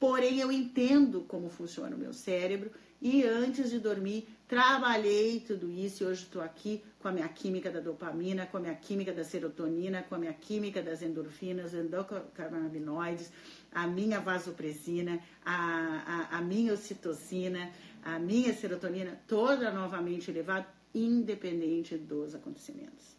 Porém, 0.00 0.40
eu 0.40 0.50
entendo 0.50 1.20
como 1.28 1.50
funciona 1.50 1.94
o 1.94 1.98
meu 1.98 2.14
cérebro 2.14 2.70
e 3.02 3.22
antes 3.22 3.68
de 3.68 3.78
dormir 3.78 4.26
trabalhei 4.48 5.40
tudo 5.40 5.70
isso 5.70 6.02
e 6.02 6.06
hoje 6.06 6.22
estou 6.22 6.40
aqui 6.40 6.82
com 6.98 7.08
a 7.08 7.12
minha 7.12 7.28
química 7.28 7.70
da 7.70 7.80
dopamina, 7.80 8.46
com 8.46 8.56
a 8.56 8.60
minha 8.60 8.74
química 8.74 9.12
da 9.12 9.22
serotonina, 9.22 10.02
com 10.02 10.14
a 10.14 10.18
minha 10.18 10.32
química 10.32 10.82
das 10.82 11.02
endorfinas, 11.02 11.74
endocannabinoides, 11.74 13.30
a 13.70 13.86
minha 13.86 14.20
vasopresina, 14.20 15.20
a, 15.44 16.28
a, 16.32 16.38
a 16.38 16.40
minha 16.40 16.72
ocitocina, 16.72 17.70
a 18.02 18.18
minha 18.18 18.54
serotonina, 18.54 19.20
toda 19.28 19.70
novamente 19.70 20.30
elevada, 20.30 20.66
independente 20.94 21.98
dos 21.98 22.34
acontecimentos. 22.34 23.16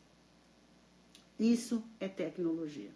Isso 1.40 1.84
é 1.99 2.08
tecnologia. 2.08 2.90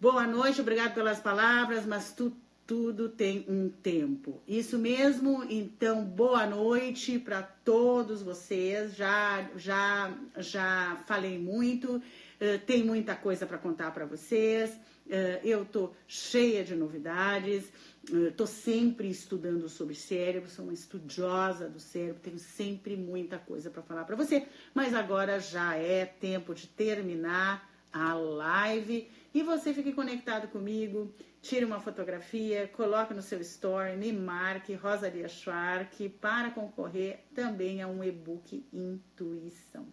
Boa 0.00 0.26
noite, 0.26 0.62
obrigado 0.62 0.94
pelas 0.94 1.20
palavras, 1.20 1.84
mas 1.84 2.10
tu, 2.14 2.34
tudo 2.66 3.10
tem 3.10 3.44
um 3.46 3.68
tempo. 3.68 4.40
Isso 4.48 4.78
mesmo, 4.78 5.44
então 5.50 6.02
boa 6.02 6.46
noite 6.46 7.18
para 7.18 7.42
todos 7.42 8.22
vocês. 8.22 8.96
Já 8.96 9.46
já 9.56 10.10
já 10.38 10.96
falei 11.06 11.38
muito. 11.38 11.96
Uh, 11.96 12.58
tem 12.64 12.82
muita 12.82 13.14
coisa 13.14 13.44
para 13.44 13.58
contar 13.58 13.90
para 13.90 14.06
vocês. 14.06 14.70
Uh, 14.70 15.44
eu 15.44 15.66
tô 15.66 15.90
cheia 16.08 16.64
de 16.64 16.74
novidades. 16.74 17.70
Estou 18.10 18.46
sempre 18.46 19.10
estudando 19.10 19.68
sobre 19.68 19.94
cérebro, 19.94 20.48
sou 20.48 20.64
uma 20.64 20.72
estudiosa 20.72 21.68
do 21.68 21.78
cérebro, 21.78 22.22
tenho 22.22 22.38
sempre 22.38 22.96
muita 22.96 23.38
coisa 23.38 23.68
para 23.68 23.82
falar 23.82 24.04
para 24.04 24.16
você. 24.16 24.46
Mas 24.72 24.94
agora 24.94 25.38
já 25.38 25.76
é 25.76 26.06
tempo 26.06 26.54
de 26.54 26.66
terminar 26.68 27.68
a 27.92 28.14
live 28.14 29.06
e 29.32 29.42
você 29.42 29.72
fique 29.72 29.92
conectado 29.92 30.48
comigo. 30.48 31.14
Tire 31.40 31.64
uma 31.64 31.80
fotografia, 31.80 32.68
coloque 32.68 33.14
no 33.14 33.22
seu 33.22 33.40
story, 33.40 33.96
me 33.96 34.12
marque 34.12 34.74
Rosalia 34.74 35.28
Schwark 35.28 36.08
para 36.20 36.50
concorrer 36.50 37.24
também 37.34 37.80
a 37.80 37.88
um 37.88 38.04
e-book 38.04 38.66
Intuição. 38.72 39.86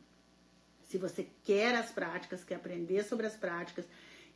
Se 0.83 0.97
você 0.97 1.27
quer 1.43 1.75
as 1.75 1.91
práticas, 1.91 2.43
quer 2.43 2.55
aprender 2.55 3.03
sobre 3.03 3.25
as 3.25 3.35
práticas, 3.35 3.85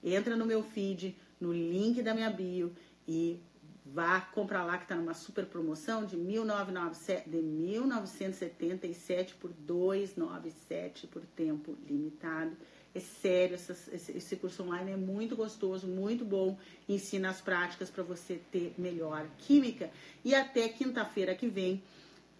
entra 0.03 0.35
no 0.35 0.45
meu 0.45 0.63
feed, 0.63 1.17
no 1.39 1.51
link 1.51 2.01
da 2.01 2.13
minha 2.13 2.29
bio 2.29 2.73
e 3.07 3.41
vá 3.85 4.21
comprar 4.21 4.63
lá 4.63 4.77
que 4.77 4.83
está 4.83 4.95
numa 4.95 5.13
super 5.13 5.45
promoção 5.45 6.05
de, 6.05 6.15
1997, 6.15 7.29
de 7.29 7.41
1977 7.41 9.35
por 9.35 9.51
297 9.51 11.07
por 11.07 11.25
tempo 11.25 11.77
limitado. 11.85 12.55
É 12.93 12.99
sério, 12.99 13.55
esse, 13.55 14.11
esse, 14.11 14.35
curso 14.35 14.63
online 14.63 14.91
é 14.91 14.97
muito 14.97 15.33
gostoso, 15.33 15.87
muito 15.87 16.25
bom. 16.25 16.57
Ensina 16.89 17.29
as 17.29 17.39
práticas 17.39 17.89
para 17.89 18.03
você 18.03 18.41
ter 18.51 18.73
melhor 18.77 19.25
química. 19.37 19.89
E 20.25 20.35
até 20.35 20.67
quinta-feira 20.67 21.33
que 21.33 21.47
vem, 21.47 21.81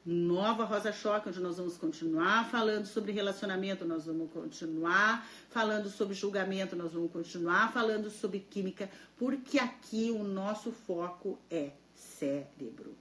nova 0.05 0.65
Rosa 0.65 0.91
Choque, 0.91 1.29
onde 1.29 1.39
nós 1.39 1.57
vamos 1.57 1.77
continuar 1.77 2.49
falando 2.49 2.85
sobre 2.85 3.13
relacionamento, 3.13 3.85
nós 3.85 4.05
vamos 4.05 4.29
continuar 4.31 5.25
falando 5.49 5.89
sobre 5.89 6.15
julgamento, 6.15 6.75
nós 6.75 6.91
vamos 6.91 7.11
continuar 7.11 7.71
falando 7.71 8.09
sobre 8.09 8.39
química, 8.39 8.89
porque 9.17 9.57
aqui 9.57 10.11
o 10.11 10.23
nosso 10.23 10.71
foco 10.71 11.39
é 11.49 11.71
cérebro. 11.95 12.93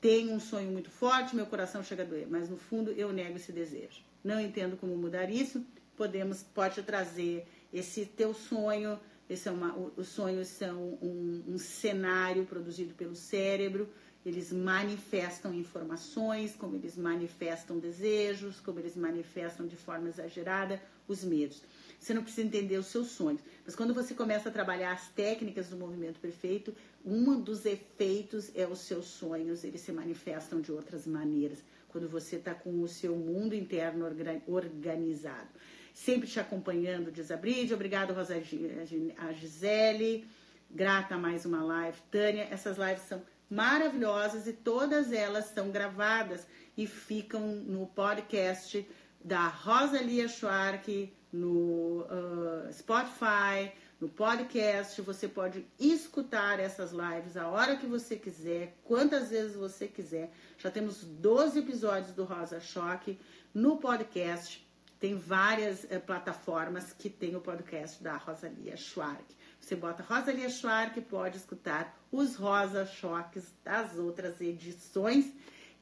Tenho 0.00 0.32
um 0.32 0.40
sonho 0.40 0.70
muito 0.70 0.90
forte, 0.90 1.36
meu 1.36 1.46
coração 1.46 1.82
chega 1.82 2.02
a 2.02 2.06
doer, 2.06 2.26
mas 2.30 2.48
no 2.48 2.56
fundo 2.56 2.92
eu 2.92 3.12
nego 3.12 3.36
esse 3.36 3.52
desejo. 3.52 4.02
Não 4.22 4.40
entendo 4.40 4.76
como 4.76 4.96
mudar 4.96 5.30
isso, 5.30 5.64
podemos 5.96 6.42
pode 6.42 6.82
trazer 6.82 7.46
esse 7.72 8.06
teu 8.06 8.34
sonho. 8.34 8.98
Esse 9.28 9.48
é 9.48 9.52
uma, 9.52 9.74
os 9.96 10.08
sonhos 10.08 10.48
são 10.48 10.98
um, 11.00 11.42
um 11.48 11.58
cenário 11.58 12.44
produzido 12.44 12.94
pelo 12.94 13.14
cérebro. 13.14 13.88
Eles 14.24 14.52
manifestam 14.52 15.52
informações, 15.52 16.56
como 16.56 16.76
eles 16.76 16.96
manifestam 16.96 17.78
desejos, 17.78 18.58
como 18.58 18.78
eles 18.78 18.96
manifestam 18.96 19.66
de 19.66 19.76
forma 19.76 20.08
exagerada 20.08 20.80
os 21.06 21.22
medos. 21.22 21.62
Você 22.00 22.14
não 22.14 22.22
precisa 22.22 22.46
entender 22.46 22.78
os 22.78 22.86
seus 22.86 23.08
sonhos, 23.08 23.42
mas 23.64 23.74
quando 23.74 23.92
você 23.92 24.14
começa 24.14 24.48
a 24.48 24.52
trabalhar 24.52 24.92
as 24.92 25.08
técnicas 25.08 25.68
do 25.68 25.76
movimento 25.76 26.20
perfeito, 26.20 26.74
um 27.04 27.38
dos 27.38 27.66
efeitos 27.66 28.50
é 28.54 28.66
os 28.66 28.80
seus 28.80 29.06
sonhos, 29.06 29.62
eles 29.62 29.82
se 29.82 29.92
manifestam 29.92 30.60
de 30.60 30.72
outras 30.72 31.06
maneiras, 31.06 31.62
quando 31.88 32.08
você 32.08 32.36
está 32.36 32.54
com 32.54 32.82
o 32.82 32.88
seu 32.88 33.14
mundo 33.16 33.54
interno 33.54 34.06
organizado 34.46 35.48
sempre 35.94 36.28
te 36.28 36.40
acompanhando, 36.40 37.12
diz 37.12 37.30
a 37.30 37.36
Bride. 37.36 37.72
Obrigado, 37.72 38.12
Rosa, 38.12 38.34
a 38.34 39.32
Gisele. 39.32 40.26
Grata 40.68 41.16
mais 41.16 41.46
uma 41.46 41.62
live. 41.62 41.96
Tânia, 42.10 42.48
essas 42.50 42.76
lives 42.76 43.02
são 43.02 43.22
maravilhosas 43.48 44.48
e 44.48 44.52
todas 44.52 45.12
elas 45.12 45.46
são 45.46 45.70
gravadas 45.70 46.46
e 46.76 46.86
ficam 46.86 47.46
no 47.46 47.86
podcast 47.86 48.86
da 49.24 49.46
Rosalia 49.46 50.26
Schwark, 50.26 51.12
no 51.32 52.00
uh, 52.02 52.72
Spotify, 52.72 53.72
no 54.00 54.08
podcast. 54.08 55.00
Você 55.02 55.28
pode 55.28 55.64
escutar 55.78 56.58
essas 56.58 56.90
lives 56.90 57.36
a 57.36 57.46
hora 57.48 57.76
que 57.76 57.86
você 57.86 58.16
quiser, 58.16 58.76
quantas 58.82 59.30
vezes 59.30 59.54
você 59.54 59.86
quiser. 59.86 60.32
Já 60.58 60.72
temos 60.72 61.04
12 61.04 61.60
episódios 61.60 62.12
do 62.12 62.24
Rosa 62.24 62.58
Choque 62.58 63.16
no 63.54 63.76
podcast. 63.76 64.64
Tem 65.04 65.14
várias 65.14 65.86
é, 65.90 65.98
plataformas 65.98 66.94
que 66.94 67.10
tem 67.10 67.36
o 67.36 67.40
podcast 67.42 68.02
da 68.02 68.16
Rosalia 68.16 68.74
Schwark. 68.74 69.36
Você 69.60 69.76
bota 69.76 70.02
Rosalia 70.02 70.48
Schwark, 70.48 70.98
pode 71.02 71.36
escutar 71.36 71.94
os 72.10 72.36
Rosa 72.36 72.86
Choques 72.86 73.44
das 73.62 73.98
outras 73.98 74.40
edições. 74.40 75.30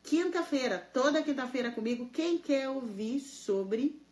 Quinta-feira, 0.02 0.76
toda 0.92 1.22
quinta-feira 1.22 1.70
comigo, 1.70 2.10
quem 2.10 2.36
quer 2.36 2.68
ouvir 2.68 3.20
sobre 3.20 4.02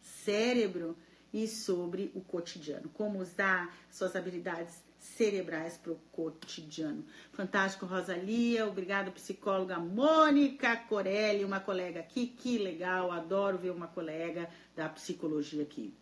cérebro 0.00 0.96
e 1.30 1.46
sobre 1.46 2.10
o 2.14 2.22
cotidiano, 2.22 2.88
como 2.94 3.18
usar 3.18 3.76
suas 3.90 4.16
habilidades 4.16 4.82
cerebrais 4.98 5.76
para 5.76 5.92
o 5.92 6.00
cotidiano. 6.12 7.04
Fantástico, 7.32 7.86
Rosalia. 7.86 8.66
Obrigado, 8.66 9.12
psicóloga 9.12 9.78
Mônica 9.78 10.76
Corelli, 10.76 11.44
uma 11.44 11.60
colega 11.60 12.00
aqui. 12.00 12.26
Que 12.26 12.58
legal, 12.58 13.10
adoro 13.10 13.58
ver 13.58 13.70
uma 13.70 13.86
colega 13.86 14.48
da 14.74 14.88
psicologia 14.88 15.62
aqui. 15.62 15.94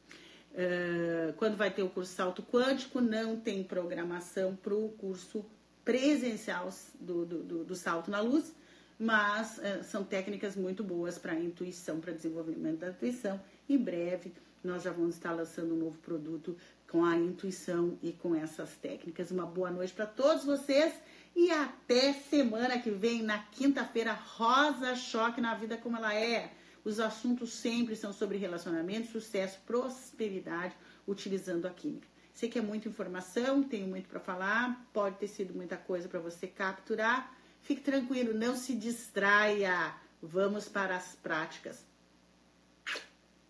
Uh, 0.53 1.35
quando 1.35 1.57
vai 1.57 1.71
ter 1.71 1.83
o 1.83 1.91
curso 1.91 2.15
Salto 2.15 2.43
Quântico, 2.43 3.01
não 3.01 3.39
tem 3.39 3.63
programação 3.63 4.57
para 4.57 4.75
o 4.75 4.89
curso 4.89 5.45
presencial 5.85 6.71
do, 6.99 7.27
do, 7.27 7.43
do, 7.43 7.65
do, 7.65 7.77
Salto 7.77 8.11
na 8.11 8.21
Luz, 8.21 8.55
mas 8.99 9.59
uh, 9.59 9.85
são 9.85 10.03
técnicas 10.03 10.57
muito 10.57 10.83
boas 10.83 11.19
para 11.19 11.39
intuição, 11.39 12.01
para 12.01 12.13
desenvolvimento 12.13 12.79
da 12.79 12.89
intuição. 12.89 13.39
Em 13.69 13.77
breve, 13.77 14.33
nós 14.65 14.83
já 14.83 14.91
vamos 14.91 15.15
estar 15.15 15.33
lançando 15.33 15.75
um 15.75 15.79
novo 15.79 15.99
produto 15.99 16.57
com 16.91 17.05
a 17.05 17.17
intuição 17.17 17.99
e 18.03 18.13
com 18.13 18.35
essas 18.35 18.77
técnicas. 18.77 19.31
Uma 19.31 19.47
boa 19.47 19.71
noite 19.71 19.93
para 19.93 20.07
todos 20.07 20.45
vocês 20.45 20.93
e 21.35 21.51
até 21.51 22.13
semana 22.13 22.79
que 22.79 22.91
vem, 22.91 23.23
na 23.23 23.39
quinta-feira, 23.39 24.13
Rosa 24.13 24.95
Choque 24.95 25.41
na 25.41 25.55
Vida 25.55 25.77
Como 25.77 25.97
Ela 25.97 26.15
É. 26.15 26.53
Os 26.85 27.01
assuntos 27.01 27.53
sempre 27.53 27.97
são 27.97 28.13
sobre 28.13 28.39
relacionamento, 28.39 29.11
sucesso, 29.11 29.59
prosperidade, 29.67 30.75
utilizando 31.07 31.67
a 31.67 31.71
química. 31.71 32.07
Sei 32.33 32.49
que 32.49 32.59
é 32.59 32.63
muita 32.63 32.89
informação, 32.89 33.63
tenho 33.63 33.89
muito 33.89 34.09
para 34.09 34.21
falar, 34.21 34.87
pode 34.93 35.17
ter 35.17 35.27
sido 35.27 35.55
muita 35.55 35.77
coisa 35.77 36.09
para 36.09 36.21
você 36.21 36.47
capturar. 36.47 37.35
Fique 37.63 37.81
tranquilo, 37.81 38.33
não 38.33 38.55
se 38.55 38.75
distraia. 38.75 39.95
Vamos 40.23 40.69
para 40.69 40.97
as 40.97 41.17
práticas. 41.17 41.85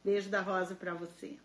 Beijo 0.04 0.30
da 0.30 0.40
Rosa 0.40 0.74
para 0.74 0.94
você. 0.94 1.36